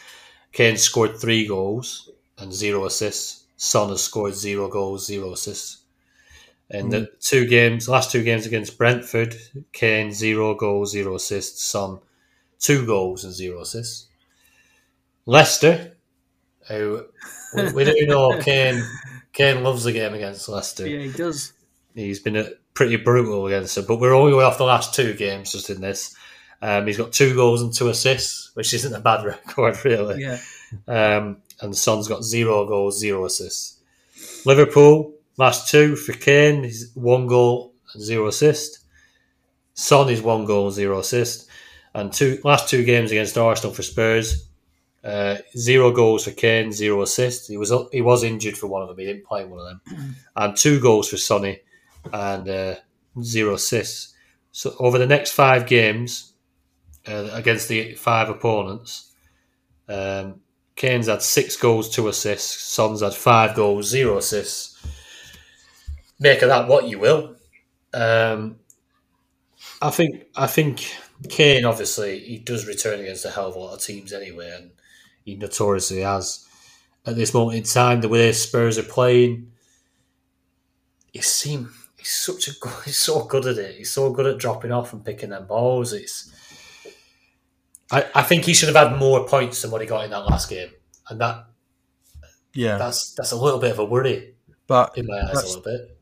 Kane 0.52 0.76
scored 0.76 1.20
three 1.20 1.46
goals 1.46 2.10
and 2.38 2.52
zero 2.52 2.84
assists. 2.84 3.44
Son 3.56 3.90
has 3.90 4.02
scored 4.02 4.34
zero 4.34 4.68
goals, 4.68 5.06
zero 5.06 5.32
assists. 5.32 5.82
In 6.70 6.88
the 6.88 7.10
two 7.20 7.46
games, 7.46 7.88
last 7.88 8.10
two 8.10 8.24
games 8.24 8.46
against 8.46 8.78
Brentford, 8.78 9.36
Kane 9.72 10.12
zero 10.12 10.54
goals, 10.54 10.90
zero 10.90 11.14
assists. 11.14 11.62
Son 11.62 12.00
two 12.64 12.86
goals 12.86 13.24
and 13.24 13.32
zero 13.32 13.60
assists. 13.60 14.06
Leicester, 15.26 15.96
who 16.68 17.04
we, 17.54 17.72
we 17.72 17.84
do 17.84 18.06
know 18.06 18.40
Kane, 18.40 18.82
Kane 19.34 19.62
loves 19.62 19.84
the 19.84 19.92
game 19.92 20.14
against 20.14 20.48
Leicester. 20.48 20.88
Yeah, 20.88 21.00
he 21.00 21.12
does. 21.12 21.52
He's 21.94 22.20
been 22.20 22.54
pretty 22.72 22.96
brutal 22.96 23.46
against 23.46 23.74
them, 23.74 23.84
but 23.86 24.00
we're 24.00 24.14
only 24.14 24.32
way 24.32 24.44
off 24.44 24.56
the 24.56 24.64
last 24.64 24.94
two 24.94 25.12
games 25.12 25.52
just 25.52 25.68
in 25.68 25.82
this. 25.82 26.16
Um, 26.62 26.86
he's 26.86 26.96
got 26.96 27.12
two 27.12 27.34
goals 27.34 27.60
and 27.60 27.72
two 27.72 27.90
assists, 27.90 28.50
which 28.54 28.72
isn't 28.72 28.94
a 28.94 29.00
bad 29.00 29.24
record, 29.24 29.84
really. 29.84 30.22
Yeah. 30.22 30.38
Um, 30.88 31.42
and 31.60 31.76
Son's 31.76 32.08
got 32.08 32.24
zero 32.24 32.66
goals, 32.66 32.98
zero 32.98 33.26
assists. 33.26 33.78
Liverpool, 34.46 35.12
last 35.36 35.70
two 35.70 35.96
for 35.96 36.14
Kane, 36.14 36.64
he's 36.64 36.90
one 36.94 37.26
goal 37.26 37.74
and 37.92 38.02
zero 38.02 38.26
assist. 38.26 38.80
Son 39.74 40.08
is 40.08 40.22
one 40.22 40.46
goal, 40.46 40.70
zero 40.70 41.00
assist. 41.00 41.50
And 41.94 42.12
two 42.12 42.40
last 42.44 42.68
two 42.68 42.84
games 42.84 43.12
against 43.12 43.38
Arsenal 43.38 43.74
for 43.74 43.82
Spurs, 43.82 44.48
uh, 45.04 45.36
zero 45.56 45.92
goals 45.92 46.24
for 46.24 46.32
Kane, 46.32 46.72
zero 46.72 47.02
assists. 47.02 47.46
He 47.46 47.56
was 47.56 47.72
he 47.92 48.00
was 48.00 48.24
injured 48.24 48.56
for 48.56 48.66
one 48.66 48.82
of 48.82 48.88
them. 48.88 48.98
He 48.98 49.04
didn't 49.04 49.26
play 49.26 49.42
in 49.42 49.50
one 49.50 49.60
of 49.60 49.66
them. 49.66 50.16
And 50.34 50.56
two 50.56 50.80
goals 50.80 51.08
for 51.08 51.16
Sonny, 51.16 51.60
and 52.12 52.48
uh, 52.48 52.74
zero 53.22 53.54
assists. 53.54 54.14
So 54.50 54.74
over 54.78 54.98
the 54.98 55.06
next 55.06 55.32
five 55.32 55.66
games 55.66 56.32
uh, 57.06 57.28
against 57.32 57.68
the 57.68 57.94
five 57.94 58.28
opponents, 58.28 59.12
um, 59.88 60.40
Kane's 60.76 61.06
had 61.06 61.22
six 61.22 61.56
goals, 61.56 61.88
two 61.90 62.08
assists. 62.08 62.62
Son's 62.62 63.02
had 63.02 63.14
five 63.14 63.54
goals, 63.54 63.88
zero 63.88 64.18
assists. 64.18 64.84
Make 66.18 66.42
of 66.42 66.48
that 66.48 66.68
what 66.68 66.88
you 66.88 66.98
will. 66.98 67.36
Um, 67.92 68.56
I 69.82 69.90
think 69.90 70.24
I 70.36 70.46
think 70.46 70.96
Kane 71.28 71.64
obviously 71.64 72.18
he 72.20 72.38
does 72.38 72.66
return 72.66 73.00
against 73.00 73.24
a 73.24 73.30
hell 73.30 73.48
of 73.48 73.56
a 73.56 73.58
lot 73.58 73.74
of 73.74 73.80
teams 73.80 74.12
anyway, 74.12 74.52
and 74.56 74.70
he 75.24 75.36
notoriously 75.36 76.00
has. 76.00 76.46
At 77.06 77.16
this 77.16 77.34
moment 77.34 77.58
in 77.58 77.64
time, 77.64 78.00
the 78.00 78.08
way 78.08 78.32
Spurs 78.32 78.78
are 78.78 78.82
playing, 78.82 79.52
he 81.12 81.20
seem 81.20 81.72
he's 81.98 82.12
such 82.12 82.48
a 82.48 82.52
good, 82.60 82.72
he's 82.84 82.96
so 82.96 83.24
good 83.24 83.46
at 83.46 83.58
it. 83.58 83.76
He's 83.76 83.90
so 83.90 84.10
good 84.12 84.26
at 84.26 84.38
dropping 84.38 84.72
off 84.72 84.92
and 84.92 85.04
picking 85.04 85.30
them 85.30 85.46
balls. 85.46 85.92
It's 85.92 86.32
I, 87.90 88.06
I 88.14 88.22
think 88.22 88.44
he 88.44 88.54
should 88.54 88.74
have 88.74 88.88
had 88.88 88.98
more 88.98 89.26
points 89.26 89.62
than 89.62 89.70
what 89.70 89.80
he 89.80 89.86
got 89.86 90.04
in 90.04 90.10
that 90.10 90.26
last 90.26 90.48
game, 90.48 90.70
and 91.08 91.20
that 91.20 91.46
Yeah, 92.54 92.78
that's 92.78 93.14
that's 93.14 93.32
a 93.32 93.36
little 93.36 93.60
bit 93.60 93.72
of 93.72 93.78
a 93.78 93.84
worry 93.84 94.34
but 94.66 94.96
in 94.96 95.06
my 95.06 95.20
eyes. 95.20 95.42
A 95.42 95.46
little 95.46 95.62
bit. 95.62 95.98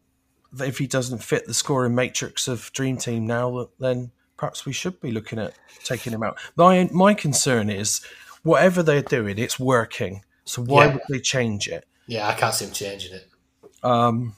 if 0.60 0.78
he 0.78 0.86
doesn't 0.86 1.22
fit 1.22 1.46
the 1.46 1.54
scoring 1.54 1.94
matrix 1.94 2.48
of 2.48 2.72
Dream 2.72 2.96
Team 2.96 3.26
now, 3.26 3.68
then 3.78 4.12
perhaps 4.42 4.66
we 4.66 4.72
should 4.72 5.00
be 5.00 5.12
looking 5.12 5.38
at 5.38 5.54
taking 5.84 6.12
him 6.12 6.24
out. 6.24 6.36
My 6.56 6.90
my 6.92 7.14
concern 7.14 7.70
is 7.70 8.00
whatever 8.42 8.82
they're 8.82 9.00
doing, 9.00 9.38
it's 9.38 9.56
working. 9.60 10.24
So 10.44 10.62
why 10.62 10.86
Yeah. 10.86 10.94
would 10.94 11.02
they 11.08 11.20
change 11.20 11.68
it? 11.68 11.86
Yeah, 12.08 12.26
I 12.26 12.32
can't 12.34 12.52
see 12.52 12.64
him 12.64 12.72
changing 12.72 13.12
it. 13.14 13.28
Um, 13.84 14.34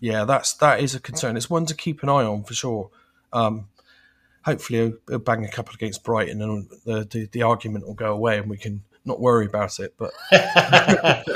yeah, 0.00 0.24
that's 0.24 0.54
that 0.54 0.80
is 0.80 0.94
a 0.94 1.00
concern. 1.00 1.36
It's 1.36 1.50
one 1.50 1.66
to 1.66 1.74
keep 1.74 2.02
an 2.02 2.08
eye 2.08 2.24
on 2.24 2.44
for 2.44 2.54
sure. 2.54 2.88
Um, 3.30 3.68
hopefully, 4.46 4.78
he'll, 4.78 4.96
he'll 5.06 5.18
bang 5.18 5.44
a 5.44 5.50
couple 5.50 5.74
against 5.74 6.02
Brighton, 6.02 6.40
and 6.40 6.70
the, 6.86 7.04
the 7.04 7.28
the 7.30 7.42
argument 7.42 7.86
will 7.86 7.92
go 7.92 8.14
away, 8.14 8.38
and 8.38 8.48
we 8.48 8.56
can 8.56 8.82
not 9.04 9.20
worry 9.20 9.44
about 9.44 9.78
it. 9.80 9.92
But 9.98 10.12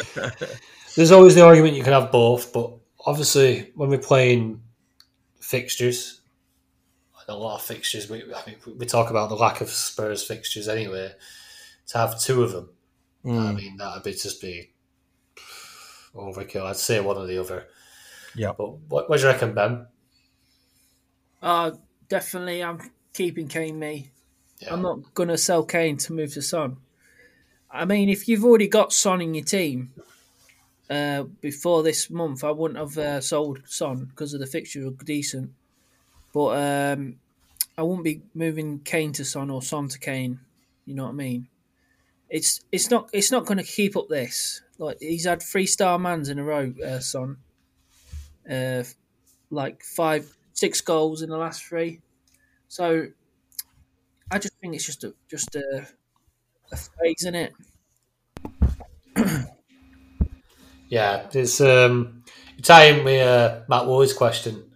There's 0.97 1.13
always 1.13 1.35
the 1.35 1.45
argument 1.45 1.75
you 1.75 1.83
can 1.85 1.93
have 1.93 2.11
both, 2.11 2.51
but 2.51 2.73
obviously 3.05 3.73
when 3.75 3.91
we're 3.91 3.99
playing 3.99 4.63
fixtures, 5.39 6.23
a 7.29 7.35
lot 7.37 7.57
of 7.57 7.63
fixtures, 7.63 8.09
we, 8.09 8.23
I 8.23 8.43
mean, 8.47 8.57
we 8.79 8.87
talk 8.87 9.11
about 9.11 9.29
the 9.29 9.35
lack 9.37 9.61
of 9.61 9.71
Spurs 9.71 10.23
fixtures 10.23 10.69
anyway. 10.69 11.13
To 11.89 11.99
have 11.99 12.19
two 12.21 12.43
of 12.43 12.53
them, 12.53 12.71
I 13.27 13.53
mean, 13.53 13.77
that'd 13.77 14.03
be 14.03 14.13
just 14.13 14.41
be 14.41 14.73
overkill. 16.15 16.65
I'd 16.65 16.77
say 16.77 17.01
one 17.01 17.17
or 17.17 17.27
the 17.27 17.39
other. 17.39 17.67
yeah, 18.35 18.53
But 18.57 18.79
what, 18.89 19.11
what 19.11 19.17
do 19.19 19.23
you 19.23 19.29
reckon, 19.29 19.55
Ben? 19.55 19.87
Uh, 21.43 21.73
definitely, 22.09 22.63
I'm 22.63 22.91
keeping 23.13 23.49
Kane. 23.49 23.79
Me, 23.79 24.11
Yeah. 24.61 24.73
I'm 24.73 24.83
not 24.83 25.13
gonna 25.15 25.37
sell 25.37 25.65
Kane 25.65 25.99
to 25.99 26.13
move 26.15 26.33
to 26.35 26.43
Son. 26.43 26.79
I 27.71 27.85
mean, 27.85 28.09
if 28.09 28.29
you've 28.29 28.45
already 28.45 28.69
got 28.69 28.93
Son 28.93 29.21
in 29.21 29.35
your 29.35 29.45
team 29.45 29.93
uh, 30.89 31.25
before 31.41 31.83
this 31.83 32.09
month, 32.09 32.45
I 32.45 32.51
wouldn't 32.51 32.79
have 32.79 32.97
uh, 32.97 33.21
sold 33.21 33.61
Son 33.67 34.05
because 34.07 34.33
of 34.33 34.41
the 34.41 34.47
fixtures 34.47 34.87
are 34.87 35.05
decent. 35.05 35.51
But 36.35 36.49
um, 36.99 37.17
I 37.79 37.83
wouldn't 37.83 38.05
be 38.05 38.23
moving 38.35 38.81
Kane 38.81 39.13
to 39.15 39.25
Son 39.25 39.51
or 39.51 39.63
Son 39.63 39.89
to 39.89 39.99
Kane. 40.01 40.41
You 40.87 40.95
know 40.95 41.05
what 41.05 41.11
I 41.11 41.15
mean? 41.15 41.49
It's 42.31 42.63
it's 42.73 42.91
not 42.91 43.11
it's 43.13 43.31
not 43.33 43.47
going 43.47 43.59
to 43.59 43.65
keep 43.65 43.97
up 43.97 44.09
this. 44.09 44.63
Like 44.79 44.99
he's 45.01 45.27
had 45.27 45.43
three 45.43 45.67
star 45.67 45.99
mans 45.99 46.29
in 46.31 46.39
a 46.39 46.45
row, 46.45 46.75
uh, 46.85 47.01
Son. 47.01 47.39
Uh, 48.51 48.85
like 49.51 49.83
five, 49.83 50.37
six 50.55 50.81
goals 50.81 51.23
in 51.23 51.31
the 51.31 51.37
last 51.39 51.65
three. 51.65 52.01
So 52.69 53.09
I 54.31 54.39
just 54.39 54.55
think 54.61 54.75
it's 54.75 54.85
just 54.87 55.05
a 55.05 55.15
just 55.31 55.55
a, 55.55 55.87
a 56.73 56.77
phase 56.77 57.25
in 57.25 57.35
it. 57.35 57.53
Yeah, 60.89 61.27
it's 61.33 61.61
um, 61.61 62.23
time 62.63 63.05
with 63.05 63.27
uh, 63.27 63.61
Matt 63.69 63.87
Woolley's 63.87 64.13
question 64.13 64.71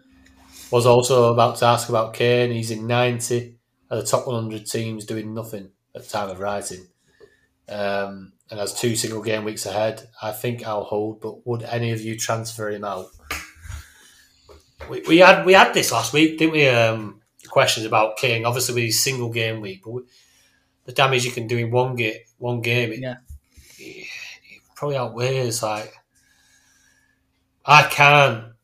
was 0.70 0.86
also 0.86 1.32
about 1.32 1.56
to 1.56 1.66
ask 1.66 1.88
about 1.88 2.14
Kane. 2.14 2.50
He's 2.52 2.70
in 2.70 2.86
ninety 2.86 3.56
of 3.90 4.00
the 4.00 4.06
top 4.06 4.26
one 4.26 4.42
hundred 4.42 4.66
teams 4.66 5.04
doing 5.04 5.34
nothing 5.34 5.70
at 5.94 6.02
the 6.04 6.08
time 6.08 6.30
of 6.30 6.40
writing, 6.40 6.86
um, 7.68 8.32
and 8.50 8.60
has 8.60 8.74
two 8.74 8.96
single 8.96 9.22
game 9.22 9.44
weeks 9.44 9.66
ahead. 9.66 10.08
I 10.22 10.32
think 10.32 10.66
I'll 10.66 10.84
hold, 10.84 11.20
but 11.20 11.46
would 11.46 11.62
any 11.62 11.92
of 11.92 12.00
you 12.00 12.16
transfer 12.18 12.70
him 12.70 12.84
out? 12.84 13.06
We, 14.88 15.02
we 15.08 15.18
had 15.18 15.44
we 15.44 15.52
had 15.54 15.74
this 15.74 15.92
last 15.92 16.12
week, 16.12 16.38
didn't 16.38 16.52
we? 16.52 16.68
Um, 16.68 17.20
questions 17.48 17.86
about 17.86 18.16
King, 18.18 18.44
obviously 18.44 18.74
with 18.74 18.84
his 18.84 19.02
single 19.02 19.30
game 19.30 19.60
week, 19.60 19.82
but 19.84 20.02
the 20.84 20.92
damage 20.92 21.24
you 21.24 21.30
can 21.30 21.46
do 21.46 21.56
in 21.56 21.70
one 21.70 21.94
game, 21.96 22.18
one 22.38 22.60
game, 22.60 22.92
it, 22.92 23.00
Yeah. 23.00 23.16
probably 24.74 24.96
outweighs 24.96 25.62
like 25.62 25.94
I 27.64 27.82
can, 27.84 28.54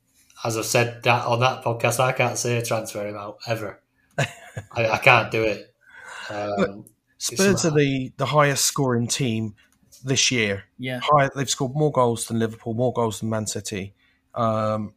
as 0.45 0.57
I've 0.57 0.67
said 0.67 1.03
that 1.05 1.27
on 1.27 1.41
that 1.41 1.65
podcast, 1.65 2.01
I 2.01 2.13
can't 2.13 2.37
say 2.37 2.61
transfer 2.63 3.07
him 3.07 3.17
out 3.17 3.39
ever. 3.47 3.81
I, 4.19 4.27
I 4.89 4.99
can't 4.99 5.31
do 5.31 5.43
it. 5.45 5.75
Um, 6.31 6.85
Spurs 7.19 7.65
are 7.65 7.71
the 7.71 8.13
the 8.17 8.27
highest 8.27 8.67
scoring 8.67 9.07
team 9.07 9.55
this 10.05 10.31
year. 10.31 10.65
Yeah. 10.79 11.01
High, 11.03 11.31
they've 11.35 11.49
scored 11.49 11.75
more 11.75 11.91
goals 11.91 12.27
than 12.27 12.39
Liverpool, 12.39 12.75
more 12.75 12.93
goals 12.93 13.21
than 13.21 13.31
Man 13.31 13.47
City. 13.47 13.95
Um, 14.35 14.93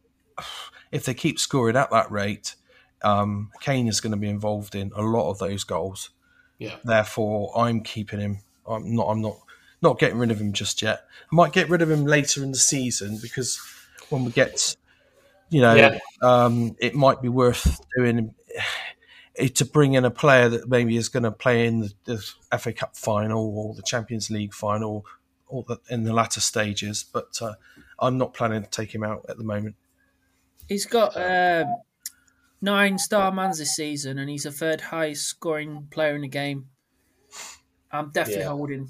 if 0.92 1.04
they 1.04 1.14
keep 1.14 1.38
scoring 1.38 1.76
at 1.76 1.90
that 1.90 2.10
rate, 2.10 2.54
um, 3.02 3.50
Kane 3.60 3.88
is 3.88 4.00
going 4.00 4.10
to 4.12 4.18
be 4.18 4.28
involved 4.28 4.74
in 4.74 4.92
a 4.94 5.02
lot 5.02 5.30
of 5.30 5.38
those 5.38 5.64
goals. 5.64 6.10
yeah, 6.58 6.76
Therefore, 6.84 7.52
I'm 7.56 7.82
keeping 7.82 8.20
him. 8.20 8.38
I'm 8.66 8.94
not. 8.94 9.08
I'm 9.08 9.22
not. 9.22 9.38
Not 9.80 10.00
getting 10.00 10.18
rid 10.18 10.32
of 10.32 10.40
him 10.40 10.52
just 10.52 10.82
yet. 10.82 11.04
I 11.32 11.36
might 11.36 11.52
get 11.52 11.68
rid 11.68 11.82
of 11.82 11.90
him 11.90 12.04
later 12.04 12.42
in 12.42 12.50
the 12.50 12.58
season 12.58 13.20
because 13.22 13.60
when 14.08 14.24
we 14.24 14.32
get, 14.32 14.74
you 15.50 15.60
know, 15.60 15.74
Yeah. 15.74 15.98
um, 16.22 16.76
it 16.78 16.94
might 16.94 17.22
be 17.22 17.28
worth 17.28 17.80
doing 17.96 18.34
it 19.34 19.54
to 19.56 19.64
bring 19.64 19.94
in 19.94 20.04
a 20.04 20.10
player 20.10 20.48
that 20.48 20.68
maybe 20.68 20.96
is 20.96 21.08
going 21.08 21.22
to 21.22 21.30
play 21.30 21.66
in 21.66 21.80
the, 21.80 21.92
the 22.04 22.58
FA 22.58 22.72
Cup 22.72 22.96
final 22.96 23.56
or 23.58 23.74
the 23.74 23.82
Champions 23.82 24.30
League 24.30 24.52
final 24.54 25.06
or 25.46 25.62
the, 25.64 25.78
in 25.90 26.04
the 26.04 26.12
latter 26.12 26.40
stages. 26.40 27.04
But 27.04 27.40
uh, 27.40 27.54
I'm 27.98 28.18
not 28.18 28.34
planning 28.34 28.62
to 28.62 28.68
take 28.70 28.94
him 28.94 29.02
out 29.04 29.24
at 29.28 29.38
the 29.38 29.44
moment. 29.44 29.76
He's 30.68 30.84
got 30.86 31.16
um, 31.16 31.76
nine 32.60 32.98
star 32.98 33.32
mans 33.32 33.58
this 33.58 33.74
season, 33.74 34.18
and 34.18 34.28
he's 34.28 34.42
the 34.42 34.52
third 34.52 34.80
highest 34.82 35.24
scoring 35.26 35.88
player 35.90 36.14
in 36.14 36.22
the 36.22 36.28
game. 36.28 36.68
I'm 37.90 38.10
definitely 38.10 38.42
Yeah. 38.42 38.48
holding. 38.50 38.88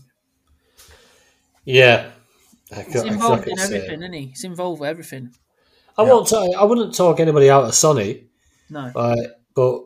yeah. 1.65 2.11
He's 2.87 3.03
involved 3.03 3.47
in 3.49 3.59
everything, 3.59 4.03
isn't 4.03 4.13
he? 4.13 4.27
He's 4.27 4.45
involved 4.45 4.81
with 4.81 4.91
everything. 4.91 5.35
I 5.99 6.03
won't. 6.03 6.29
Talk, 6.29 6.57
I 6.57 6.65
wouldn't 6.65 6.95
talk 6.95 7.21
anybody 7.21 7.51
out 7.51 7.65
of 7.65 7.75
Sonny, 7.75 8.29
No, 8.71 8.93
uh, 8.95 9.17
but 9.55 9.83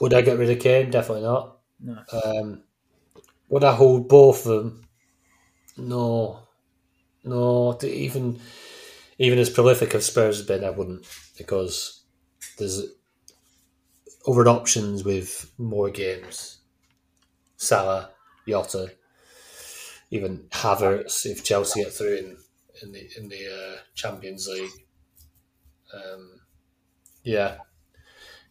would 0.00 0.14
I 0.14 0.20
get 0.22 0.38
rid 0.38 0.50
of 0.50 0.60
Kane? 0.60 0.90
Definitely 0.90 1.22
not. 1.22 1.58
No. 1.80 2.02
Um, 2.24 2.62
would 3.48 3.64
I 3.64 3.74
hold 3.74 4.08
both 4.08 4.46
of 4.46 4.64
them? 4.64 4.84
No, 5.76 6.40
no. 7.24 7.78
Even 7.82 8.40
even 9.18 9.38
as 9.38 9.50
prolific 9.50 9.94
as 9.94 10.06
Spurs 10.06 10.38
have 10.38 10.48
been, 10.48 10.64
I 10.64 10.70
wouldn't 10.70 11.06
because 11.38 12.04
there's 12.58 12.82
other 14.26 14.48
options 14.48 15.04
with 15.04 15.50
more 15.58 15.90
games. 15.90 16.58
Salah, 17.56 18.10
Jota, 18.48 18.92
even 20.10 20.48
Havertz 20.50 21.24
if 21.26 21.44
Chelsea 21.44 21.82
get 21.82 21.92
through 21.92 22.16
in 22.16 22.36
in 22.82 22.92
the 22.92 23.08
in 23.16 23.28
the 23.28 23.46
uh, 23.46 23.78
Champions 23.94 24.46
League. 24.48 24.70
Um, 25.94 26.40
yeah, 27.22 27.58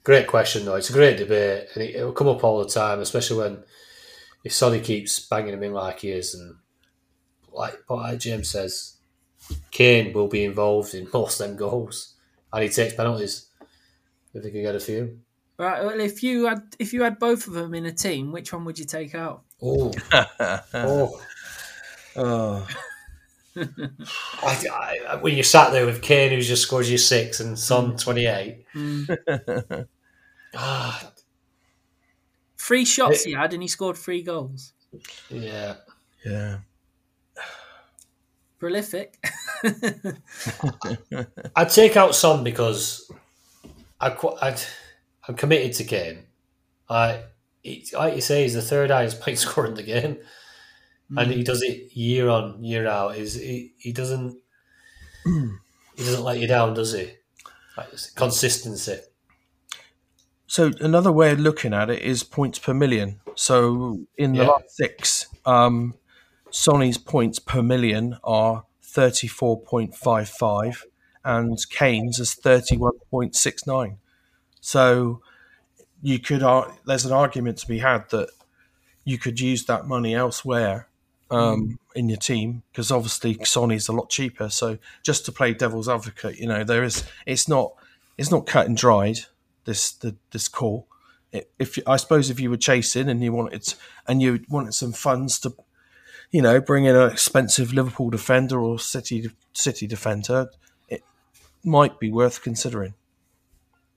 great 0.03 0.27
question 0.27 0.65
though. 0.65 0.75
It's 0.75 0.89
a 0.89 0.93
great 0.93 1.17
debate, 1.17 1.67
and 1.73 1.83
it, 1.83 1.95
it 1.95 2.03
will 2.03 2.13
come 2.13 2.27
up 2.27 2.43
all 2.43 2.63
the 2.63 2.69
time, 2.69 2.99
especially 2.99 3.37
when 3.37 3.63
if 4.43 4.53
Sonny 4.53 4.79
keeps 4.79 5.19
banging 5.19 5.53
him 5.53 5.63
in 5.63 5.73
like 5.73 5.99
he 5.99 6.11
is, 6.11 6.33
and 6.35 6.55
like 7.51 7.83
but 7.87 7.95
like 7.95 8.19
James 8.19 8.49
says, 8.49 8.97
Kane 9.71 10.13
will 10.13 10.27
be 10.27 10.43
involved 10.43 10.93
in 10.93 11.07
most 11.13 11.39
of 11.39 11.47
them 11.47 11.57
goals, 11.57 12.15
and 12.51 12.63
he 12.63 12.69
takes 12.69 12.95
penalties 12.95 13.47
if 14.33 14.43
he 14.43 14.51
can 14.51 14.61
get 14.61 14.75
a 14.75 14.79
few. 14.79 15.19
Right. 15.57 15.83
Well, 15.83 15.99
if 15.99 16.23
you 16.23 16.45
had 16.45 16.63
if 16.79 16.93
you 16.93 17.03
had 17.03 17.19
both 17.19 17.47
of 17.47 17.53
them 17.53 17.73
in 17.73 17.85
a 17.85 17.91
team, 17.91 18.31
which 18.31 18.51
one 18.51 18.65
would 18.65 18.79
you 18.79 18.85
take 18.85 19.13
out? 19.13 19.43
Oh, 19.61 19.91
oh. 20.73 21.21
Oh, 22.15 22.67
I, 23.55 24.97
I, 25.09 25.15
when 25.21 25.35
you 25.35 25.43
sat 25.43 25.71
there 25.71 25.85
with 25.85 26.01
Kane, 26.01 26.31
who 26.31 26.41
just 26.41 26.63
scores 26.63 26.89
you 26.91 26.97
six, 26.97 27.39
and 27.39 27.57
Son 27.57 27.95
twenty 27.97 28.25
eight. 28.25 28.65
ah, 30.55 31.11
Three 32.57 32.85
shots 32.85 33.21
It- 33.25 33.29
he 33.29 33.33
had, 33.35 33.53
and 33.53 33.61
he 33.61 33.67
scored 33.67 33.97
three 33.97 34.21
goals. 34.23 34.73
yeah. 35.29 35.75
yeah. 36.25 36.59
Prolific. 38.59 39.21
I'd 41.55 41.69
take 41.69 41.97
out 41.97 42.15
Son 42.15 42.43
because 42.43 43.11
I, 43.99 44.11
qu- 44.11 44.37
I'd, 44.41 44.61
I'm 45.27 45.35
committed 45.35 45.73
to 45.73 45.83
Kane. 45.83 46.23
I, 46.89 47.23
he, 47.61 47.85
like 47.93 48.15
you 48.15 48.21
say, 48.21 48.43
he's 48.43 48.53
the 48.53 48.61
third 48.61 48.89
highest 48.91 49.19
point 49.21 49.37
scorer 49.39 49.67
in 49.67 49.73
the 49.73 49.83
game, 49.83 50.17
and 51.17 51.31
he 51.31 51.43
does 51.43 51.61
it 51.61 51.95
year 51.95 52.29
on 52.29 52.63
year 52.63 52.87
out. 52.87 53.15
Is 53.17 53.35
he, 53.35 53.73
he 53.77 53.91
doesn't 53.91 54.39
he 55.25 56.03
doesn't 56.03 56.23
let 56.23 56.39
you 56.39 56.47
down, 56.47 56.73
does 56.73 56.93
he? 56.93 57.11
Like, 57.77 57.89
consistency. 58.15 58.99
So 60.47 60.71
another 60.79 61.11
way 61.11 61.31
of 61.31 61.39
looking 61.39 61.73
at 61.73 61.89
it 61.89 62.01
is 62.01 62.23
points 62.23 62.59
per 62.59 62.73
million. 62.73 63.19
So 63.35 63.99
in 64.17 64.33
the 64.33 64.43
Yeah. 64.43 64.49
last 64.49 64.69
six, 64.75 65.27
um, 65.45 65.95
Sonny's 66.51 66.97
points 66.99 67.39
per 67.39 67.63
million 67.63 68.17
are 68.23 68.65
thirty-four 68.81 69.61
point 69.61 69.95
five 69.95 70.29
five, 70.29 70.85
and 71.23 71.57
Kane's 71.69 72.19
is 72.19 72.35
thirty-one 72.35 72.99
point 73.09 73.35
six 73.35 73.65
nine. 73.65 73.97
So 74.61 75.21
you 76.03 76.19
could 76.19 76.43
ar- 76.43 76.77
there's 76.85 77.05
an 77.05 77.13
argument 77.13 77.57
to 77.59 77.67
be 77.67 77.79
had 77.79 78.09
that 78.11 78.29
you 79.03 79.17
could 79.17 79.39
use 79.39 79.65
that 79.65 79.87
money 79.87 80.13
elsewhere 80.13 80.87
um, 81.33 81.79
in 81.95 82.09
your 82.09 82.17
team 82.17 82.63
because 82.71 82.91
obviously 82.91 83.37
Sonny's 83.43 83.87
a 83.87 83.93
lot 83.93 84.09
cheaper. 84.09 84.49
So 84.49 84.77
just 85.03 85.25
to 85.25 85.31
play 85.31 85.53
devil's 85.53 85.89
advocate, 85.89 86.37
you 86.39 86.47
know, 86.47 86.63
there 86.63 86.83
is 86.83 87.03
it's 87.25 87.47
not 87.47 87.73
it's 88.17 88.31
not 88.31 88.45
cut 88.45 88.67
and 88.67 88.77
dried 88.77 89.19
this 89.65 89.91
the, 89.91 90.15
this 90.31 90.47
call. 90.47 90.87
I- 91.33 91.45
If 91.59 91.79
I 91.87 91.97
suppose 91.97 92.29
if 92.29 92.39
you 92.39 92.49
were 92.49 92.57
chasing 92.57 93.09
and 93.09 93.23
you 93.23 93.33
wanted 93.33 93.73
and 94.07 94.21
you 94.21 94.41
wanted 94.49 94.73
some 94.73 94.91
funds 94.93 95.39
to, 95.39 95.53
you 96.31 96.41
know, 96.41 96.59
bring 96.61 96.85
in 96.85 96.95
an 96.95 97.09
expensive 97.11 97.73
Liverpool 97.73 98.09
defender 98.09 98.59
or 98.59 98.79
City 98.79 99.29
City 99.53 99.87
defender, 99.87 100.49
it 100.89 101.03
might 101.63 101.99
be 101.99 102.11
worth 102.11 102.41
considering. 102.43 102.93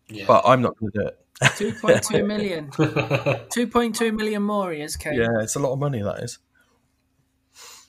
Yeah. 0.09 0.25
But 0.27 0.45
I'm 0.47 0.63
not 0.63 0.79
going 0.79 0.93
to 0.93 0.99
do 1.01 1.07
it. 1.09 1.19
2.2 1.43 2.27
million. 2.27 2.69
2.2 2.71 4.15
million 4.15 4.43
more 4.43 4.73
he 4.73 4.81
has, 4.81 4.97
Kane. 4.97 5.15
Yeah, 5.15 5.43
it's 5.43 5.57
a 5.57 5.59
lot 5.59 5.73
of 5.73 5.79
money. 5.79 6.01
That 6.01 6.23
is. 6.23 6.39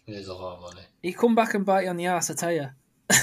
It 0.08 0.16
is 0.16 0.28
a 0.28 0.34
lot 0.34 0.56
of 0.56 0.62
money. 0.62 0.86
He 1.02 1.14
come 1.14 1.36
back 1.36 1.54
and 1.54 1.66
bite 1.66 1.84
you 1.84 1.90
on 1.90 1.98
the 1.98 2.06
ass, 2.06 2.32
I 2.32 2.34
tell 2.34 2.52
you. 2.52 2.70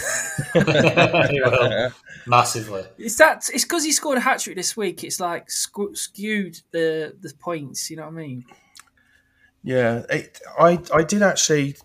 He 0.54 1.40
will. 1.40 1.92
Massively. 2.26 2.84
It's 2.98 3.16
that. 3.16 3.48
It's 3.52 3.64
because 3.64 3.84
he 3.84 3.92
scored 3.92 4.18
a 4.18 4.20
hat 4.20 4.40
trick 4.40 4.56
this 4.56 4.76
week. 4.76 5.04
It's 5.04 5.20
like 5.20 5.50
skew- 5.50 5.94
skewed 5.94 6.60
the 6.72 7.14
the 7.20 7.32
points. 7.38 7.90
You 7.90 7.98
know 7.98 8.04
what 8.04 8.14
I 8.14 8.16
mean? 8.16 8.44
Yeah, 9.62 10.02
it, 10.10 10.40
I 10.58 10.80
I 10.92 11.02
did 11.02 11.22
actually 11.22 11.76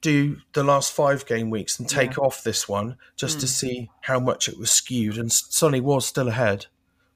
do 0.00 0.36
the 0.52 0.62
last 0.62 0.92
five 0.92 1.24
game 1.26 1.48
weeks 1.48 1.78
and 1.78 1.88
take 1.88 2.18
off 2.18 2.44
this 2.44 2.68
one 2.68 2.96
just 3.16 3.40
to 3.40 3.46
hmm. 3.46 3.50
see 3.50 3.90
how 4.02 4.20
much 4.20 4.48
it 4.48 4.58
was 4.58 4.70
skewed, 4.70 5.16
and 5.16 5.32
Sonny 5.32 5.80
was 5.80 6.06
still 6.06 6.28
ahead. 6.28 6.66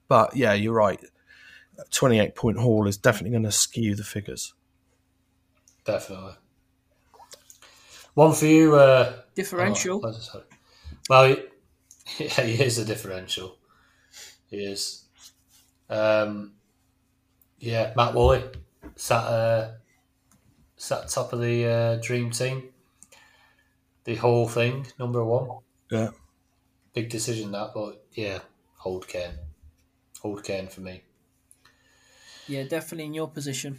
But 0.08 0.36
yeah, 0.36 0.54
you're 0.54 0.72
right. 0.72 1.00
Twenty 1.90 2.18
eight 2.18 2.34
point 2.34 2.58
haul 2.58 2.86
is 2.86 2.96
definitely 2.96 3.30
going 3.30 3.42
to 3.44 3.52
skew 3.52 3.94
the 3.94 4.04
figures. 4.04 4.54
Definitely. 5.84 6.34
One 8.18 8.32
for 8.34 8.46
you. 8.46 8.74
Uh, 8.74 9.12
Differential. 9.36 10.00
oh, 10.04 10.10
sorry. 10.10 10.42
Well, 11.08 11.28
yeah, 12.18 12.42
he 12.42 12.60
is 12.64 12.76
a 12.78 12.84
differential. 12.84 13.56
He 14.50 14.56
is. 14.56 15.04
Um, 15.88 16.54
yeah, 17.60 17.92
Matt 17.96 18.14
Woolley 18.14 18.42
sat 18.96 19.22
uh, 19.22 19.70
sat 20.76 21.06
top 21.06 21.32
of 21.32 21.40
the 21.40 21.64
uh, 21.64 21.96
dream 22.02 22.32
team. 22.32 22.70
The 24.02 24.16
whole 24.16 24.48
thing, 24.48 24.88
number 24.98 25.24
one. 25.24 25.60
Yeah, 25.88 26.10
Big 26.94 27.10
decision 27.10 27.52
that, 27.52 27.70
but 27.72 28.04
yeah, 28.14 28.40
hold 28.78 29.06
Kane. 29.06 29.38
Hold 30.22 30.42
Kane 30.42 30.66
for 30.66 30.80
me. 30.80 31.02
Yeah, 32.48 32.64
definitely 32.64 33.04
in 33.04 33.14
your 33.14 33.28
position. 33.28 33.78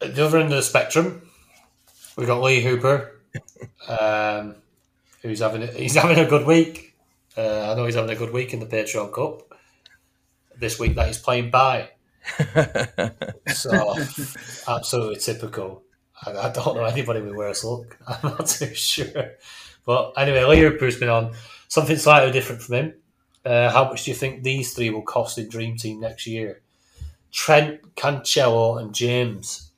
At 0.00 0.16
the 0.16 0.26
other 0.26 0.38
end 0.38 0.52
of 0.52 0.56
the 0.56 0.62
spectrum, 0.62 1.30
we 2.16 2.26
got 2.26 2.42
Lee 2.42 2.60
Hooper, 2.60 3.20
um, 3.88 4.56
who's 5.22 5.40
having 5.40 5.62
a, 5.62 5.66
he's 5.66 5.94
having 5.94 6.18
a 6.18 6.28
good 6.28 6.46
week. 6.46 6.94
Uh, 7.36 7.72
I 7.72 7.74
know 7.74 7.84
he's 7.86 7.96
having 7.96 8.10
a 8.10 8.16
good 8.16 8.32
week 8.32 8.54
in 8.54 8.60
the 8.60 8.66
Patreon 8.66 9.12
Cup 9.12 9.52
this 10.56 10.78
week 10.78 10.94
that 10.94 11.08
he's 11.08 11.18
playing 11.18 11.50
by. 11.50 11.90
so 13.48 13.96
absolutely 14.68 15.16
typical. 15.16 15.82
I, 16.24 16.30
I 16.32 16.52
don't 16.52 16.76
know 16.76 16.84
anybody 16.84 17.20
with 17.20 17.34
worse 17.34 17.64
luck. 17.64 17.98
I'm 18.06 18.30
not 18.30 18.46
too 18.46 18.74
sure. 18.74 19.32
But 19.84 20.12
anyway, 20.16 20.44
Lee 20.44 20.60
Hooper's 20.60 20.98
been 20.98 21.08
on 21.08 21.34
something 21.68 21.96
slightly 21.96 22.32
different 22.32 22.62
from 22.62 22.74
him. 22.76 22.94
Uh, 23.44 23.70
how 23.70 23.84
much 23.84 24.04
do 24.04 24.10
you 24.10 24.16
think 24.16 24.42
these 24.42 24.72
three 24.72 24.90
will 24.90 25.02
cost 25.02 25.36
in 25.36 25.48
Dream 25.48 25.76
Team 25.76 26.00
next 26.00 26.26
year? 26.26 26.62
Trent, 27.30 27.94
Cancelo, 27.94 28.80
and 28.80 28.94
James. 28.94 29.70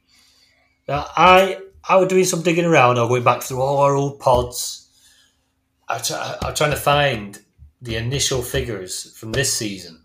Now, 0.87 1.07
I 1.17 1.59
I 1.89 1.97
was 1.97 2.09
doing 2.09 2.25
some 2.25 2.43
digging 2.43 2.65
around. 2.65 2.99
I 2.99 3.03
was 3.03 3.09
going 3.09 3.25
back 3.25 3.43
through 3.43 3.61
all 3.61 3.79
our 3.79 3.95
old 3.95 4.19
pods. 4.21 4.89
I 5.89 6.01
I'm 6.43 6.55
trying 6.55 6.73
to 6.73 6.77
find 6.77 7.41
the 7.81 7.97
initial 7.97 8.43
figures 8.43 9.17
from 9.17 9.33
this 9.33 9.53
season, 9.53 10.03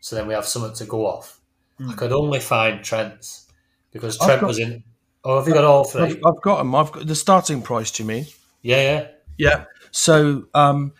so 0.00 0.16
then 0.16 0.26
we 0.26 0.34
have 0.34 0.46
something 0.46 0.74
to 0.74 0.84
go 0.84 1.06
off. 1.06 1.40
I 1.88 1.92
could 1.94 2.12
only 2.12 2.40
find 2.40 2.82
Trent's 2.84 3.50
because 3.92 4.18
Trent 4.18 4.40
got- 4.40 4.46
was 4.46 4.58
in. 4.58 4.82
Oh, 5.26 5.38
have 5.38 5.48
you 5.48 5.54
got 5.54 5.64
all 5.64 5.84
I've, 5.84 5.90
three? 5.90 6.20
I've 6.26 6.42
got 6.42 6.58
them. 6.58 6.74
I've 6.74 6.92
got 6.92 7.06
the 7.06 7.14
starting 7.14 7.62
price. 7.62 7.90
Do 7.90 8.02
you 8.02 8.06
mean? 8.08 8.26
Yeah, 8.62 8.82
yeah. 8.82 9.06
Yeah. 9.38 9.64
So 9.90 10.44
um, 10.52 10.92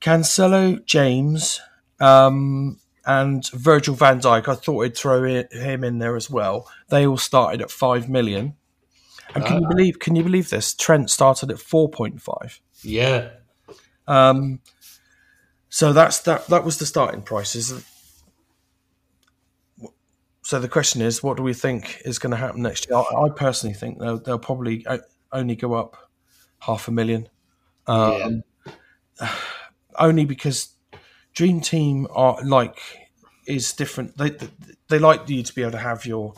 Cancelo, 0.00 0.84
James, 0.84 1.60
um, 2.00 2.80
and 3.04 3.48
Virgil 3.50 3.94
Van 3.94 4.20
Dijk. 4.20 4.48
I 4.48 4.54
thought 4.54 4.84
I'd 4.84 4.96
throw 4.96 5.22
him 5.24 5.84
in 5.84 5.98
there 5.98 6.16
as 6.16 6.28
well. 6.28 6.68
They 6.88 7.06
all 7.06 7.18
started 7.18 7.62
at 7.62 7.70
five 7.70 8.08
million. 8.08 8.54
And 9.34 9.44
can 9.44 9.62
you 9.62 9.68
believe? 9.68 9.98
Can 9.98 10.16
you 10.16 10.22
believe 10.22 10.50
this? 10.50 10.74
Trent 10.74 11.10
started 11.10 11.50
at 11.50 11.58
four 11.58 11.90
point 11.90 12.22
five. 12.22 12.60
Yeah. 12.82 13.30
Um, 14.06 14.60
so 15.68 15.92
that's 15.92 16.20
that. 16.20 16.46
That 16.46 16.64
was 16.64 16.78
the 16.78 16.86
starting 16.86 17.22
prices. 17.22 17.84
So 20.42 20.60
the 20.60 20.68
question 20.68 21.02
is, 21.02 21.24
what 21.24 21.36
do 21.36 21.42
we 21.42 21.54
think 21.54 22.00
is 22.04 22.20
going 22.20 22.30
to 22.30 22.36
happen 22.36 22.62
next 22.62 22.88
year? 22.88 22.96
I, 22.96 23.24
I 23.24 23.28
personally 23.30 23.74
think 23.74 23.98
they'll, 23.98 24.20
they'll 24.20 24.38
probably 24.38 24.86
only 25.32 25.56
go 25.56 25.74
up 25.74 25.96
half 26.60 26.86
a 26.86 26.92
million. 26.92 27.28
Um, 27.88 28.44
only 29.98 30.24
because 30.24 30.68
Dream 31.34 31.60
Team 31.60 32.06
are 32.10 32.38
like 32.44 32.78
is 33.46 33.72
different. 33.72 34.16
They 34.16 34.36
they 34.88 35.00
like 35.00 35.28
you 35.28 35.42
to 35.42 35.54
be 35.54 35.62
able 35.62 35.72
to 35.72 35.78
have 35.78 36.06
your 36.06 36.34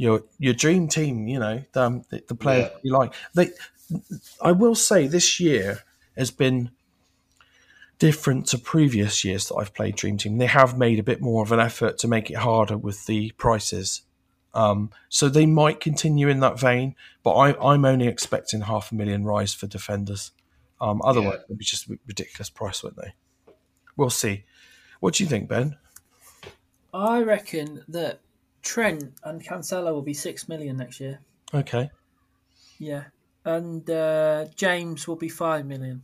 your 0.00 0.22
your 0.38 0.54
dream 0.54 0.88
team. 0.88 1.28
You 1.28 1.38
know, 1.38 1.62
um, 1.74 2.04
the, 2.08 2.22
the 2.26 2.34
player 2.34 2.70
Yeah. 2.72 2.78
you 2.82 2.92
like. 2.98 3.12
They, 3.34 3.50
I 4.40 4.52
will 4.52 4.74
say, 4.74 5.06
this 5.06 5.38
year 5.38 5.80
has 6.16 6.30
been 6.30 6.70
different 7.98 8.46
to 8.46 8.58
previous 8.58 9.24
years 9.24 9.48
that 9.48 9.56
I've 9.56 9.74
played 9.74 9.96
Dream 9.96 10.16
Team. 10.16 10.38
They 10.38 10.46
have 10.46 10.78
made 10.78 10.98
a 10.98 11.02
bit 11.02 11.20
more 11.20 11.42
of 11.42 11.52
an 11.52 11.60
effort 11.60 11.98
to 11.98 12.08
make 12.08 12.30
it 12.30 12.38
harder 12.38 12.78
with 12.78 13.04
the 13.06 13.32
prices. 13.32 14.02
Um, 14.54 14.90
so 15.08 15.28
they 15.28 15.46
might 15.46 15.80
continue 15.80 16.28
in 16.28 16.40
that 16.40 16.58
vein, 16.58 16.96
but 17.22 17.32
I, 17.34 17.72
I'm 17.72 17.84
only 17.84 18.08
expecting 18.08 18.62
half 18.62 18.90
a 18.90 18.94
million 18.94 19.24
rise 19.24 19.52
for 19.54 19.66
defenders. 19.66 20.32
Um, 20.80 21.00
otherwise, 21.04 21.34
Yeah. 21.40 21.44
it'd 21.44 21.58
be 21.58 21.64
just 21.64 21.88
a 21.90 21.98
ridiculous 22.06 22.48
price, 22.50 22.82
wouldn't 22.82 23.02
they? 23.02 23.12
We'll 23.96 24.10
see. 24.10 24.44
What 25.00 25.14
do 25.14 25.22
you 25.24 25.28
think, 25.30 25.48
Ben? 25.48 25.76
I 26.92 27.20
reckon 27.22 27.84
that 27.88 28.20
Trent 28.62 29.14
and 29.24 29.44
Cancelo 29.44 29.92
will 29.92 30.02
be 30.02 30.14
six 30.14 30.48
million 30.48 30.76
next 30.76 31.00
year. 31.00 31.20
Okay. 31.52 31.90
Yeah, 32.78 33.04
and 33.44 33.88
uh, 33.90 34.46
James 34.54 35.06
will 35.06 35.16
be 35.16 35.28
five 35.28 35.66
million. 35.66 36.02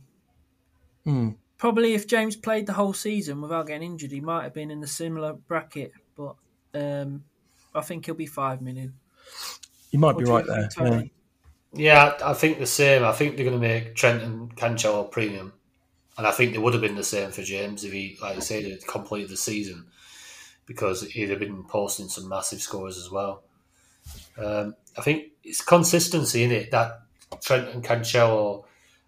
Hmm. 1.03 1.29
Probably 1.57 1.93
if 1.93 2.07
James 2.07 2.35
played 2.35 2.67
the 2.67 2.73
whole 2.73 2.93
season 2.93 3.41
without 3.41 3.67
getting 3.67 3.91
injured, 3.91 4.11
he 4.11 4.21
might 4.21 4.43
have 4.43 4.53
been 4.53 4.69
in 4.69 4.79
the 4.79 4.87
similar 4.87 5.33
bracket. 5.33 5.91
But 6.15 6.35
um, 6.75 7.23
I 7.73 7.81
think 7.81 8.05
he'll 8.05 8.15
be 8.15 8.27
five 8.27 8.61
million. 8.61 8.93
You 9.91 9.99
might 9.99 10.15
What 10.15 10.25
be 10.25 10.31
right 10.31 10.45
there. 10.45 10.69
Yeah. 10.79 11.01
Yeah, 11.73 12.17
I 12.23 12.33
think 12.33 12.59
the 12.59 12.65
same. 12.65 13.03
I 13.03 13.11
think 13.11 13.35
they're 13.35 13.45
going 13.45 13.59
to 13.59 13.67
make 13.67 13.93
Trent 13.93 14.23
and 14.23 14.55
Cancelo 14.55 15.09
premium, 15.09 15.53
and 16.17 16.25
I 16.25 16.31
think 16.31 16.53
they 16.53 16.59
would 16.59 16.73
have 16.73 16.81
been 16.81 16.95
the 16.95 17.03
same 17.03 17.31
for 17.31 17.43
James 17.43 17.83
if 17.83 17.91
he, 17.91 18.17
like 18.21 18.37
I 18.37 18.39
said, 18.39 18.63
had 18.65 18.87
completed 18.87 19.29
the 19.29 19.37
season 19.37 19.85
because 20.67 21.01
he'd 21.03 21.29
have 21.29 21.39
been 21.39 21.63
posting 21.63 22.09
some 22.09 22.29
massive 22.29 22.61
scores 22.61 22.97
as 22.97 23.09
well. 23.09 23.43
Um, 24.37 24.75
I 24.97 25.01
think 25.01 25.31
it's 25.43 25.61
consistency 25.61 26.43
in 26.43 26.51
it 26.51 26.69
that 26.71 26.99
Trent 27.41 27.69
and 27.69 27.83
Cancelo. 27.83 28.65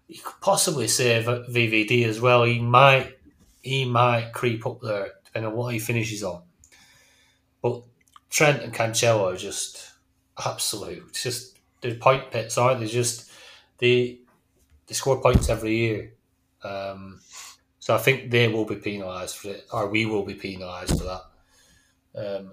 You 0.08 0.20
could 0.24 0.40
possibly 0.40 0.88
say 0.88 1.22
VVD 1.22 2.04
as 2.04 2.20
well. 2.20 2.42
He 2.42 2.58
might, 2.58 3.16
he 3.62 3.84
might 3.84 4.32
creep 4.32 4.66
up 4.66 4.80
there 4.80 5.12
depending 5.24 5.52
on 5.52 5.56
what 5.56 5.72
he 5.72 5.78
finishes 5.78 6.24
on. 6.24 6.42
But 7.62 7.82
Trent 8.30 8.62
and 8.62 8.74
Cancelo 8.74 9.32
are 9.32 9.36
just 9.36 9.92
absolute. 10.44 11.04
It's 11.10 11.22
just 11.22 11.58
they're 11.80 11.94
point 11.94 12.30
pits, 12.30 12.58
aren't 12.58 12.80
they? 12.80 12.86
Just 12.86 13.30
they 13.78 14.18
they 14.86 14.94
score 14.94 15.20
points 15.20 15.48
every 15.48 15.76
year. 15.76 16.12
Um, 16.64 17.20
so 17.78 17.94
I 17.94 17.98
think 17.98 18.30
they 18.30 18.48
will 18.48 18.64
be 18.64 18.76
penalised 18.76 19.36
for 19.36 19.50
it, 19.50 19.66
or 19.72 19.88
we 19.88 20.06
will 20.06 20.24
be 20.24 20.34
penalised 20.34 20.98
for 20.98 21.04
that. 21.04 21.22
Um, 22.14 22.52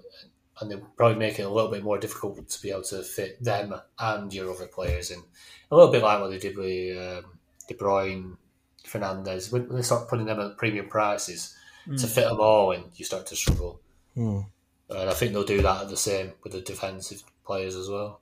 and 0.60 0.70
they'll 0.70 0.86
probably 0.96 1.18
make 1.18 1.38
it 1.38 1.42
a 1.42 1.48
little 1.48 1.70
bit 1.70 1.84
more 1.84 1.98
difficult 1.98 2.48
to 2.48 2.62
be 2.62 2.70
able 2.70 2.82
to 2.82 3.02
fit 3.02 3.42
them 3.42 3.74
and 3.98 4.32
your 4.32 4.52
other 4.52 4.66
players 4.66 5.10
in. 5.10 5.20
A 5.70 5.76
little 5.76 5.92
bit 5.92 6.02
like 6.02 6.20
what 6.20 6.30
they 6.30 6.38
did 6.38 6.56
with 6.56 6.98
um, 6.98 7.38
De 7.68 7.74
Bruyne, 7.74 8.36
Fernandes. 8.84 9.52
When, 9.52 9.68
when 9.68 9.76
they 9.76 9.82
start 9.82 10.08
putting 10.08 10.26
them 10.26 10.40
at 10.40 10.56
premium 10.56 10.88
prices 10.88 11.54
to 11.96 12.06
fit 12.06 12.28
them 12.28 12.40
all 12.40 12.72
in, 12.72 12.84
you 12.96 13.04
start 13.04 13.26
to 13.26 13.36
struggle. 13.36 13.80
Hmm. 14.14 14.40
And 14.90 15.10
I 15.10 15.14
think 15.14 15.32
they'll 15.32 15.44
do 15.44 15.62
that 15.62 15.88
the 15.88 15.96
same 15.96 16.32
with 16.42 16.52
the 16.52 16.60
defensive 16.60 17.22
players 17.44 17.76
as 17.76 17.88
well. 17.88 18.20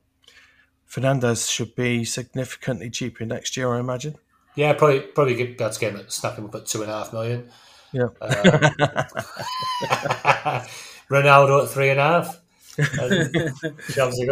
Fernandes 0.89 1.51
should 1.51 1.75
be 1.75 2.05
significantly 2.05 2.91
cheaper 2.91 3.25
next 3.25 3.57
year, 3.57 3.75
I 3.75 3.81
imagine. 3.81 4.17
Yeah, 4.55 4.73
probably 4.73 5.01
probably 5.01 5.35
get, 5.35 5.59
be 5.59 5.65
able 5.65 5.75
to 5.75 5.81
get 5.81 5.93
him 5.93 6.01
at, 6.01 6.13
snap 6.13 6.37
him 6.37 6.47
up 6.47 6.55
at 6.55 6.67
two 6.67 6.83
and 6.83 6.91
a 6.91 6.95
half 6.95 7.13
million. 7.13 7.51
Yeah. 7.93 8.09
Ronaldo 11.11 11.65
at 11.65 11.71
three 11.71 11.91
and 11.91 12.01
a 12.01 12.03
half. 12.03 12.41
Chelsea. 13.95 14.27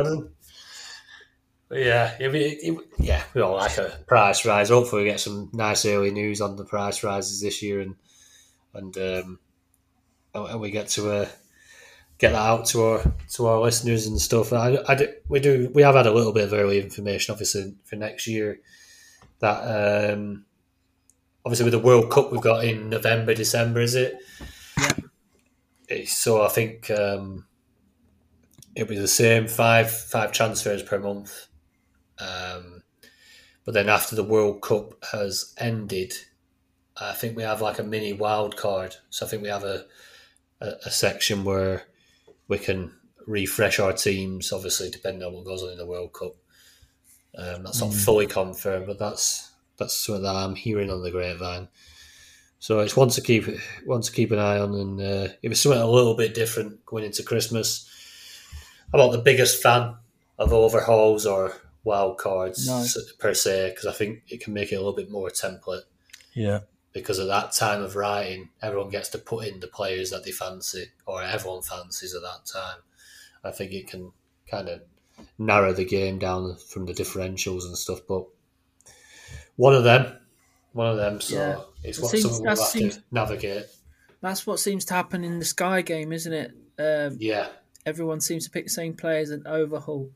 Yeah, 1.71 2.15
it, 2.21 2.35
it- 2.35 2.79
yeah, 2.99 3.23
we 3.35 3.41
all 3.41 3.57
like 3.57 3.79
a 3.79 3.99
price 4.07 4.45
rise. 4.45 4.69
Hopefully, 4.69 5.03
we 5.05 5.09
get 5.11 5.21
some 5.21 5.51
nice 5.53 5.85
early 5.87 6.11
news 6.11 6.41
on 6.41 6.57
the 6.57 6.65
price 6.65 7.03
rises 7.03 7.41
this 7.41 7.63
year, 7.63 7.81
and 7.81 7.95
and 8.75 8.97
um, 8.99 9.39
and 10.35 10.61
we 10.61 10.71
get 10.71 10.89
to 10.91 11.11
uh, 11.11 11.29
get 12.19 12.33
that 12.33 12.39
out 12.39 12.67
to 12.67 12.83
our 12.85 13.13
to 13.31 13.47
our 13.47 13.61
listeners 13.61 14.07
and 14.07 14.21
stuff. 14.21 14.53
I, 14.53 14.79
I 14.87 14.95
do- 14.95 15.15
we 15.29 15.41
do 15.41 15.71
we 15.75 15.83
have 15.83 15.95
had 15.95 16.07
a 16.07 16.13
little 16.13 16.33
bit 16.33 16.45
of 16.45 16.53
early 16.53 16.81
information, 16.81 17.33
obviously, 17.33 17.75
for 17.85 17.97
next 17.97 18.27
year. 18.27 18.61
That 19.41 20.13
um, 20.13 20.45
obviously 21.45 21.65
with 21.65 21.73
the 21.73 21.79
World 21.87 22.11
Cup 22.11 22.31
we've 22.31 22.41
got 22.41 22.65
in 22.65 22.91
November, 22.91 23.35
December, 23.35 23.81
is 23.81 23.95
it? 23.95 24.17
So 26.07 26.43
I 26.43 26.49
think 26.49 26.91
um, 26.91 27.47
it'll 28.75 28.89
be 28.89 28.99
the 28.99 29.09
same 29.09 29.49
five 29.49 29.91
five 29.91 30.33
transfers 30.33 30.83
per 30.83 30.99
month. 30.99 31.47
Um, 32.19 32.83
but 33.65 33.75
then 33.75 33.89
after 33.89 34.15
the 34.15 34.25
World 34.25 34.63
Cup 34.63 35.05
has 35.13 35.55
ended, 35.59 36.13
I 36.97 37.13
think 37.13 37.37
we 37.37 37.43
have 37.43 37.61
like 37.61 37.79
a 37.79 37.85
mini 37.85 38.13
wild 38.13 38.57
card. 38.57 38.97
So 39.11 39.27
I 39.27 39.29
think 39.29 39.43
we 39.43 39.49
have 39.49 39.65
a 39.65 39.87
a, 40.61 40.73
a 40.87 40.91
section 40.91 41.45
where 41.45 41.85
we 42.49 42.59
can 42.59 42.93
refresh 43.27 43.79
our 43.79 43.93
teams, 43.93 44.53
obviously 44.53 44.91
depending 44.91 45.23
on 45.23 45.33
what 45.33 45.45
goes 45.45 45.63
on 45.63 45.73
in 45.73 45.79
the 45.79 45.87
World 45.87 46.13
Cup. 46.13 46.37
Um, 47.37 47.65
that's 47.65 47.81
not 47.81 47.93
fully 47.93 48.27
confirmed, 48.27 48.87
but 48.87 48.99
that's 48.99 49.51
that's 49.77 49.95
something 49.95 50.23
that 50.23 50.37
I'm 50.37 50.55
hearing 50.55 50.91
on 50.91 51.03
the 51.03 51.11
grapevine. 51.11 51.69
So 52.65 52.81
it's 52.81 52.97
one 52.97 53.11
to 53.11 53.21
keep 53.21 53.45
one 53.85 54.01
to 54.01 54.11
keep 54.11 54.31
an 54.33 54.39
eye 54.39 54.59
on, 54.59 54.73
and 54.75 54.99
uh, 54.99 55.29
it 55.43 55.51
was 55.51 55.61
something 55.61 55.79
a 55.83 55.87
little 55.87 56.15
bit 56.15 56.33
different 56.33 56.83
going 56.87 57.05
into 57.05 57.23
Christmas. 57.23 57.87
I'm 58.91 59.01
not 59.01 59.13
the 59.13 59.19
biggest 59.19 59.63
fan 59.63 59.97
of 60.39 60.51
overhauls 60.51 61.27
or 61.27 61.53
wild 61.85 62.17
cards 62.17 62.67
No. 62.67 62.83
per 63.19 63.35
se 63.35 63.69
because 63.69 63.85
I 63.85 63.93
think 63.93 64.23
it 64.29 64.41
can 64.43 64.55
make 64.55 64.73
it 64.73 64.77
a 64.77 64.79
little 64.79 64.95
bit 64.95 65.11
more 65.11 65.29
template 65.29 65.83
Yeah. 66.33 66.61
because 66.95 67.19
at 67.19 67.27
that 67.27 67.53
time 67.53 67.83
of 67.83 67.97
writing, 67.97 68.49
everyone 68.63 68.89
gets 68.89 69.11
to 69.11 69.19
put 69.19 69.47
in 69.47 69.61
the 69.61 69.67
players 69.67 70.09
that 70.09 70.25
they 70.25 70.33
fancy 70.33 70.87
or 71.05 71.23
everyone 71.23 71.61
fancies 71.61 72.15
at 72.15 72.23
that 72.23 72.47
time. 72.51 72.79
I 73.45 73.51
think 73.51 73.73
it 73.73 73.89
can 73.89 74.13
kind 74.51 74.71
of 74.71 74.81
narrow 75.37 75.75
the 75.75 75.85
game 75.85 76.19
down 76.19 76.57
from 76.57 76.87
the 76.87 76.95
differentials 76.95 77.65
and 77.67 77.77
stuff. 77.77 78.01
But 78.09 78.25
one 79.57 79.75
of 79.75 79.85
them, 79.85 80.17
one 80.73 80.87
of 80.89 80.97
them, 80.97 81.21
so 81.21 81.67
It's 81.85 81.99
It 81.99 82.03
what 82.03 82.11
seems- 82.11 82.23
something 82.25 82.43
we'll 82.43 82.51
have 82.57 82.59
seems- 82.59 82.97
to 82.97 83.03
navigate. 83.13 83.67
That's 84.21 84.47
what 84.47 84.59
seems 84.59 84.85
to 84.87 84.95
happen 84.95 85.23
in 85.23 85.39
the 85.39 85.45
Sky 85.45 85.83
game, 85.83 86.13
isn't 86.13 86.33
it? 86.33 86.53
Um, 86.79 87.17
Yeah, 87.21 87.49
everyone 87.85 88.21
seems 88.21 88.45
to 88.45 88.51
pick 88.51 88.65
the 88.65 88.71
same 88.71 88.95
players 88.95 89.31
and 89.31 89.47
overhaul. 89.47 90.11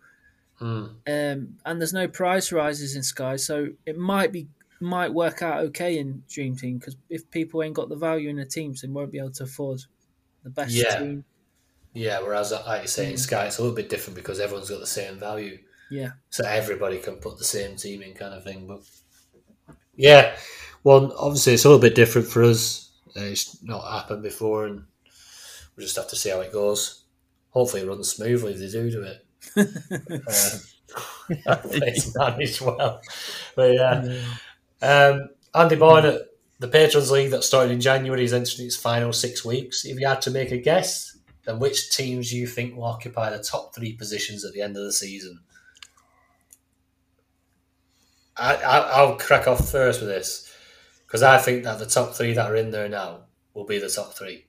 Mm. 0.61 0.95
Um, 1.07 1.59
and 1.65 1.81
there's 1.81 1.93
no 1.93 2.09
price 2.09 2.51
rises 2.51 2.97
in 2.97 3.03
Sky, 3.03 3.37
so 3.37 3.69
it 3.87 3.97
might 3.97 4.33
be 4.33 4.49
might 4.81 5.13
work 5.13 5.43
out 5.43 5.59
okay 5.65 5.99
in 5.99 6.23
Dream 6.29 6.57
Team 6.57 6.79
because 6.79 6.97
if 7.11 7.29
people 7.33 7.63
ain't 7.65 7.75
got 7.75 7.89
the 7.89 7.97
value 7.97 8.29
in 8.31 8.37
the 8.37 8.45
teams, 8.45 8.81
they 8.81 8.87
won't 8.89 9.11
be 9.11 9.19
able 9.19 9.33
to 9.33 9.43
afford 9.43 9.81
the 10.45 10.51
best 10.51 10.71
Yeah. 10.73 10.99
team. 11.01 11.25
yeah. 11.93 12.21
Whereas, 12.21 12.53
like 12.53 12.83
you 12.83 12.89
say, 12.89 13.07
Mm. 13.07 13.11
in 13.13 13.19
Sky, 13.19 13.47
it's 13.47 13.59
a 13.59 13.63
little 13.63 13.75
bit 13.77 13.89
different 13.89 14.15
because 14.17 14.39
everyone's 14.41 14.71
got 14.71 14.79
the 14.81 14.87
same 14.87 15.19
value. 15.19 15.59
Yeah, 15.91 16.13
so 16.31 16.45
everybody 16.45 16.99
can 16.99 17.17
put 17.17 17.39
the 17.39 17.45
same 17.45 17.75
team 17.77 18.03
in, 18.03 18.15
kind 18.15 18.35
of 18.35 18.45
thing. 18.45 18.67
But 18.69 18.83
yeah, 19.97 20.37
well, 20.85 21.13
obviously 21.19 21.55
it's 21.55 21.65
a 21.65 21.69
little 21.69 21.81
bit 21.81 21.95
different 21.95 22.29
for 22.29 22.43
us. 22.45 22.91
Uh, 23.17 23.21
It's 23.21 23.63
not 23.63 23.91
happened 23.91 24.23
before, 24.23 24.67
and 24.67 24.85
we'll 25.77 25.87
just 25.87 25.97
have 25.97 26.09
to 26.09 26.17
see 26.17 26.31
how 26.31 26.41
it 26.41 26.53
goes. 26.53 27.05
Hopefully, 27.51 27.83
it 27.83 27.89
runs 27.89 28.11
smoothly 28.11 28.53
if 28.55 28.59
they 28.59 28.71
do 28.71 28.91
do 28.91 29.03
it. 29.03 29.27
hopefully 31.47 31.89
it's 31.89 32.17
managed 32.17 32.61
well. 32.61 33.01
But 33.55 33.75
yeah, 33.75 34.23
um, 34.83 35.29
Andy 35.55 35.77
Boyd 35.77 36.05
at 36.05 36.23
the 36.59 36.69
Patrons 36.69 37.11
League 37.11 37.31
that 37.31 37.45
started 37.45 37.73
in 37.73 37.81
January 37.81 38.25
is 38.25 38.33
entering 38.33 38.67
its 38.67 38.77
final 38.77 39.13
six 39.13 39.45
weeks. 39.45 39.85
If 39.85 39.99
you 39.99 40.07
had 40.07 40.23
to 40.23 40.31
make 40.31 40.51
a 40.51 40.59
guess, 40.59 41.17
then 41.45 41.59
which 41.59 41.91
teams 41.91 42.31
do 42.31 42.37
you 42.37 42.47
think 42.47 42.77
will 42.77 42.85
occupy 42.85 43.31
the 43.31 43.43
top 43.43 43.75
three 43.75 43.93
positions 43.93 44.45
at 44.45 44.53
the 44.53 44.63
end 44.63 44.77
of 44.77 44.85
the 44.85 44.93
season? 44.93 45.41
I, 48.37 48.55
I, 48.57 48.79
I'll 48.79 49.17
crack 49.17 49.49
off 49.49 49.71
first 49.71 50.01
with 50.01 50.09
this 50.11 50.48
because 51.09 51.25
I 51.25 51.39
think 51.39 51.65
that 51.65 51.81
the 51.81 51.87
top 51.87 52.15
three 52.15 52.35
that 52.35 52.51
are 52.53 52.57
in 52.57 52.71
there 52.71 52.89
now 52.91 53.23
will 53.55 53.67
be 53.67 53.81
the 53.81 53.91
top 53.91 54.15
three. 54.15 54.47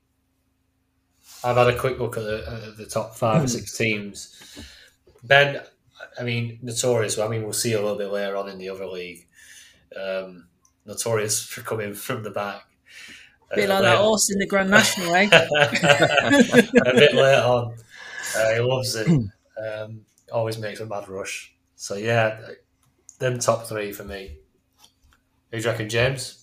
I've 1.42 1.56
had 1.56 1.68
a 1.68 1.78
quick 1.78 1.98
look 1.98 2.18
at 2.18 2.24
the, 2.24 2.46
uh, 2.46 2.76
the 2.76 2.86
top 2.86 3.16
five 3.16 3.44
or 3.44 3.48
six 3.48 3.76
teams. 3.76 4.36
Ben, 5.24 5.62
I 6.18 6.22
mean, 6.22 6.58
notorious. 6.62 7.18
I 7.18 7.28
mean, 7.28 7.42
we'll 7.44 7.52
see 7.54 7.72
a 7.72 7.80
little 7.80 7.96
bit 7.98 8.10
later 8.12 8.36
on 8.36 8.48
in 8.48 8.58
the 8.58 8.68
other 8.68 8.86
league. 8.86 9.26
Um, 9.96 10.48
notorious 10.86 11.42
for 11.42 11.62
coming 11.62 11.94
from 11.94 12.22
the 12.22 12.30
back. 12.30 12.64
A 13.52 13.56
bit 13.56 13.70
Uh, 13.70 13.74
like 13.74 13.82
that 13.82 13.98
horse 13.98 14.30
in 14.30 14.38
the 14.38 14.46
Grand 14.46 14.70
National, 14.70 15.14
eh? 15.14 15.28
a 15.32 16.92
bit 16.94 17.14
later 17.14 17.42
on. 17.42 17.76
Uh, 18.36 18.54
he 18.54 18.60
loves 18.60 18.94
it. 18.94 19.08
Um, 19.58 20.02
always 20.32 20.58
makes 20.58 20.80
a 20.80 20.86
mad 20.86 21.08
rush. 21.08 21.54
So 21.76 21.96
yeah, 21.96 22.40
them 23.18 23.38
top 23.38 23.66
three 23.66 23.92
for 23.92 24.04
me. 24.04 24.38
Who 25.50 25.58
do 25.58 25.64
you 25.64 25.70
reckon, 25.70 25.88
James? 25.88 26.39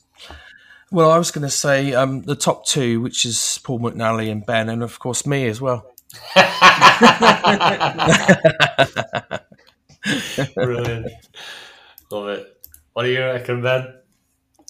Well, 0.89 1.11
I 1.11 1.17
was 1.17 1.31
going 1.31 1.43
to 1.43 1.49
say 1.49 1.93
um, 1.93 2.21
the 2.21 2.35
top 2.35 2.65
two, 2.65 3.01
which 3.01 3.25
is 3.25 3.59
Paul 3.63 3.79
McNally 3.79 4.31
and 4.31 4.45
Ben, 4.45 4.69
and 4.69 4.81
of 4.81 4.99
course 4.99 5.25
me 5.25 5.45
as 5.47 5.59
well. 5.59 5.85
Brilliant. 10.55 11.11
Love 12.09 12.29
it. 12.29 12.67
What 12.93 13.03
do 13.03 13.09
you 13.09 13.19
reckon, 13.19 13.61
Ben? 13.61 13.95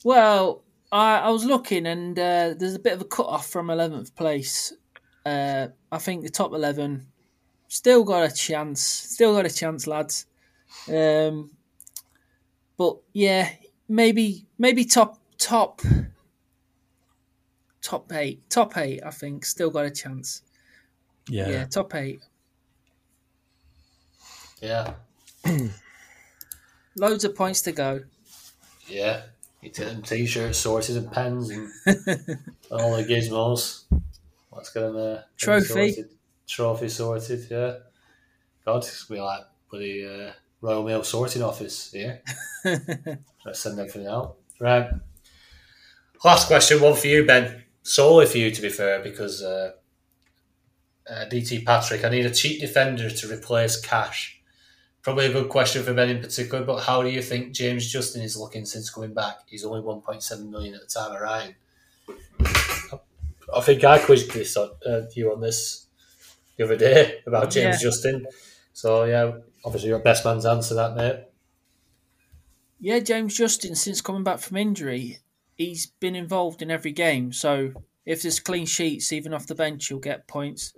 Well, 0.04 0.64
I, 0.92 1.18
I, 1.18 1.20
I 1.20 1.30
was 1.30 1.46
looking, 1.46 1.86
and 1.86 2.18
uh, 2.18 2.56
there's 2.58 2.74
a 2.74 2.80
bit 2.80 2.94
of 2.94 3.02
a 3.02 3.06
cut 3.06 3.28
off 3.28 3.50
from 3.50 3.70
eleventh 3.70 4.16
place. 4.16 4.74
Uh, 5.24 5.68
I 5.92 5.98
think 6.00 6.24
the 6.24 6.30
top 6.30 6.54
eleven 6.54 7.08
still 7.68 8.04
got 8.04 8.30
a 8.30 8.34
chance. 8.34 8.82
Still 8.82 9.36
got 9.36 9.46
a 9.46 9.54
chance, 9.54 9.86
lads. 9.86 10.26
Um, 10.92 11.52
but 12.78 12.98
yeah, 13.14 13.52
maybe 13.88 14.48
maybe 14.58 14.84
top 14.84 15.20
top 15.38 15.82
top 17.82 18.12
eight, 18.14 18.50
top 18.50 18.78
eight. 18.78 19.02
I 19.06 19.12
think 19.12 19.46
still 19.46 19.70
got 19.70 19.86
a 19.86 19.92
chance. 19.92 20.42
Yeah. 21.30 21.50
Yeah, 21.50 21.66
top 21.66 21.94
eight. 21.96 22.22
Yeah, 24.62 24.94
Loads 26.98 27.24
of 27.26 27.36
points 27.36 27.62
to 27.62 27.72
go. 27.72 28.02
yeah. 28.88 29.22
You 29.62 29.70
take 29.70 29.88
them 29.88 30.02
t-shirts 30.04 30.58
sorted 30.60 30.98
and 30.98 31.12
pens 31.12 31.50
and 31.50 31.68
all 32.72 32.96
the 32.96 33.04
gizmos. 33.04 33.84
Let's 34.52 34.72
get 34.72 34.82
them 34.82 34.96
uh, 34.96 35.18
Trophy. 35.36 35.66
sorted. 35.92 36.10
Trophy 36.48 36.90
sorted. 36.90 37.48
Yeah. 37.50 37.74
God, 38.66 38.78
it's 38.78 39.04
gonna 39.04 39.18
be 39.20 39.24
like 39.24 39.42
bloody 39.70 40.06
uh, 40.06 40.32
Royal 40.62 40.84
Mail 40.84 41.04
sorting 41.04 41.42
office 41.42 41.92
here. 41.92 42.22
Let's 43.46 43.60
send 43.60 43.80
everything 43.80 44.08
out. 44.08 44.36
Right. 44.60 44.90
Last 46.24 46.48
question, 46.48 46.82
one 46.82 46.96
for 46.96 47.08
you, 47.08 47.26
Ben. 47.26 47.64
Solely 47.84 48.26
for 48.26 48.38
you, 48.38 48.52
to 48.52 48.62
be 48.62 48.70
fair, 48.70 49.02
because 49.02 49.42
uh, 49.42 49.72
uh, 51.10 51.26
DT 51.30 51.66
Patrick, 51.66 52.04
I 52.04 52.10
need 52.10 52.26
a 52.26 52.34
cheap 52.34 52.60
defender 52.60 53.10
to 53.10 53.28
replace 53.34 53.80
Cash. 53.80 54.42
Probably 55.02 55.28
a 55.28 55.32
good 55.32 55.48
question 55.50 55.84
for 55.84 55.94
Ben 55.94 56.10
in 56.10 56.20
particular, 56.22 56.66
but 56.66 56.82
how 56.82 57.02
do 57.02 57.10
you 57.10 57.22
think 57.22 57.54
James 57.54 57.90
Justin 57.90 58.24
is 58.24 58.36
looking 58.36 58.66
since 58.66 58.90
coming 58.90 59.14
back? 59.14 59.38
He's 59.46 59.64
only 59.64 59.82
1.7 59.82 60.50
million 60.50 60.74
at 60.76 60.82
the 60.82 60.88
time 60.88 61.16
of 61.16 61.22
Ryan. 61.22 61.56
I 63.56 63.62
think 63.62 63.84
I 63.86 64.00
quizzed 64.00 64.32
this 64.32 64.58
on, 64.58 64.72
uh, 64.86 65.02
you 65.16 65.32
on 65.32 65.40
this 65.40 65.86
the 66.58 66.66
other 66.66 66.76
day 66.76 67.20
about 67.26 67.52
James 67.52 67.82
Yeah. 67.82 67.90
Justin. 67.90 68.26
So, 68.74 69.06
yeah, 69.06 69.32
obviously, 69.64 69.90
your 69.90 70.00
best 70.00 70.26
man's 70.26 70.46
answer 70.46 70.76
that, 70.76 70.96
mate. 70.96 71.24
Yeah, 72.80 73.00
James 73.00 73.36
Justin, 73.38 73.76
since 73.76 74.02
coming 74.02 74.24
back 74.24 74.40
from 74.40 74.58
injury, 74.58 75.20
he's 75.58 75.88
been 75.88 76.16
involved 76.16 76.62
in 76.62 76.72
every 76.72 76.92
game. 76.92 77.34
So 77.34 77.74
if 78.06 78.22
there's 78.22 78.40
clean 78.40 78.66
sheets, 78.66 79.12
even 79.12 79.34
off 79.34 79.48
the 79.48 79.56
bench, 79.56 79.88
he'll 79.88 80.00
get 80.00 80.28
points. 80.28 80.74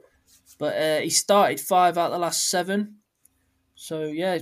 But 0.57 0.75
uh, 0.75 1.01
he 1.01 1.09
started 1.09 1.59
five 1.59 1.97
out 1.97 2.07
of 2.07 2.11
the 2.13 2.19
last 2.19 2.49
seven. 2.49 2.97
So 3.75 4.05
yeah, 4.05 4.39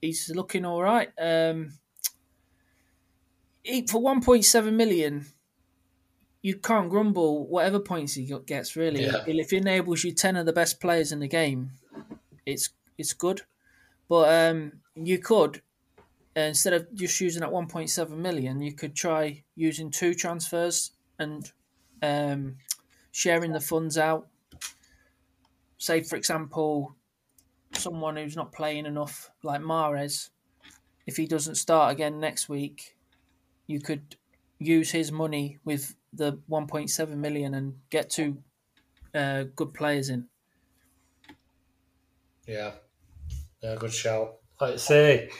he's 0.00 0.30
looking 0.34 0.64
all 0.64 0.82
right. 0.82 1.10
Um, 1.18 1.74
he, 3.62 3.86
for 3.86 4.00
1.7 4.00 4.72
million, 4.74 5.26
you 6.42 6.56
can't 6.56 6.90
grumble 6.90 7.46
whatever 7.46 7.80
points 7.80 8.14
he 8.14 8.30
gets, 8.44 8.76
really. 8.76 9.04
Yeah. 9.04 9.24
If 9.26 9.50
he 9.50 9.56
enables 9.56 10.04
you 10.04 10.12
10 10.12 10.36
of 10.36 10.44
the 10.44 10.52
best 10.52 10.80
players 10.80 11.10
in 11.12 11.20
the 11.20 11.28
game, 11.28 11.70
it's 12.44 12.70
it's 12.98 13.14
good. 13.14 13.42
But 14.08 14.50
um, 14.50 14.72
you 14.94 15.18
could 15.18 15.62
uh, 16.36 16.40
instead 16.40 16.72
of 16.72 16.92
just 16.94 17.20
using 17.20 17.40
that 17.40 17.50
1.7 17.50 18.10
million, 18.10 18.60
you 18.60 18.72
could 18.72 18.94
try 18.96 19.44
using 19.54 19.90
two 19.90 20.14
transfers 20.14 20.92
and 21.18 21.52
um, 22.02 22.56
sharing 23.12 23.52
the 23.52 23.60
funds 23.60 23.96
out. 23.96 24.28
Say, 25.78 26.02
for 26.02 26.16
example, 26.16 26.96
someone 27.72 28.16
who's 28.16 28.36
not 28.36 28.52
playing 28.52 28.86
enough, 28.86 29.30
like 29.42 29.60
Mahrez, 29.60 30.30
if 31.06 31.16
he 31.16 31.26
doesn't 31.26 31.56
start 31.56 31.92
again 31.92 32.18
next 32.18 32.48
week, 32.48 32.96
you 33.66 33.80
could 33.80 34.16
use 34.58 34.90
his 34.90 35.12
money 35.12 35.58
with 35.64 35.96
the 36.12 36.40
1.7 36.48 37.16
million 37.16 37.54
and 37.54 37.80
get 37.90 38.10
two 38.10 38.42
uh, 39.14 39.44
good 39.54 39.74
players 39.74 40.08
in. 40.08 40.28
Yeah, 42.46 42.74
yeah, 43.62 43.76
good 43.76 43.92
shout. 43.92 44.36
Like 44.60 44.74
I 44.74 44.76
say, 44.76 45.30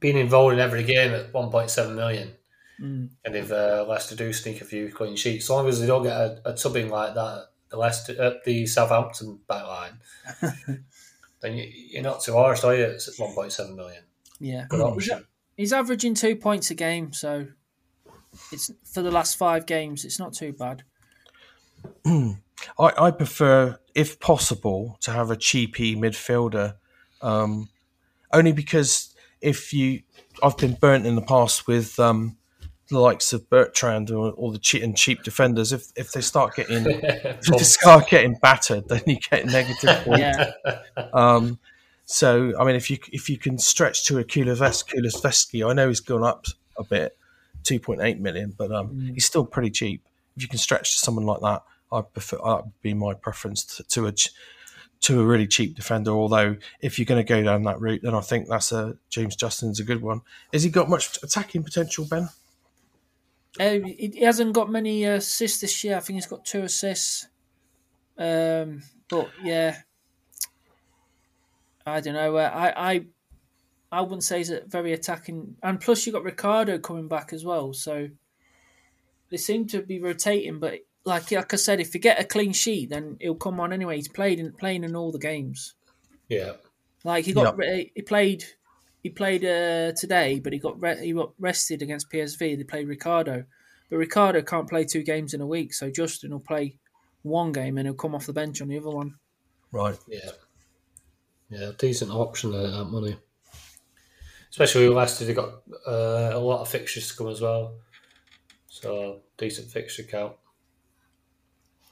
been 0.00 0.16
involved 0.16 0.54
in 0.54 0.60
every 0.60 0.84
game 0.84 1.12
at 1.12 1.32
1.7 1.32 1.94
million. 1.94 2.32
Mm. 2.80 3.10
And 3.24 3.36
if 3.36 3.50
uh, 3.50 3.84
Leicester 3.88 4.14
do 4.14 4.32
sneak 4.32 4.60
a 4.60 4.64
few 4.64 4.90
clean 4.92 5.16
sheets, 5.16 5.46
as 5.46 5.50
long 5.50 5.68
as 5.68 5.80
they 5.80 5.86
don't 5.86 6.04
get 6.04 6.16
a, 6.16 6.40
a 6.44 6.54
tubbing 6.54 6.88
like 6.88 7.14
that, 7.14 7.46
the 7.70 7.76
Leicester, 7.76 8.14
uh, 8.20 8.30
the 8.44 8.66
Southampton 8.66 9.40
back 9.48 9.66
line, 9.66 9.98
then 11.40 11.56
you, 11.56 11.64
you're 11.90 12.02
not 12.02 12.22
too 12.22 12.32
harsh, 12.32 12.64
are 12.64 12.74
you? 12.74 12.84
It's 12.84 13.08
at 13.08 13.14
1.7 13.14 13.74
million. 13.74 14.02
Yeah, 14.40 14.66
Good 14.68 14.80
he's, 14.80 15.10
option. 15.10 15.26
he's 15.56 15.72
averaging 15.72 16.14
two 16.14 16.36
points 16.36 16.70
a 16.70 16.74
game, 16.74 17.12
so 17.12 17.48
it's 18.52 18.70
for 18.84 19.02
the 19.02 19.10
last 19.10 19.36
five 19.36 19.66
games. 19.66 20.04
It's 20.04 20.18
not 20.18 20.32
too 20.32 20.52
bad. 20.52 20.84
I, 22.06 22.36
I 22.78 23.10
prefer, 23.10 23.78
if 23.94 24.20
possible, 24.20 24.96
to 25.00 25.10
have 25.10 25.30
a 25.30 25.36
cheapy 25.36 25.96
midfielder. 25.96 26.76
Um, 27.20 27.68
only 28.32 28.52
because 28.52 29.07
if 29.40 29.72
you, 29.72 30.02
I've 30.42 30.56
been 30.56 30.74
burnt 30.74 31.06
in 31.06 31.14
the 31.14 31.22
past 31.22 31.66
with 31.66 31.98
um, 31.98 32.36
the 32.90 32.98
likes 32.98 33.32
of 33.32 33.48
Bertrand 33.50 34.10
or, 34.10 34.32
or 34.32 34.52
the 34.52 34.58
cheap 34.58 34.82
and 34.82 34.96
cheap 34.96 35.22
defenders. 35.22 35.72
If 35.72 35.86
if 35.96 36.12
they 36.12 36.20
start 36.20 36.54
getting 36.56 36.84
if 36.86 37.40
they 37.42 37.58
start 37.58 38.08
getting 38.08 38.34
battered, 38.40 38.88
then 38.88 39.02
you 39.06 39.18
get 39.30 39.46
negative 39.46 39.90
points. 40.04 40.20
Yeah, 40.20 40.52
Um, 41.12 41.58
so 42.04 42.54
I 42.58 42.64
mean, 42.64 42.76
if 42.76 42.90
you 42.90 42.98
if 43.12 43.28
you 43.28 43.36
can 43.38 43.58
stretch 43.58 44.06
to 44.06 44.18
a 44.18 44.24
Kulives- 44.24 44.84
Kulusevski, 44.86 45.68
I 45.68 45.72
know 45.74 45.88
he's 45.88 46.00
gone 46.00 46.24
up 46.24 46.46
a 46.78 46.84
bit, 46.84 47.16
two 47.62 47.78
point 47.78 48.00
eight 48.00 48.18
million, 48.20 48.54
but 48.56 48.72
um, 48.72 49.10
he's 49.14 49.26
still 49.26 49.44
pretty 49.44 49.70
cheap. 49.70 50.02
If 50.36 50.42
you 50.42 50.48
can 50.48 50.58
stretch 50.58 50.92
to 50.92 50.98
someone 50.98 51.26
like 51.26 51.40
that, 51.40 51.62
I 51.92 52.00
prefer 52.00 52.36
that 52.38 52.64
would 52.64 52.72
be 52.80 52.94
my 52.94 53.12
preference 53.14 53.64
to, 53.76 53.82
to 53.84 54.06
a 54.06 54.12
ch- 54.12 54.30
to 55.00 55.20
a 55.20 55.24
really 55.24 55.46
cheap 55.46 55.74
defender. 55.76 56.10
Although 56.10 56.56
if 56.80 56.98
you're 56.98 57.06
going 57.06 57.24
to 57.24 57.28
go 57.28 57.42
down 57.42 57.62
that 57.64 57.80
route, 57.80 58.02
then 58.02 58.14
I 58.14 58.20
think 58.20 58.48
that's 58.48 58.72
a 58.72 58.96
James 59.10 59.36
Justin's 59.36 59.80
a 59.80 59.84
good 59.84 60.02
one. 60.02 60.22
Has 60.52 60.62
he 60.62 60.70
got 60.70 60.88
much 60.88 61.18
attacking 61.22 61.62
potential, 61.62 62.04
Ben? 62.04 62.28
uh, 63.60 63.78
he 63.84 64.20
hasn't 64.20 64.52
got 64.52 64.70
many 64.70 65.04
assists 65.04 65.60
this 65.60 65.82
year. 65.82 65.96
I 65.96 66.00
think 66.00 66.16
he's 66.16 66.26
got 66.26 66.44
two 66.44 66.62
assists. 66.62 67.26
Um, 68.16 68.82
but 69.08 69.30
yeah, 69.42 69.78
I 71.86 72.00
don't 72.00 72.14
know. 72.14 72.36
Uh, 72.36 72.50
I 72.52 72.92
I 72.92 73.06
I 73.90 74.00
wouldn't 74.02 74.24
say 74.24 74.38
he's 74.38 74.50
a 74.50 74.62
very 74.66 74.92
attacking. 74.92 75.56
And 75.62 75.80
plus, 75.80 76.06
you 76.06 76.12
got 76.12 76.24
Ricardo 76.24 76.78
coming 76.78 77.08
back 77.08 77.32
as 77.32 77.44
well, 77.44 77.72
so 77.72 78.08
they 79.30 79.36
seem 79.36 79.66
to 79.68 79.82
be 79.82 80.00
rotating. 80.00 80.60
But 80.60 80.80
like 81.04 81.30
like 81.30 81.52
I 81.52 81.56
said, 81.56 81.80
if 81.80 81.94
you 81.94 82.00
get 82.00 82.20
a 82.20 82.24
clean 82.24 82.52
sheet, 82.52 82.90
then 82.90 83.16
he'll 83.20 83.34
come 83.34 83.60
on 83.60 83.72
anyway. 83.72 83.96
He's 83.96 84.08
played 84.08 84.38
in 84.38 84.52
playing 84.52 84.84
in 84.84 84.96
all 84.96 85.12
the 85.12 85.18
games. 85.18 85.74
Yeah. 86.28 86.52
Like 87.04 87.24
he 87.24 87.32
got 87.32 87.56
re- 87.56 87.92
he 87.94 88.02
played 88.02 88.44
he 89.02 89.10
played 89.10 89.44
uh, 89.44 89.92
today, 89.92 90.40
but 90.40 90.52
he 90.52 90.58
got 90.58 90.80
re- 90.80 91.04
he 91.04 91.12
got 91.12 91.32
rested 91.38 91.82
against 91.82 92.10
PSV. 92.10 92.56
They 92.56 92.64
played 92.64 92.88
Ricardo, 92.88 93.44
but 93.88 93.96
Ricardo 93.96 94.42
can't 94.42 94.68
play 94.68 94.84
two 94.84 95.02
games 95.02 95.34
in 95.34 95.40
a 95.40 95.46
week, 95.46 95.72
so 95.72 95.90
Justin 95.90 96.32
will 96.32 96.40
play 96.40 96.76
one 97.22 97.52
game 97.52 97.78
and 97.78 97.86
he'll 97.86 97.94
come 97.94 98.14
off 98.14 98.26
the 98.26 98.32
bench 98.32 98.60
on 98.60 98.68
the 98.68 98.78
other 98.78 98.90
one. 98.90 99.14
Right. 99.72 99.98
Yeah. 100.08 100.30
Yeah, 101.50 101.70
decent 101.78 102.10
option 102.10 102.52
there 102.52 102.66
at 102.66 102.72
that 102.72 102.84
money. 102.84 103.16
Especially 104.50 104.88
with 104.88 104.96
Leicester, 104.96 105.24
they've 105.24 105.36
got 105.36 105.62
uh, 105.86 106.30
a 106.32 106.38
lot 106.38 106.60
of 106.60 106.68
fixtures 106.68 107.08
to 107.08 107.16
come 107.16 107.28
as 107.28 107.40
well. 107.40 107.74
So, 108.66 109.20
decent 109.36 109.70
fixture 109.70 110.02
count. 110.02 110.34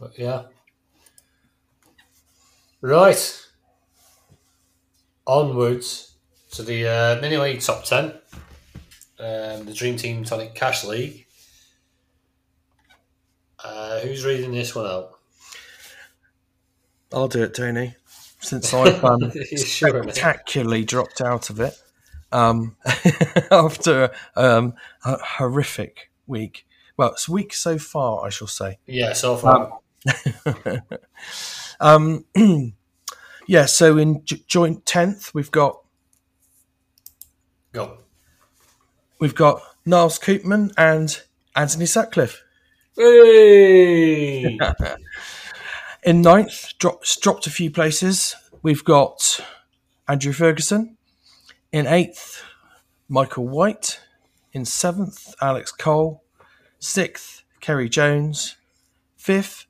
But 0.01 0.19
yeah. 0.19 0.45
Right. 2.81 3.43
Onwards 5.27 6.15
to 6.53 6.63
the 6.63 6.87
uh, 6.87 7.21
Mini 7.21 7.37
League 7.37 7.61
Top 7.61 7.85
10. 7.85 8.05
Um, 9.19 9.65
the 9.65 9.73
Dream 9.75 9.97
Team 9.97 10.25
Tonic 10.25 10.55
Cash 10.55 10.85
League. 10.85 11.27
Uh, 13.63 14.01
who's 14.01 14.25
reading 14.25 14.53
this 14.53 14.75
one 14.75 14.87
out? 14.87 15.13
I'll 17.13 17.29
do 17.29 17.43
it, 17.43 17.55
Tony. 17.55 17.95
Since 18.41 18.73
I've 18.75 19.03
um, 19.05 19.33
Sure, 19.57 20.03
spectacularly 20.03 20.85
dropped 20.85 21.21
out 21.21 21.51
of 21.51 21.61
it 21.61 21.75
um, 22.31 22.77
after 23.51 24.11
um, 24.37 24.75
a 25.05 25.17
horrific 25.17 26.11
week. 26.27 26.67
Well, 26.97 27.13
it's 27.13 27.29
week 27.29 27.55
so 27.55 27.79
far, 27.79 28.25
I 28.25 28.29
shall 28.29 28.47
say. 28.47 28.79
Yeah, 28.87 29.15
so 29.15 29.37
far. 29.37 29.81
Um, 31.81 32.25
yeah, 33.47 33.67
so 33.67 33.99
in 33.99 34.25
j- 34.25 34.43
joint 34.47 34.87
tenth, 34.87 35.35
we've 35.35 35.51
got 35.51 35.83
Go. 37.73 37.99
we've 39.21 39.35
got 39.35 39.61
Niles 39.85 40.19
Koopman 40.19 40.73
and 40.79 41.21
Anthony 41.55 41.87
Sutcliffe. 41.87 42.43
Hey! 42.97 44.59
In 46.03 46.23
ninth, 46.23 46.73
dropped 46.79 47.21
dropped 47.21 47.47
a 47.47 47.51
few 47.51 47.71
places. 47.71 48.35
We've 48.63 48.85
got 48.85 49.41
Andrew 50.09 50.33
Ferguson. 50.33 50.97
In 51.73 51.87
eighth, 51.87 52.43
Michael 53.09 53.47
White. 53.49 54.01
In 54.53 54.65
seventh, 54.65 55.35
Alex 55.43 55.73
Cole. 55.73 56.23
Sixth, 56.79 57.43
Kerry 57.61 57.89
Jones. 57.89 58.57
Fifth, 59.17 59.67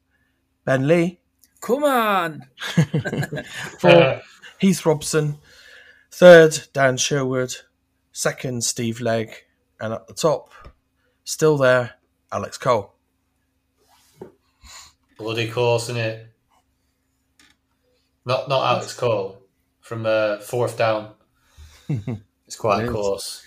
Ben 0.67 0.87
Lee. 0.87 1.19
Come 1.63 1.85
on. 1.85 2.43
Fourth, 3.79 4.23
Heath 4.59 4.85
Robson. 4.85 5.39
Third, 6.11 6.59
Dan 6.75 6.97
Sherwood. 6.99 7.55
Second, 8.13 8.63
Steve 8.65 9.01
Legg. 9.01 9.31
And 9.81 9.95
at 9.95 10.07
the 10.07 10.15
top, 10.15 10.51
still 11.25 11.57
there, 11.57 11.95
Alex 12.31 12.59
Cole. 12.59 12.93
Bloody 15.19 15.49
course, 15.51 15.85
isn't 15.85 15.97
it? 15.97 16.27
Not 18.27 18.49
not 18.49 18.77
Alex 18.77 18.93
Cole 18.95 19.41
from 19.81 20.05
uh, 20.05 20.39
fourth 20.41 20.77
down. 20.77 21.13
it's 21.89 22.57
quite 22.57 22.83
It 22.83 22.87
is. 22.87 22.91
close. 22.91 23.47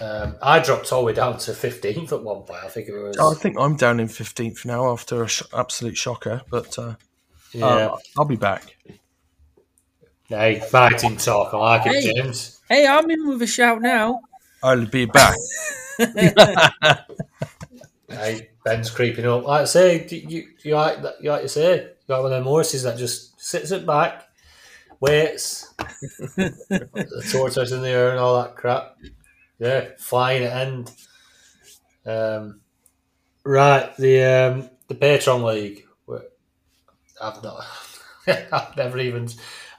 Um, 0.00 0.36
I 0.42 0.58
dropped 0.58 0.90
all 0.92 1.00
the 1.00 1.06
way 1.06 1.12
down 1.12 1.38
to 1.38 1.52
fifteenth 1.52 2.12
at 2.12 2.22
one 2.22 2.42
point. 2.42 2.64
I 2.64 2.68
think 2.68 2.88
it 2.88 2.98
was. 2.98 3.18
I 3.18 3.34
think 3.34 3.58
I'm 3.58 3.76
down 3.76 4.00
in 4.00 4.08
15th 4.08 4.64
now 4.64 4.90
after 4.90 5.22
an 5.22 5.28
sh- 5.28 5.42
absolute 5.52 5.96
shocker, 5.96 6.40
but 6.50 6.78
uh, 6.78 6.94
yeah. 7.52 7.66
uh, 7.66 7.96
I'll 8.16 8.24
be 8.24 8.36
back. 8.36 8.76
hey, 10.28 10.60
fighting 10.60 11.18
talk. 11.18 11.52
I 11.52 11.58
like 11.58 11.82
it, 11.86 12.14
James. 12.14 12.60
Hey, 12.68 12.86
I'm 12.86 13.10
in 13.10 13.28
with 13.28 13.42
a 13.42 13.46
shout 13.46 13.82
now. 13.82 14.20
I'll 14.62 14.86
be 14.86 15.04
back. 15.04 15.36
Hey, 18.12 18.50
Ben's 18.64 18.90
creeping 18.90 19.26
up. 19.26 19.44
Like 19.44 19.62
I 19.62 19.64
say, 19.64 20.06
you, 20.08 20.18
you, 20.28 20.48
you 20.62 20.74
like 20.74 21.02
that? 21.02 21.14
You 21.22 21.30
like 21.30 21.42
to 21.42 21.48
say, 21.48 21.76
you 21.76 21.88
like 22.08 22.22
one 22.22 22.32
of 22.32 22.38
them 22.38 22.44
horses 22.44 22.82
that 22.82 22.98
just 22.98 23.40
sits 23.40 23.72
at 23.72 23.86
back, 23.86 24.28
waits, 25.00 25.72
the 25.78 27.28
tortoise 27.32 27.72
in 27.72 27.82
the 27.82 27.88
air 27.88 28.10
and 28.10 28.18
all 28.18 28.42
that 28.42 28.54
crap. 28.56 28.96
Yeah, 29.62 29.90
flying 29.96 30.42
at 30.42 30.56
end. 30.56 30.92
Um, 32.04 32.62
right, 33.44 33.96
the 33.96 34.22
um, 34.24 34.70
the 34.88 34.96
Patreon 34.96 35.44
League. 35.44 35.86
I've 37.22 37.40
not. 37.44 37.64
I've 38.26 38.76
never 38.76 38.98
even. 38.98 39.28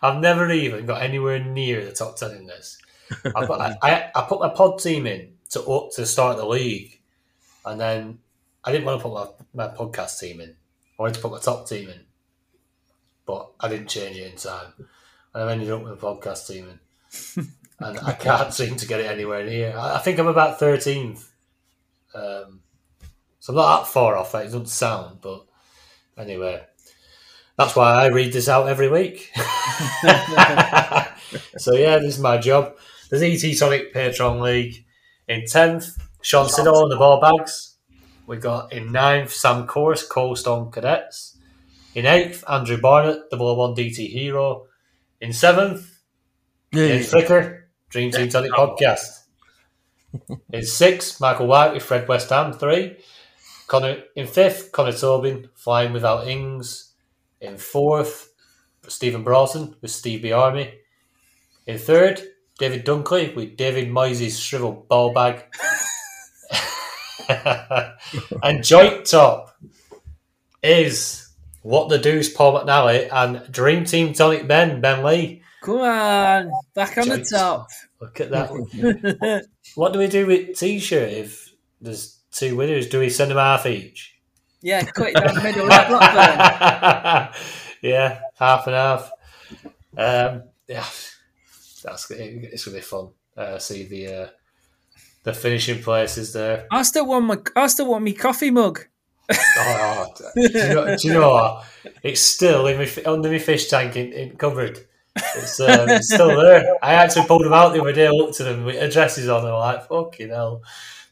I've 0.02 0.22
never 0.22 0.50
even 0.50 0.86
got 0.86 1.02
anywhere 1.02 1.44
near 1.44 1.84
the 1.84 1.92
top 1.92 2.16
ten 2.16 2.32
in 2.32 2.48
this. 2.48 2.78
I, 3.36 3.76
I, 3.82 4.12
I 4.16 4.22
put 4.22 4.40
my 4.40 4.48
pod 4.48 4.80
team 4.80 5.06
in 5.06 5.34
to 5.50 5.62
up 5.64 5.92
to 5.96 6.06
start 6.06 6.38
the 6.38 6.48
league, 6.48 7.02
and 7.66 7.78
then 7.78 8.20
I 8.64 8.72
didn't 8.72 8.86
want 8.86 9.02
to 9.02 9.10
put 9.10 9.14
my, 9.54 9.68
my 9.68 9.76
podcast 9.76 10.18
team 10.18 10.40
in. 10.40 10.56
I 10.98 11.02
wanted 11.02 11.16
to 11.16 11.20
put 11.20 11.34
my 11.34 11.40
top 11.40 11.68
team 11.68 11.90
in, 11.90 12.00
but 13.26 13.52
I 13.60 13.68
didn't 13.68 13.90
change 13.90 14.16
it 14.16 14.32
in 14.32 14.38
time, 14.38 14.74
and 15.34 15.44
I 15.44 15.52
ended 15.52 15.72
up 15.72 15.84
with 15.84 15.92
a 15.92 15.98
podcast 15.98 16.48
team 16.48 16.70
in, 16.70 17.48
and 17.84 18.00
I 18.00 18.14
can't 18.14 18.54
seem 18.54 18.76
to 18.78 18.88
get 18.88 19.00
it 19.00 19.06
anywhere 19.06 19.46
near. 19.46 19.76
I, 19.78 19.96
I 19.96 20.00
think 20.00 20.20
I'm 20.20 20.28
about 20.28 20.60
thirteenth, 20.60 21.32
um, 22.14 22.62
so 23.40 23.54
I'm 23.54 23.56
not 23.56 23.80
that 23.82 23.88
far 23.92 24.18
off. 24.18 24.36
It 24.36 24.44
doesn't 24.46 24.70
sound, 24.70 25.20
but 25.22 25.46
anyway, 26.18 26.64
that's 27.58 27.76
why 27.76 28.04
I 28.04 28.08
read 28.08 28.34
this 28.34 28.50
out 28.50 28.68
every 28.68 28.90
week. 28.90 29.32
so 31.58 31.74
yeah, 31.76 31.98
this 32.00 32.16
is 32.16 32.20
my 32.20 32.38
job. 32.38 32.76
There's 33.10 33.22
DT 33.22 33.58
Tonic 33.60 33.94
Patreon 33.94 34.42
League 34.42 34.86
in 35.28 35.46
tenth. 35.46 35.98
Sean 36.22 36.48
Siddall 36.50 36.84
and 36.84 36.92
the 36.92 36.98
ball 36.98 37.20
bags. 37.20 37.76
We 38.26 38.38
got 38.38 38.72
in 38.72 38.92
ninth 38.92 39.32
Sam 39.34 39.68
Course, 39.68 40.08
Coldstone 40.08 40.72
Cadets. 40.72 41.38
In 41.94 42.06
eighth, 42.06 42.44
Andrew 42.50 42.80
Barnett, 42.80 43.30
the 43.30 43.38
Ball 43.38 43.56
One 43.58 43.76
DT 43.76 44.10
Hero. 44.10 44.66
In 45.22 45.34
seventh, 45.34 46.00
Yeah, 46.72 46.86
Ian 46.86 47.04
Flicker, 47.04 47.63
Dream 47.94 48.10
Team 48.10 48.28
Tonic 48.28 48.52
Podcast. 48.54 49.26
In 50.52 50.66
sixth, 50.66 51.22
Michael 51.22 51.46
White 51.46 51.74
with 51.74 51.84
Fred 51.84 52.08
West 52.08 52.32
Ham, 52.32 52.52
three. 52.52 52.98
Connor 53.68 54.02
in 54.16 54.26
fifth, 54.26 54.72
Connor 54.72 54.94
Tobin, 54.94 55.50
Flying 55.54 55.94
Without 55.94 56.28
Ings. 56.28 56.94
In 57.40 57.56
fourth, 57.56 58.34
Stephen 58.88 59.24
Broughton 59.24 59.76
with 59.80 59.92
Steve 59.92 60.24
B. 60.24 60.32
Army. 60.32 60.74
In 61.68 61.78
third, 61.78 62.20
David 62.58 62.84
Dunkley 62.84 63.36
with 63.36 63.58
David 63.58 63.90
Moyes' 63.90 64.42
shriveled 64.42 64.88
ball 64.88 65.14
bag. 65.14 65.44
and 68.42 68.64
joint 68.64 69.06
top 69.06 69.56
is 70.64 71.30
What 71.62 71.90
the 71.90 72.00
Deuce 72.00 72.34
Paul 72.34 72.60
McNally 72.60 73.08
and 73.12 73.52
Dream 73.52 73.86
Team 73.86 74.14
Tonic 74.14 74.48
Ben, 74.48 74.82
Ben 74.82 75.04
Lee. 75.04 75.43
Come 75.64 75.80
on. 75.80 76.52
Back 76.74 76.98
on 76.98 77.08
the 77.08 77.24
top. 77.24 77.70
Look 78.02 78.20
at 78.20 78.32
that. 78.32 79.48
what 79.76 79.94
do 79.94 80.00
we 80.00 80.08
do 80.08 80.28
with 80.28 80.58
T-shirt 80.58 81.10
if 81.10 81.54
there's 81.80 82.20
two 82.32 82.58
winners? 82.58 82.90
Do 82.90 83.00
we 83.00 83.10
send 83.10 83.32
them 83.32 83.38
half 83.38 83.66
each? 83.66 84.14
Yeah, 84.62 84.84
cut 84.84 85.10
it 85.10 85.16
down 85.16 85.36
the 85.36 85.42
middle. 85.42 85.68
Yeah, 87.84 88.22
half 88.40 88.66
and 88.68 88.76
half. 88.78 89.12
Um, 89.98 90.44
yeah, 90.70 90.86
that's 91.84 92.10
it's 92.10 92.66
gonna 92.66 92.78
be 92.78 92.82
fun. 92.82 93.10
Uh, 93.36 93.60
see 93.60 93.84
the 93.84 94.08
uh, 94.08 94.28
the 95.24 95.34
finishing 95.34 95.84
places 95.84 96.32
there. 96.32 96.66
I 96.72 96.84
still 96.84 97.06
want 97.06 97.26
my 97.26 97.40
I 97.58 97.68
still 97.68 97.88
want 97.88 98.06
me 98.06 98.14
coffee 98.14 98.52
mug. 98.52 98.86
Oh, 99.30 100.08
do, 100.18 100.42
you 100.42 100.50
know, 100.50 100.96
do 100.96 101.08
you 101.10 101.14
know 101.14 101.30
what? 101.30 101.66
It's 102.04 102.22
still 102.22 102.68
in 102.68 102.78
my, 102.78 102.90
under 103.06 103.30
my 103.30 103.40
fish 103.40 103.68
tank 103.68 103.98
in, 103.98 104.14
in 104.14 104.38
cupboard. 104.38 104.80
It's, 105.16 105.60
um, 105.60 105.90
it's 105.90 106.12
still 106.14 106.36
there. 106.40 106.76
I 106.82 106.94
actually 106.96 107.28
pulled 107.28 107.44
them 107.46 107.54
out 107.54 107.74
the 107.74 107.82
other 107.82 107.94
day. 107.94 108.08
I 108.08 108.12
looked 108.12 108.40
at 108.40 108.46
them 108.46 108.66
with 108.66 108.76
addresses 108.82 109.30
on 109.30 109.44
them. 109.44 109.54
Like 109.54 109.88
fucking 109.88 110.30
hell. 110.30 110.62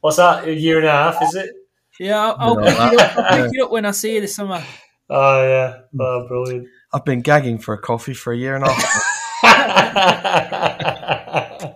What's 0.02 0.18
that? 0.18 0.48
A 0.48 0.54
year 0.54 0.80
and 0.80 0.88
a 0.88 0.92
half? 0.92 1.22
Is 1.22 1.36
it? 1.36 1.52
Yeah, 2.00 2.20
I'll, 2.20 2.36
I'll, 2.40 2.56
No, 2.56 2.64
pick, 2.66 2.74
it 2.94 3.00
up, 3.00 3.18
I'll 3.18 3.44
pick 3.44 3.52
it 3.54 3.62
up 3.62 3.72
when 3.72 3.86
I 3.86 3.92
see 3.92 4.16
you 4.16 4.22
this 4.22 4.36
summer. 4.36 4.64
Oh 5.10 5.44
yeah. 5.44 5.82
Oh, 6.00 6.28
brilliant. 6.28 6.68
I've 6.94 7.06
been 7.06 7.22
gagging 7.22 7.58
for 7.60 7.74
a 7.74 7.78
coffee 7.78 8.14
for 8.14 8.34
a 8.34 8.38
year 8.38 8.56
and 8.56 8.64
a 8.64 8.72
half. 8.72 9.18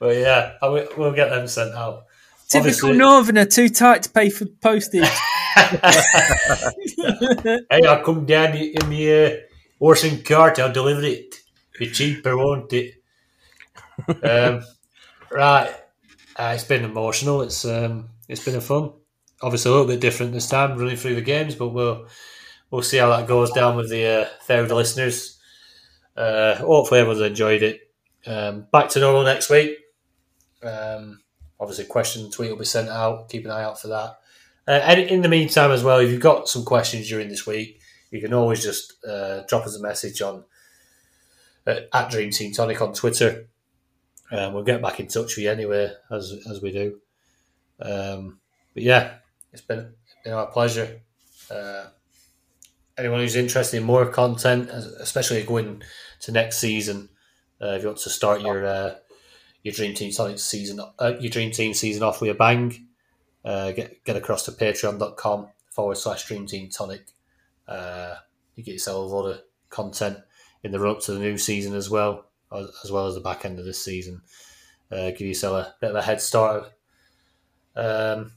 but 0.00 0.16
yeah, 0.16 0.52
I 0.60 0.68
will, 0.68 0.88
we'll 0.96 1.12
get 1.12 1.28
them 1.30 1.46
sent 1.46 1.74
out. 1.74 2.04
Typical 2.48 2.60
Obviously- 2.60 2.96
Northerner, 2.96 3.44
too 3.44 3.68
tight 3.68 4.02
to 4.04 4.10
pay 4.10 4.30
for 4.30 4.46
postage. 4.46 5.08
Hey, 7.70 7.86
I'll 7.86 8.02
come 8.04 8.26
down 8.26 8.54
in 8.56 8.90
the 8.90 9.45
uh, 9.76 9.84
horse 9.84 10.04
and 10.04 10.24
cart. 10.24 10.58
I'll 10.58 10.72
deliver 10.72 11.02
it. 11.02 11.34
Be 11.78 11.90
cheaper, 11.90 12.36
won't 12.36 12.72
it? 12.72 12.94
um, 14.22 14.62
right. 15.30 15.70
Uh, 16.36 16.52
it's 16.54 16.64
been 16.64 16.84
emotional. 16.84 17.42
It's 17.42 17.64
um, 17.64 18.08
it's 18.28 18.44
been 18.44 18.56
a 18.56 18.60
fun. 18.60 18.92
Obviously, 19.42 19.70
a 19.70 19.74
little 19.74 19.88
bit 19.88 20.00
different 20.00 20.32
this 20.32 20.48
time, 20.48 20.78
running 20.78 20.96
through 20.96 21.14
the 21.14 21.20
games, 21.22 21.54
but 21.54 21.68
we'll 21.68 22.06
we'll 22.70 22.82
see 22.82 22.98
how 22.98 23.08
that 23.10 23.28
goes 23.28 23.50
down 23.52 23.76
with 23.76 23.90
the 23.90 24.04
uh, 24.04 24.28
third 24.42 24.70
listeners. 24.70 25.38
Uh, 26.16 26.56
hopefully, 26.56 27.00
everyone's 27.00 27.22
enjoyed 27.22 27.62
it. 27.62 27.90
Um, 28.26 28.66
back 28.72 28.88
to 28.90 29.00
normal 29.00 29.24
next 29.24 29.50
week. 29.50 29.78
Um, 30.62 31.20
obviously, 31.60 31.84
question 31.84 32.30
tweet 32.30 32.50
will 32.50 32.58
be 32.58 32.64
sent 32.64 32.88
out. 32.88 33.28
Keep 33.28 33.44
an 33.44 33.50
eye 33.50 33.64
out 33.64 33.80
for 33.80 33.88
that. 33.88 34.18
Uh, 34.68 34.80
and 34.82 35.00
in 35.00 35.22
the 35.22 35.28
meantime, 35.28 35.70
as 35.70 35.84
well, 35.84 35.98
if 35.98 36.10
you've 36.10 36.20
got 36.20 36.48
some 36.48 36.64
questions 36.64 37.08
during 37.08 37.28
this 37.28 37.46
week, 37.46 37.80
you 38.16 38.22
can 38.22 38.34
always 38.34 38.62
just 38.62 38.94
uh, 39.04 39.42
drop 39.46 39.66
us 39.66 39.76
a 39.76 39.82
message 39.82 40.22
on 40.22 40.44
uh, 41.66 41.80
at 41.92 42.10
Dream 42.10 42.30
Team 42.30 42.52
Tonic 42.52 42.80
on 42.80 42.94
Twitter. 42.94 43.46
Um, 44.32 44.54
we'll 44.54 44.64
get 44.64 44.82
back 44.82 44.98
in 44.98 45.06
touch 45.06 45.36
with 45.36 45.44
you 45.44 45.50
anyway, 45.50 45.92
as 46.10 46.32
as 46.50 46.62
we 46.62 46.72
do. 46.72 46.98
Um, 47.80 48.40
but 48.74 48.82
yeah, 48.82 49.14
it's 49.52 49.62
been 49.62 49.92
been 50.24 50.32
our 50.32 50.46
pleasure. 50.46 51.00
Uh, 51.50 51.86
anyone 52.96 53.20
who's 53.20 53.36
interested 53.36 53.76
in 53.76 53.84
more 53.84 54.06
content, 54.06 54.70
especially 54.70 55.42
going 55.42 55.82
to 56.20 56.32
next 56.32 56.58
season, 56.58 57.10
uh, 57.60 57.74
if 57.74 57.82
you 57.82 57.88
want 57.88 57.98
to 57.98 58.10
start 58.10 58.40
your 58.40 58.64
uh, 58.64 58.94
your 59.62 59.74
Dream 59.74 59.94
Team 59.94 60.10
Tonic 60.10 60.38
season, 60.38 60.80
uh, 60.98 61.12
your 61.20 61.30
Dream 61.30 61.50
Team 61.50 61.74
season 61.74 62.02
off 62.02 62.20
with 62.20 62.30
a 62.30 62.34
bang, 62.34 62.86
uh, 63.44 63.72
get 63.72 64.02
get 64.04 64.16
across 64.16 64.46
to 64.46 64.52
patreon.com 64.52 65.48
forward 65.70 65.98
slash 65.98 66.24
Dream 66.24 66.46
Team 66.46 66.70
Tonic. 66.70 67.06
Uh, 67.68 68.14
you 68.54 68.62
get 68.64 68.72
yourself 68.72 69.10
a 69.10 69.14
lot 69.14 69.26
of 69.28 69.40
content 69.70 70.18
in 70.62 70.72
the 70.72 70.80
run 70.80 70.96
up 70.96 71.00
to 71.02 71.12
the 71.12 71.18
new 71.18 71.36
season 71.38 71.74
as 71.74 71.90
well, 71.90 72.26
as, 72.52 72.68
as 72.84 72.92
well 72.92 73.06
as 73.06 73.14
the 73.14 73.20
back 73.20 73.44
end 73.44 73.58
of 73.58 73.64
this 73.64 73.82
season. 73.84 74.22
Uh, 74.90 75.10
give 75.10 75.22
yourself 75.22 75.66
a 75.66 75.74
bit 75.80 75.90
of 75.90 75.96
a 75.96 76.02
head 76.02 76.20
start 76.20 76.72
um, 77.74 78.32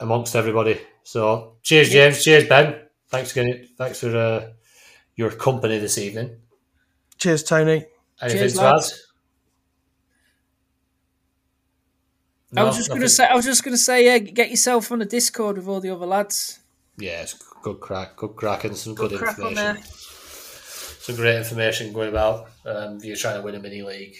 amongst 0.00 0.34
everybody. 0.34 0.80
So, 1.04 1.56
cheers, 1.62 1.90
James. 1.90 2.22
Cheers, 2.22 2.48
Ben. 2.48 2.80
Thanks 3.08 3.32
again. 3.36 3.68
Thanks 3.76 4.00
for 4.00 4.16
uh, 4.16 4.50
your 5.16 5.30
company 5.30 5.78
this 5.78 5.98
evening. 5.98 6.36
Cheers, 7.18 7.44
Tony. 7.44 7.86
Anything 8.20 8.40
Cheers, 8.40 8.54
to 8.54 8.62
add? 8.62 8.72
lads. 8.72 9.06
I 12.54 12.64
was 12.64 12.74
No, 12.74 12.78
just 12.78 12.90
gonna 12.90 13.08
say, 13.08 13.24
I 13.26 13.34
was 13.34 13.44
just 13.46 13.64
going 13.64 13.72
to 13.72 13.78
say, 13.82 14.04
yeah, 14.04 14.18
get 14.18 14.50
yourself 14.50 14.92
on 14.92 15.00
a 15.00 15.06
Discord 15.06 15.56
with 15.56 15.68
all 15.68 15.80
the 15.80 15.90
other 15.90 16.04
lads. 16.06 16.58
Yeah, 16.98 17.22
it's 17.22 17.34
good 17.62 17.80
crack, 17.80 18.16
good 18.16 18.36
crack, 18.36 18.64
and 18.64 18.76
some 18.76 18.94
good, 18.94 19.10
Good 19.10 19.20
crack 19.20 19.38
information. 19.38 19.74
there. 19.74 19.82
Some 19.84 21.16
great 21.16 21.36
information 21.36 21.92
going 21.92 22.10
about. 22.10 22.48
Um, 22.64 22.98
if 22.98 23.04
you're 23.04 23.16
trying 23.16 23.36
to 23.36 23.42
win 23.42 23.54
a 23.54 23.60
mini 23.60 23.82
league, 23.82 24.14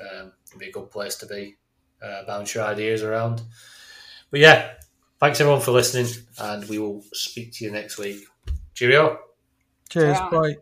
um, 0.00 0.32
it'd 0.48 0.58
be 0.60 0.68
a 0.68 0.72
good 0.72 0.90
place 0.90 1.16
to 1.16 1.26
be. 1.26 1.56
Uh, 2.00 2.24
bounce 2.26 2.54
your 2.54 2.64
ideas 2.64 3.02
around. 3.02 3.42
But 4.30 4.38
yeah, 4.40 4.74
Thanks 5.20 5.40
everyone 5.40 5.60
for 5.60 5.72
listening, 5.72 6.06
and 6.38 6.64
we 6.68 6.78
will 6.78 7.02
speak 7.12 7.50
to 7.54 7.64
you 7.64 7.72
next 7.72 7.98
week. 7.98 8.24
Cheerio. 8.72 9.18
Cheers. 9.88 10.16
Ta-ra. 10.16 10.30
Bye. 10.30 10.56